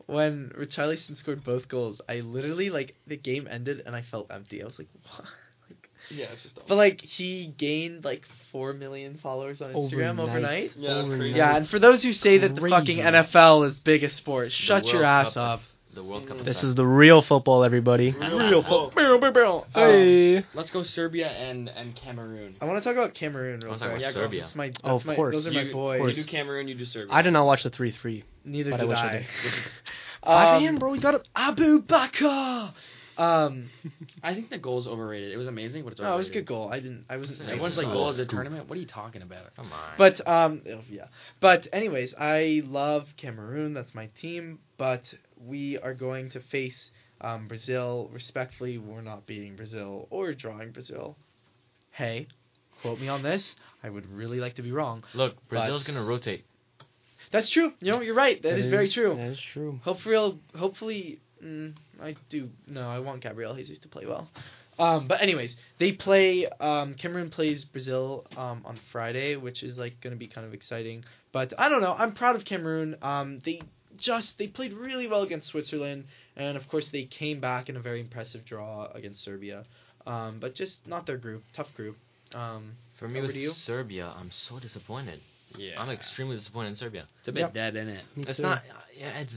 when 0.09 0.51
Richarlison 0.57 1.15
scored 1.15 1.43
both 1.43 1.67
goals, 1.67 2.01
I 2.09 2.21
literally 2.21 2.69
like 2.69 2.95
the 3.07 3.17
game 3.17 3.47
ended 3.49 3.83
and 3.85 3.95
I 3.95 4.01
felt 4.01 4.27
empty. 4.31 4.61
I 4.61 4.65
was 4.65 4.79
like, 4.79 4.87
what? 5.03 5.25
Like, 5.69 5.89
yeah, 6.09 6.25
it's 6.33 6.43
just. 6.43 6.55
but 6.67 6.75
like 6.75 7.01
he 7.01 7.53
gained 7.57 8.03
like 8.03 8.23
four 8.51 8.73
million 8.73 9.17
followers 9.17 9.61
on 9.61 9.73
Instagram 9.73 10.19
Overnight. 10.19 10.19
overnight. 10.19 10.71
Yeah, 10.77 10.93
that's 10.95 11.07
crazy. 11.09 11.37
Yeah, 11.37 11.55
and 11.55 11.69
for 11.69 11.79
those 11.79 12.03
who 12.03 12.13
say 12.13 12.39
that 12.39 12.55
the 12.55 12.69
fucking 12.69 12.97
NFL 12.97 13.67
is 13.67 13.75
biggest 13.79 14.15
a 14.15 14.17
sport, 14.17 14.51
shut 14.51 14.87
your 14.87 15.03
ass 15.03 15.35
Cup. 15.35 15.37
up. 15.37 15.61
The 15.93 16.03
World 16.03 16.27
Cup. 16.27 16.37
This 16.45 16.63
is 16.63 16.75
the 16.75 16.85
real 16.85 17.21
football, 17.21 17.63
everybody. 17.63 18.11
Real 18.11 18.61
football. 18.61 19.65
Hey. 19.73 20.43
Let's 20.53 20.69
go 20.69 20.83
Serbia 20.83 21.29
and 21.29 21.67
and 21.69 21.95
Cameroon. 21.95 22.55
I 22.61 22.65
want 22.65 22.77
to 22.77 22.83
talk 22.87 22.95
about 22.95 23.15
Cameroon 23.15 23.61
real 23.61 23.69
I 23.69 23.71
wanna 23.71 23.79
talk 23.79 23.89
quick. 23.91 24.01
Yeah. 24.01 24.11
Serbia. 24.11 24.41
That's 24.41 24.55
my, 24.55 24.67
that's 24.67 24.79
Oh, 24.83 24.95
of 24.97 25.05
my, 25.05 25.15
course. 25.15 25.35
Those 25.35 25.47
are 25.47 25.51
my 25.51 25.61
You- 25.63 25.73
boys. 25.73 26.15
You 26.17 26.23
do 26.23 26.29
Cameroon, 26.29 26.67
you 26.67 26.75
do 26.75 26.85
Serbia. 26.85 27.13
I 27.13 27.21
did 27.23 27.31
not 27.31 27.45
watch 27.45 27.63
the 27.63 27.69
three 27.71 27.91
three. 27.91 28.23
Neither 28.45 28.71
did 28.77 28.91
I 28.91 29.05
I. 29.07 29.11
did. 29.19 29.25
Um, 30.21 30.33
Five 30.35 30.61
a.m., 30.63 30.75
bro. 30.79 30.93
You 30.95 30.99
got 30.99 31.15
it. 31.15 31.27
Aboubakar. 31.33 32.73
Um, 33.17 33.69
I 34.23 34.33
think 34.33 34.49
the 34.49 34.57
goal's 34.57 34.85
overrated. 34.85 35.31
It 35.31 35.37
was 35.37 35.47
amazing, 35.47 35.83
but 35.83 35.93
it's 35.93 36.01
no, 36.01 36.07
overrated. 36.07 36.15
it 36.15 36.19
was 36.19 36.29
a 36.29 36.33
good 36.33 36.45
goal. 36.45 36.69
I 36.73 36.79
didn't. 36.81 37.05
I 37.09 37.15
wasn't. 37.15 37.39
Yeah, 37.39 37.45
Everyone's 37.51 37.77
like 37.77 37.85
goal 37.85 37.93
goal 37.95 38.09
of 38.09 38.17
the 38.17 38.23
scoop. 38.23 38.31
tournament. 38.35 38.67
What 38.67 38.77
are 38.77 38.81
you 38.81 38.87
talking 38.87 39.21
about? 39.21 39.55
Come 39.55 39.71
on. 39.71 39.93
But 39.97 40.27
um, 40.27 40.61
oh, 40.69 40.79
yeah. 40.89 41.05
But 41.39 41.69
anyways, 41.71 42.15
I 42.19 42.61
love 42.65 43.07
Cameroon. 43.15 43.73
That's 43.73 43.95
my 43.95 44.07
team. 44.19 44.59
But 44.77 45.13
we 45.45 45.77
are 45.77 45.93
going 45.93 46.31
to 46.31 46.39
face 46.39 46.91
um, 47.21 47.47
Brazil. 47.47 48.09
Respectfully, 48.13 48.77
we're 48.77 49.01
not 49.01 49.25
beating 49.25 49.55
Brazil 49.55 50.07
or 50.09 50.33
drawing 50.33 50.71
Brazil. 50.71 51.15
Hey, 51.91 52.27
quote 52.81 52.99
me 52.99 53.07
on 53.07 53.23
this. 53.23 53.55
I 53.83 53.89
would 53.89 54.11
really 54.11 54.39
like 54.39 54.55
to 54.55 54.61
be 54.61 54.71
wrong. 54.71 55.03
Look, 55.13 55.35
Brazil's 55.47 55.83
but- 55.83 55.93
gonna 55.93 56.05
rotate. 56.05 56.45
That's 57.31 57.49
true. 57.49 57.73
You 57.79 57.91
know, 57.91 58.01
you're 58.01 58.15
right. 58.15 58.41
that 58.41 58.57
is, 58.57 58.65
very 58.71 58.89
true. 58.89 59.13
That 59.15 59.27
is 59.27 59.39
true. 59.39 59.79
Hopefully, 59.83 60.39
hopefully, 60.55 61.19
mm, 61.43 61.75
I 62.01 62.15
do. 62.29 62.49
No, 62.65 62.89
I 62.89 62.99
want 62.99 63.21
Gabriel 63.21 63.53
Jesus 63.55 63.77
to 63.79 63.87
play 63.87 64.05
well. 64.07 64.29
Um, 64.79 65.07
but 65.07 65.21
anyways, 65.21 65.55
they 65.77 65.91
play. 65.91 66.47
Um, 66.47 66.95
Cameroon 66.95 67.29
plays 67.29 67.65
Brazil 67.65 68.25
um, 68.35 68.63
on 68.65 68.79
Friday, 68.91 69.35
which 69.35 69.61
is 69.61 69.77
like 69.77 69.99
going 70.01 70.15
to 70.15 70.17
be 70.17 70.27
kind 70.27 70.47
of 70.47 70.53
exciting. 70.53 71.03
But 71.31 71.53
I 71.57 71.69
don't 71.69 71.81
know. 71.81 71.93
I'm 71.95 72.13
proud 72.13 72.35
of 72.35 72.45
Cameroon. 72.45 72.95
Um, 73.01 73.41
they 73.45 73.61
just 73.99 74.37
they 74.37 74.47
played 74.47 74.73
really 74.73 75.07
well 75.07 75.21
against 75.23 75.47
Switzerland, 75.47 76.05
and 76.35 76.57
of 76.57 76.67
course 76.69 76.87
they 76.89 77.03
came 77.05 77.39
back 77.39 77.69
in 77.69 77.77
a 77.77 77.79
very 77.79 77.99
impressive 77.99 78.45
draw 78.45 78.87
against 78.93 79.23
Serbia. 79.23 79.65
Um, 80.07 80.39
but 80.39 80.55
just 80.55 80.85
not 80.87 81.05
their 81.05 81.17
group. 81.17 81.43
Tough 81.53 81.73
group. 81.75 81.97
Um, 82.33 82.71
For 82.97 83.07
me 83.07 83.21
with 83.21 83.35
you. 83.35 83.51
Serbia, 83.51 84.11
I'm 84.17 84.31
so 84.31 84.59
disappointed. 84.59 85.19
Yeah. 85.57 85.81
I'm 85.81 85.89
extremely 85.89 86.37
disappointed 86.37 86.69
in 86.69 86.75
Serbia. 86.75 87.07
It's 87.19 87.27
a 87.27 87.31
bit 87.31 87.39
Yep. 87.41 87.53
dead, 87.53 87.75
isn't 87.75 87.89
it? 87.89 88.05
Me 88.15 88.23
It's 88.27 88.37
too. 88.37 88.43
not. 88.43 88.63
Yeah, 88.95 89.19
it's 89.19 89.35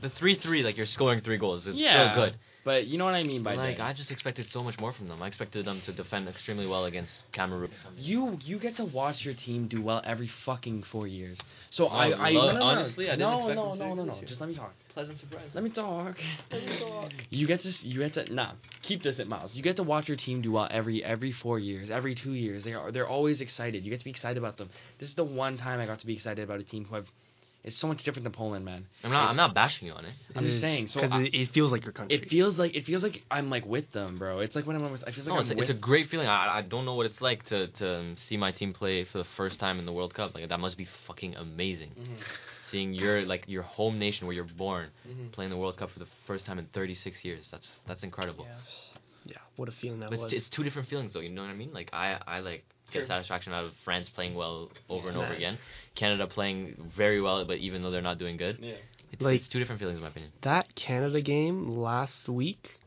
the 0.00 0.10
three 0.10 0.34
three. 0.36 0.62
Like 0.62 0.76
you're 0.76 0.86
scoring 0.86 1.20
three 1.20 1.36
goals. 1.36 1.66
It's 1.66 1.76
Yeah. 1.76 2.12
still 2.12 2.24
good. 2.26 2.34
But 2.64 2.86
you 2.86 2.96
know 2.96 3.04
what 3.04 3.14
I 3.14 3.22
mean 3.24 3.42
by 3.42 3.56
like 3.56 3.76
dead. 3.76 3.84
I 3.84 3.92
just 3.92 4.10
expected 4.10 4.48
so 4.48 4.62
much 4.62 4.78
more 4.80 4.92
from 4.92 5.06
them. 5.08 5.22
I 5.22 5.26
expected 5.28 5.66
them 5.66 5.80
to 5.82 5.92
defend 5.92 6.28
extremely 6.28 6.66
well 6.66 6.86
against 6.86 7.12
Cameroon. 7.32 7.70
You 7.98 8.38
you 8.42 8.58
get 8.58 8.76
to 8.76 8.84
watch 8.86 9.24
your 9.24 9.34
team 9.34 9.68
do 9.68 9.82
well 9.82 10.00
every 10.04 10.30
fucking 10.46 10.84
four 10.84 11.06
years. 11.06 11.38
So 11.70 11.88
I 11.88 12.08
No, 12.08 12.16
I 12.16 12.30
lo- 12.30 12.46
no, 12.46 12.52
no, 12.52 12.58
no. 12.58 12.64
honestly, 12.64 13.08
I 13.08 13.16
didn't 13.16 13.30
no 13.30 13.36
expect 13.38 13.56
no 13.56 13.62
them 13.70 13.78
to 13.78 13.84
no 13.84 13.90
do 13.90 13.96
no 13.96 14.04
this 14.06 14.22
no. 14.22 14.26
Just 14.28 14.40
let 14.40 14.48
me 14.48 14.54
talk. 14.56 14.72
Pleasant 14.94 15.18
surprise. 15.18 15.50
Let 15.52 15.64
me 15.64 15.70
talk. 15.70 16.18
You 17.30 17.46
get 17.46 17.60
to 17.62 17.68
you 17.86 17.98
get 17.98 18.14
to 18.14 18.32
nah 18.32 18.52
keep 18.82 19.02
this 19.02 19.18
at 19.20 19.28
miles. 19.28 19.54
You 19.54 19.62
get 19.62 19.76
to 19.76 19.82
watch 19.82 20.08
your 20.08 20.16
team 20.16 20.40
do 20.40 20.52
well 20.52 20.68
every 20.70 21.04
every 21.04 21.32
four 21.32 21.58
years, 21.58 21.90
every 21.90 22.14
two 22.14 22.32
years. 22.32 22.64
They 22.64 22.72
are 22.72 22.90
they're 22.90 23.08
always 23.08 23.40
excited. 23.42 23.84
You 23.84 23.90
get 23.90 23.98
to 23.98 24.04
be 24.04 24.10
excited 24.10 24.38
about 24.38 24.56
them. 24.56 24.70
This 24.98 25.10
is 25.10 25.14
the 25.16 25.24
one 25.24 25.58
time 25.58 25.80
I 25.80 25.86
got 25.86 25.98
to 25.98 26.06
be 26.06 26.14
excited 26.14 26.42
about 26.42 26.60
a 26.60 26.64
team 26.64 26.84
who 26.86 26.94
have. 26.94 27.06
It's 27.64 27.76
so 27.78 27.86
much 27.86 28.04
different 28.04 28.24
than 28.24 28.32
Poland, 28.32 28.62
man. 28.66 28.86
I'm 29.02 29.10
not. 29.10 29.30
I'm 29.30 29.36
not 29.36 29.54
bashing 29.54 29.88
you 29.88 29.94
on 29.94 30.04
it. 30.04 30.14
I'm 30.36 30.44
just 30.44 30.60
saying. 30.60 30.88
So 30.88 31.00
because 31.00 31.18
it, 31.22 31.34
it 31.34 31.48
feels 31.52 31.72
like 31.72 31.82
your 31.84 31.92
country. 31.94 32.18
it 32.18 32.28
feels 32.28 32.58
like 32.58 32.76
it 32.76 32.84
feels 32.84 33.02
like 33.02 33.22
I'm 33.30 33.48
like 33.48 33.64
with 33.64 33.90
them, 33.92 34.18
bro. 34.18 34.40
It's 34.40 34.54
like 34.54 34.66
when 34.66 34.76
I'm 34.76 34.92
with. 34.92 35.02
I 35.06 35.12
feel 35.12 35.24
like 35.24 35.28
No, 35.28 35.34
I'm 35.36 35.46
it's, 35.46 35.48
with. 35.50 35.70
it's 35.70 35.78
a 35.78 35.80
great 35.80 36.08
feeling. 36.10 36.26
I, 36.28 36.58
I 36.58 36.62
don't 36.62 36.84
know 36.84 36.94
what 36.94 37.06
it's 37.06 37.22
like 37.22 37.42
to, 37.46 37.68
to 37.68 38.16
see 38.28 38.36
my 38.36 38.52
team 38.52 38.74
play 38.74 39.04
for 39.04 39.16
the 39.16 39.24
first 39.38 39.58
time 39.58 39.78
in 39.78 39.86
the 39.86 39.92
World 39.94 40.12
Cup. 40.12 40.34
Like 40.34 40.46
that 40.50 40.60
must 40.60 40.76
be 40.76 40.86
fucking 41.06 41.36
amazing. 41.36 41.92
Mhm. 41.98 42.18
seeing 42.70 42.92
your 42.92 43.22
like 43.24 43.44
your 43.48 43.62
home 43.62 43.98
nation 43.98 44.26
where 44.26 44.34
you're 44.34 44.44
born 44.44 44.88
Mhm. 45.08 45.32
playing 45.32 45.50
the 45.50 45.56
World 45.56 45.76
Cup 45.78 45.90
for 45.90 46.00
the 46.00 46.08
first 46.26 46.44
time 46.44 46.58
in 46.58 46.66
36 46.66 47.24
years. 47.24 47.48
That's 47.50 47.66
that's 47.86 48.02
incredible. 48.02 48.46
Yeah, 49.24 49.38
what 49.56 49.68
a 49.70 49.72
feeling 49.72 50.00
that 50.00 50.10
But 50.10 50.18
was. 50.18 50.32
it's, 50.34 50.42
it's 50.42 50.50
two 50.50 50.64
different 50.64 50.88
feelings 50.88 51.14
though. 51.14 51.20
You 51.20 51.30
know 51.30 51.40
what 51.42 51.50
I 51.50 51.54
mean? 51.54 51.72
Like 51.72 51.88
I 51.94 52.20
I 52.26 52.40
like 52.40 52.64
get 52.94 53.00
Sure. 53.00 53.06
satisfaction 53.08 53.52
out 53.52 53.64
of 53.64 53.72
France 53.84 54.08
playing 54.08 54.34
well 54.34 54.70
over 54.88 55.08
and 55.08 55.18
Yeah. 55.18 55.24
over 55.24 55.34
again. 55.34 55.58
Canada 55.94 56.26
playing 56.26 56.90
very 56.96 57.20
well, 57.20 57.44
but 57.44 57.58
even 57.58 57.82
though 57.82 57.90
they're 57.90 58.00
not 58.02 58.18
doing 58.18 58.36
good, 58.38 58.58
Yeah. 58.60 58.74
it's, 59.12 59.20
Like- 59.22 59.40
it's 59.40 59.48
two 59.48 59.58
different 59.58 59.80
feelings 59.80 59.96
in 59.98 60.02
my 60.02 60.08
opinion. 60.08 60.32
that 60.42 60.74
Canada 60.74 61.20
game 61.20 61.68
last 61.70 62.28
week, 62.28 62.78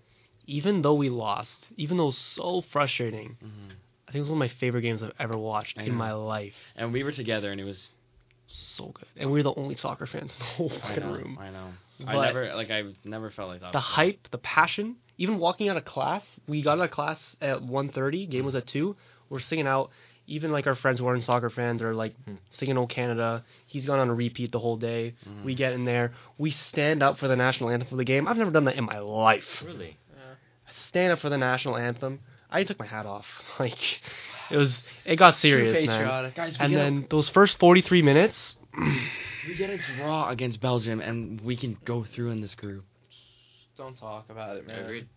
even 0.47 0.81
though 0.81 0.93
we 0.95 1.09
lost, 1.09 1.67
even 1.77 1.97
though 1.97 2.03
it 2.05 2.07
was 2.07 2.17
so 2.17 2.61
frustrating, 2.61 3.37
Mhm. 3.43 3.71
I 4.07 4.11
think 4.11 4.15
it 4.15 4.19
was 4.21 4.29
one 4.29 4.37
of 4.37 4.39
my 4.39 4.47
favorite 4.47 4.81
games 4.81 5.03
I've 5.03 5.13
ever 5.19 5.37
watched 5.37 5.77
I 5.77 5.83
in 5.83 5.89
know. 5.89 5.95
my 5.95 6.13
life. 6.13 6.55
And 6.75 6.93
we 6.93 7.03
were 7.03 7.11
together, 7.11 7.51
and 7.51 7.59
it 7.61 7.65
was. 7.65 7.91
So 8.49 8.85
good. 8.93 9.09
And 9.17 9.29
we 9.29 9.39
were 9.39 9.43
the 9.43 9.53
only 9.55 9.75
soccer 9.75 10.05
fans 10.05 10.31
in 10.31 10.39
the 10.39 10.45
whole 10.45 10.71
I 10.71 10.79
fucking 10.79 11.03
know. 11.03 11.11
room. 11.17 11.37
I 11.37 11.49
know. 11.49 11.73
But 11.99 12.07
I 12.15 12.25
never 12.27 12.55
like. 12.55 12.71
I've 12.71 12.95
never 13.03 13.29
felt 13.29 13.49
like 13.49 13.59
that. 13.59 13.73
the 13.73 13.79
before. 13.79 13.95
hype, 13.95 14.29
the 14.31 14.37
passion, 14.37 14.95
even 15.17 15.37
walking 15.37 15.67
out 15.67 15.75
of 15.75 15.83
class, 15.83 16.39
we 16.47 16.61
got 16.61 16.77
out 16.79 16.85
of 16.85 16.91
class 16.91 17.35
at 17.41 17.61
1.30, 17.61 18.25
game 18.25 18.45
was 18.45 18.55
at 18.55 18.65
2, 18.65 18.95
we're 19.29 19.39
singing 19.39 19.67
out, 19.67 19.89
even 20.27 20.51
like 20.51 20.67
our 20.67 20.75
friends 20.75 20.99
who 20.99 21.07
aren't 21.07 21.23
soccer 21.23 21.49
fans 21.49 21.81
are 21.81 21.93
like 21.95 22.13
Hmm. 22.25 22.35
singing 22.49 22.77
"Old 22.77 22.89
Canada." 22.89 23.43
He's 23.65 23.85
gone 23.85 23.99
on 23.99 24.09
a 24.09 24.13
repeat 24.13 24.51
the 24.51 24.59
whole 24.59 24.77
day. 24.77 25.13
Mhm. 25.27 25.43
We 25.43 25.55
get 25.55 25.73
in 25.73 25.85
there, 25.85 26.13
we 26.37 26.49
stand 26.51 27.01
up 27.03 27.17
for 27.17 27.27
the 27.27 27.35
national 27.35 27.69
anthem 27.69 27.87
for 27.89 27.95
the 27.95 28.03
game. 28.03 28.27
I've 28.27 28.37
never 28.37 28.51
done 28.51 28.65
that 28.65 28.75
in 28.75 28.85
my 28.85 28.99
life. 28.99 29.63
Really? 29.65 29.97
stand 30.89 31.13
up 31.13 31.19
for 31.19 31.29
the 31.29 31.37
national 31.37 31.77
anthem. 31.77 32.19
I 32.51 32.63
took 32.65 32.77
my 32.77 32.85
hat 32.85 33.05
off. 33.05 33.25
Like 33.59 34.01
it 34.51 34.57
was, 34.57 34.81
it 35.05 35.15
got 35.15 35.35
serious, 35.37 35.77
True 35.77 35.87
man. 35.87 36.31
Guys, 36.35 36.55
And 36.59 36.73
then 36.75 37.05
those 37.09 37.27
first 37.29 37.57
43 37.59 38.01
minutes, 38.01 38.55
we 39.47 39.55
get 39.57 39.69
a 39.69 39.77
draw 39.77 40.29
against 40.29 40.61
Belgium, 40.61 40.99
and 41.01 41.41
we 41.41 41.55
can 41.57 41.77
go 41.85 42.03
through 42.03 42.29
in 42.31 42.41
this 42.41 42.55
group. 42.55 42.83
Don't 43.77 43.97
talk 43.97 44.29
about 44.29 44.57
it, 44.57 44.67
man. 44.67 44.83
Agreed. 44.85 45.07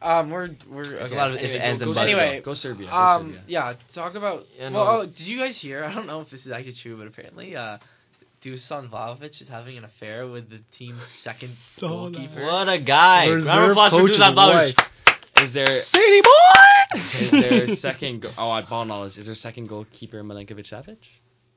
Um, 0.00 0.30
we're 0.30 0.50
we're 0.68 0.84
okay. 0.84 1.14
a 1.14 1.18
lot 1.18 1.30
of 1.32 1.36
Anyway, 1.38 1.54
it 1.54 1.58
ends 1.58 1.82
go, 1.82 1.92
go. 1.92 2.00
Anyway, 2.00 2.40
Go 2.44 2.54
Serbia. 2.54 2.88
Go 2.88 2.94
Um, 2.96 3.26
Serbia. 3.32 3.42
yeah, 3.48 3.74
talk 3.94 4.14
about. 4.14 4.46
Yeah, 4.56 4.70
well, 4.70 4.84
no. 4.84 5.00
oh, 5.02 5.06
did 5.06 5.20
you 5.20 5.38
guys 5.38 5.56
hear? 5.56 5.84
I 5.88 5.92
don't 5.92 6.06
know 6.06 6.20
if 6.20 6.30
this 6.30 6.46
is 6.46 6.52
actually 6.52 6.74
true, 6.74 6.96
but 6.96 7.06
apparently, 7.08 7.56
uh, 7.56 7.78
Dusan 8.44 8.90
Vlahovic 8.90 9.40
is 9.40 9.48
having 9.48 9.76
an 9.76 9.84
affair 9.84 10.28
with 10.28 10.48
the 10.50 10.60
team's 10.72 11.02
second 11.22 11.56
goalkeeper. 11.80 12.44
What 12.44 12.68
a 12.68 12.78
guy! 12.78 13.26
Reserve 13.26 13.46
Round 13.46 13.64
of 13.64 13.70
applause 13.70 13.90
for 13.92 14.02
Dusan 14.02 14.34
Vlahovic. 14.34 15.44
Is 15.44 15.52
there 15.52 15.82
City 15.82 16.20
boy! 16.22 17.00
is 17.18 17.30
there 17.30 17.76
second? 17.76 18.22
Go- 18.22 18.30
oh, 18.38 18.54
at 18.56 18.68
ball 18.68 18.84
knowledge, 18.84 19.18
is 19.18 19.26
there 19.26 19.34
second 19.34 19.68
goalkeeper 19.68 20.22
Milinkovic 20.22 20.70
Savic? 20.70 20.98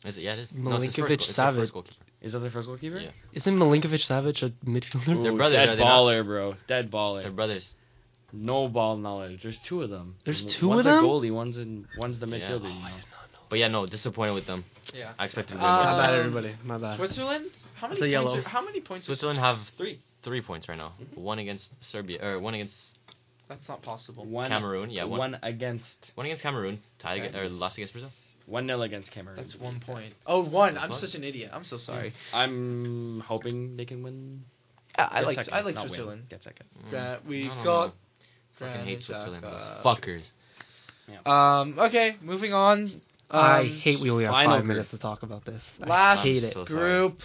Is 0.04 0.18
it? 0.18 0.22
Yeah, 0.22 0.34
it 0.34 0.40
is. 0.40 0.52
No, 0.54 0.72
it's 0.82 0.94
Milinkovic 0.96 0.98
goal- 0.98 1.12
it's 1.12 1.36
their 1.36 1.46
Savic. 1.54 1.86
First 2.22 2.24
goalkeeper. 2.24 2.26
Is 2.28 2.34
that 2.34 2.40
their 2.40 2.52
first 2.52 2.68
goalkeeper? 2.68 3.00
Yeah. 3.00 3.12
Isn't 3.34 3.56
Milinkovic 3.58 4.08
Savic 4.08 4.44
a 4.44 4.50
midfielder? 4.66 5.24
They're 5.24 5.34
brothers, 5.36 5.58
are 5.58 5.66
Dead 5.68 5.78
they 5.80 5.84
not? 5.84 5.92
baller, 5.92 6.26
bro. 6.26 6.56
Dead 6.68 6.92
baller. 6.92 7.24
They're 7.24 7.32
brothers. 7.32 7.70
No 8.32 8.68
ball 8.68 8.98
knowledge. 8.98 9.42
There's 9.42 9.60
two 9.60 9.82
of 9.82 9.90
them. 9.90 10.16
There's 10.24 10.44
one's 10.44 10.56
two 10.56 10.74
of 10.74 10.80
a 10.80 10.84
them? 10.84 11.04
goalie. 11.04 11.32
One's 11.34 11.58
in. 11.58 11.88
One's 11.98 12.20
the 12.20 12.28
Yeah. 12.28 12.38
midfielder. 12.52 12.74
you 12.74 12.80
know. 12.82 12.90
But 13.50 13.58
yeah, 13.60 13.68
no, 13.68 13.88
disappointed 13.88 14.34
with 14.34 14.46
them. 14.46 14.64
Yeah. 14.94 15.14
I 15.18 15.26
expected 15.26 15.54
to 15.54 15.58
win 15.60 15.66
Uh, 15.66 15.76
more. 15.76 15.84
My 15.86 15.98
bad, 15.98 16.14
Um, 16.14 16.20
everybody. 16.20 16.56
My 16.64 16.78
bad. 16.78 16.98
Switzerland. 16.98 17.46
How 17.76 17.88
many 17.88 17.96
The 18.00 18.02
points? 18.06 18.12
yellow. 18.12 18.38
Are, 18.38 18.42
how 18.42 18.62
many 18.64 18.82
points? 18.82 19.04
is- 19.04 19.06
Switzerland 19.08 19.40
have 19.40 19.58
Three. 19.78 20.00
three 20.22 20.42
points 20.42 20.68
right 20.70 20.78
now. 20.78 20.94
Mm-hmm. 21.02 21.22
One 21.22 21.40
against 21.40 21.70
Serbia, 21.84 22.24
or 22.24 22.40
one 22.40 22.54
against 22.54 22.96
That's 23.48 23.68
not 23.68 23.82
possible. 23.82 24.26
One. 24.26 24.50
Cameroon. 24.52 24.92
Yeah, 24.92 25.06
one, 25.06 25.18
One 25.18 25.40
against. 25.42 26.12
one 26.14 26.28
against 26.28 26.44
Cameroon, 26.44 26.84
tied 27.00 27.14
Okay. 27.20 27.30
against, 27.30 27.38
or 27.40 27.50
lost 27.50 27.78
against 27.78 27.94
Brazil. 27.94 28.12
One 28.50 28.66
nil 28.66 28.82
against 28.82 29.12
Cameroon. 29.12 29.38
That's 29.38 29.56
one 29.56 29.80
point. 29.80 30.14
Oh, 30.26 30.40
one. 30.44 30.74
That's 30.74 30.84
I'm 30.86 30.90
one? 30.92 31.00
such 31.00 31.14
an 31.16 31.24
idiot. 31.24 31.52
I'm 31.54 31.64
so 31.64 31.78
sorry. 31.78 32.14
I'm 32.34 33.20
hoping 33.22 33.78
they 33.78 33.86
can 33.86 34.02
win. 34.04 34.44
Yeah, 34.98 35.08
I 35.12 35.22
like 35.22 35.36
second, 35.36 35.54
I 35.54 35.62
like 35.62 35.76
not 35.76 35.84
win. 35.84 35.90
Switzerland. 35.92 36.24
Get 36.30 36.44
second. 36.44 36.66
Mm. 36.86 36.90
Gra- 36.90 37.20
we 37.28 37.46
I 37.50 37.64
got. 37.64 37.86
know. 37.88 37.94
Fucking 38.58 38.86
hate 38.86 39.04
Switzerland. 39.04 39.44
Those 39.44 39.84
fuckers. 39.86 40.24
Um. 41.30 41.78
Okay. 41.80 42.16
Moving 42.22 42.54
on. 42.54 43.02
I 43.32 43.60
Um, 43.62 43.68
hate 43.80 44.00
we 44.02 44.10
only 44.10 44.24
have 44.26 44.34
five 44.34 44.50
group. 44.50 44.66
minutes 44.66 44.90
to 44.90 44.98
talk 44.98 45.22
about 45.22 45.46
this. 45.46 45.62
Last 45.80 46.24
hate 46.24 46.44
I'm 46.44 46.50
it. 46.50 46.54
so 46.54 46.66
group. 46.66 47.20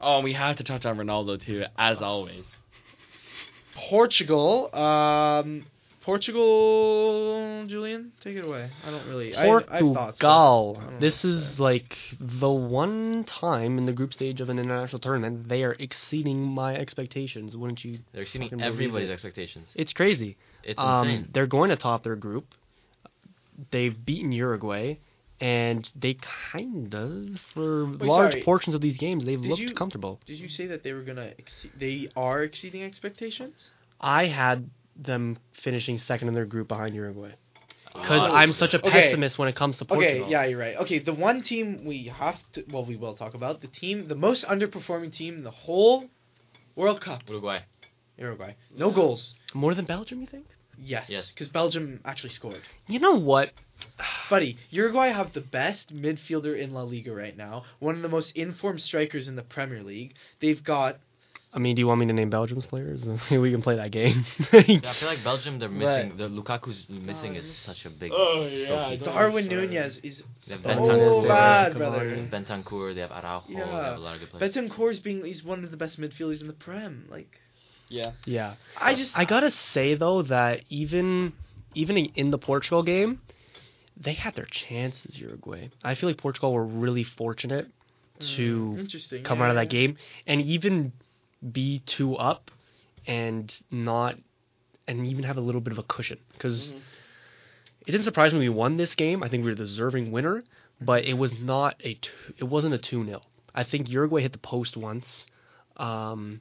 Oh, 0.00 0.16
and 0.16 0.24
we 0.24 0.32
have 0.32 0.56
to 0.56 0.64
touch 0.64 0.84
on 0.84 0.96
Ronaldo 0.98 1.40
too, 1.40 1.64
as 1.78 2.02
always. 2.02 2.44
Portugal. 3.76 4.74
Um. 4.74 5.66
Portugal. 6.04 7.64
Julian, 7.66 8.12
take 8.22 8.36
it 8.36 8.44
away. 8.44 8.70
I 8.84 8.90
don't 8.90 9.06
really. 9.06 9.34
I, 9.34 9.42
I 9.44 9.46
have 9.46 9.64
thoughts, 9.66 10.18
but 10.20 10.20
Portugal. 10.20 10.82
I 10.96 10.98
This 11.00 11.24
what 11.24 11.30
to 11.32 11.38
is 11.38 11.60
like 11.60 11.96
the 12.20 12.50
one 12.50 13.24
time 13.24 13.78
in 13.78 13.86
the 13.86 13.92
group 13.92 14.12
stage 14.12 14.40
of 14.40 14.50
an 14.50 14.58
international 14.58 14.98
tournament 15.00 15.48
they 15.48 15.62
are 15.64 15.74
exceeding 15.78 16.42
my 16.42 16.76
expectations. 16.76 17.56
Wouldn't 17.56 17.84
you? 17.84 18.00
They're 18.12 18.22
exceeding 18.22 18.60
everybody's 18.60 19.08
it. 19.08 19.12
expectations. 19.12 19.68
It's 19.74 19.92
crazy. 19.92 20.36
It's 20.62 20.78
Um, 20.78 21.08
insane. 21.08 21.30
they're 21.32 21.46
going 21.46 21.70
to 21.70 21.76
top 21.76 22.04
their 22.04 22.16
group. 22.16 22.54
They've 23.70 23.94
beaten 24.04 24.32
Uruguay, 24.32 24.96
and 25.40 25.88
they 25.94 26.16
kind 26.52 26.92
of, 26.94 27.40
for 27.54 27.86
Wait, 27.86 28.02
large 28.02 28.32
sorry. 28.32 28.42
portions 28.42 28.74
of 28.74 28.80
these 28.80 28.96
games, 28.98 29.24
they've 29.24 29.40
Did 29.40 29.48
looked 29.48 29.62
you- 29.62 29.72
comfortable. 29.74 30.20
Did 30.26 30.38
you 30.40 30.48
say 30.48 30.66
that 30.66 30.82
they 30.82 30.92
were 30.92 31.02
gonna? 31.02 31.32
Exceed, 31.38 31.70
they 31.78 32.08
are 32.16 32.42
exceeding 32.42 32.82
expectations. 32.82 33.70
I 34.00 34.26
had 34.26 34.68
them 34.96 35.38
finishing 35.62 35.98
second 35.98 36.28
in 36.28 36.34
their 36.34 36.44
group 36.46 36.68
behind 36.68 36.94
Uruguay 36.94 37.32
ah, 37.94 38.00
because 38.02 38.22
Oh. 38.22 38.34
I'm 38.34 38.52
such 38.52 38.74
a 38.74 38.78
Okay. 38.78 38.90
pessimist 38.90 39.38
when 39.38 39.48
it 39.48 39.56
comes 39.56 39.78
to 39.78 39.84
Portugal. 39.84 40.22
Okay, 40.24 40.30
yeah, 40.30 40.44
you're 40.44 40.58
right. 40.58 40.76
Okay, 40.76 40.98
the 41.00 41.14
one 41.14 41.42
team 41.42 41.84
we 41.84 42.04
have 42.04 42.38
to, 42.52 42.64
well, 42.70 42.84
we 42.84 42.96
will 42.96 43.14
talk 43.14 43.34
about 43.34 43.60
the 43.60 43.68
team, 43.68 44.08
the 44.08 44.14
most 44.14 44.44
underperforming 44.44 45.12
team 45.12 45.34
in 45.34 45.44
the 45.44 45.50
whole 45.50 46.04
World 46.76 47.00
Cup, 47.00 47.22
Uruguay. 47.28 47.60
Uruguay. 48.18 48.54
No 48.76 48.90
goals. 48.90 49.34
More 49.54 49.74
than 49.74 49.84
Belgium, 49.84 50.20
you 50.20 50.26
think? 50.26 50.46
Yes. 50.76 51.06
Yes. 51.08 51.30
Because 51.30 51.48
Belgium 51.48 52.00
actually 52.04 52.30
scored. 52.30 52.62
You 52.88 52.98
know 52.98 53.14
what? 53.14 53.52
Buddy, 54.30 54.56
Uruguay 54.70 55.08
have 55.08 55.32
the 55.32 55.40
best 55.40 55.94
midfielder 55.94 56.58
in 56.58 56.72
La 56.72 56.82
Liga 56.82 57.12
right 57.12 57.36
now. 57.36 57.64
One 57.78 57.94
of 57.96 58.02
the 58.02 58.08
most 58.08 58.32
informed 58.36 58.80
strikers 58.80 59.28
in 59.28 59.36
the 59.36 59.42
Premier 59.42 59.82
League. 59.82 60.14
They've 60.40 60.62
got 60.62 60.98
I 61.56 61.60
mean, 61.60 61.76
do 61.76 61.80
you 61.80 61.86
want 61.86 62.00
me 62.00 62.06
to 62.06 62.12
name 62.12 62.30
Belgium's 62.30 62.66
players? 62.66 63.06
we 63.30 63.52
can 63.52 63.62
play 63.62 63.76
that 63.76 63.92
game. 63.92 64.24
Yeah, 64.52 64.80
I 64.84 64.92
feel 64.92 65.08
like 65.08 65.22
Belgium. 65.30 65.60
They're 65.60 65.68
missing. 65.68 66.08
Right. 66.10 66.18
The 66.18 66.28
Lukaku's 66.28 66.84
missing 66.88 67.36
Oh, 67.36 67.38
is 67.38 67.56
such 67.58 67.86
a 67.86 67.90
big. 67.90 68.10
Oh, 68.12 68.44
yeah, 68.50 68.66
trophy. 68.66 68.80
I 68.82 68.96
don't- 68.96 69.04
Darwin. 69.14 69.48
Nunez 69.48 70.00
is 70.02 70.22
They 70.48 70.56
so 70.56 70.60
Bentancur, 70.62 71.28
bad, 71.28 71.72
Cavani. 71.74 71.78
brother. 71.78 72.28
Bentancur. 72.30 72.94
They 72.96 73.00
have 73.02 73.12
Araujo. 73.12 73.44
They 73.48 73.54
Yeah. 73.54 73.84
have 73.84 73.96
a 73.96 74.00
lot 74.00 74.14
of 74.14 74.20
good 74.20 74.30
players. 74.30 74.52
Bentancur 74.52 74.90
is 74.90 74.98
being 74.98 75.24
he's 75.24 75.44
one 75.44 75.62
of 75.62 75.70
the 75.70 75.76
best 75.76 76.00
midfielders 76.00 76.40
in 76.40 76.48
the 76.48 76.52
Prem. 76.54 77.06
Like 77.08 77.38
Yeah. 77.88 78.12
yeah. 78.24 78.54
I 78.76 78.94
just 78.96 79.16
I 79.16 79.24
gotta 79.24 79.52
say 79.52 79.94
though 79.94 80.22
that 80.22 80.62
even 80.70 81.34
even 81.76 81.96
in 81.96 82.30
the 82.32 82.38
Portugal 82.38 82.82
game, 82.82 83.20
they 83.96 84.14
had 84.14 84.34
their 84.34 84.46
chances. 84.46 85.18
Uruguay. 85.20 85.70
I 85.84 85.94
feel 85.94 86.08
like 86.08 86.18
Portugal 86.18 86.52
were 86.52 86.64
really 86.66 87.04
fortunate 87.04 87.68
to 88.36 88.72
Mm, 88.76 88.78
interesting 88.80 89.22
come 89.24 89.38
yeah, 89.38 89.44
out 89.44 89.50
of 89.50 89.56
that 89.56 89.72
yeah. 89.72 89.80
game 89.80 89.96
and 90.26 90.40
even 90.42 90.92
be 91.52 91.80
two 91.86 92.16
up 92.16 92.50
and 93.06 93.52
not 93.70 94.16
and 94.86 95.06
even 95.06 95.24
have 95.24 95.36
a 95.36 95.40
little 95.40 95.60
bit 95.60 95.72
of 95.72 95.78
a 95.78 95.82
cushion 95.82 96.18
because 96.32 96.72
Mhm. 96.72 96.80
it 97.86 97.90
didn't 97.92 98.04
surprise 98.04 98.32
me 98.32 98.38
we 98.38 98.48
won 98.48 98.76
this 98.76 98.94
game. 98.94 99.22
I 99.22 99.28
think 99.28 99.44
we 99.44 99.50
were 99.50 99.54
the 99.54 99.64
deserving 99.64 100.10
winner, 100.10 100.44
but 100.80 101.04
it 101.04 101.14
was 101.14 101.32
not 101.38 101.76
a 101.80 101.94
two, 101.94 102.10
it 102.38 102.44
wasn't 102.44 102.74
a 102.74 102.78
two 102.78 103.04
0 103.04 103.22
I 103.54 103.64
think 103.64 103.88
Uruguay 103.88 104.22
hit 104.22 104.32
the 104.32 104.38
post 104.38 104.76
once, 104.76 105.06
um, 105.76 106.40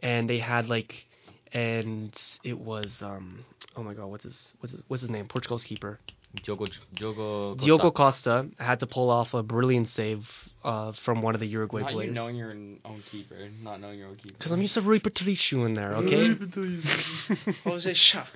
and 0.00 0.28
they 0.28 0.38
had 0.38 0.68
like, 0.68 1.06
and 1.52 2.12
it 2.42 2.58
was 2.58 3.00
um, 3.02 3.44
oh 3.76 3.82
my 3.82 3.94
god, 3.94 4.06
what's 4.06 4.24
his 4.24 4.52
what's 4.60 4.72
his, 4.72 4.82
what's 4.88 5.00
his 5.02 5.10
name? 5.10 5.26
Portugal's 5.28 5.64
keeper. 5.64 6.00
Diogo. 6.34 6.66
Diogo. 6.94 7.54
Costa. 7.54 7.64
Diogo 7.64 7.90
Costa 7.90 8.48
had 8.58 8.80
to 8.80 8.86
pull 8.86 9.10
off 9.10 9.32
a 9.34 9.42
brilliant 9.42 9.88
save 9.88 10.26
uh, 10.62 10.92
from 11.04 11.22
one 11.22 11.34
of 11.34 11.40
the 11.40 11.46
Uruguay 11.46 11.80
Not 11.82 11.90
you 11.90 11.96
players. 11.96 12.14
knowing 12.14 12.36
your 12.36 12.50
own 12.50 13.02
keeper, 13.10 13.48
not 13.62 13.80
knowing 13.80 13.98
your 13.98 14.08
own 14.08 14.16
keeper. 14.16 14.34
Because 14.38 14.52
I'm 14.52 14.60
used 14.60 14.74
to 14.74 14.82
Rui 14.82 15.00
Patricio 15.00 15.64
in 15.64 15.74
there, 15.74 15.94
okay? 15.94 16.34
Jose 17.64 17.94
Sá. 17.94 18.26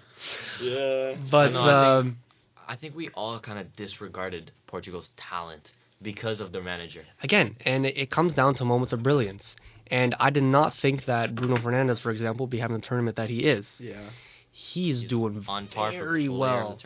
Yeah. 0.60 1.16
but 1.30 1.52
No, 1.52 1.60
I 1.60 1.98
um, 1.98 2.18
I 2.66 2.76
think 2.76 2.96
we 2.96 3.10
all 3.10 3.38
kind 3.40 3.58
of 3.58 3.76
disregarded 3.76 4.52
Portugal's 4.66 5.10
talent 5.16 5.70
because 6.00 6.40
of 6.40 6.52
their 6.52 6.62
manager. 6.62 7.04
again, 7.22 7.56
and 7.64 7.86
it, 7.86 7.96
it 7.96 8.10
comes 8.10 8.32
down 8.32 8.54
to 8.56 8.64
moments 8.64 8.92
of 8.92 9.02
brilliance. 9.02 9.54
And 9.88 10.14
I 10.18 10.30
did 10.30 10.44
not 10.44 10.74
think 10.76 11.04
that 11.04 11.34
Bruno 11.34 11.56
Fernandes, 11.56 12.00
for 12.00 12.10
example, 12.10 12.46
would 12.46 12.50
be 12.50 12.58
having 12.58 12.76
the 12.76 12.82
tournament 12.86 13.16
that 13.16 13.28
he 13.28 13.40
is. 13.40 13.66
Yeah. 13.78 14.00
He's, 14.50 15.00
He's 15.00 15.10
doing 15.10 15.44
On 15.46 15.66
par 15.66 15.92
for 15.92 15.98
very 15.98 16.28
player 16.28 16.30
of 16.30 16.38
well. 16.38 16.78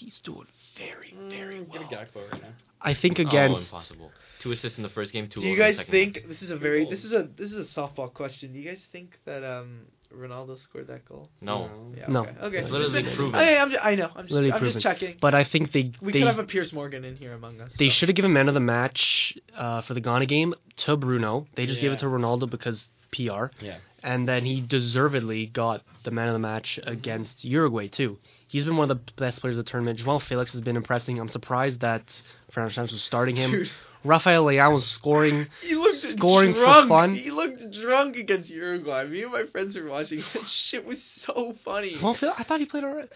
The 0.00 0.06
tournament. 0.06 0.16
He's 0.16 0.20
doing 0.20 0.46
very, 0.76 1.14
very 1.28 1.54
Mm, 1.64 1.68
well. 1.68 1.88
Get 1.88 2.02
a 2.02 2.18
Gakpo 2.18 2.30
right 2.32 2.42
now. 2.42 2.48
I 2.82 2.94
think 2.94 3.18
again, 3.18 3.50
Oh, 3.52 3.56
impossible. 3.56 4.12
two 4.40 4.52
assists 4.52 4.76
in 4.78 4.82
the 4.82 4.90
first 4.90 5.12
game, 5.12 5.28
two. 5.28 5.40
Do 5.40 5.46
you 5.48 5.56
goals 5.56 5.70
in 5.70 5.76
the 5.76 5.82
guys 5.84 5.90
think 5.90 6.14
game. 6.14 6.24
this 6.28 6.42
is 6.42 6.50
a 6.50 6.56
very 6.56 6.84
this 6.84 7.04
is 7.04 7.12
a 7.12 7.22
this 7.22 7.52
is 7.52 7.58
a 7.70 7.80
softball 7.80 8.12
question? 8.12 8.52
Do 8.52 8.58
you 8.58 8.68
guys 8.68 8.82
think 8.92 9.18
that 9.24 9.42
um 9.42 9.86
Ronaldo 10.14 10.58
scored 10.60 10.86
that 10.88 11.04
goal? 11.04 11.26
No. 11.40 11.70
Yeah. 11.96 12.06
No. 12.08 12.20
Okay. 12.20 12.34
Okay. 12.42 12.58
It's 12.58 12.70
literally 12.70 13.02
been- 13.02 13.16
proven. 13.16 13.40
Okay, 13.40 13.58
I'm 13.58 13.70
ju- 13.70 13.78
I 13.82 13.94
know. 13.96 14.10
I'm 14.14 14.24
just 14.24 14.30
Literally 14.32 14.52
I'm 14.52 14.58
proven. 14.60 14.72
just 14.74 14.82
checking. 14.82 15.16
But 15.20 15.34
I 15.34 15.42
think 15.44 15.72
they 15.72 15.90
We 16.00 16.12
they 16.12 16.20
could 16.20 16.28
have 16.28 16.38
a 16.38 16.44
Piers 16.44 16.72
Morgan 16.72 17.04
in 17.04 17.16
here 17.16 17.32
among 17.32 17.60
us. 17.62 17.72
they 17.78 17.88
so. 17.88 17.92
should 17.94 18.08
have 18.10 18.16
given 18.16 18.32
man 18.32 18.46
of 18.48 18.54
the 18.54 18.60
match 18.60 19.36
uh, 19.56 19.80
for 19.82 19.94
the 19.94 20.00
Ghana 20.00 20.26
game 20.26 20.54
to 20.84 20.96
Bruno. 20.96 21.46
They 21.54 21.66
just 21.66 21.80
gave 21.80 21.92
it 21.92 21.98
to 22.00 22.06
Ronaldo 22.06 22.48
because 22.48 22.86
PR. 23.16 23.46
Yeah. 23.64 23.78
And 24.02 24.28
then 24.28 24.44
he 24.44 24.60
deservedly 24.60 25.46
got 25.46 25.82
the 26.04 26.10
man 26.12 26.28
of 26.28 26.34
the 26.34 26.38
match 26.38 26.78
against 26.84 27.44
Uruguay 27.44 27.88
too. 27.88 28.18
He's 28.46 28.64
been 28.64 28.76
one 28.76 28.88
of 28.90 28.98
the 29.04 29.12
best 29.14 29.40
players 29.40 29.58
of 29.58 29.64
the 29.64 29.70
tournament. 29.70 29.98
Joao 29.98 30.20
Felix 30.20 30.52
has 30.52 30.60
been 30.60 30.76
impressing. 30.76 31.18
I'm 31.18 31.28
surprised 31.28 31.80
that 31.80 32.22
Fernando 32.52 32.74
Santos 32.74 32.92
was 32.92 33.02
starting 33.02 33.34
him. 33.34 33.50
Dude, 33.50 33.72
Rafael 34.04 34.44
Leao 34.44 34.74
was 34.74 34.86
scoring. 34.86 35.48
he 35.62 35.74
looked 35.74 35.96
Scoring 35.96 36.52
for 36.54 36.60
drunk. 36.60 36.88
fun. 36.88 37.14
He 37.16 37.30
looked 37.32 37.72
drunk 37.72 38.16
against 38.16 38.48
Uruguay. 38.48 39.04
Me 39.06 39.24
and 39.24 39.32
my 39.32 39.46
friends 39.46 39.76
were 39.76 39.88
watching. 39.88 40.22
That 40.34 40.46
shit 40.46 40.84
was 40.86 41.02
so 41.02 41.56
funny. 41.64 41.96
I 42.00 42.44
thought 42.44 42.60
he 42.60 42.66
played 42.66 42.84
alright. 42.84 43.08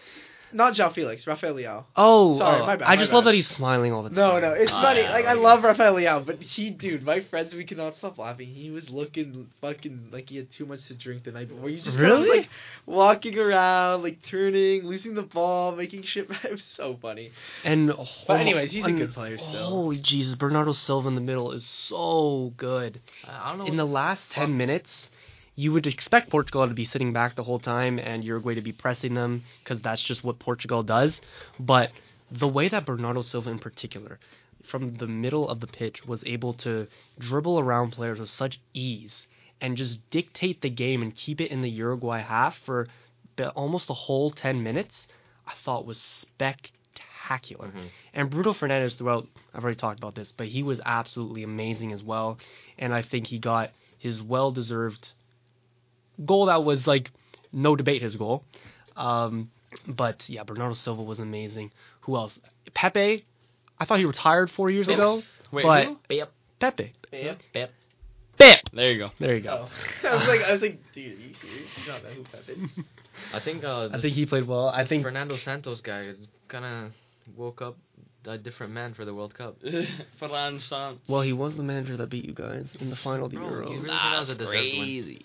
Not 0.53 0.73
João 0.73 0.93
Felix, 0.93 1.25
Rafael 1.25 1.55
Leao. 1.55 1.83
Oh, 1.95 2.37
Sorry, 2.37 2.61
oh, 2.61 2.65
my 2.65 2.75
bad, 2.75 2.85
I 2.85 2.89
my 2.89 2.95
just 2.97 3.11
bad. 3.11 3.15
love 3.15 3.25
that 3.25 3.33
he's 3.33 3.47
smiling 3.47 3.93
all 3.93 4.03
the 4.03 4.09
time. 4.09 4.17
No, 4.17 4.39
no, 4.39 4.51
it's 4.53 4.71
Ah, 4.71 4.81
funny. 4.81 5.01
yeah, 5.01 5.11
like 5.11 5.25
I 5.25 5.33
like- 5.33 5.43
love 5.43 5.63
Rafael 5.63 5.93
Leao, 5.95 6.25
but 6.25 6.41
he, 6.41 6.69
dude, 6.71 7.03
my 7.03 7.21
friends, 7.21 7.53
we 7.53 7.63
cannot 7.63 7.95
stop 7.95 8.17
laughing. 8.17 8.47
He 8.49 8.69
was 8.71 8.89
looking 8.89 9.47
fucking 9.61 10.09
like 10.11 10.29
he 10.29 10.37
had 10.37 10.51
too 10.51 10.65
much 10.65 10.85
to 10.87 10.95
drink 10.95 11.23
the 11.23 11.31
night 11.31 11.49
before. 11.49 11.69
He 11.69 11.79
just 11.81 11.97
kind 11.97 12.11
of 12.11 12.19
was, 12.21 12.29
like 12.29 12.49
walking 12.85 13.37
around, 13.37 14.03
like 14.03 14.21
turning, 14.23 14.83
losing 14.85 15.13
the 15.13 15.21
ball, 15.23 15.75
making 15.75 16.03
shit. 16.03 16.29
It 16.43 16.51
was 16.51 16.63
so 16.63 16.97
funny. 17.01 17.31
And 17.63 17.93
But 18.27 18.41
anyways, 18.41 18.71
he's 18.71 18.85
a 18.85 18.91
good 18.91 19.13
player 19.13 19.37
still. 19.37 19.69
Holy 19.69 19.97
Jesus, 19.97 20.35
Bernardo 20.35 20.73
Silva 20.73 21.07
in 21.07 21.15
the 21.15 21.21
middle 21.21 21.51
is 21.51 21.65
so 21.65 22.53
good. 22.57 22.99
I 23.27 23.41
I 23.45 23.49
don't 23.49 23.59
know. 23.59 23.65
In 23.65 23.77
the 23.77 23.85
last 23.85 24.21
10 24.31 24.55
minutes, 24.57 25.09
you 25.61 25.71
would 25.71 25.85
expect 25.85 26.31
Portugal 26.31 26.67
to 26.67 26.73
be 26.73 26.85
sitting 26.85 27.13
back 27.13 27.35
the 27.35 27.43
whole 27.43 27.59
time 27.59 27.99
and 27.99 28.23
Uruguay 28.23 28.55
to 28.55 28.61
be 28.61 28.71
pressing 28.71 29.13
them 29.13 29.43
because 29.63 29.79
that's 29.81 30.01
just 30.01 30.23
what 30.23 30.39
Portugal 30.39 30.81
does. 30.81 31.21
But 31.59 31.91
the 32.31 32.47
way 32.47 32.67
that 32.69 32.85
Bernardo 32.85 33.21
Silva, 33.21 33.51
in 33.51 33.59
particular, 33.59 34.19
from 34.63 34.95
the 34.95 35.05
middle 35.05 35.47
of 35.47 35.59
the 35.59 35.67
pitch, 35.67 35.97
was 36.07 36.23
able 36.25 36.53
to 36.65 36.87
dribble 37.19 37.59
around 37.59 37.91
players 37.91 38.19
with 38.19 38.29
such 38.29 38.59
ease 38.73 39.27
and 39.59 39.77
just 39.77 39.99
dictate 40.09 40.61
the 40.61 40.69
game 40.69 41.03
and 41.03 41.13
keep 41.13 41.39
it 41.39 41.51
in 41.51 41.61
the 41.61 41.69
Uruguay 41.69 42.21
half 42.21 42.57
for 42.65 42.87
the, 43.35 43.49
almost 43.51 43.85
the 43.87 43.93
whole 43.93 44.31
10 44.31 44.63
minutes, 44.63 45.05
I 45.45 45.53
thought 45.63 45.85
was 45.85 45.99
spectacular. 45.99 47.67
Mhm. 47.67 47.89
And 48.15 48.29
Bruno 48.31 48.53
Fernandes 48.53 48.97
throughout, 48.97 49.27
I've 49.53 49.63
already 49.63 49.77
talked 49.77 49.99
about 49.99 50.15
this, 50.15 50.31
but 50.35 50.47
he 50.47 50.63
was 50.63 50.79
absolutely 50.85 51.43
amazing 51.43 51.91
as 51.91 52.03
well. 52.03 52.39
And 52.79 52.93
I 52.93 53.03
think 53.03 53.27
he 53.27 53.37
got 53.37 53.69
his 53.99 54.21
well 54.21 54.51
deserved 54.51 55.13
goal 56.25 56.47
that 56.47 56.63
was 56.63 56.87
like 56.87 57.11
no 57.51 57.75
debate 57.75 58.01
his 58.01 58.15
goal. 58.15 58.43
Um, 58.95 59.51
but 59.87 60.27
yeah, 60.27 60.43
Bernardo 60.43 60.73
Silva 60.73 61.01
was 61.03 61.19
amazing. 61.19 61.71
Who 62.01 62.15
else? 62.15 62.39
Pepe. 62.73 63.25
I 63.79 63.85
thought 63.85 63.99
he 63.99 64.05
retired 64.05 64.51
four 64.51 64.69
years 64.69 64.87
Pep. 64.87 64.95
ago. 64.95 65.23
Wait, 65.51 65.63
but 65.63 65.85
who? 65.85 65.97
Pep, 66.09 66.31
Pepe. 66.59 66.93
Yep. 67.11 67.39
Pep. 67.53 67.71
Pep. 68.37 68.59
There 68.73 68.91
you 68.91 68.97
go. 68.99 69.09
There 69.19 69.35
you 69.35 69.41
go. 69.41 69.67
Oh. 70.03 70.07
I 70.07 70.15
was 70.15 70.27
like, 70.27 70.41
I 70.41 70.53
was 70.53 70.61
like, 70.61 70.79
dude, 70.93 71.17
are 71.17 71.21
you 71.21 71.33
serious? 71.33 71.69
You 71.77 71.91
don't 71.91 72.03
know 72.03 72.09
who 72.09 72.23
Pep. 72.23 72.85
I 73.33 73.39
think. 73.39 73.63
Uh, 73.63 73.89
I 73.91 74.01
think 74.01 74.13
he 74.15 74.25
played 74.25 74.47
well. 74.47 74.69
I 74.69 74.83
this 74.83 74.89
think 74.89 75.03
Fernando 75.03 75.37
Santos 75.37 75.81
guy 75.81 76.13
kind 76.47 76.65
of 76.65 76.91
woke 77.37 77.61
up 77.61 77.77
a 78.25 78.37
different 78.37 78.73
man 78.73 78.93
for 78.93 79.05
the 79.05 79.13
World 79.13 79.33
Cup. 79.33 79.57
Fernando 80.19 80.59
Santos. 80.59 81.01
well, 81.07 81.21
he 81.21 81.33
was 81.33 81.55
the 81.55 81.63
manager 81.63 81.97
that 81.97 82.09
beat 82.09 82.25
you 82.25 82.33
guys 82.33 82.67
in 82.79 82.89
the 82.89 82.95
final 82.95 83.25
of 83.25 83.31
the 83.31 83.37
Bro, 83.37 83.49
Euro. 83.49 83.67
he 83.67 83.75
really 83.77 83.87
was 83.87 84.29
a 84.29 84.35
deserved 84.35 84.53
win. 84.53 85.19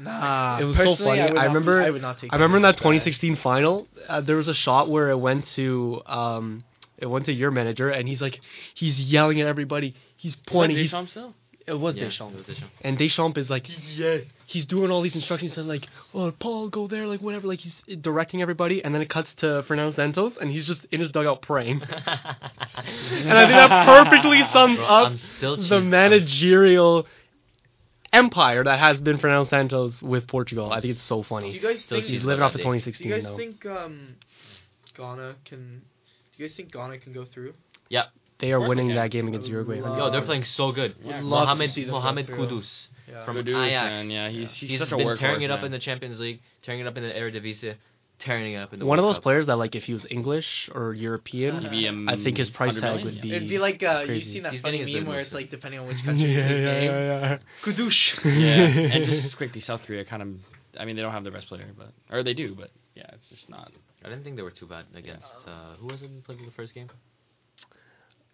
Nah, 0.00 0.58
It 0.60 0.64
was 0.64 0.76
so 0.76 0.94
funny. 0.96 1.20
I, 1.20 1.26
would 1.28 1.32
I 1.32 1.34
not- 1.34 1.46
remember- 1.46 1.80
I 1.82 1.90
would 1.90 2.02
not 2.02 2.18
take. 2.18 2.32
I 2.32 2.36
remember 2.36 2.56
in 2.58 2.62
that 2.62 2.68
as 2.68 2.74
bad. 2.76 2.82
2016 2.82 3.36
final, 3.36 3.88
uh, 4.08 4.20
there 4.20 4.36
was 4.36 4.48
a 4.48 4.54
shot 4.54 4.88
where 4.88 5.10
it 5.10 5.18
went 5.18 5.46
to 5.56 6.02
um, 6.06 6.64
it 6.98 7.06
went 7.06 7.26
to 7.26 7.32
your 7.32 7.50
manager, 7.50 7.90
and 7.90 8.08
he's 8.08 8.20
like, 8.22 8.40
he's 8.74 9.00
yelling 9.00 9.40
at 9.40 9.46
everybody. 9.46 9.94
He's 10.16 10.34
pointing. 10.46 10.76
He's, 10.76 10.86
Deschamps 10.90 11.10
still? 11.12 11.34
it 11.66 11.78
was 11.78 11.94
Yeah, 11.96 12.04
Deschamps, 12.04 12.34
it 12.34 12.38
was 12.38 12.46
Deschamps. 12.46 12.74
and 12.82 12.96
Deschamps 12.98 13.38
is 13.38 13.50
like, 13.50 13.68
Yeah. 13.96 14.18
he's 14.46 14.64
doing 14.66 14.90
all 14.90 15.02
these 15.02 15.14
instructions 15.14 15.56
and 15.58 15.68
like, 15.68 15.86
oh 16.14 16.30
Paul, 16.32 16.68
go 16.70 16.86
there, 16.88 17.06
like 17.06 17.20
whatever, 17.20 17.46
like 17.46 17.60
he's 17.60 17.80
directing 18.00 18.40
everybody, 18.40 18.82
and 18.82 18.94
then 18.94 19.02
it 19.02 19.08
cuts 19.10 19.34
to 19.34 19.62
Fernando 19.64 19.92
Santos, 19.92 20.36
and 20.40 20.50
he's 20.50 20.66
just 20.66 20.86
in 20.90 20.98
his 21.00 21.10
dugout 21.12 21.42
praying. 21.42 21.82
and 21.82 23.32
I 23.32 23.46
think 23.46 23.58
that 23.58 23.86
perfectly 23.86 24.42
sums 24.44 24.76
Bro, 24.78 24.86
up 24.86 25.12
the 25.40 25.46
cheesed. 25.56 25.72
I'm- 25.72 25.90
managerial 25.90 27.06
empire 28.12 28.64
that 28.64 28.78
has 28.78 29.00
been 29.00 29.18
Fernando 29.18 29.44
Santos 29.44 30.00
with 30.02 30.26
Portugal. 30.26 30.72
I 30.72 30.80
think 30.80 30.94
it's 30.94 31.02
so 31.02 31.18
Do 31.22 31.28
funny. 31.28 31.52
you 31.52 31.60
guys 31.60 31.82
think? 31.84 32.04
cheesed 32.04 32.08
He's 32.08 32.24
living 32.24 32.42
off 32.42 32.52
the 32.52 32.58
day. 32.58 32.64
Do 32.64 32.70
2016 32.78 33.06
you 33.06 33.14
guys 33.14 33.24
though. 33.24 33.36
think 33.36 33.66
um, 33.66 34.16
Ghana 34.96 35.36
can? 35.44 35.82
Do 36.36 36.42
you 36.42 36.48
guys 36.48 36.56
think 36.56 36.72
Ghana 36.72 36.98
can 36.98 37.12
go 37.12 37.24
through? 37.24 37.54
Yep. 37.90 38.06
They 38.40 38.52
are 38.52 38.58
Of 38.58 38.62
they 38.64 38.68
winning 38.68 38.94
that 38.94 39.10
game 39.10 39.26
against 39.26 39.48
Uruguay. 39.48 39.80
love- 39.80 39.98
Yo, 39.98 40.10
they're 40.10 40.22
playing 40.22 40.44
so 40.44 40.70
good. 40.70 40.94
Yeah. 41.02 41.16
Would 41.16 41.24
love 41.24 41.40
to 41.48 41.54
Mohamed 41.54 41.70
see 41.70 41.82
them 41.82 41.90
go 41.90 41.96
Mohamed. 42.00 42.28
Kudus 42.28 42.86
Yeah. 43.08 43.24
from 43.24 43.36
Kudus, 43.36 43.66
Ajax. 43.66 43.84
man, 43.84 44.10
yeah, 44.10 44.28
he's- 44.28 44.54
he's 44.54 44.70
he's 44.70 44.78
such 44.78 44.92
a 44.92 44.96
been 44.96 45.06
workhorse, 45.08 45.18
tearing 45.18 45.42
it 45.42 45.50
up 45.50 45.58
man. 45.60 45.66
in 45.66 45.72
the 45.72 45.78
Champions 45.80 46.20
League, 46.20 46.40
tearing 46.62 46.80
it 46.80 46.86
up 46.86 46.96
in 46.96 47.02
the 47.02 47.10
Eredivisie, 47.10 47.74
tearing 48.18 48.52
it 48.54 48.56
up 48.58 48.72
in 48.72 48.80
the 48.80 48.86
One 48.86 48.98
of 48.98 49.04
those 49.04 49.16
Cup. 49.16 49.22
players 49.22 49.46
that 49.46 49.56
like 49.56 49.74
if 49.74 49.84
he 49.84 49.92
was 49.92 50.06
English 50.10 50.68
or 50.74 50.92
European, 50.94 51.60
He'd 51.62 51.70
be, 51.70 51.88
um, 51.88 52.08
I 52.08 52.16
think 52.16 52.36
his 52.36 52.50
price 52.50 52.74
tag 52.74 52.82
million? 52.82 53.04
would 53.06 53.20
be. 53.22 53.34
It'd 53.34 53.48
be 53.48 53.58
like 53.58 53.82
uh, 53.82 53.98
you've 54.00 54.06
crazy. 54.08 54.32
seen 54.32 54.42
that 54.44 54.52
He's 54.52 54.60
funny 54.60 54.78
getting 54.78 54.94
his 54.94 55.04
meme 55.04 55.10
where 55.12 55.20
it's 55.20 55.32
like 55.32 55.50
depending 55.50 55.80
on 55.80 55.86
which 55.86 55.98
yeah, 56.00 56.04
country 56.04 56.32
yeah, 56.34 56.48
you 56.50 56.64
name. 56.64 56.84
yeah, 56.90 57.20
yeah. 57.20 57.38
Kudus. 57.64 58.24
yeah, 58.24 58.94
and 58.94 59.04
just 59.04 59.36
quickly, 59.36 59.60
South 59.60 59.82
Korea 59.86 60.04
kind 60.04 60.22
of. 60.22 60.28
I 60.78 60.84
mean, 60.84 60.96
they 60.96 61.02
don't 61.02 61.12
have 61.12 61.24
their 61.24 61.32
best 61.32 61.48
player, 61.48 61.66
but 61.76 61.92
or 62.10 62.22
they 62.22 62.34
do, 62.34 62.54
but 62.54 62.70
yeah, 62.94 63.04
it's 63.14 63.28
just 63.30 63.48
not. 63.48 63.72
I 64.04 64.08
didn't 64.08 64.22
think 64.24 64.36
they 64.36 64.42
were 64.42 64.50
too 64.52 64.66
bad 64.66 64.84
against. 64.94 65.26
Uh, 65.46 65.74
who 65.80 65.86
was 65.86 66.02
it 66.02 66.10
who 66.10 66.20
played 66.20 66.38
in 66.38 66.44
the 66.46 66.52
first 66.52 66.74
game? 66.74 66.88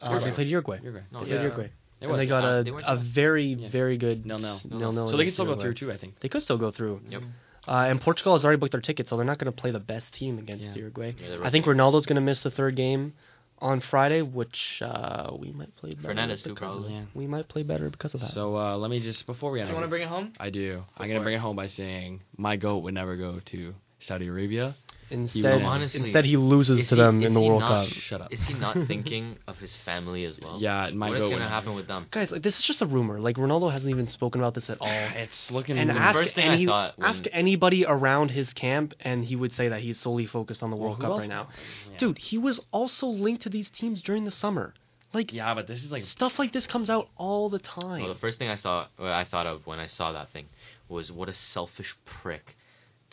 Uh, 0.02 0.08
Uruguay. 0.10 0.28
they 0.30 0.34
played 0.34 0.48
Uruguay. 0.48 0.78
You're. 0.82 1.04
No, 1.12 1.24
They 1.24 1.30
Yeah. 1.30 1.36
played 1.36 1.42
Uruguay. 1.44 1.64
It 1.64 1.72
and 2.02 2.10
was. 2.10 2.18
they 2.18 2.26
got 2.26 2.44
uh, 2.44 2.48
a, 2.58 2.62
they 2.64 2.70
a 2.86 2.96
very, 2.96 3.46
Yeah. 3.54 3.68
very 3.70 3.96
good 3.96 4.26
Nil-nil. 4.26 4.56
s- 4.56 4.64
Nil-nil. 4.64 4.92
nil-nil 4.92 5.10
So 5.10 5.16
they 5.16 5.24
can 5.24 5.32
still 5.32 5.44
go 5.46 5.52
Uruguay. 5.52 5.64
through 5.64 5.74
too, 5.74 5.92
I 5.92 5.96
think. 5.96 6.20
They 6.20 6.28
could 6.28 6.42
still 6.42 6.58
go 6.58 6.70
through. 6.70 7.00
Yep. 7.08 7.22
Uh, 7.66 7.86
and 7.88 8.00
Portugal 8.00 8.34
has 8.34 8.44
already 8.44 8.58
booked 8.58 8.72
their 8.72 8.80
ticket, 8.80 9.08
so 9.08 9.16
they're 9.16 9.24
not 9.24 9.38
going 9.38 9.52
to 9.52 9.58
play 9.60 9.70
the 9.70 9.78
best 9.80 10.12
team 10.14 10.38
against 10.38 10.64
Yeah. 10.64 10.74
Uruguay. 10.74 11.14
Yeah, 11.20 11.28
they're 11.30 11.44
I 11.44 11.50
think 11.50 11.66
Ronaldo's 11.66 12.06
going 12.06 12.16
to 12.16 12.20
miss 12.22 12.42
the 12.42 12.50
third 12.50 12.76
game 12.76 13.14
on 13.60 13.80
Friday, 13.80 14.20
which 14.20 14.82
uh, 14.82 15.30
we 15.38 15.50
might 15.52 15.74
play 15.76 15.94
better. 15.94 16.12
Fernandes 16.14 16.42
too, 16.42 16.50
because 16.50 16.74
of- 16.76 16.80
probably. 16.82 16.92
Yeah. 16.94 17.04
We 17.14 17.26
might 17.26 17.48
play 17.48 17.62
better 17.62 17.88
because 17.88 18.12
of 18.14 18.20
that. 18.20 18.32
So 18.32 18.56
uh, 18.56 18.76
let 18.76 18.90
me 18.90 19.00
just 19.00 19.24
before 19.26 19.50
we 19.52 19.58
Do 19.58 19.62
end. 19.62 19.68
you 19.70 19.74
want 19.74 19.84
to 19.84 19.88
bring 19.88 20.02
it 20.02 20.08
home? 20.08 20.32
I 20.38 20.50
do. 20.50 20.82
I'm 20.98 21.08
gonna 21.08 21.22
bring 21.22 21.36
it 21.36 21.40
home 21.40 21.56
by 21.56 21.68
saying 21.68 22.20
my 22.36 22.56
goat 22.56 22.78
would 22.82 22.94
never 22.94 23.16
go 23.16 23.40
to 23.46 23.74
Saudi 24.00 24.26
Arabia. 24.26 24.74
Instead, 25.14 25.60
will. 25.62 25.68
Honestly, 25.68 26.00
instead 26.00 26.24
he 26.26 26.36
loses 26.36 26.80
is 26.80 26.88
to 26.88 26.94
he- 26.96 27.00
them 27.00 27.20
is 27.22 27.26
in 27.26 27.34
the 27.34 27.40
he 27.40 27.48
World 27.48 27.60
not- 27.60 27.86
Cup. 27.86 27.94
Shut 27.94 28.20
up. 28.20 28.32
Is 28.32 28.40
he 28.42 28.54
not 28.54 28.76
thinking 28.86 29.36
of 29.46 29.58
his 29.58 29.74
family 29.84 30.24
as 30.24 30.38
well? 30.40 30.58
Yeah, 30.60 30.90
my 30.90 31.08
What 31.08 31.16
is 31.16 31.22
goat. 31.22 31.30
gonna 31.30 31.48
happen 31.48 31.74
with 31.74 31.86
them? 31.86 32.06
Guys, 32.10 32.30
like 32.30 32.42
this 32.42 32.58
is 32.58 32.64
just 32.64 32.82
a 32.82 32.86
rumor. 32.86 33.20
Like 33.20 33.36
Ronaldo 33.36 33.72
hasn't 33.72 33.90
even 33.90 34.08
spoken 34.08 34.40
about 34.40 34.54
this 34.54 34.68
at 34.68 34.78
all. 34.80 34.88
It's 35.24 35.50
looking. 35.50 35.78
and 35.78 35.88
the 35.90 35.94
ask 35.94 36.16
first 36.16 36.34
thing 36.34 36.48
I 36.48 36.52
any 36.54 36.66
thought 36.66 36.98
when- 36.98 37.08
ask 37.08 37.24
anybody 37.32 37.86
around 37.86 38.30
his 38.32 38.52
camp, 38.52 38.94
and 39.00 39.24
he 39.24 39.36
would 39.36 39.52
say 39.52 39.68
that 39.68 39.80
he's 39.80 39.98
solely 39.98 40.26
focused 40.26 40.62
on 40.62 40.70
the 40.70 40.76
World 40.76 40.96
who 40.96 41.02
Cup 41.02 41.10
else 41.12 41.20
right 41.20 41.28
now. 41.28 41.48
Yeah. 41.92 41.98
Dude, 41.98 42.18
he 42.18 42.36
was 42.38 42.60
also 42.72 43.06
linked 43.06 43.42
to 43.44 43.48
these 43.48 43.70
teams 43.70 44.02
during 44.02 44.24
the 44.24 44.30
summer. 44.30 44.74
Like 45.12 45.32
Yeah, 45.32 45.54
but 45.54 45.68
this 45.68 45.84
is 45.84 45.92
like. 45.92 46.02
stuff 46.02 46.40
like 46.40 46.52
this 46.52 46.66
comes 46.66 46.90
out 46.90 47.08
all 47.16 47.48
the 47.48 47.60
time. 47.60 48.00
Well, 48.02 48.12
the 48.12 48.18
first 48.18 48.36
thing 48.38 48.48
I 48.48 48.56
saw, 48.56 48.86
or 48.98 49.08
I 49.10 49.22
thought 49.24 49.46
of 49.46 49.64
when 49.64 49.78
I 49.78 49.86
saw 49.86 50.10
that 50.10 50.30
thing, 50.30 50.46
was 50.88 51.12
what 51.12 51.28
a 51.28 51.32
selfish 51.32 51.94
prick. 52.04 52.56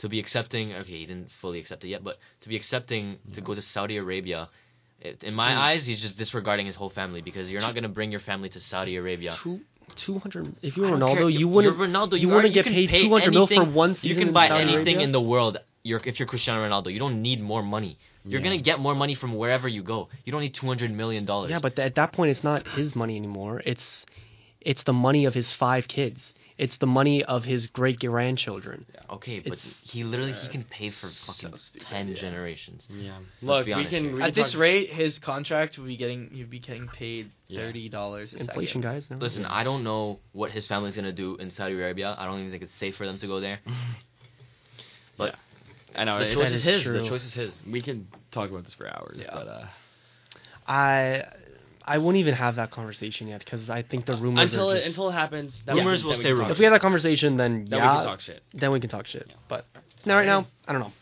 To 0.02 0.10
be 0.10 0.20
accepting, 0.20 0.74
okay, 0.74 0.98
he 1.02 1.06
didn't 1.06 1.30
fully 1.42 1.60
accept 1.60 1.84
it 1.84 1.90
yet, 1.90 2.04
but 2.04 2.18
to 2.42 2.50
be 2.50 2.56
accepting 2.56 3.18
to 3.34 3.42
go 3.42 3.52
mm-hmm. 3.52 3.60
to 3.60 3.62
Saudi 3.62 3.98
Arabia, 3.98 4.50
it, 5.00 5.24
in 5.24 5.34
my 5.34 5.50
Dude. 5.50 5.58
eyes, 5.58 5.86
he's 5.86 6.02
just 6.02 6.18
disregarding 6.18 6.66
his 6.66 6.76
whole 6.76 6.90
family 6.90 7.22
because 7.22 7.50
you're 7.50 7.62
not 7.62 7.76
gonna 7.76 7.90
bring 7.90 8.12
your 8.12 8.20
family 8.22 8.50
to 8.50 8.60
Saudi 8.60 8.96
Arabia. 8.96 9.36
Two, 9.44 9.60
200 9.96 10.56
If 10.62 10.78
you 10.78 10.86
I 10.86 10.92
were 10.92 10.98
don't 10.98 11.08
care. 11.16 11.26
Ronaldo, 11.26 11.32
you 11.34 11.40
You're 11.40 11.48
wouldn't. 11.50 11.78
Ronaldo. 11.78 12.20
you 12.20 12.32
are- 12.32 12.36
wouldn't 12.36 12.54
get 12.54 12.64
can 12.66 12.74
paid 12.74 12.90
pay 12.90 13.04
200 13.04 13.32
mil 13.32 13.48
for 13.48 13.64
one 13.66 13.92
You 13.92 13.96
season 13.98 14.18
can 14.18 14.28
in 14.30 14.34
buy 14.34 14.48
Saudi 14.48 14.64
anything 14.64 14.96
Arabia? 14.96 15.04
in 15.04 15.12
the 15.12 15.22
world. 15.22 15.58
You're, 15.84 16.02
if 16.06 16.20
you're 16.20 16.28
Cristiano 16.28 16.64
Ronaldo, 16.68 16.94
you 16.94 17.00
don't 17.00 17.22
need 17.22 17.42
more 17.42 17.64
money. 17.64 17.98
You're 18.24 18.40
Yeah. 18.40 18.44
gonna 18.44 18.62
get 18.62 18.80
more 18.80 18.94
money 18.96 19.16
from 19.16 19.36
wherever 19.36 19.68
you 19.68 19.82
go. 19.84 20.10
You 20.26 20.32
don't 20.32 20.42
need 20.42 20.54
200 20.54 20.92
million 20.92 21.26
dollars. 21.26 21.50
Yeah, 21.52 21.60
but 21.60 21.76
th- 21.76 21.86
at 21.88 21.96
that 21.96 22.12
point, 22.14 22.30
it's 22.32 22.44
not 22.44 22.68
his 22.70 22.96
money 22.96 23.16
anymore. 23.18 23.62
It's 23.66 24.06
it's 24.62 24.84
the 24.84 24.94
money 24.94 25.26
of 25.26 25.34
his 25.34 25.52
five 25.54 25.88
kids. 25.88 26.34
It's 26.64 26.78
the 26.78 26.86
money 26.86 27.24
of 27.24 27.44
his 27.44 27.66
great 27.68 28.00
grandchildren. 28.00 28.86
okay, 29.10 29.40
but 29.40 29.54
it's- 29.54 29.68
he 29.82 30.04
literally 30.04 30.34
he 30.34 30.48
can 30.48 30.64
pay 30.64 30.90
for 30.92 31.08
fucking 31.28 31.58
stupid, 31.58 31.88
ten 31.88 32.08
yeah. 32.10 32.22
generations. 32.26 32.86
Yeah. 32.90 33.18
Look, 33.42 33.66
we 33.66 33.74
can. 33.86 34.04
here. 34.04 34.16
We 34.16 34.22
At 34.22 34.34
can 34.36 34.44
this 34.44 34.54
rate, 34.56 34.94
his 34.94 35.18
contract 35.18 35.78
would 35.80 35.88
be 35.88 35.98
getting 35.98 36.30
he'd 36.30 36.50
be 36.52 36.60
getting 36.60 36.88
paid 36.88 37.32
thirty 37.54 37.90
dollars 37.90 38.34
a 38.34 38.38
Inflation, 38.38 38.82
second. 38.84 38.96
guys. 38.96 39.10
No? 39.10 39.18
Listen, 39.18 39.44
I 39.46 39.64
don't 39.64 39.84
know 39.84 40.20
what 40.34 40.52
his 40.52 40.68
family's 40.68 40.96
gonna 40.96 41.12
do 41.12 41.36
in 41.38 41.50
Saudi 41.52 41.74
Arabia. 41.74 42.16
I 42.18 42.26
don't 42.26 42.40
even 42.40 42.52
think 42.52 42.64
it's 42.64 42.76
safe 42.80 42.96
for 42.96 43.06
them 43.08 43.18
to 43.18 43.28
go 43.28 43.40
there. 43.40 43.60
But 45.18 45.36
I 45.96 46.04
know. 46.06 46.20
the 46.20 46.34
choice 46.34 46.50
that 46.50 46.56
is 46.56 46.66
is 46.66 46.74
his. 46.76 46.84
true. 46.84 47.02
The 47.02 47.10
choice 47.10 47.26
is 47.26 47.34
his. 47.34 47.52
we 47.70 47.82
can 47.82 48.08
talk 48.32 48.50
about 48.50 48.64
this 48.66 48.74
for 48.74 48.88
hours, 48.88 49.18
Yeah. 49.20 49.34
but 49.34 49.48
uh, 49.48 49.66
I 50.68 51.26
I 51.92 51.98
won't 51.98 52.16
even 52.18 52.34
have 52.36 52.56
that 52.56 52.72
conversation 52.72 53.28
yet 53.28 53.40
because 53.44 53.70
I 53.70 53.82
think 53.82 54.06
the 54.06 54.16
rumors 54.16 54.54
until 54.54 54.72
are 54.72 54.78
it 54.78 54.86
until 54.86 55.10
it 55.10 55.12
happens. 55.14 55.62
Then 55.66 55.76
Rumors 55.76 56.04
we, 56.04 56.10
will 56.10 56.16
stay 56.16 56.32
rumors. 56.32 56.52
if 56.52 56.60
we 56.60 56.64
have 56.64 56.72
that 56.74 56.82
conversation, 56.82 57.36
then 57.36 57.66
Then 57.70 57.80
yeah, 57.80 57.92
we 57.92 57.98
can 58.00 58.06
talk 58.12 58.22
shit. 58.22 58.42
then 58.54 58.72
we 58.72 58.80
can 58.80 58.90
talk 58.90 59.08
shit. 59.08 59.26
Yeah. 59.28 59.36
But 59.50 59.66
now, 60.06 60.16
right 60.16 60.26
now, 60.26 60.48
I 60.68 60.72
don't 60.72 60.82
know. 60.82 60.94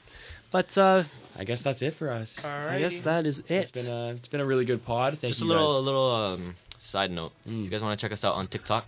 But 0.52 0.76
uh, 0.76 1.04
I 1.38 1.44
guess 1.44 1.62
that's 1.62 1.82
it 1.84 1.94
for 2.00 2.10
us. 2.10 2.28
I 2.44 2.80
guess 2.80 3.04
that 3.04 3.28
is 3.28 3.38
it. 3.38 3.46
It's 3.50 3.72
been 3.72 3.88
a 3.88 4.16
it's 4.16 4.28
been 4.30 4.42
a 4.42 4.46
really 4.46 4.66
good 4.66 4.84
pod. 4.84 5.20
Thank 5.22 5.32
Just 5.34 5.42
a 5.42 5.46
you 5.46 5.50
little, 5.50 5.78
a 5.78 5.80
guys. 5.80 5.86
little 5.86 6.12
um, 6.16 6.56
side 6.80 7.12
note. 7.12 7.34
Mm. 7.48 7.66
You 7.66 7.70
guys 7.70 7.82
want 7.82 8.00
to 8.00 8.04
check 8.04 8.12
us 8.12 8.24
out 8.24 8.34
on 8.34 8.48
TikTok 8.48 8.86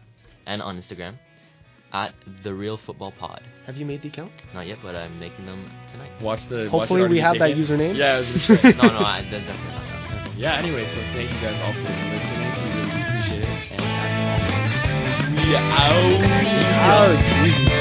and 0.48 0.60
on 0.64 0.82
Instagram 0.82 1.20
at 1.94 2.16
the 2.44 2.54
Real 2.54 2.78
Football 2.78 3.12
Pod. 3.12 3.44
have 3.68 3.78
you 3.78 3.86
made 3.86 4.02
the 4.02 4.08
account? 4.08 4.32
Not 4.56 4.66
yet, 4.66 4.80
but 4.82 4.96
I'm 4.96 5.20
making 5.20 5.46
them 5.46 5.70
tonight. 5.92 6.12
Watch 6.20 6.50
the. 6.50 6.68
Hopefully, 6.70 7.02
already 7.02 7.16
we 7.16 7.22
have 7.22 7.38
that 7.38 7.52
username. 7.52 7.96
Yeah. 7.96 8.16
I 8.16 8.18
was 8.20 8.50
no, 8.64 8.88
no, 8.88 9.06
I, 9.06 9.22
definitely 9.22 9.54
not 9.72 9.84
that 9.84 9.91
yeah, 10.42 10.58
anyway, 10.58 10.88
so 10.88 10.96
thank 11.14 11.32
you 11.32 11.40
guys 11.40 11.62
all 11.62 11.72
for 11.72 11.82
listening. 11.82 12.50
We 12.58 12.70
really 12.74 13.02
appreciate 13.04 13.44
it. 13.44 13.48
And 15.30 15.36
we 15.38 15.56
out. 15.56 16.20
We 16.20 17.76
out. 17.76 17.81